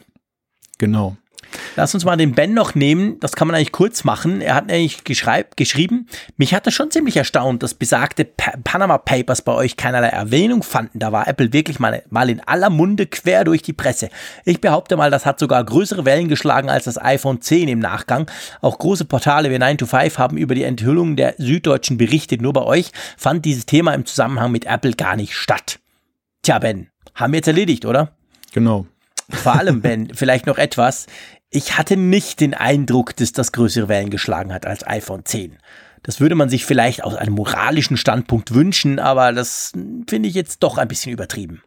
Genau. 0.77 1.17
Lass 1.75 1.93
uns 1.93 2.05
mal 2.05 2.17
den 2.17 2.33
Ben 2.33 2.53
noch 2.53 2.75
nehmen. 2.75 3.19
Das 3.19 3.33
kann 3.33 3.47
man 3.47 3.55
eigentlich 3.55 3.71
kurz 3.71 4.03
machen. 4.03 4.41
Er 4.41 4.55
hat 4.55 4.67
nämlich 4.67 5.03
geschrieben, 5.03 6.07
mich 6.37 6.53
hat 6.53 6.67
das 6.67 6.73
schon 6.73 6.91
ziemlich 6.91 7.17
erstaunt, 7.17 7.63
dass 7.63 7.73
besagte 7.73 8.25
pa 8.25 8.53
Panama 8.63 8.97
Papers 8.97 9.41
bei 9.41 9.53
euch 9.53 9.77
keinerlei 9.77 10.09
Erwähnung 10.09 10.63
fanden. 10.63 10.99
Da 10.99 11.11
war 11.11 11.27
Apple 11.27 11.53
wirklich 11.53 11.79
mal, 11.79 12.03
mal 12.09 12.29
in 12.29 12.39
aller 12.41 12.69
Munde 12.69 13.05
quer 13.05 13.43
durch 13.43 13.61
die 13.61 13.73
Presse. 13.73 14.09
Ich 14.45 14.61
behaupte 14.61 14.97
mal, 14.97 15.11
das 15.11 15.25
hat 15.25 15.39
sogar 15.39 15.63
größere 15.63 16.05
Wellen 16.05 16.27
geschlagen 16.27 16.69
als 16.69 16.85
das 16.85 17.01
iPhone 17.01 17.41
10 17.41 17.67
im 17.67 17.79
Nachgang. 17.79 18.29
Auch 18.61 18.77
große 18.77 19.05
Portale 19.05 19.51
wie 19.51 19.59
9 19.59 19.77
to 19.77 19.85
5 19.85 20.17
haben 20.17 20.37
über 20.37 20.55
die 20.55 20.63
Enthüllung 20.63 21.15
der 21.15 21.35
Süddeutschen 21.37 21.97
berichtet. 21.97 22.41
Nur 22.41 22.53
bei 22.53 22.63
euch 22.63 22.91
fand 23.17 23.45
dieses 23.45 23.65
Thema 23.65 23.93
im 23.93 24.05
Zusammenhang 24.05 24.51
mit 24.51 24.65
Apple 24.65 24.93
gar 24.93 25.15
nicht 25.15 25.35
statt. 25.35 25.79
Tja, 26.43 26.59
Ben, 26.59 26.89
haben 27.15 27.33
wir 27.33 27.37
jetzt 27.37 27.47
erledigt, 27.47 27.85
oder? 27.85 28.11
Genau. 28.53 28.85
Vor 29.29 29.55
allem, 29.55 29.81
Ben, 29.81 30.09
vielleicht 30.13 30.45
noch 30.45 30.57
etwas. 30.57 31.07
Ich 31.55 31.77
hatte 31.77 31.97
nicht 31.97 32.39
den 32.39 32.55
Eindruck, 32.55 33.15
dass 33.15 33.31
das 33.31 33.51
größere 33.51 33.87
Wellen 33.87 34.09
geschlagen 34.09 34.51
hat 34.51 34.65
als 34.65 34.85
iPhone 34.87 35.23
10. 35.23 35.57
Das 36.01 36.19
würde 36.19 36.33
man 36.33 36.49
sich 36.49 36.65
vielleicht 36.65 37.03
aus 37.03 37.13
einem 37.13 37.35
moralischen 37.35 37.95
Standpunkt 37.95 38.55
wünschen, 38.55 38.97
aber 38.97 39.31
das 39.33 39.71
finde 40.09 40.29
ich 40.29 40.33
jetzt 40.33 40.63
doch 40.63 40.79
ein 40.79 40.87
bisschen 40.87 41.13
übertrieben. 41.13 41.61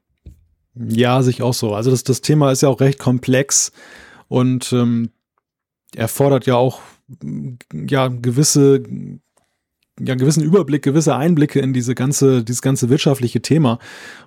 Ja, 0.74 1.22
sich 1.22 1.40
auch 1.40 1.54
so. 1.54 1.72
Also 1.72 1.92
das, 1.92 2.02
das 2.02 2.20
Thema 2.20 2.50
ist 2.50 2.62
ja 2.62 2.68
auch 2.68 2.80
recht 2.80 2.98
komplex 2.98 3.70
und 4.26 4.72
ähm, 4.72 5.10
erfordert 5.94 6.46
ja 6.46 6.56
auch 6.56 6.80
ja 7.72 8.08
gewisse 8.08 8.82
ja, 9.98 10.14
gewissen 10.14 10.42
Überblick, 10.42 10.82
gewisse 10.82 11.16
Einblicke 11.16 11.58
in 11.60 11.72
diese 11.72 11.94
ganze, 11.94 12.44
dieses 12.44 12.60
ganze 12.60 12.90
wirtschaftliche 12.90 13.40
Thema. 13.40 13.78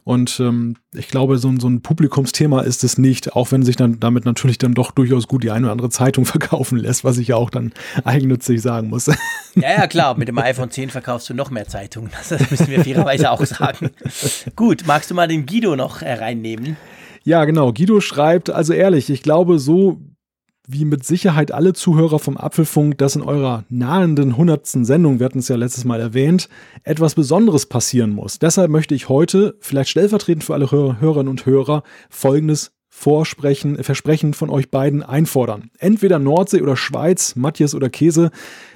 Und 0.03 0.39
ähm, 0.39 0.77
ich 0.93 1.09
glaube, 1.09 1.37
so, 1.37 1.53
so 1.59 1.67
ein 1.69 1.81
Publikumsthema 1.81 2.61
ist 2.61 2.83
es 2.83 2.97
nicht, 2.97 3.35
auch 3.35 3.51
wenn 3.51 3.61
sich 3.63 3.75
dann 3.75 3.99
damit 3.99 4.25
natürlich 4.25 4.57
dann 4.57 4.73
doch 4.73 4.89
durchaus 4.91 5.27
gut 5.27 5.43
die 5.43 5.51
eine 5.51 5.65
oder 5.65 5.71
andere 5.71 5.89
Zeitung 5.89 6.25
verkaufen 6.25 6.79
lässt, 6.79 7.03
was 7.03 7.19
ich 7.19 7.27
ja 7.29 7.35
auch 7.35 7.51
dann 7.51 7.73
eigennützig 8.03 8.61
sagen 8.61 8.89
muss. 8.89 9.07
Ja, 9.55 9.71
ja, 9.77 9.87
klar, 9.87 10.17
mit 10.17 10.27
dem 10.27 10.37
iPhone 10.39 10.71
10 10.71 10.89
verkaufst 10.89 11.29
du 11.29 11.33
noch 11.33 11.51
mehr 11.51 11.67
Zeitungen. 11.67 12.09
Das 12.29 12.49
müssen 12.49 12.67
wir 12.67 12.83
fairerweise 12.83 13.29
auch 13.29 13.45
sagen. 13.45 13.91
gut, 14.55 14.83
magst 14.87 15.11
du 15.11 15.15
mal 15.15 15.27
den 15.27 15.45
Guido 15.45 15.75
noch 15.75 16.01
reinnehmen? 16.01 16.77
Ja, 17.23 17.45
genau. 17.45 17.73
Guido 17.73 18.01
schreibt, 18.01 18.49
also 18.49 18.73
ehrlich, 18.73 19.09
ich 19.09 19.21
glaube, 19.21 19.59
so 19.59 20.01
wie 20.71 20.85
mit 20.85 21.03
Sicherheit 21.03 21.51
alle 21.51 21.73
Zuhörer 21.73 22.19
vom 22.19 22.37
Apfelfunk, 22.37 22.99
dass 22.99 23.15
in 23.15 23.23
eurer 23.23 23.63
nahenden 23.69 24.37
hundertsten 24.37 24.85
Sendung, 24.85 25.19
wir 25.19 25.25
hatten 25.25 25.39
es 25.39 25.47
ja 25.47 25.55
letztes 25.55 25.83
Mal 25.83 25.99
erwähnt, 25.99 26.47
etwas 26.83 27.15
Besonderes 27.15 27.65
passieren 27.65 28.11
muss. 28.11 28.37
Deshalb 28.37 28.69
möchte 28.69 28.93
ich 28.93 29.09
heute, 29.09 29.55
vielleicht 29.61 29.89
stellvertretend 29.89 30.43
für 30.43 30.53
alle 30.53 30.69
Hörerinnen 30.69 31.27
und 31.27 31.47
Hörer, 31.47 31.81
Folgendes 32.09 32.71
Vorsprechen, 32.87 33.81
Versprechen 33.83 34.33
von 34.33 34.49
euch 34.49 34.69
beiden 34.69 35.01
einfordern. 35.01 35.71
Entweder 35.79 36.19
Nordsee 36.19 36.61
oder 36.61 36.75
Schweiz, 36.75 37.35
Matthias 37.35 37.73
oder 37.73 37.89
Käse. 37.89 38.29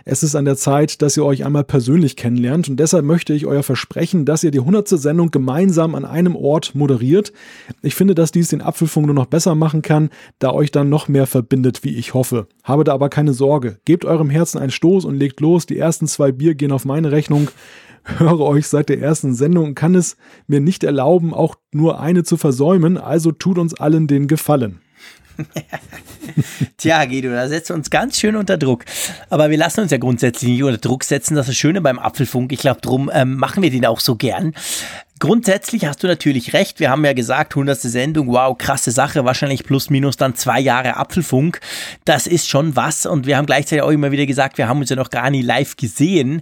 Es 0.06 0.22
ist 0.22 0.36
an 0.36 0.44
der 0.44 0.58
Zeit, 0.58 1.02
dass 1.02 1.16
ihr 1.16 1.24
euch 1.24 1.46
einmal 1.46 1.64
persönlich 1.64 2.18
kennenlernt 2.18 2.68
und 2.68 2.78
deshalb 2.78 3.06
möchte 3.06 3.34
ich 3.34 3.46
euer 3.46 3.64
Versprechen, 3.64 4.26
dass 4.26 4.44
ihr 4.44 4.52
die 4.52 4.60
100. 4.60 4.90
Sendung 4.90 5.32
gemeinsam 5.32 5.96
an 5.96 6.04
einem 6.04 6.36
Ort 6.36 6.76
moderiert. 6.76 7.32
Ich 7.82 7.96
finde, 7.96 8.14
dass 8.14 8.32
dies 8.32 8.50
den 8.50 8.62
Apfelfunk 8.62 9.06
nur 9.06 9.16
noch 9.16 9.28
besser 9.28 9.56
machen 9.56 9.82
kann, 9.82 10.10
da 10.40 10.52
euch 10.52 10.72
dann 10.72 10.90
noch 10.90 11.08
mehr 11.08 11.26
verbindet, 11.26 11.86
wie 11.86 11.96
ich 11.96 12.14
hoffe. 12.14 12.48
Habe 12.64 12.84
da 12.84 12.94
aber 12.94 13.08
keine 13.08 13.34
Sorge. 13.34 13.78
Gebt 13.86 14.04
eurem 14.04 14.30
Herzen 14.30 14.58
einen 14.60 14.72
Stoß 14.72 15.06
und 15.06 15.16
legt 15.16 15.40
los. 15.40 15.66
Die 15.66 15.78
ersten 15.78 16.08
zwei 16.08 16.34
Bier 16.34 16.56
gehen 16.56 16.74
auf 16.74 16.84
meine 16.84 17.12
Rechnung 17.12 17.50
höre 18.04 18.42
euch 18.42 18.68
seit 18.68 18.90
der 18.90 19.00
ersten 19.00 19.34
Sendung 19.34 19.66
und 19.66 19.76
kann 19.76 19.96
es 19.96 20.18
mir 20.48 20.60
nicht 20.60 20.84
erlauben, 20.84 21.34
auch 21.34 21.56
nur 21.72 22.00
eine 22.00 22.24
zu 22.24 22.38
versäumen, 22.38 22.98
also 22.98 23.32
tut 23.32 23.58
uns 23.58 23.74
allen 23.74 24.08
den 24.08 24.28
Gefallen. 24.28 24.83
Tja, 26.78 27.06
Guido, 27.06 27.30
da 27.30 27.48
setzt 27.48 27.72
uns 27.72 27.90
ganz 27.90 28.20
schön 28.20 28.36
unter 28.36 28.58
Druck. 28.58 28.86
Aber 29.30 29.50
wir 29.50 29.58
lassen 29.58 29.82
uns 29.82 29.92
ja 29.92 29.98
grundsätzlich 29.98 30.52
nicht 30.52 30.64
unter 30.64 30.78
Druck 30.78 31.04
setzen. 31.04 31.36
Das 31.36 31.48
ist 31.48 31.52
das 31.54 31.58
Schöne 31.58 31.82
beim 31.82 32.00
Apfelfunk. 32.00 32.52
Ich 32.52 32.60
glaube, 32.60 32.82
darum 32.82 33.10
ähm, 33.14 33.36
machen 33.36 33.64
wir 33.64 33.70
den 33.70 33.86
auch 33.86 34.00
so 34.00 34.16
gern. 34.16 34.54
Grundsätzlich 35.20 35.86
hast 35.86 36.04
du 36.04 36.08
natürlich 36.08 36.54
recht. 36.54 36.80
Wir 36.80 36.90
haben 36.90 37.06
ja 37.06 37.14
gesagt, 37.14 37.54
100. 37.54 37.80
Sendung, 37.80 38.28
wow, 38.28 38.58
krasse 38.58 38.92
Sache. 38.92 39.24
Wahrscheinlich 39.26 39.64
plus 39.64 39.90
minus 39.90 40.18
dann 40.18 40.36
zwei 40.36 40.60
Jahre 40.60 40.98
Apfelfunk. 40.98 41.60
Das 42.06 42.28
ist 42.28 42.50
schon 42.50 42.76
was. 42.76 43.06
Und 43.06 43.26
wir 43.26 43.38
haben 43.38 43.46
gleichzeitig 43.46 43.84
auch 43.84 43.92
immer 43.92 44.12
wieder 44.12 44.26
gesagt, 44.26 44.58
wir 44.58 44.68
haben 44.68 44.80
uns 44.80 44.90
ja 44.90 44.96
noch 44.96 45.10
gar 45.10 45.30
nie 45.30 45.42
live 45.42 45.78
gesehen 45.78 46.42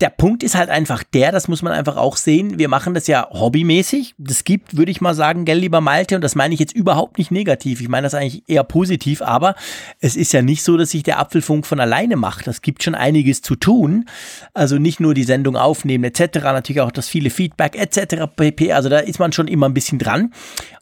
der 0.00 0.10
Punkt 0.10 0.42
ist 0.42 0.54
halt 0.54 0.70
einfach 0.70 1.02
der, 1.02 1.30
das 1.30 1.46
muss 1.46 1.62
man 1.62 1.72
einfach 1.72 1.96
auch 1.96 2.16
sehen, 2.16 2.58
wir 2.58 2.68
machen 2.68 2.94
das 2.94 3.06
ja 3.06 3.28
hobbymäßig. 3.30 4.14
Das 4.18 4.44
gibt, 4.44 4.76
würde 4.76 4.90
ich 4.90 5.00
mal 5.00 5.14
sagen, 5.14 5.44
gell, 5.44 5.58
lieber 5.58 5.80
Malte, 5.80 6.16
und 6.16 6.22
das 6.22 6.34
meine 6.34 6.54
ich 6.54 6.60
jetzt 6.60 6.74
überhaupt 6.74 7.18
nicht 7.18 7.30
negativ. 7.30 7.80
Ich 7.80 7.88
meine 7.88 8.06
das 8.06 8.14
eigentlich 8.14 8.42
eher 8.48 8.64
positiv, 8.64 9.22
aber 9.22 9.54
es 10.00 10.16
ist 10.16 10.32
ja 10.32 10.42
nicht 10.42 10.62
so, 10.62 10.76
dass 10.76 10.90
sich 10.90 11.04
der 11.04 11.20
Apfelfunk 11.20 11.66
von 11.66 11.80
alleine 11.80 12.16
macht. 12.16 12.46
Das 12.46 12.60
gibt 12.60 12.82
schon 12.82 12.94
einiges 12.94 13.42
zu 13.42 13.54
tun. 13.54 14.06
Also 14.52 14.78
nicht 14.78 15.00
nur 15.00 15.14
die 15.14 15.24
Sendung 15.24 15.56
aufnehmen 15.56 16.04
etc., 16.04 16.38
natürlich 16.42 16.80
auch 16.80 16.92
das 16.92 17.08
viele 17.08 17.30
Feedback 17.30 17.76
etc. 17.76 18.24
pp. 18.34 18.72
Also 18.72 18.88
da 18.88 18.98
ist 18.98 19.18
man 19.20 19.32
schon 19.32 19.48
immer 19.48 19.68
ein 19.68 19.74
bisschen 19.74 19.98
dran. 19.98 20.32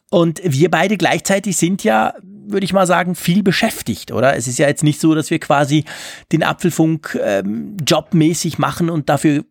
Und 0.09 0.41
wir 0.43 0.69
beide 0.69 0.97
gleichzeitig 0.97 1.57
sind 1.57 1.83
ja 1.83 2.13
würde 2.47 2.65
ich 2.65 2.73
mal 2.73 2.87
sagen, 2.87 3.15
viel 3.15 3.43
beschäftigt, 3.43 4.11
oder? 4.11 4.35
Es 4.35 4.47
ist 4.47 4.59
ja 4.59 4.67
jetzt 4.67 4.83
nicht 4.83 4.99
so, 4.99 5.15
dass 5.15 5.29
wir 5.29 5.39
quasi 5.39 5.85
den 6.31 6.43
Apfelfunk 6.43 7.19
ähm, 7.21 7.77
jobmäßig 7.85 8.57
machen 8.57 8.89
und 8.89 9.09
dafür 9.09 9.43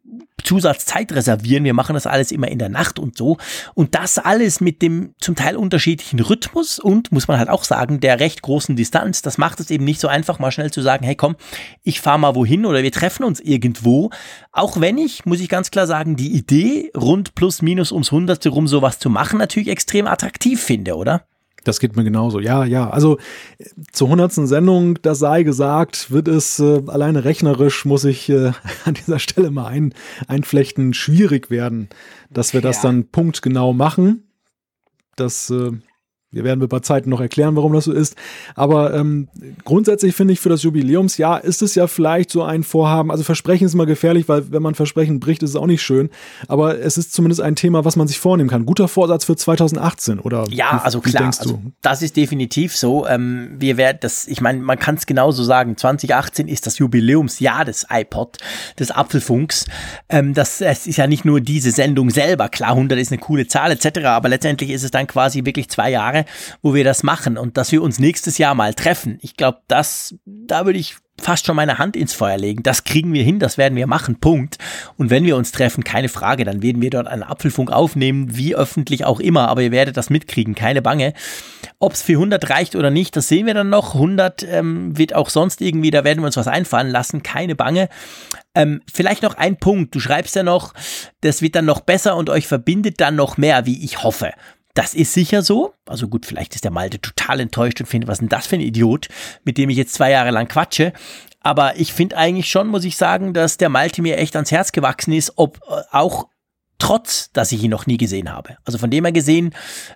Zusatzzeit 0.44 1.12
reservieren. 1.12 1.64
Wir 1.64 1.74
machen 1.74 1.94
das 1.94 2.06
alles 2.06 2.32
immer 2.32 2.48
in 2.48 2.58
der 2.58 2.68
Nacht 2.68 2.98
und 2.98 3.16
so. 3.16 3.38
Und 3.74 3.94
das 3.94 4.18
alles 4.18 4.60
mit 4.60 4.82
dem 4.82 5.14
zum 5.20 5.36
Teil 5.36 5.56
unterschiedlichen 5.56 6.20
Rhythmus 6.20 6.78
und, 6.78 7.12
muss 7.12 7.28
man 7.28 7.38
halt 7.38 7.48
auch 7.48 7.64
sagen, 7.64 8.00
der 8.00 8.20
recht 8.20 8.42
großen 8.42 8.76
Distanz. 8.76 9.22
Das 9.22 9.38
macht 9.38 9.60
es 9.60 9.70
eben 9.70 9.84
nicht 9.84 10.00
so 10.00 10.08
einfach, 10.08 10.38
mal 10.38 10.50
schnell 10.50 10.70
zu 10.70 10.82
sagen, 10.82 11.04
hey 11.04 11.14
komm, 11.14 11.36
ich 11.82 12.00
fahre 12.00 12.18
mal 12.18 12.34
wohin 12.34 12.66
oder 12.66 12.82
wir 12.82 12.92
treffen 12.92 13.24
uns 13.24 13.40
irgendwo. 13.40 14.10
Auch 14.50 14.80
wenn 14.80 14.98
ich, 14.98 15.24
muss 15.24 15.40
ich 15.40 15.48
ganz 15.48 15.70
klar 15.70 15.86
sagen, 15.86 16.16
die 16.16 16.32
Idee, 16.32 16.90
rund 16.96 17.34
plus 17.34 17.62
minus 17.62 17.92
ums 17.92 18.12
Hundertste 18.12 18.48
rum 18.48 18.68
sowas 18.68 18.98
zu 18.98 19.10
machen, 19.10 19.38
natürlich 19.38 19.68
extrem 19.68 20.06
attraktiv 20.06 20.60
finde, 20.60 20.96
oder? 20.96 21.26
Das 21.64 21.78
geht 21.78 21.96
mir 21.96 22.04
genauso. 22.04 22.40
Ja, 22.40 22.64
ja. 22.64 22.90
Also 22.90 23.18
zur 23.92 24.08
hundertsten 24.08 24.46
Sendung, 24.46 25.00
das 25.02 25.18
sei 25.20 25.42
gesagt, 25.42 26.10
wird 26.10 26.28
es 26.28 26.58
äh, 26.58 26.82
alleine 26.86 27.24
rechnerisch, 27.24 27.84
muss 27.84 28.04
ich 28.04 28.28
äh, 28.28 28.52
an 28.84 28.94
dieser 28.94 29.18
Stelle 29.18 29.50
mal 29.50 29.66
ein, 29.66 29.94
einflechten, 30.26 30.94
schwierig 30.94 31.50
werden, 31.50 31.88
dass 32.30 32.52
wir 32.54 32.60
das 32.60 32.80
dann 32.80 33.06
punktgenau 33.08 33.72
machen. 33.72 34.24
Das 35.16 35.50
äh, 35.50 35.72
wir 36.32 36.44
werden 36.44 36.66
bei 36.66 36.80
Zeiten 36.80 37.10
noch 37.10 37.20
erklären, 37.20 37.56
warum 37.56 37.74
das 37.74 37.84
so 37.84 37.92
ist. 37.92 38.16
Aber 38.54 38.94
ähm, 38.94 39.28
grundsätzlich 39.64 40.14
finde 40.14 40.32
ich 40.32 40.40
für 40.40 40.48
das 40.48 40.62
Jubiläumsjahr 40.62 41.44
ist 41.44 41.60
es 41.60 41.74
ja 41.74 41.86
vielleicht 41.86 42.30
so 42.30 42.42
ein 42.42 42.62
Vorhaben. 42.62 43.10
Also 43.10 43.22
Versprechen 43.22 43.66
ist 43.66 43.74
immer 43.74 43.84
gefährlich, 43.84 44.28
weil 44.28 44.50
wenn 44.50 44.62
man 44.62 44.74
Versprechen 44.74 45.20
bricht, 45.20 45.42
ist 45.42 45.50
es 45.50 45.56
auch 45.56 45.66
nicht 45.66 45.82
schön. 45.82 46.08
Aber 46.48 46.78
es 46.78 46.96
ist 46.96 47.12
zumindest 47.12 47.42
ein 47.42 47.54
Thema, 47.54 47.84
was 47.84 47.96
man 47.96 48.08
sich 48.08 48.18
vornehmen 48.18 48.48
kann. 48.48 48.64
Guter 48.64 48.88
Vorsatz 48.88 49.26
für 49.26 49.36
2018 49.36 50.20
oder? 50.20 50.46
Ja, 50.48 50.80
wie, 50.80 50.84
also 50.84 51.00
klar. 51.00 51.26
Also, 51.38 51.60
das 51.82 52.00
ist 52.00 52.16
definitiv 52.16 52.76
so. 52.76 53.06
Ähm, 53.06 53.50
wir 53.58 53.76
werden 53.76 53.98
das, 54.00 54.26
ich 54.26 54.40
meine, 54.40 54.60
man 54.60 54.78
kann 54.78 54.94
es 54.94 55.04
genauso 55.04 55.44
sagen. 55.44 55.76
2018 55.76 56.48
ist 56.48 56.66
das 56.66 56.78
Jubiläumsjahr 56.78 57.66
des 57.66 57.86
iPod, 57.90 58.38
des 58.78 58.90
Apfelfunks. 58.90 59.66
Ähm, 60.08 60.32
das, 60.32 60.62
es 60.62 60.86
ist 60.86 60.96
ja 60.96 61.06
nicht 61.06 61.26
nur 61.26 61.42
diese 61.42 61.72
Sendung 61.72 62.08
selber. 62.08 62.48
Klar, 62.48 62.70
100 62.70 62.98
ist 62.98 63.12
eine 63.12 63.20
coole 63.20 63.46
Zahl 63.46 63.70
etc. 63.70 64.06
Aber 64.06 64.30
letztendlich 64.30 64.70
ist 64.70 64.82
es 64.82 64.90
dann 64.90 65.06
quasi 65.06 65.44
wirklich 65.44 65.68
zwei 65.68 65.90
Jahre 65.90 66.21
wo 66.62 66.74
wir 66.74 66.84
das 66.84 67.02
machen 67.02 67.38
und 67.38 67.56
dass 67.56 67.72
wir 67.72 67.82
uns 67.82 67.98
nächstes 67.98 68.38
Jahr 68.38 68.54
mal 68.54 68.74
treffen. 68.74 69.18
Ich 69.22 69.36
glaube, 69.36 69.60
das, 69.68 70.14
da 70.24 70.66
würde 70.66 70.78
ich 70.78 70.96
fast 71.20 71.46
schon 71.46 71.56
meine 71.56 71.78
Hand 71.78 71.96
ins 71.96 72.14
Feuer 72.14 72.36
legen. 72.36 72.62
Das 72.62 72.84
kriegen 72.84 73.12
wir 73.12 73.22
hin, 73.22 73.38
das 73.38 73.58
werden 73.58 73.76
wir 73.76 73.86
machen, 73.86 74.18
Punkt. 74.18 74.58
Und 74.96 75.10
wenn 75.10 75.24
wir 75.24 75.36
uns 75.36 75.52
treffen, 75.52 75.84
keine 75.84 76.08
Frage, 76.08 76.44
dann 76.44 76.62
werden 76.62 76.82
wir 76.82 76.90
dort 76.90 77.06
einen 77.06 77.22
Apfelfunk 77.22 77.70
aufnehmen, 77.70 78.36
wie 78.36 78.54
öffentlich 78.54 79.04
auch 79.04 79.20
immer, 79.20 79.48
aber 79.48 79.62
ihr 79.62 79.72
werdet 79.72 79.96
das 79.96 80.10
mitkriegen, 80.10 80.54
keine 80.54 80.82
Bange. 80.82 81.12
Ob 81.78 81.92
es 81.92 82.02
für 82.02 82.14
100 82.14 82.50
reicht 82.50 82.76
oder 82.76 82.90
nicht, 82.90 83.16
das 83.16 83.28
sehen 83.28 83.46
wir 83.46 83.54
dann 83.54 83.70
noch. 83.70 83.94
100 83.94 84.42
ähm, 84.44 84.96
wird 84.96 85.14
auch 85.14 85.30
sonst 85.30 85.60
irgendwie, 85.60 85.90
da 85.90 86.04
werden 86.04 86.20
wir 86.20 86.26
uns 86.26 86.36
was 86.36 86.48
einfallen 86.48 86.90
lassen, 86.90 87.22
keine 87.22 87.54
Bange. 87.54 87.88
Ähm, 88.54 88.82
vielleicht 88.92 89.22
noch 89.22 89.36
ein 89.36 89.56
Punkt, 89.56 89.94
du 89.94 90.00
schreibst 90.00 90.34
ja 90.34 90.42
noch, 90.42 90.74
das 91.20 91.40
wird 91.40 91.54
dann 91.54 91.64
noch 91.64 91.80
besser 91.80 92.16
und 92.16 92.30
euch 92.30 92.46
verbindet 92.46 93.00
dann 93.00 93.16
noch 93.16 93.36
mehr, 93.36 93.64
wie 93.66 93.84
ich 93.84 94.02
hoffe. 94.02 94.32
Das 94.74 94.94
ist 94.94 95.12
sicher 95.12 95.42
so. 95.42 95.74
Also 95.86 96.08
gut, 96.08 96.24
vielleicht 96.24 96.54
ist 96.54 96.64
der 96.64 96.70
Malte 96.70 97.00
total 97.00 97.40
enttäuscht 97.40 97.80
und 97.80 97.86
findet, 97.86 98.08
was 98.08 98.18
denn 98.18 98.28
das 98.28 98.46
für 98.46 98.56
ein 98.56 98.60
Idiot, 98.60 99.08
mit 99.44 99.58
dem 99.58 99.68
ich 99.70 99.76
jetzt 99.76 99.94
zwei 99.94 100.10
Jahre 100.10 100.30
lang 100.30 100.48
quatsche. 100.48 100.92
Aber 101.40 101.78
ich 101.78 101.92
finde 101.92 102.16
eigentlich 102.16 102.48
schon, 102.48 102.68
muss 102.68 102.84
ich 102.84 102.96
sagen, 102.96 103.34
dass 103.34 103.56
der 103.56 103.68
Malte 103.68 104.00
mir 104.00 104.16
echt 104.16 104.36
ans 104.36 104.50
Herz 104.50 104.72
gewachsen 104.72 105.12
ist, 105.12 105.32
ob 105.36 105.58
äh, 105.68 105.82
auch 105.90 106.28
trotz, 106.78 107.30
dass 107.32 107.52
ich 107.52 107.62
ihn 107.62 107.70
noch 107.70 107.86
nie 107.86 107.96
gesehen 107.96 108.32
habe. 108.32 108.56
Also 108.64 108.78
von 108.78 108.90
dem 108.90 109.04
her 109.04 109.12
gesehen 109.12 109.54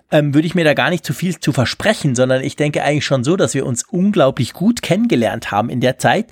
ähm, 0.09 0.33
würde 0.33 0.47
ich 0.47 0.55
mir 0.55 0.63
da 0.63 0.73
gar 0.73 0.89
nicht 0.89 1.05
zu 1.05 1.13
viel 1.13 1.37
zu 1.37 1.51
versprechen, 1.51 2.15
sondern 2.15 2.43
ich 2.43 2.55
denke 2.55 2.81
eigentlich 2.81 3.05
schon 3.05 3.25
so, 3.25 3.35
dass 3.35 3.53
wir 3.53 3.65
uns 3.65 3.83
unglaublich 3.83 4.53
gut 4.53 4.81
kennengelernt 4.81 5.51
haben 5.51 5.69
in 5.69 5.81
der 5.81 5.97
Zeit 5.97 6.31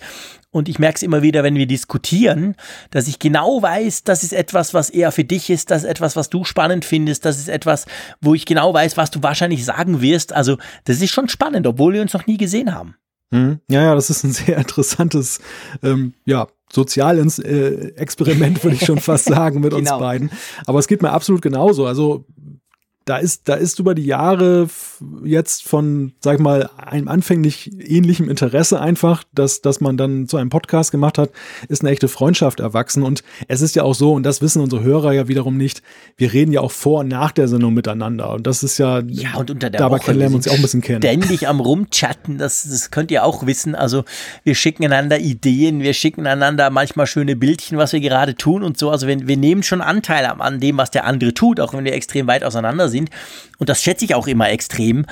und 0.55 0.69
ich 0.69 0.79
merke 0.79 0.95
es 0.95 1.03
immer 1.03 1.21
wieder, 1.21 1.43
wenn 1.43 1.55
wir 1.55 1.67
diskutieren, 1.67 2.55
dass 2.89 3.09
ich 3.09 3.19
genau 3.19 3.61
weiß, 3.61 4.05
das 4.05 4.23
ist 4.23 4.31
etwas, 4.31 4.73
was 4.73 4.89
eher 4.89 5.11
für 5.11 5.25
dich 5.25 5.49
ist, 5.49 5.69
das 5.69 5.83
ist 5.83 5.89
etwas, 5.89 6.15
was 6.15 6.29
du 6.29 6.45
spannend 6.45 6.85
findest, 6.85 7.25
das 7.25 7.37
ist 7.39 7.49
etwas, 7.49 7.85
wo 8.21 8.33
ich 8.33 8.45
genau 8.45 8.73
weiß, 8.73 8.95
was 8.95 9.11
du 9.11 9.21
wahrscheinlich 9.21 9.65
sagen 9.65 9.99
wirst. 9.99 10.31
Also 10.31 10.57
das 10.85 11.01
ist 11.01 11.11
schon 11.11 11.27
spannend, 11.27 11.67
obwohl 11.67 11.91
wir 11.91 12.01
uns 12.01 12.13
noch 12.13 12.25
nie 12.25 12.37
gesehen 12.37 12.73
haben. 12.73 12.95
Mhm. 13.31 13.59
Ja, 13.69 13.81
ja, 13.81 13.95
das 13.95 14.09
ist 14.09 14.23
ein 14.23 14.31
sehr 14.31 14.57
interessantes, 14.57 15.41
ähm, 15.83 16.13
ja, 16.23 16.47
Sozialexperiment, 16.71 18.63
würde 18.63 18.77
ich 18.77 18.85
schon 18.85 18.99
fast 18.99 19.25
sagen, 19.35 19.59
mit 19.59 19.73
genau. 19.73 19.95
uns 19.95 19.99
beiden. 19.99 20.31
Aber 20.65 20.79
es 20.79 20.87
geht 20.87 21.01
mir 21.01 21.11
absolut 21.11 21.41
genauso. 21.41 21.85
Also 21.85 22.23
da 23.05 23.17
ist, 23.17 23.47
da 23.47 23.53
ist 23.53 23.77
über 23.77 23.93
die 23.93 24.05
Jahre 24.05 24.67
jetzt 25.23 25.63
von, 25.63 26.13
sag 26.21 26.35
ich 26.35 26.41
mal, 26.41 26.71
einem 26.75 27.07
anfänglich 27.07 27.71
ähnlichem 27.79 28.31
Interesse 28.31 28.81
einfach, 28.81 29.23
dass, 29.31 29.61
dass 29.61 29.79
man 29.79 29.95
dann 29.95 30.27
zu 30.27 30.37
einem 30.37 30.49
Podcast 30.49 30.91
gemacht 30.91 31.19
hat, 31.19 31.29
ist 31.69 31.83
eine 31.83 31.91
echte 31.91 32.07
Freundschaft 32.07 32.59
erwachsen. 32.59 33.03
Und 33.03 33.23
es 33.47 33.61
ist 33.61 33.75
ja 33.75 33.83
auch 33.83 33.93
so, 33.93 34.13
und 34.13 34.23
das 34.23 34.41
wissen 34.41 34.59
unsere 34.59 34.81
Hörer 34.81 35.13
ja 35.13 35.27
wiederum 35.27 35.55
nicht, 35.55 35.83
wir 36.17 36.33
reden 36.33 36.51
ja 36.51 36.61
auch 36.61 36.71
vor 36.71 37.01
und 37.01 37.09
nach 37.09 37.31
der 37.31 37.47
Sendung 37.47 37.75
miteinander. 37.75 38.31
Und 38.31 38.47
das 38.47 38.63
ist 38.63 38.79
ja, 38.79 39.01
ja 39.05 39.35
und 39.35 39.51
unter 39.51 39.69
der 39.69 39.79
dabei 39.79 39.99
Woche, 39.99 40.11
lernen 40.11 40.33
wir 40.33 40.37
uns 40.37 40.45
ja 40.45 40.53
auch 40.53 40.55
ein 40.55 40.63
bisschen 40.63 40.81
kennen. 40.81 41.03
Ständig 41.03 41.47
am 41.47 41.59
Rumchatten, 41.59 42.39
das, 42.39 42.67
das 42.67 42.89
könnt 42.89 43.11
ihr 43.11 43.23
auch 43.23 43.45
wissen. 43.45 43.75
Also 43.75 44.03
wir 44.43 44.55
schicken 44.55 44.83
einander 44.83 45.19
Ideen, 45.19 45.81
wir 45.81 45.93
schicken 45.93 46.25
einander 46.25 46.71
manchmal 46.71 47.05
schöne 47.05 47.35
Bildchen, 47.35 47.77
was 47.77 47.93
wir 47.93 47.99
gerade 47.99 48.33
tun 48.33 48.63
und 48.63 48.79
so. 48.79 48.89
Also 48.89 49.05
wir, 49.05 49.27
wir 49.27 49.37
nehmen 49.37 49.61
schon 49.61 49.81
Anteil 49.81 50.25
an 50.25 50.59
dem, 50.59 50.77
was 50.77 50.89
der 50.89 51.05
andere 51.05 51.35
tut, 51.35 51.59
auch 51.59 51.75
wenn 51.75 51.85
wir 51.85 51.93
extrem 51.93 52.25
weit 52.25 52.43
auseinander 52.43 52.89
sind 52.89 52.94
sind. 52.95 53.09
Und 53.57 53.69
das 53.69 53.81
schätze 53.81 54.05
ich 54.05 54.15
auch 54.15 54.27
immer 54.27 54.49
extrem. 54.49 55.05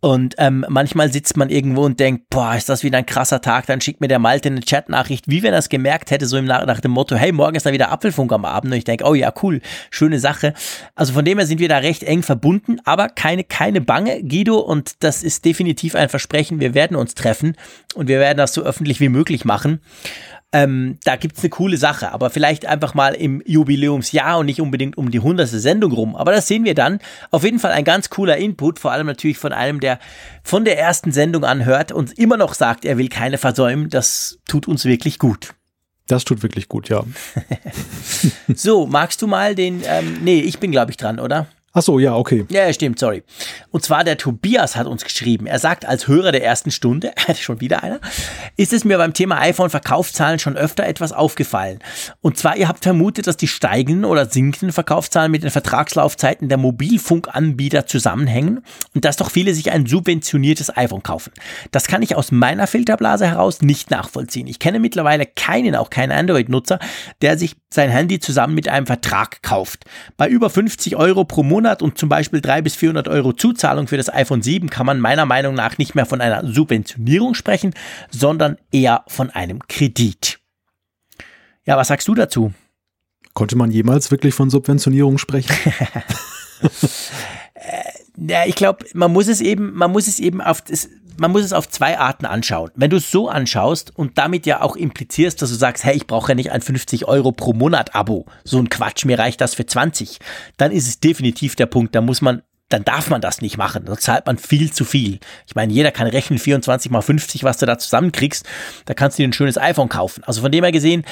Und 0.00 0.34
ähm, 0.38 0.64
manchmal 0.68 1.12
sitzt 1.12 1.36
man 1.36 1.50
irgendwo 1.50 1.84
und 1.84 1.98
denkt, 1.98 2.30
boah, 2.30 2.54
ist 2.54 2.68
das 2.68 2.84
wieder 2.84 2.98
ein 2.98 3.06
krasser 3.06 3.40
Tag. 3.40 3.66
Dann 3.66 3.80
schickt 3.80 4.00
mir 4.00 4.08
der 4.08 4.18
Malte 4.18 4.48
eine 4.48 4.60
Chatnachricht, 4.60 5.28
wie 5.28 5.42
wenn 5.42 5.52
er 5.52 5.58
es 5.58 5.68
gemerkt 5.68 6.10
hätte, 6.10 6.26
so 6.26 6.36
im 6.36 6.44
nach, 6.44 6.80
dem 6.80 6.92
Motto, 6.92 7.16
hey, 7.16 7.32
morgen 7.32 7.56
ist 7.56 7.66
da 7.66 7.72
wieder 7.72 7.90
Apfelfunk 7.90 8.32
am 8.32 8.44
Abend. 8.44 8.72
Und 8.72 8.78
ich 8.78 8.84
denke, 8.84 9.04
oh 9.04 9.14
ja, 9.14 9.32
cool, 9.42 9.60
schöne 9.90 10.20
Sache. 10.20 10.54
Also 10.94 11.12
von 11.12 11.24
dem 11.24 11.38
her 11.38 11.46
sind 11.46 11.60
wir 11.60 11.68
da 11.68 11.78
recht 11.78 12.02
eng 12.04 12.22
verbunden, 12.22 12.78
aber 12.84 13.08
keine, 13.08 13.44
keine 13.44 13.80
Bange, 13.80 14.22
Guido. 14.22 14.58
Und 14.58 15.02
das 15.02 15.22
ist 15.22 15.44
definitiv 15.44 15.94
ein 15.94 16.08
Versprechen. 16.08 16.60
Wir 16.60 16.74
werden 16.74 16.96
uns 16.96 17.14
treffen 17.14 17.56
und 17.94 18.08
wir 18.08 18.20
werden 18.20 18.38
das 18.38 18.54
so 18.54 18.62
öffentlich 18.62 19.00
wie 19.00 19.08
möglich 19.08 19.44
machen. 19.44 19.80
Ähm, 20.50 20.98
da 21.04 21.16
gibt's 21.16 21.40
eine 21.40 21.50
coole 21.50 21.76
Sache, 21.76 22.10
aber 22.10 22.30
vielleicht 22.30 22.64
einfach 22.64 22.94
mal 22.94 23.14
im 23.14 23.42
Jubiläumsjahr 23.44 24.38
und 24.38 24.46
nicht 24.46 24.62
unbedingt 24.62 24.96
um 24.96 25.10
die 25.10 25.20
hundertste 25.20 25.60
Sendung 25.60 25.92
rum. 25.92 26.16
Aber 26.16 26.32
das 26.32 26.46
sehen 26.46 26.64
wir 26.64 26.74
dann. 26.74 27.00
Auf 27.30 27.44
jeden 27.44 27.58
Fall 27.58 27.72
ein 27.72 27.84
ganz 27.84 28.08
cooler 28.08 28.38
Input, 28.38 28.78
vor 28.78 28.92
allem 28.92 29.06
natürlich 29.06 29.36
von 29.36 29.52
einem, 29.52 29.80
der 29.80 29.98
von 30.42 30.64
der 30.64 30.78
ersten 30.78 31.12
Sendung 31.12 31.44
anhört 31.44 31.92
und 31.92 32.18
immer 32.18 32.38
noch 32.38 32.54
sagt, 32.54 32.86
er 32.86 32.96
will 32.96 33.10
keine 33.10 33.36
versäumen. 33.36 33.90
Das 33.90 34.38
tut 34.48 34.68
uns 34.68 34.86
wirklich 34.86 35.18
gut. 35.18 35.54
Das 36.06 36.24
tut 36.24 36.42
wirklich 36.42 36.68
gut, 36.68 36.88
ja. 36.88 37.04
so, 38.54 38.86
magst 38.86 39.20
du 39.20 39.26
mal 39.26 39.54
den, 39.54 39.82
ähm, 39.84 40.20
nee, 40.24 40.40
ich 40.40 40.58
bin 40.58 40.70
glaube 40.70 40.90
ich 40.90 40.96
dran, 40.96 41.20
oder? 41.20 41.46
Ach 41.74 41.82
so, 41.82 41.98
ja, 41.98 42.16
okay. 42.16 42.46
Ja, 42.48 42.72
stimmt, 42.72 42.98
sorry. 42.98 43.22
Und 43.70 43.84
zwar 43.84 44.02
der 44.02 44.16
Tobias 44.16 44.74
hat 44.74 44.86
uns 44.86 45.04
geschrieben. 45.04 45.46
Er 45.46 45.58
sagt 45.58 45.84
als 45.84 46.08
Hörer 46.08 46.32
der 46.32 46.42
ersten 46.42 46.70
Stunde, 46.70 47.12
schon 47.38 47.60
wieder 47.60 47.82
einer, 47.82 48.00
ist 48.56 48.72
es 48.72 48.84
mir 48.84 48.96
beim 48.96 49.12
Thema 49.12 49.38
iPhone-Verkaufszahlen 49.40 50.38
schon 50.38 50.56
öfter 50.56 50.86
etwas 50.86 51.12
aufgefallen. 51.12 51.80
Und 52.22 52.38
zwar, 52.38 52.56
ihr 52.56 52.68
habt 52.68 52.84
vermutet, 52.84 53.26
dass 53.26 53.36
die 53.36 53.48
steigenden 53.48 54.06
oder 54.06 54.26
sinkenden 54.26 54.72
Verkaufszahlen 54.72 55.30
mit 55.30 55.42
den 55.42 55.50
Vertragslaufzeiten 55.50 56.48
der 56.48 56.56
Mobilfunkanbieter 56.56 57.86
zusammenhängen 57.86 58.64
und 58.94 59.04
dass 59.04 59.16
doch 59.16 59.30
viele 59.30 59.52
sich 59.52 59.70
ein 59.70 59.84
subventioniertes 59.84 60.74
iPhone 60.74 61.02
kaufen. 61.02 61.32
Das 61.70 61.86
kann 61.86 62.00
ich 62.00 62.16
aus 62.16 62.32
meiner 62.32 62.66
Filterblase 62.66 63.26
heraus 63.26 63.60
nicht 63.60 63.90
nachvollziehen. 63.90 64.46
Ich 64.46 64.58
kenne 64.58 64.80
mittlerweile 64.80 65.26
keinen, 65.26 65.76
auch 65.76 65.90
keinen 65.90 66.12
Android-Nutzer, 66.12 66.78
der 67.20 67.36
sich 67.36 67.56
sein 67.70 67.90
Handy 67.90 68.18
zusammen 68.18 68.54
mit 68.54 68.68
einem 68.68 68.86
Vertrag 68.86 69.42
kauft. 69.42 69.84
Bei 70.16 70.28
über 70.28 70.48
50 70.48 70.96
Euro 70.96 71.24
pro 71.24 71.42
Monat 71.42 71.82
und 71.82 71.98
zum 71.98 72.08
Beispiel 72.08 72.40
300 72.40 72.64
bis 72.64 72.76
400 72.76 73.08
Euro 73.08 73.32
Zuzahlung 73.32 73.88
für 73.88 73.96
das 73.96 74.12
iPhone 74.12 74.42
7 74.42 74.70
kann 74.70 74.86
man 74.86 75.00
meiner 75.00 75.26
Meinung 75.26 75.54
nach 75.54 75.78
nicht 75.78 75.94
mehr 75.94 76.06
von 76.06 76.20
einer 76.20 76.46
Subventionierung 76.46 77.34
sprechen, 77.34 77.74
sondern 78.10 78.56
eher 78.72 79.04
von 79.06 79.30
einem 79.30 79.60
Kredit. 79.68 80.40
Ja, 81.66 81.76
was 81.76 81.88
sagst 81.88 82.08
du 82.08 82.14
dazu? 82.14 82.52
Konnte 83.34 83.56
man 83.56 83.70
jemals 83.70 84.10
wirklich 84.10 84.34
von 84.34 84.48
Subventionierung 84.48 85.18
sprechen? 85.18 85.54
ja, 88.16 88.46
ich 88.46 88.54
glaube, 88.54 88.86
man 88.94 89.12
muss 89.12 89.28
es 89.28 89.42
eben, 89.42 89.74
man 89.74 89.92
muss 89.92 90.08
es 90.08 90.18
eben 90.18 90.40
auf 90.40 90.62
das, 90.62 90.88
man 91.18 91.32
muss 91.32 91.44
es 91.44 91.52
auf 91.52 91.68
zwei 91.68 91.98
Arten 91.98 92.26
anschauen. 92.26 92.70
Wenn 92.74 92.90
du 92.90 92.96
es 92.96 93.10
so 93.10 93.28
anschaust 93.28 93.96
und 93.96 94.18
damit 94.18 94.46
ja 94.46 94.60
auch 94.60 94.76
implizierst, 94.76 95.42
dass 95.42 95.50
du 95.50 95.56
sagst, 95.56 95.84
hey, 95.84 95.96
ich 95.96 96.06
brauche 96.06 96.30
ja 96.30 96.34
nicht 96.34 96.52
ein 96.52 96.62
50 96.62 97.06
Euro 97.06 97.32
pro 97.32 97.52
Monat 97.52 97.94
Abo, 97.94 98.26
so 98.44 98.58
ein 98.58 98.70
Quatsch, 98.70 99.04
mir 99.04 99.18
reicht 99.18 99.40
das 99.40 99.54
für 99.54 99.66
20, 99.66 100.18
dann 100.56 100.72
ist 100.72 100.88
es 100.88 101.00
definitiv 101.00 101.56
der 101.56 101.66
Punkt, 101.66 101.94
da 101.94 102.00
muss 102.00 102.22
man 102.22 102.42
dann 102.70 102.84
darf 102.84 103.08
man 103.08 103.22
das 103.22 103.40
nicht 103.40 103.56
machen. 103.56 103.86
Dann 103.86 103.96
zahlt 103.96 104.26
man 104.26 104.36
viel 104.36 104.70
zu 104.70 104.84
viel. 104.84 105.20
Ich 105.46 105.54
meine, 105.54 105.72
jeder 105.72 105.90
kann 105.90 106.06
rechnen 106.06 106.38
24 106.38 106.90
mal 106.90 107.00
50, 107.00 107.42
was 107.42 107.56
du 107.56 107.64
da 107.64 107.78
zusammenkriegst. 107.78 108.46
Da 108.84 108.92
kannst 108.92 109.18
du 109.18 109.22
dir 109.22 109.28
ein 109.28 109.32
schönes 109.32 109.56
iPhone 109.56 109.88
kaufen. 109.88 110.22
Also 110.24 110.42
von 110.42 110.52
dem 110.52 110.64
her 110.64 110.70
gesehen, 110.72 111.04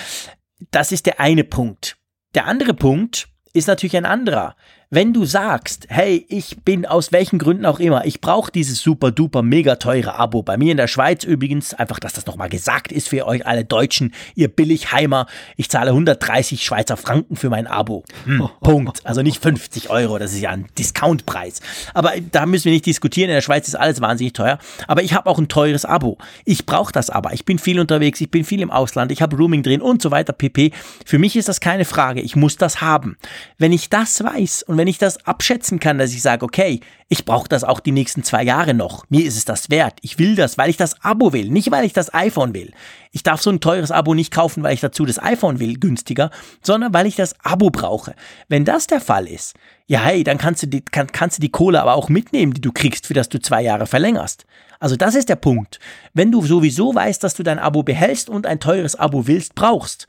das 0.70 0.93
ist 0.93 1.07
der 1.07 1.19
eine 1.19 1.45
Punkt. 1.45 1.97
Der 2.35 2.47
andere 2.47 2.74
Punkt 2.74 3.28
ist 3.55 3.69
natürlich 3.69 3.97
ein 3.97 4.05
anderer. 4.05 4.55
Wenn 4.88 5.12
du 5.12 5.24
sagst, 5.24 5.86
hey, 5.88 6.24
ich 6.28 6.58
bin 6.64 6.86
aus 6.86 7.10
welchen 7.10 7.40
Gründen 7.40 7.66
auch 7.66 7.80
immer, 7.80 8.06
ich 8.06 8.20
brauche 8.20 8.52
dieses 8.52 8.80
super 8.80 9.10
duper 9.10 9.42
mega 9.42 9.74
teure 9.74 10.14
Abo. 10.14 10.44
Bei 10.44 10.56
mir 10.56 10.70
in 10.70 10.76
der 10.76 10.86
Schweiz 10.86 11.24
übrigens, 11.24 11.74
einfach, 11.74 11.98
dass 11.98 12.12
das 12.12 12.24
nochmal 12.26 12.48
gesagt 12.48 12.92
ist 12.92 13.08
für 13.08 13.26
euch 13.26 13.44
alle 13.44 13.64
Deutschen, 13.64 14.14
ihr 14.36 14.46
Billigheimer, 14.46 15.26
ich 15.56 15.68
zahle 15.70 15.90
130 15.90 16.62
Schweizer 16.62 16.96
Franken 16.96 17.34
für 17.34 17.50
mein 17.50 17.66
Abo. 17.66 18.04
Hm, 18.26 18.48
Punkt. 18.60 19.04
Also 19.04 19.22
nicht 19.22 19.42
50 19.42 19.90
Euro, 19.90 20.18
das 20.18 20.32
ist 20.32 20.40
ja 20.40 20.50
ein 20.50 20.66
Discountpreis. 20.78 21.62
Aber 21.92 22.12
da 22.30 22.46
müssen 22.46 22.66
wir 22.66 22.72
nicht 22.72 22.86
diskutieren, 22.86 23.28
in 23.28 23.34
der 23.34 23.42
Schweiz 23.42 23.66
ist 23.66 23.74
alles 23.74 24.00
wahnsinnig 24.00 24.34
teuer. 24.34 24.60
Aber 24.86 25.02
ich 25.02 25.14
habe 25.14 25.28
auch 25.28 25.40
ein 25.40 25.48
teures 25.48 25.84
Abo. 25.84 26.16
Ich 26.44 26.64
brauche 26.64 26.92
das 26.92 27.10
aber. 27.10 27.32
Ich 27.32 27.44
bin 27.44 27.58
viel 27.58 27.80
unterwegs, 27.80 28.20
ich 28.20 28.30
bin 28.30 28.44
viel 28.44 28.60
im 28.60 28.70
Ausland, 28.70 29.10
ich 29.10 29.20
habe 29.20 29.36
Rooming 29.36 29.64
drin 29.64 29.82
und 29.82 30.00
so 30.00 30.12
weiter, 30.12 30.32
pp. 30.32 30.70
Für 31.04 31.18
mich 31.18 31.34
ist 31.34 31.48
das 31.48 31.58
keine 31.58 31.84
Frage. 31.84 32.20
Ich 32.20 32.36
muss 32.36 32.56
das 32.56 32.80
haben. 32.80 33.16
Wenn 33.58 33.72
ich 33.72 33.90
das 33.90 34.22
weiß 34.22 34.62
und 34.62 34.76
und 34.77 34.81
wenn 34.81 34.89
ich 34.89 34.98
das 34.98 35.24
abschätzen 35.24 35.81
kann, 35.81 35.97
dass 35.97 36.12
ich 36.12 36.20
sage, 36.20 36.44
okay, 36.44 36.81
ich 37.09 37.24
brauche 37.24 37.48
das 37.48 37.65
auch 37.65 37.81
die 37.81 37.93
nächsten 37.93 38.23
zwei 38.23 38.43
Jahre 38.43 38.74
noch, 38.74 39.07
mir 39.09 39.24
ist 39.24 39.39
es 39.39 39.47
das 39.47 39.70
wert, 39.70 39.94
ich 40.03 40.19
will 40.19 40.36
das, 40.36 40.59
weil 40.59 40.69
ich 40.69 40.77
das 40.77 41.03
Abo 41.03 41.32
will, 41.32 41.48
nicht 41.48 41.70
weil 41.70 41.86
ich 41.86 41.94
das 41.94 42.12
iPhone 42.12 42.53
will. 42.53 42.74
Ich 43.11 43.23
darf 43.23 43.40
so 43.40 43.48
ein 43.48 43.61
teures 43.61 43.90
Abo 43.90 44.12
nicht 44.12 44.35
kaufen, 44.35 44.62
weil 44.62 44.74
ich 44.74 44.82
dazu 44.82 45.07
das 45.07 45.19
iPhone 45.19 45.61
will, 45.61 45.78
günstiger, 45.78 46.31
sondern 46.61 46.93
weil 46.93 47.07
ich 47.07 47.16
das 47.16 47.35
Abo 47.43 47.70
brauche. 47.70 48.15
Wenn 48.48 48.66
das 48.66 48.86
der 48.86 49.01
Fall 49.01 49.27
ist, 49.27 49.55
ja 49.86 50.01
hey, 50.01 50.24
dann 50.24 50.36
kannst 50.36 50.65
du 50.65 50.66
die, 50.66 50.82
kann, 50.82 51.07
kannst 51.07 51.39
du 51.39 51.40
die 51.40 51.51
Kohle 51.51 51.81
aber 51.81 51.94
auch 51.94 52.11
mitnehmen, 52.11 52.53
die 52.53 52.61
du 52.61 52.70
kriegst, 52.70 53.07
für 53.07 53.15
das 53.15 53.31
du 53.31 53.40
zwei 53.40 53.62
Jahre 53.62 53.86
verlängerst. 53.86 54.44
Also 54.78 54.97
das 54.97 55.15
ist 55.15 55.31
der 55.31 55.36
Punkt. 55.36 55.81
Wenn 56.12 56.31
du 56.31 56.44
sowieso 56.44 56.94
weißt, 56.94 57.24
dass 57.24 57.32
du 57.32 57.43
dein 57.43 57.59
Abo 57.59 57.82
behältst 57.82 58.28
und 58.28 58.47
ein 58.47 58.61
teures 58.61 58.94
Abo 58.94 59.27
willst, 59.27 59.55
brauchst, 59.55 60.07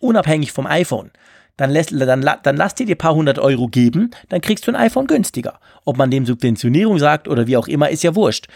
unabhängig 0.00 0.50
vom 0.50 0.66
iPhone, 0.66 1.12
dann, 1.58 1.70
lässt, 1.70 1.92
dann, 1.92 2.24
dann 2.42 2.56
lass 2.56 2.74
dir 2.74 2.86
die 2.86 2.94
paar 2.94 3.14
hundert 3.14 3.38
Euro 3.38 3.68
geben, 3.68 4.12
dann 4.30 4.40
kriegst 4.40 4.66
du 4.66 4.70
ein 4.70 4.76
iPhone 4.76 5.06
günstiger. 5.06 5.60
Ob 5.84 5.98
man 5.98 6.10
dem 6.10 6.24
Subventionierung 6.24 6.98
sagt 6.98 7.28
oder 7.28 7.46
wie 7.46 7.58
auch 7.58 7.68
immer, 7.68 7.90
ist 7.90 8.02
ja 8.02 8.14
wurscht. 8.14 8.46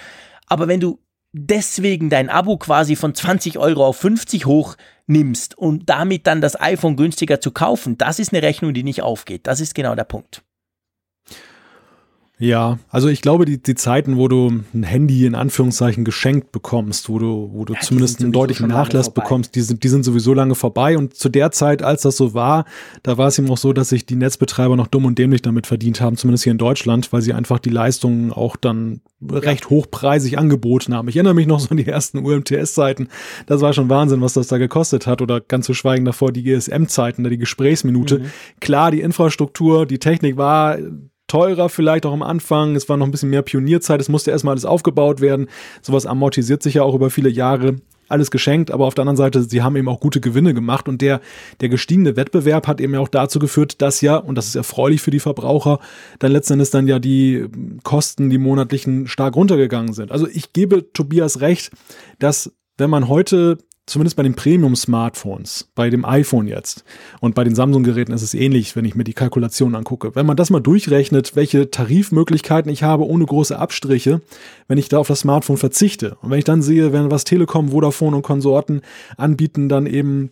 Aber 0.47 0.69
wenn 0.69 0.81
du 0.81 1.01
deswegen 1.33 2.09
dein 2.09 2.31
Abo 2.31 2.57
quasi 2.57 2.97
von 2.97 3.15
20 3.15 3.59
Euro 3.59 3.85
auf 3.87 3.97
50 3.99 4.47
hoch 4.47 4.77
nimmst 5.07 5.59
und 5.59 5.89
damit 5.91 6.27
dann 6.27 6.41
das 6.41 6.59
iPhone 6.61 6.97
günstiger 6.97 7.41
zu 7.41 7.51
kaufen, 7.51 7.99
das 7.99 8.19
ist 8.19 8.33
eine 8.33 8.43
Rechnung, 8.43 8.73
die 8.73 8.85
nicht 8.85 9.03
aufgeht. 9.03 9.47
Das 9.47 9.61
ist 9.61 9.75
genau 9.75 9.95
der 9.95 10.05
Punkt. 10.05 10.43
Ja, 12.43 12.81
also 12.89 13.07
ich 13.07 13.23
glaube, 13.23 13.45
die, 13.45 13.63
die 13.63 13.77
Zeiten, 13.77 14.17
wo 14.17 14.27
du 14.27 14.51
ein 14.75 14.83
Handy 14.83 15.27
in 15.27 15.37
Anführungszeichen 15.37 16.05
geschenkt 16.05 16.51
bekommst, 16.51 17.09
wo 17.09 17.21
du, 17.21 17.51
wo 17.53 17.65
du 17.65 17.75
ja, 17.75 17.81
zumindest 17.81 18.21
einen 18.21 18.33
deutlichen 18.33 18.67
Nachlass 18.67 19.15
bekommst, 19.15 19.55
die 19.55 19.61
sind, 19.61 19.85
die 19.85 19.89
sind 19.89 20.03
sowieso 20.03 20.35
lange 20.35 20.57
vorbei. 20.57 20.99
Und 20.99 21.15
zu 21.15 21.29
der 21.29 21.53
Zeit, 21.53 21.85
als 21.85 22.03
das 22.03 22.17
so 22.17 22.35
war, 22.35 22.65
da 23.05 23.17
war 23.17 23.29
es 23.29 23.39
eben 23.39 23.49
auch 23.49 23.59
so, 23.59 23.73
dass 23.73 23.91
sich 23.91 24.07
die 24.07 24.17
Netzbetreiber 24.17 24.75
noch 24.75 24.89
dumm 24.89 25.05
und 25.05 25.19
dämlich 25.19 25.43
damit 25.43 25.69
verdient 25.69 26.01
haben, 26.01 26.17
zumindest 26.17 26.43
hier 26.43 26.51
in 26.51 26.59
Deutschland, 26.59 27.13
weil 27.13 27.23
sie 27.23 27.33
einfach 27.33 27.61
die 27.61 27.71
Leistungen 27.71 28.33
auch 28.33 28.57
dann 28.57 29.03
recht 29.31 29.71
hochpreisig 29.71 30.37
angeboten 30.37 30.95
haben. 30.95 31.07
Ich 31.07 31.15
erinnere 31.15 31.35
mich 31.35 31.47
noch 31.47 31.61
so 31.61 31.69
an 31.69 31.77
die 31.77 31.87
ersten 31.87 32.27
UMTS-Zeiten. 32.27 33.07
Das 33.47 33.61
war 33.61 33.73
schon 33.73 33.89
Wahnsinn, 33.89 34.21
was 34.21 34.33
das 34.33 34.49
da 34.49 34.59
gekostet 34.59 35.07
hat. 35.07 35.23
Oder 35.23 35.41
ganz 35.41 35.67
zu 35.67 35.75
schweigen 35.75 36.05
davor 36.05 36.33
die 36.33 36.43
GSM-Zeiten, 36.43 37.23
die 37.23 37.39
Gesprächsminute. 37.39 38.19
Mhm. 38.19 38.25
Klar, 38.59 38.91
die 38.91 39.01
Infrastruktur, 39.01 39.87
die 39.87 40.01
Technik 40.01 40.37
war 40.37 40.77
teurer 41.33 41.71
vielleicht 41.71 42.05
auch 42.05 42.13
am 42.13 42.23
Anfang. 42.23 42.77
Es 42.77 42.91
war 42.91 42.99
noch 42.99 43.07
ein 43.07 43.11
bisschen 43.11 43.31
mehr 43.31 43.41
Pionierzeit. 43.41 44.03
Es 44.03 44.11
musste 44.11 44.31
erstmal 44.31 44.53
alles 44.53 44.67
aufgebaut 44.67 45.23
werden. 45.23 45.49
Sowas 45.81 46.05
amortisiert 46.05 46.63
sich 46.63 46.75
ja 46.75 46.83
auch 46.83 46.95
über 46.95 47.09
viele 47.09 47.31
Jahre. 47.31 47.77
Alles 48.09 48.31
geschenkt, 48.31 48.71
aber 48.71 48.85
auf 48.85 48.93
der 48.93 49.03
anderen 49.03 49.17
Seite, 49.17 49.43
sie 49.43 49.63
haben 49.63 49.75
eben 49.77 49.89
auch 49.89 49.99
gute 49.99 50.21
Gewinne 50.21 50.53
gemacht 50.53 50.87
und 50.87 51.01
der, 51.01 51.23
der 51.63 51.71
gestiegene 51.71 52.17
Wettbewerb 52.17 52.67
hat 52.67 52.83
eben 52.83 52.95
auch 52.97 53.09
dazu 53.09 53.39
geführt, 53.39 53.81
dass 53.81 54.03
ja, 54.03 54.17
und 54.17 54.35
das 54.37 54.49
ist 54.49 54.57
erfreulich 54.57 55.01
für 55.01 55.11
die 55.11 55.21
Verbraucher, 55.21 55.79
dann 56.19 56.33
letzten 56.33 56.55
Endes 56.55 56.71
dann 56.71 56.87
ja 56.87 56.99
die 56.99 57.47
Kosten, 57.83 58.29
die 58.29 58.37
monatlichen 58.37 59.07
stark 59.07 59.35
runtergegangen 59.35 59.95
sind. 59.95 60.13
Also 60.13 60.29
ich 60.31 60.53
gebe 60.53 60.93
Tobias 60.93 61.41
recht, 61.41 61.71
dass 62.19 62.53
wenn 62.77 62.91
man 62.91 63.09
heute 63.09 63.57
zumindest 63.87 64.17
bei 64.17 64.23
den 64.23 64.35
Premium-Smartphones, 64.35 65.71
bei 65.75 65.91
dem 65.91 66.05
iPhone 66.05 66.47
jetzt 66.47 66.85
und 67.21 67.35
bei 67.35 67.45
den 67.45 67.55
Samsung-Geräten 67.55 68.13
ist 68.13 68.23
es 68.23 68.35
ähnlich, 68.35 68.77
wenn 68.77 68.85
ich 68.85 68.95
mir 68.95 69.05
die 69.05 69.13
Kalkulation 69.13 69.75
angucke. 69.75 70.15
Wenn 70.15 70.27
man 70.27 70.37
das 70.37 70.51
mal 70.51 70.61
durchrechnet, 70.61 71.35
welche 71.35 71.71
Tarifmöglichkeiten 71.71 72.71
ich 72.71 72.83
habe 72.83 73.07
ohne 73.07 73.27
große 73.27 73.59
Abstriche, 73.59 74.21
wenn 74.69 74.79
ich 74.79 74.89
da 74.89 74.99
auf 74.99 75.09
das 75.09 75.21
Smartphone 75.21 75.57
verzichte 75.57 76.17
und 76.23 76.31
wenn 76.31 76.39
ich 76.39 76.45
dann 76.45 76.63
sehe, 76.63 76.93
wenn 76.93 77.11
was 77.11 77.25
Telekom, 77.25 77.71
Vodafone 77.71 78.17
und 78.17 78.23
Konsorten 78.23 78.83
anbieten, 79.17 79.69
dann 79.69 79.87
eben 79.87 80.31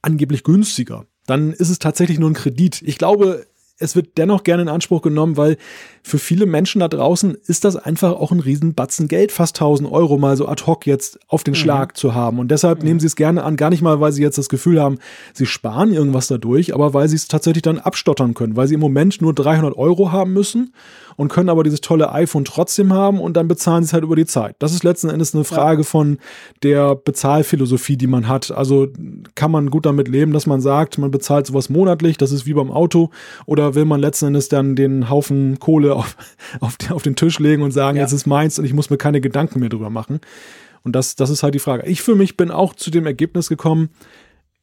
angeblich 0.00 0.42
günstiger, 0.42 1.06
dann 1.26 1.52
ist 1.52 1.70
es 1.70 1.78
tatsächlich 1.78 2.18
nur 2.18 2.30
ein 2.30 2.34
Kredit. 2.34 2.82
Ich 2.82 2.98
glaube, 2.98 3.46
es 3.78 3.96
wird 3.96 4.16
dennoch 4.16 4.44
gerne 4.44 4.62
in 4.62 4.68
Anspruch 4.68 5.02
genommen, 5.02 5.36
weil 5.36 5.56
für 6.04 6.18
viele 6.18 6.46
Menschen 6.46 6.80
da 6.80 6.88
draußen 6.88 7.36
ist 7.46 7.64
das 7.64 7.76
einfach 7.76 8.12
auch 8.12 8.32
ein 8.32 8.40
Riesenbatzen 8.40 9.06
Geld, 9.06 9.30
fast 9.30 9.56
1000 9.56 9.90
Euro 9.90 10.18
mal 10.18 10.36
so 10.36 10.48
ad 10.48 10.64
hoc 10.66 10.84
jetzt 10.86 11.20
auf 11.28 11.44
den 11.44 11.52
mhm. 11.52 11.56
Schlag 11.56 11.96
zu 11.96 12.14
haben. 12.14 12.40
Und 12.40 12.50
deshalb 12.50 12.80
mhm. 12.80 12.86
nehmen 12.86 13.00
sie 13.00 13.06
es 13.06 13.14
gerne 13.14 13.44
an, 13.44 13.56
gar 13.56 13.70
nicht 13.70 13.82
mal, 13.82 14.00
weil 14.00 14.10
sie 14.10 14.22
jetzt 14.22 14.36
das 14.36 14.48
Gefühl 14.48 14.80
haben, 14.80 14.98
sie 15.32 15.46
sparen 15.46 15.92
irgendwas 15.92 16.26
dadurch, 16.26 16.74
aber 16.74 16.92
weil 16.92 17.08
sie 17.08 17.16
es 17.16 17.28
tatsächlich 17.28 17.62
dann 17.62 17.78
abstottern 17.78 18.34
können, 18.34 18.56
weil 18.56 18.66
sie 18.66 18.74
im 18.74 18.80
Moment 18.80 19.22
nur 19.22 19.32
300 19.32 19.76
Euro 19.76 20.10
haben 20.10 20.32
müssen 20.32 20.72
und 21.16 21.28
können 21.28 21.48
aber 21.48 21.62
dieses 21.62 21.80
tolle 21.80 22.12
iPhone 22.12 22.44
trotzdem 22.44 22.92
haben 22.92 23.20
und 23.20 23.36
dann 23.36 23.48
bezahlen 23.48 23.84
sie 23.84 23.88
es 23.88 23.92
halt 23.92 24.04
über 24.04 24.16
die 24.16 24.26
Zeit. 24.26 24.56
Das 24.58 24.72
ist 24.72 24.82
letzten 24.82 25.08
Endes 25.08 25.34
eine 25.34 25.44
Frage 25.44 25.82
ja. 25.82 25.84
von 25.84 26.18
der 26.62 26.96
Bezahlphilosophie, 26.96 27.96
die 27.96 28.06
man 28.06 28.28
hat. 28.28 28.50
Also 28.50 28.88
kann 29.34 29.50
man 29.50 29.70
gut 29.70 29.86
damit 29.86 30.08
leben, 30.08 30.32
dass 30.32 30.46
man 30.46 30.60
sagt, 30.60 30.98
man 30.98 31.10
bezahlt 31.10 31.46
sowas 31.46 31.70
monatlich, 31.70 32.16
das 32.16 32.32
ist 32.32 32.46
wie 32.46 32.54
beim 32.54 32.70
Auto, 32.70 33.10
oder 33.46 33.74
will 33.74 33.84
man 33.84 34.00
letzten 34.00 34.26
Endes 34.26 34.48
dann 34.48 34.74
den 34.74 35.10
Haufen 35.10 35.58
Kohle 35.58 35.91
auf, 35.96 36.16
auf, 36.60 36.76
auf 36.90 37.02
den 37.02 37.16
Tisch 37.16 37.38
legen 37.38 37.62
und 37.62 37.72
sagen, 37.72 37.96
ja. 37.96 38.02
jetzt 38.02 38.12
ist 38.12 38.26
meins 38.26 38.58
und 38.58 38.64
ich 38.64 38.74
muss 38.74 38.90
mir 38.90 38.98
keine 38.98 39.20
Gedanken 39.20 39.60
mehr 39.60 39.68
drüber 39.68 39.90
machen. 39.90 40.20
Und 40.84 40.96
das, 40.96 41.14
das 41.14 41.30
ist 41.30 41.42
halt 41.42 41.54
die 41.54 41.60
Frage. 41.60 41.86
Ich 41.86 42.02
für 42.02 42.14
mich 42.14 42.36
bin 42.36 42.50
auch 42.50 42.74
zu 42.74 42.90
dem 42.90 43.06
Ergebnis 43.06 43.48
gekommen, 43.48 43.90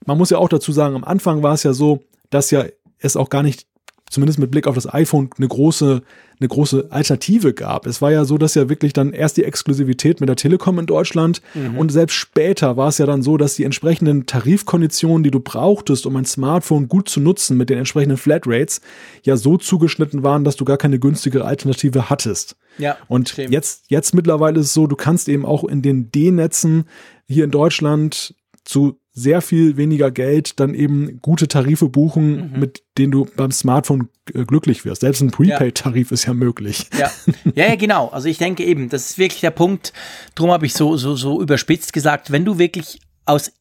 man 0.06 0.18
muss 0.18 0.30
ja 0.30 0.38
auch 0.38 0.50
dazu 0.50 0.72
sagen, 0.72 0.96
am 0.96 1.04
Anfang 1.04 1.44
war 1.44 1.54
es 1.54 1.64
ja 1.64 1.74
so, 1.74 2.02
dass 2.30 2.52
ja 2.52 2.66
es 3.00 3.16
auch 3.16 3.30
gar 3.30 3.44
nicht 3.44 3.68
zumindest 4.10 4.40
mit 4.40 4.52
Blick 4.52 4.68
auf 4.68 4.76
das 4.76 4.92
iPhone 4.92 5.30
eine 5.38 5.48
große, 5.48 6.02
eine 6.40 6.48
große 6.48 6.88
Alternative 6.90 7.54
gab. 7.54 7.86
Es 7.86 8.02
war 8.02 8.12
ja 8.12 8.26
so, 8.26 8.38
dass 8.38 8.56
ja 8.56 8.70
wirklich 8.70 8.94
dann 8.94 9.14
erst 9.14 9.38
die 9.38 9.44
Exklusivität 9.44 10.20
mit 10.20 10.30
der 10.30 10.36
Telekom 10.36 10.80
in 10.80 10.86
Deutschland 10.86 11.42
mhm. 11.54 11.78
und 11.78 11.92
selbst 11.92 12.16
später 12.16 12.78
war 12.78 12.90
es 12.90 12.98
ja 12.98 13.06
dann 13.06 13.22
so, 13.22 13.38
dass 13.38 13.56
die 13.56 13.64
entsprechenden 13.64 14.26
Tarifkonditionen, 14.26 15.24
die 15.24 15.32
du 15.32 15.40
brauchtest, 15.40 16.06
um 16.06 16.16
ein 16.16 16.26
Smartphone 16.26 16.88
gut 16.88 17.10
zu 17.10 17.20
nutzen 17.20 17.58
mit 17.58 17.70
den 17.70 17.78
entsprechenden 17.78 18.18
Flatrates, 18.18 18.82
ja 19.24 19.38
so 19.38 19.58
zugeschnitten 19.58 20.24
waren, 20.24 20.44
dass 20.44 20.56
du 20.56 20.66
gar 20.66 20.78
keine 20.78 21.00
günstigere 21.00 21.46
Alternative 21.46 22.10
hattest. 22.10 22.56
Ja, 22.78 22.98
und 23.08 23.36
jetzt, 23.38 23.86
jetzt 23.88 24.14
mittlerweile 24.14 24.60
ist 24.60 24.68
es 24.68 24.74
so, 24.74 24.88
du 24.88 24.96
kannst 24.96 25.28
eben 25.28 25.46
auch 25.46 25.64
in 25.64 25.82
den 25.82 26.12
D-Netzen 26.12 26.86
hier 27.28 27.44
in 27.44 27.52
Deutschland 27.52 28.34
zu 28.64 28.99
sehr 29.20 29.42
viel 29.42 29.78
weniger 29.78 30.12
Geld 30.12 30.60
dann 30.60 30.74
eben 30.74 31.20
gute 31.22 31.48
Tarife 31.48 31.90
buchen, 31.90 32.54
mhm. 32.54 32.60
mit 32.60 32.84
denen 32.98 33.12
du 33.12 33.28
beim 33.36 33.52
Smartphone 33.52 34.10
äh, 34.34 34.46
glücklich 34.46 34.86
wirst. 34.86 35.02
Selbst 35.02 35.22
ein 35.22 35.32
Prepaid-Tarif 35.32 36.12
ja. 36.12 36.14
ist 36.14 36.26
ja 36.26 36.34
möglich. 36.34 36.88
Ja. 36.98 37.12
ja, 37.56 37.76
genau. 37.76 38.08
Also 38.08 38.30
ich 38.30 38.38
denke 38.38 38.64
eben, 38.64 38.90
das 38.90 39.12
ist 39.12 39.18
wirklich 39.18 39.42
der 39.42 39.52
Punkt. 39.52 39.94
Darum 40.36 40.52
habe 40.52 40.66
ich 40.66 40.74
so, 40.74 40.98
so, 40.98 41.16
so 41.16 41.42
überspitzt 41.42 41.94
gesagt, 41.94 42.32
wenn 42.32 42.46
du 42.46 42.58
wirklich 42.58 43.00
aus 43.26 43.52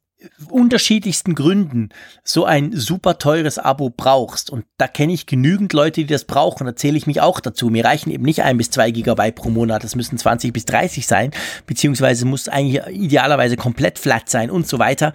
unterschiedlichsten 0.51 1.35
Gründen 1.35 1.90
so 2.24 2.45
ein 2.45 2.73
super 2.74 3.19
teures 3.19 3.59
Abo 3.59 3.90
brauchst, 3.90 4.51
und 4.51 4.65
da 4.77 4.89
kenne 4.89 5.12
ich 5.12 5.27
genügend 5.27 5.73
Leute, 5.73 6.01
die 6.01 6.07
das 6.07 6.24
brauchen, 6.24 6.66
da 6.66 6.74
zähle 6.74 6.97
ich 6.97 7.07
mich 7.07 7.20
auch 7.20 7.39
dazu. 7.40 7.70
Mir 7.70 7.85
reichen 7.85 8.11
eben 8.11 8.24
nicht 8.24 8.43
ein 8.43 8.57
bis 8.57 8.70
zwei 8.70 8.90
Gigabyte 8.90 9.36
pro 9.36 9.51
Monat, 9.51 9.85
das 9.85 9.95
müssen 9.95 10.19
20 10.19 10.53
bis 10.53 10.65
30 10.65 11.07
sein, 11.07 11.31
beziehungsweise 11.66 12.24
muss 12.27 12.49
eigentlich 12.49 12.82
idealerweise 12.89 13.57
komplett 13.57 13.99
flat 13.99 14.28
sein 14.28 14.51
und 14.51 14.66
so 14.66 14.78
weiter. 14.78 15.12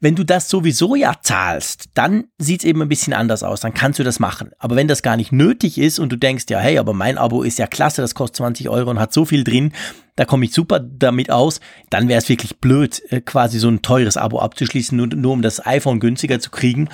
Wenn 0.00 0.16
du 0.16 0.24
das 0.24 0.48
sowieso 0.48 0.94
ja 0.94 1.14
zahlst, 1.22 1.86
dann 1.94 2.24
sieht 2.38 2.60
es 2.60 2.66
eben 2.66 2.82
ein 2.82 2.88
bisschen 2.88 3.14
anders 3.14 3.42
aus, 3.42 3.60
dann 3.60 3.74
kannst 3.74 3.98
du 3.98 4.04
das 4.04 4.20
machen. 4.20 4.50
Aber 4.58 4.76
wenn 4.76 4.88
das 4.88 5.02
gar 5.02 5.16
nicht 5.16 5.32
nötig 5.32 5.78
ist 5.78 5.98
und 5.98 6.12
du 6.12 6.16
denkst, 6.16 6.44
ja, 6.50 6.58
hey, 6.58 6.78
aber 6.78 6.92
mein 6.92 7.16
Abo 7.16 7.42
ist 7.42 7.58
ja 7.58 7.66
klasse, 7.66 8.02
das 8.02 8.14
kostet 8.14 8.36
20 8.36 8.68
Euro 8.68 8.90
und 8.90 9.00
hat 9.00 9.14
so 9.14 9.24
viel 9.24 9.44
drin, 9.44 9.72
da 10.16 10.24
komme 10.24 10.44
ich 10.44 10.52
super 10.52 10.80
damit 10.80 11.30
aus, 11.30 11.60
dann 11.90 12.08
wäre 12.08 12.18
es 12.18 12.28
wirklich 12.28 12.58
blöd, 12.58 13.02
äh, 13.10 13.20
quasi 13.20 13.58
so 13.58 13.68
ein 13.68 13.82
teures 13.82 14.16
Abo 14.16 14.38
abzuschließen, 14.38 14.96
nur, 14.96 15.06
nur 15.08 15.32
um 15.32 15.42
das 15.42 15.64
iPhone 15.64 16.00
günstiger 16.00 16.40
zu 16.40 16.50
kriegen. 16.50 16.88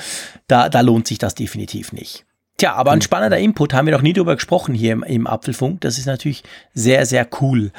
Da, 0.46 0.68
da 0.68 0.80
lohnt 0.80 1.06
sich 1.06 1.18
das 1.18 1.34
definitiv 1.34 1.92
nicht. 1.92 2.24
Tja, 2.58 2.74
aber 2.74 2.90
ein 2.90 3.02
spannender 3.02 3.38
Input, 3.38 3.72
haben 3.72 3.86
wir 3.86 3.94
noch 3.94 4.02
nie 4.02 4.12
drüber 4.12 4.34
gesprochen 4.34 4.74
hier 4.74 4.92
im, 4.92 5.04
im 5.04 5.28
Apfelfunk. 5.28 5.80
Das 5.80 5.96
ist 5.96 6.06
natürlich 6.06 6.42
sehr, 6.74 7.06
sehr 7.06 7.28
cool. 7.40 7.70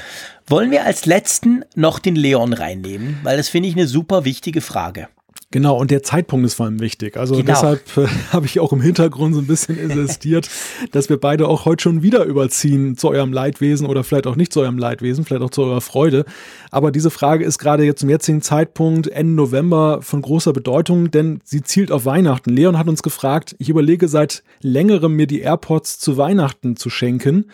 Wollen 0.47 0.71
wir 0.71 0.85
als 0.85 1.05
letzten 1.05 1.65
noch 1.75 1.99
den 1.99 2.15
Leon 2.15 2.53
reinnehmen? 2.53 3.19
Weil 3.23 3.35
das 3.35 3.49
finde 3.49 3.67
ich 3.67 3.75
eine 3.75 3.87
super 3.87 4.23
wichtige 4.23 4.61
Frage. 4.61 5.09
Genau, 5.51 5.77
und 5.77 5.89
der 5.89 6.03
Zeitpunkt 6.03 6.45
ist 6.45 6.53
vor 6.53 6.67
allem 6.67 6.79
wichtig. 6.79 7.17
Also 7.17 7.35
genau. 7.35 7.47
deshalb 7.47 7.97
äh, 7.97 8.05
habe 8.31 8.45
ich 8.45 8.59
auch 8.59 8.71
im 8.71 8.81
Hintergrund 8.81 9.33
so 9.33 9.41
ein 9.41 9.47
bisschen 9.47 9.77
insistiert, 9.79 10.47
dass 10.91 11.09
wir 11.09 11.19
beide 11.19 11.47
auch 11.47 11.65
heute 11.65 11.81
schon 11.81 12.03
wieder 12.03 12.23
überziehen 12.25 12.97
zu 12.97 13.09
eurem 13.09 13.33
Leidwesen 13.33 13.87
oder 13.87 14.03
vielleicht 14.03 14.27
auch 14.27 14.35
nicht 14.35 14.53
zu 14.53 14.61
eurem 14.61 14.77
Leidwesen, 14.77 15.25
vielleicht 15.25 15.41
auch 15.41 15.49
zu 15.49 15.63
eurer 15.63 15.81
Freude. 15.81 16.25
Aber 16.69 16.91
diese 16.91 17.09
Frage 17.09 17.45
ist 17.45 17.57
gerade 17.57 17.83
jetzt 17.83 18.01
zum 18.01 18.09
jetzigen 18.09 18.43
Zeitpunkt, 18.43 19.07
Ende 19.07 19.33
November, 19.33 20.03
von 20.03 20.21
großer 20.21 20.53
Bedeutung, 20.53 21.09
denn 21.09 21.39
sie 21.43 21.63
zielt 21.63 21.91
auf 21.91 22.05
Weihnachten. 22.05 22.51
Leon 22.51 22.77
hat 22.77 22.87
uns 22.87 23.01
gefragt, 23.01 23.55
ich 23.57 23.69
überlege 23.69 24.07
seit 24.07 24.43
längerem 24.61 25.15
mir 25.15 25.25
die 25.25 25.39
AirPods 25.39 25.97
zu 25.97 26.17
Weihnachten 26.17 26.75
zu 26.75 26.91
schenken. 26.91 27.45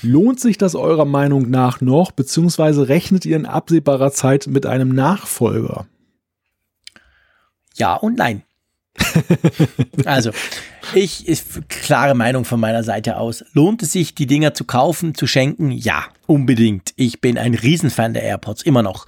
Lohnt 0.00 0.38
sich 0.38 0.58
das 0.58 0.76
eurer 0.76 1.06
Meinung 1.06 1.50
nach 1.50 1.80
noch, 1.80 2.12
beziehungsweise 2.12 2.88
rechnet 2.88 3.26
ihr 3.26 3.36
in 3.36 3.46
absehbarer 3.46 4.12
Zeit 4.12 4.46
mit 4.46 4.64
einem 4.64 4.94
Nachfolger? 4.94 5.86
Ja 7.76 7.94
und 7.94 8.18
nein. 8.18 8.42
also, 10.04 10.30
ich 10.94 11.26
ist 11.26 11.68
klare 11.68 12.14
Meinung 12.14 12.44
von 12.44 12.60
meiner 12.60 12.82
Seite 12.82 13.16
aus. 13.16 13.44
Lohnt 13.52 13.82
es 13.82 13.92
sich, 13.92 14.14
die 14.14 14.26
Dinger 14.26 14.54
zu 14.54 14.64
kaufen, 14.64 15.14
zu 15.14 15.26
schenken? 15.26 15.70
Ja, 15.70 16.04
unbedingt. 16.26 16.92
Ich 16.96 17.20
bin 17.20 17.38
ein 17.38 17.54
Riesenfan 17.54 18.12
der 18.12 18.22
AirPods, 18.22 18.62
immer 18.62 18.82
noch. 18.82 19.06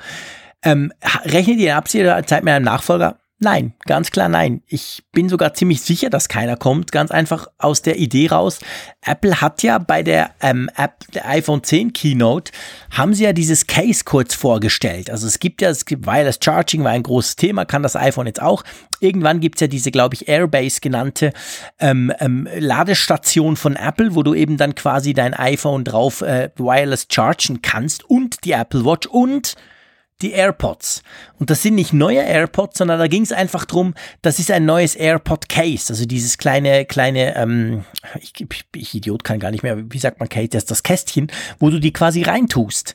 Ähm, 0.62 0.92
rechnet 1.24 1.58
ihr 1.58 1.72
in 1.72 1.76
absehbarer 1.76 2.24
Zeit 2.24 2.44
mit 2.44 2.54
einem 2.54 2.64
Nachfolger? 2.64 3.18
Nein, 3.44 3.74
ganz 3.84 4.10
klar 4.10 4.30
nein. 4.30 4.62
Ich 4.68 5.02
bin 5.12 5.28
sogar 5.28 5.52
ziemlich 5.52 5.82
sicher, 5.82 6.08
dass 6.08 6.30
keiner 6.30 6.56
kommt. 6.56 6.92
Ganz 6.92 7.10
einfach 7.10 7.46
aus 7.58 7.82
der 7.82 7.98
Idee 7.98 8.28
raus. 8.28 8.58
Apple 9.02 9.42
hat 9.42 9.62
ja 9.62 9.76
bei 9.76 10.02
der, 10.02 10.30
ähm, 10.40 10.70
App, 10.76 11.04
der 11.12 11.28
iPhone 11.28 11.62
10 11.62 11.92
Keynote, 11.92 12.52
haben 12.90 13.12
sie 13.12 13.24
ja 13.24 13.34
dieses 13.34 13.66
Case 13.66 14.02
kurz 14.02 14.34
vorgestellt. 14.34 15.10
Also 15.10 15.26
es 15.26 15.40
gibt 15.40 15.60
ja, 15.60 15.68
es 15.68 15.84
gibt 15.84 16.06
Wireless 16.06 16.38
Charging 16.42 16.84
war 16.84 16.92
ein 16.92 17.02
großes 17.02 17.36
Thema, 17.36 17.66
kann 17.66 17.82
das 17.82 17.96
iPhone 17.96 18.26
jetzt 18.26 18.40
auch. 18.40 18.64
Irgendwann 19.00 19.40
gibt's 19.40 19.60
ja 19.60 19.66
diese, 19.66 19.90
glaube 19.90 20.14
ich, 20.14 20.26
Airbase 20.26 20.80
genannte 20.80 21.34
ähm, 21.78 22.14
ähm, 22.20 22.48
Ladestation 22.58 23.56
von 23.56 23.76
Apple, 23.76 24.14
wo 24.14 24.22
du 24.22 24.32
eben 24.32 24.56
dann 24.56 24.74
quasi 24.74 25.12
dein 25.12 25.34
iPhone 25.34 25.84
drauf 25.84 26.22
äh, 26.22 26.48
wireless 26.56 27.08
chargen 27.12 27.60
kannst 27.60 28.08
und 28.08 28.42
die 28.46 28.52
Apple 28.52 28.86
Watch 28.86 29.06
und 29.06 29.54
die 30.22 30.32
AirPods. 30.32 31.02
Und 31.38 31.50
das 31.50 31.62
sind 31.62 31.74
nicht 31.74 31.92
neue 31.92 32.20
AirPods, 32.20 32.78
sondern 32.78 32.98
da 32.98 33.08
ging 33.08 33.22
es 33.22 33.32
einfach 33.32 33.64
drum, 33.64 33.94
das 34.22 34.38
ist 34.38 34.50
ein 34.50 34.64
neues 34.64 34.94
AirPod 34.94 35.48
Case, 35.48 35.92
also 35.92 36.06
dieses 36.06 36.38
kleine, 36.38 36.84
kleine, 36.84 37.36
ähm, 37.36 37.84
ich, 38.20 38.32
ich, 38.40 38.64
ich 38.74 38.94
Idiot 38.94 39.24
kann 39.24 39.40
gar 39.40 39.50
nicht 39.50 39.62
mehr, 39.62 39.90
wie 39.90 39.98
sagt 39.98 40.20
man 40.20 40.28
Case, 40.28 40.48
das 40.48 40.62
ist 40.62 40.70
das 40.70 40.82
Kästchen, 40.82 41.30
wo 41.58 41.70
du 41.70 41.80
die 41.80 41.92
quasi 41.92 42.22
reintust. 42.22 42.94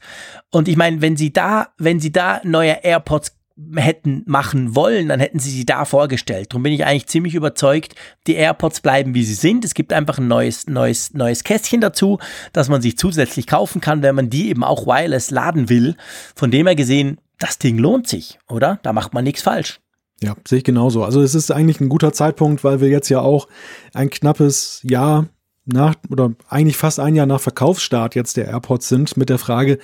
Und 0.50 0.68
ich 0.68 0.78
meine, 0.78 1.02
wenn 1.02 1.18
sie 1.18 1.34
da, 1.34 1.70
wenn 1.78 2.00
sie 2.00 2.12
da 2.12 2.42
neue 2.44 2.84
AirPods 2.84 3.39
hätten 3.76 4.24
machen 4.26 4.76
wollen, 4.76 5.10
dann 5.10 5.20
hätten 5.20 5.40
sie 5.40 5.50
sie 5.50 5.66
da 5.66 5.86
vorgestellt. 5.86 6.48
Darum 6.52 6.64
bin 6.64 6.74
ich 6.74 6.86
eigentlich 6.86 7.08
ziemlich 7.08 7.36
überzeugt, 7.36 7.96
die 8.28 8.36
AirPods 8.36 8.82
bleiben 8.82 9.14
wie 9.14 9.24
sie 9.24 9.34
sind. 9.34 9.66
Es 9.66 9.74
gibt 9.74 9.94
einfach 9.94 10.18
ein 10.18 10.28
neues, 10.28 10.68
neues, 10.68 11.14
neues 11.14 11.44
Kästchen 11.44 11.82
dazu, 11.82 12.20
das 12.54 12.70
man 12.70 12.82
sich 12.82 12.98
zusätzlich 12.98 13.48
kaufen 13.48 13.82
kann, 13.82 14.02
wenn 14.02 14.16
man 14.16 14.30
die 14.30 14.50
eben 14.50 14.64
auch 14.64 14.86
wireless 14.86 15.32
laden 15.32 15.70
will. 15.70 15.96
Von 16.36 16.52
dem 16.52 16.68
her 16.68 16.76
gesehen, 16.76 17.20
das 17.38 17.58
Ding 17.58 17.78
lohnt 17.78 18.08
sich, 18.08 18.40
oder? 18.48 18.80
Da 18.84 18.94
macht 18.94 19.14
man 19.14 19.24
nichts 19.24 19.42
falsch. 19.42 19.80
Ja, 20.22 20.36
sehe 20.46 20.60
ich 20.60 20.64
genauso. 20.66 21.04
Also 21.04 21.22
es 21.22 21.34
ist 21.34 21.52
eigentlich 21.52 21.80
ein 21.80 21.90
guter 21.90 22.12
Zeitpunkt, 22.12 22.64
weil 22.64 22.82
wir 22.82 22.90
jetzt 22.90 23.10
ja 23.10 23.22
auch 23.22 23.48
ein 23.94 24.10
knappes 24.10 24.82
Jahr 24.84 25.28
nach 25.74 25.96
oder 26.10 26.34
eigentlich 26.48 26.78
fast 26.78 27.00
ein 27.00 27.16
Jahr 27.16 27.26
nach 27.26 27.42
Verkaufsstart 27.42 28.16
jetzt 28.16 28.38
der 28.38 28.48
AirPods 28.48 28.90
sind 28.90 29.18
mit 29.18 29.30
der 29.30 29.38
Frage, 29.38 29.80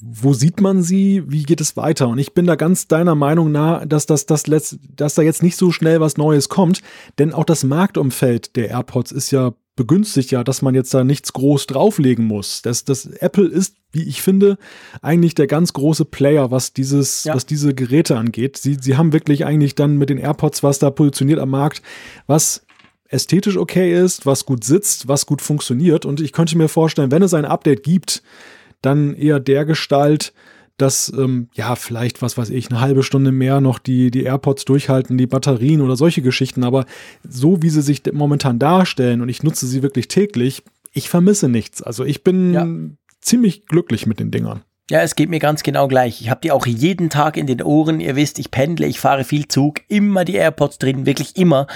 wo 0.00 0.32
sieht 0.32 0.60
man 0.60 0.82
sie, 0.82 1.22
wie 1.26 1.42
geht 1.42 1.60
es 1.60 1.76
weiter? 1.76 2.08
Und 2.08 2.18
ich 2.18 2.32
bin 2.32 2.46
da 2.46 2.54
ganz 2.56 2.88
deiner 2.88 3.14
Meinung 3.14 3.52
nah, 3.52 3.84
dass, 3.84 4.06
das, 4.06 4.26
das 4.26 4.46
letzt, 4.46 4.78
dass 4.96 5.14
da 5.14 5.22
jetzt 5.22 5.42
nicht 5.42 5.56
so 5.56 5.72
schnell 5.72 6.00
was 6.00 6.16
Neues 6.16 6.48
kommt, 6.48 6.80
denn 7.18 7.32
auch 7.32 7.44
das 7.44 7.64
Marktumfeld 7.64 8.56
der 8.56 8.70
AirPods 8.70 9.12
ist 9.12 9.30
ja 9.30 9.52
begünstigt 9.76 10.30
ja, 10.30 10.44
dass 10.44 10.60
man 10.60 10.74
jetzt 10.74 10.92
da 10.92 11.04
nichts 11.04 11.32
groß 11.32 11.66
drauflegen 11.66 12.26
muss. 12.26 12.60
Das, 12.60 12.84
das 12.84 13.06
Apple 13.06 13.46
ist, 13.46 13.76
wie 13.92 14.02
ich 14.02 14.20
finde, 14.20 14.58
eigentlich 15.00 15.34
der 15.34 15.46
ganz 15.46 15.72
große 15.72 16.04
Player, 16.04 16.50
was 16.50 16.74
dieses, 16.74 17.24
ja. 17.24 17.34
was 17.34 17.46
diese 17.46 17.74
Geräte 17.74 18.18
angeht. 18.18 18.58
Sie, 18.58 18.76
sie 18.78 18.98
haben 18.98 19.14
wirklich 19.14 19.46
eigentlich 19.46 19.74
dann 19.74 19.96
mit 19.96 20.10
den 20.10 20.18
AirPods 20.18 20.62
was 20.62 20.80
da 20.80 20.90
positioniert 20.90 21.38
am 21.38 21.48
Markt, 21.48 21.80
was 22.26 22.66
ästhetisch 23.10 23.56
okay 23.56 23.92
ist, 23.92 24.24
was 24.24 24.46
gut 24.46 24.64
sitzt, 24.64 25.08
was 25.08 25.26
gut 25.26 25.42
funktioniert. 25.42 26.04
Und 26.04 26.20
ich 26.20 26.32
könnte 26.32 26.56
mir 26.56 26.68
vorstellen, 26.68 27.10
wenn 27.10 27.22
es 27.22 27.34
ein 27.34 27.44
Update 27.44 27.82
gibt, 27.82 28.22
dann 28.82 29.14
eher 29.14 29.40
der 29.40 29.64
Gestalt, 29.64 30.32
dass 30.78 31.12
ähm, 31.14 31.48
ja 31.52 31.74
vielleicht 31.74 32.22
was 32.22 32.38
weiß 32.38 32.48
ich 32.50 32.70
eine 32.70 32.80
halbe 32.80 33.02
Stunde 33.02 33.32
mehr 33.32 33.60
noch 33.60 33.78
die 33.78 34.10
die 34.10 34.22
AirPods 34.22 34.64
durchhalten, 34.64 35.18
die 35.18 35.26
Batterien 35.26 35.82
oder 35.82 35.96
solche 35.96 36.22
Geschichten. 36.22 36.64
Aber 36.64 36.86
so 37.28 37.62
wie 37.62 37.68
sie 37.68 37.82
sich 37.82 38.02
momentan 38.12 38.58
darstellen 38.58 39.20
und 39.20 39.28
ich 39.28 39.42
nutze 39.42 39.66
sie 39.66 39.82
wirklich 39.82 40.08
täglich, 40.08 40.62
ich 40.92 41.08
vermisse 41.08 41.48
nichts. 41.48 41.82
Also 41.82 42.04
ich 42.04 42.24
bin 42.24 42.54
ja. 42.54 42.66
ziemlich 43.20 43.66
glücklich 43.66 44.06
mit 44.06 44.20
den 44.20 44.30
Dingern. 44.30 44.62
Ja, 44.90 45.02
es 45.02 45.14
geht 45.14 45.30
mir 45.30 45.38
ganz 45.38 45.62
genau 45.62 45.86
gleich. 45.86 46.20
Ich 46.20 46.30
habe 46.30 46.40
die 46.40 46.50
auch 46.50 46.66
jeden 46.66 47.10
Tag 47.10 47.36
in 47.36 47.46
den 47.46 47.62
Ohren. 47.62 48.00
Ihr 48.00 48.16
wisst, 48.16 48.40
ich 48.40 48.50
pendle, 48.50 48.88
ich 48.88 48.98
fahre 48.98 49.22
viel 49.22 49.46
Zug, 49.46 49.82
immer 49.86 50.24
die 50.24 50.34
AirPods 50.34 50.78
drin, 50.78 51.06
wirklich 51.06 51.36
immer. 51.36 51.68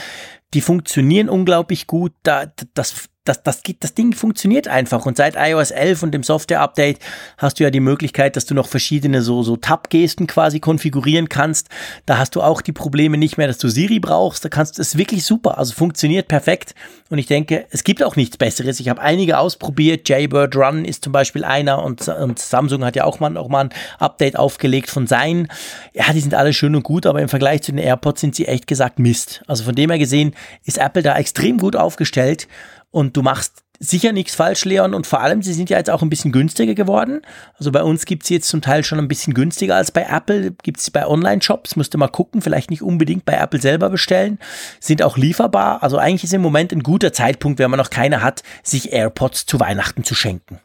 Die 0.54 0.60
funktionieren 0.60 1.28
unglaublich 1.28 1.86
gut. 1.86 2.12
Da, 2.22 2.46
das, 2.74 3.08
das, 3.24 3.42
das, 3.42 3.62
das 3.80 3.94
Ding 3.94 4.12
funktioniert 4.12 4.68
einfach. 4.68 5.06
Und 5.06 5.16
seit 5.16 5.34
iOS 5.36 5.70
11 5.70 6.02
und 6.02 6.12
dem 6.12 6.22
Software-Update 6.22 6.98
hast 7.38 7.58
du 7.58 7.64
ja 7.64 7.70
die 7.70 7.80
Möglichkeit, 7.80 8.36
dass 8.36 8.44
du 8.44 8.54
noch 8.54 8.68
verschiedene 8.68 9.22
so, 9.22 9.42
so 9.42 9.56
Tab-Gesten 9.56 10.26
quasi 10.26 10.60
konfigurieren 10.60 11.30
kannst. 11.30 11.68
Da 12.04 12.18
hast 12.18 12.36
du 12.36 12.42
auch 12.42 12.60
die 12.60 12.72
Probleme 12.72 13.16
nicht 13.16 13.38
mehr, 13.38 13.46
dass 13.46 13.56
du 13.56 13.68
Siri 13.68 13.98
brauchst. 13.98 14.44
Da 14.44 14.50
kannst 14.50 14.76
du, 14.76 14.82
es 14.82 14.98
wirklich 14.98 15.24
super. 15.24 15.56
Also 15.56 15.72
funktioniert 15.72 16.28
perfekt. 16.28 16.74
Und 17.08 17.16
ich 17.16 17.26
denke, 17.26 17.64
es 17.70 17.82
gibt 17.82 18.02
auch 18.02 18.14
nichts 18.14 18.36
Besseres. 18.36 18.78
Ich 18.78 18.90
habe 18.90 19.00
einige 19.00 19.38
ausprobiert. 19.38 20.06
Jaybird 20.06 20.54
Run 20.54 20.84
ist 20.84 21.02
zum 21.02 21.12
Beispiel 21.14 21.44
einer 21.44 21.82
und, 21.82 22.06
und 22.06 22.38
Samsung 22.38 22.84
hat 22.84 22.94
ja 22.94 23.04
auch 23.04 23.20
mal, 23.20 23.38
auch 23.38 23.48
mal 23.48 23.64
ein 23.64 23.70
Update 23.98 24.38
aufgelegt 24.38 24.90
von 24.90 25.06
seinen. 25.06 25.48
Ja, 25.94 26.12
die 26.12 26.20
sind 26.20 26.34
alle 26.34 26.52
schön 26.52 26.76
und 26.76 26.82
gut, 26.82 27.06
aber 27.06 27.22
im 27.22 27.30
Vergleich 27.30 27.62
zu 27.62 27.72
den 27.72 27.78
AirPods 27.78 28.20
sind 28.20 28.34
sie 28.34 28.46
echt 28.46 28.66
gesagt 28.66 28.98
Mist. 28.98 29.42
Also 29.46 29.64
von 29.64 29.74
dem 29.74 29.88
her 29.88 29.98
gesehen 29.98 30.34
ist 30.64 30.76
Apple 30.76 31.02
da 31.02 31.16
extrem 31.16 31.56
gut 31.56 31.74
aufgestellt 31.74 32.48
und 32.94 33.16
du 33.16 33.22
machst 33.22 33.64
sicher 33.80 34.12
nichts 34.12 34.36
falsch, 34.36 34.64
Leon. 34.64 34.94
Und 34.94 35.06
vor 35.06 35.20
allem, 35.20 35.42
sie 35.42 35.52
sind 35.52 35.68
ja 35.68 35.78
jetzt 35.78 35.90
auch 35.90 36.00
ein 36.00 36.08
bisschen 36.08 36.30
günstiger 36.30 36.74
geworden. 36.74 37.22
Also 37.58 37.72
bei 37.72 37.82
uns 37.82 38.06
gibt 38.06 38.22
es 38.22 38.28
jetzt 38.28 38.48
zum 38.48 38.62
Teil 38.62 38.84
schon 38.84 39.00
ein 39.00 39.08
bisschen 39.08 39.34
günstiger 39.34 39.74
als 39.74 39.90
bei 39.90 40.06
Apple. 40.08 40.52
Gibt 40.62 40.78
es 40.78 40.92
bei 40.92 41.04
Online-Shops. 41.04 41.74
Müsste 41.74 41.98
mal 41.98 42.06
gucken. 42.06 42.40
Vielleicht 42.40 42.70
nicht 42.70 42.82
unbedingt 42.82 43.24
bei 43.24 43.34
Apple 43.34 43.60
selber 43.60 43.90
bestellen. 43.90 44.38
Sind 44.78 45.02
auch 45.02 45.16
lieferbar. 45.16 45.82
Also 45.82 45.98
eigentlich 45.98 46.22
ist 46.22 46.32
im 46.32 46.40
Moment 46.40 46.72
ein 46.72 46.84
guter 46.84 47.12
Zeitpunkt, 47.12 47.58
wenn 47.58 47.70
man 47.70 47.78
noch 47.78 47.90
keine 47.90 48.22
hat, 48.22 48.44
sich 48.62 48.92
AirPods 48.92 49.46
zu 49.46 49.58
Weihnachten 49.58 50.04
zu 50.04 50.14
schenken. 50.14 50.60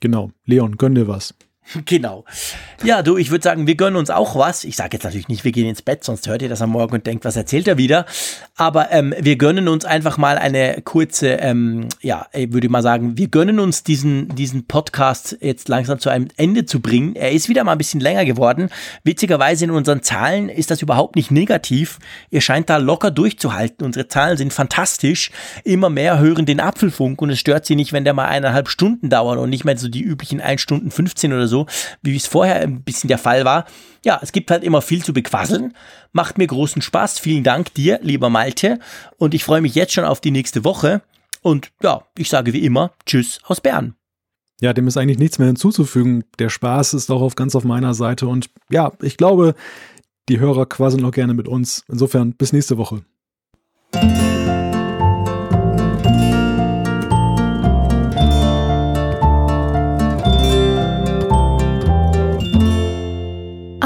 Genau. 0.00 0.30
Leon, 0.46 0.78
gönn 0.78 0.94
dir 0.94 1.06
was. 1.06 1.34
Genau. 1.84 2.24
Ja, 2.84 3.02
du, 3.02 3.16
ich 3.16 3.30
würde 3.30 3.44
sagen, 3.44 3.66
wir 3.66 3.76
gönnen 3.76 3.96
uns 3.96 4.10
auch 4.10 4.34
was. 4.36 4.64
Ich 4.64 4.74
sage 4.74 4.90
jetzt 4.94 5.04
natürlich 5.04 5.28
nicht, 5.28 5.44
wir 5.44 5.52
gehen 5.52 5.68
ins 5.68 5.82
Bett, 5.82 6.02
sonst 6.02 6.26
hört 6.26 6.42
ihr 6.42 6.48
das 6.48 6.60
am 6.62 6.70
Morgen 6.70 6.94
und 6.94 7.06
denkt, 7.06 7.24
was 7.24 7.36
erzählt 7.36 7.68
er 7.68 7.78
wieder. 7.78 8.06
Aber 8.56 8.90
ähm, 8.90 9.14
wir 9.18 9.36
gönnen 9.36 9.68
uns 9.68 9.84
einfach 9.84 10.18
mal 10.18 10.36
eine 10.36 10.80
kurze, 10.82 11.28
ähm, 11.34 11.88
ja, 12.00 12.26
ich 12.32 12.52
würde 12.52 12.68
mal 12.68 12.82
sagen, 12.82 13.16
wir 13.16 13.28
gönnen 13.28 13.60
uns 13.60 13.84
diesen, 13.84 14.34
diesen 14.34 14.66
Podcast 14.66 15.36
jetzt 15.40 15.68
langsam 15.68 16.00
zu 16.00 16.10
einem 16.10 16.28
Ende 16.36 16.66
zu 16.66 16.80
bringen. 16.80 17.14
Er 17.14 17.30
ist 17.30 17.48
wieder 17.48 17.62
mal 17.62 17.72
ein 17.72 17.78
bisschen 17.78 18.00
länger 18.00 18.24
geworden. 18.24 18.68
Witzigerweise 19.04 19.64
in 19.64 19.70
unseren 19.70 20.02
Zahlen 20.02 20.48
ist 20.48 20.72
das 20.72 20.82
überhaupt 20.82 21.14
nicht 21.14 21.30
negativ. 21.30 22.00
Ihr 22.30 22.40
scheint 22.40 22.68
da 22.68 22.78
locker 22.78 23.12
durchzuhalten. 23.12 23.86
Unsere 23.86 24.08
Zahlen 24.08 24.36
sind 24.36 24.52
fantastisch. 24.52 25.30
Immer 25.62 25.88
mehr 25.88 26.18
hören 26.18 26.46
den 26.46 26.58
Apfelfunk 26.58 27.22
und 27.22 27.30
es 27.30 27.38
stört 27.38 27.64
sie 27.64 27.76
nicht, 27.76 27.92
wenn 27.92 28.04
der 28.04 28.14
mal 28.14 28.26
eineinhalb 28.26 28.68
Stunden 28.68 29.08
dauert 29.08 29.38
und 29.38 29.50
nicht 29.50 29.64
mehr 29.64 29.76
so 29.76 29.88
die 29.88 30.02
üblichen 30.02 30.40
1 30.40 30.60
Stunden 30.60 30.90
15 30.90 31.32
oder 31.32 31.46
so 31.46 31.51
so, 31.52 31.66
wie 32.02 32.16
es 32.16 32.26
vorher 32.26 32.56
ein 32.56 32.82
bisschen 32.82 33.08
der 33.08 33.18
Fall 33.18 33.44
war. 33.44 33.66
Ja, 34.04 34.18
es 34.20 34.32
gibt 34.32 34.50
halt 34.50 34.64
immer 34.64 34.82
viel 34.82 35.04
zu 35.04 35.12
bequasseln. 35.12 35.74
Macht 36.10 36.38
mir 36.38 36.46
großen 36.48 36.82
Spaß. 36.82 37.20
Vielen 37.20 37.44
Dank 37.44 37.72
dir, 37.74 38.00
lieber 38.02 38.30
Malte. 38.30 38.80
Und 39.18 39.34
ich 39.34 39.44
freue 39.44 39.60
mich 39.60 39.74
jetzt 39.76 39.92
schon 39.92 40.04
auf 40.04 40.20
die 40.20 40.32
nächste 40.32 40.64
Woche. 40.64 41.02
Und 41.42 41.70
ja, 41.82 42.02
ich 42.16 42.28
sage 42.28 42.52
wie 42.52 42.64
immer, 42.64 42.92
Tschüss 43.06 43.40
aus 43.44 43.60
Bern. 43.60 43.94
Ja, 44.60 44.72
dem 44.72 44.86
ist 44.86 44.96
eigentlich 44.96 45.18
nichts 45.18 45.38
mehr 45.38 45.48
hinzuzufügen. 45.48 46.24
Der 46.38 46.48
Spaß 46.48 46.94
ist 46.94 47.10
auch 47.10 47.20
auf 47.20 47.34
ganz 47.34 47.54
auf 47.54 47.64
meiner 47.64 47.94
Seite. 47.94 48.28
Und 48.28 48.48
ja, 48.70 48.92
ich 49.02 49.16
glaube, 49.16 49.54
die 50.28 50.38
Hörer 50.38 50.66
quasseln 50.66 51.04
auch 51.04 51.10
gerne 51.10 51.34
mit 51.34 51.48
uns. 51.48 51.84
Insofern 51.88 52.32
bis 52.32 52.52
nächste 52.52 52.78
Woche. 52.78 53.02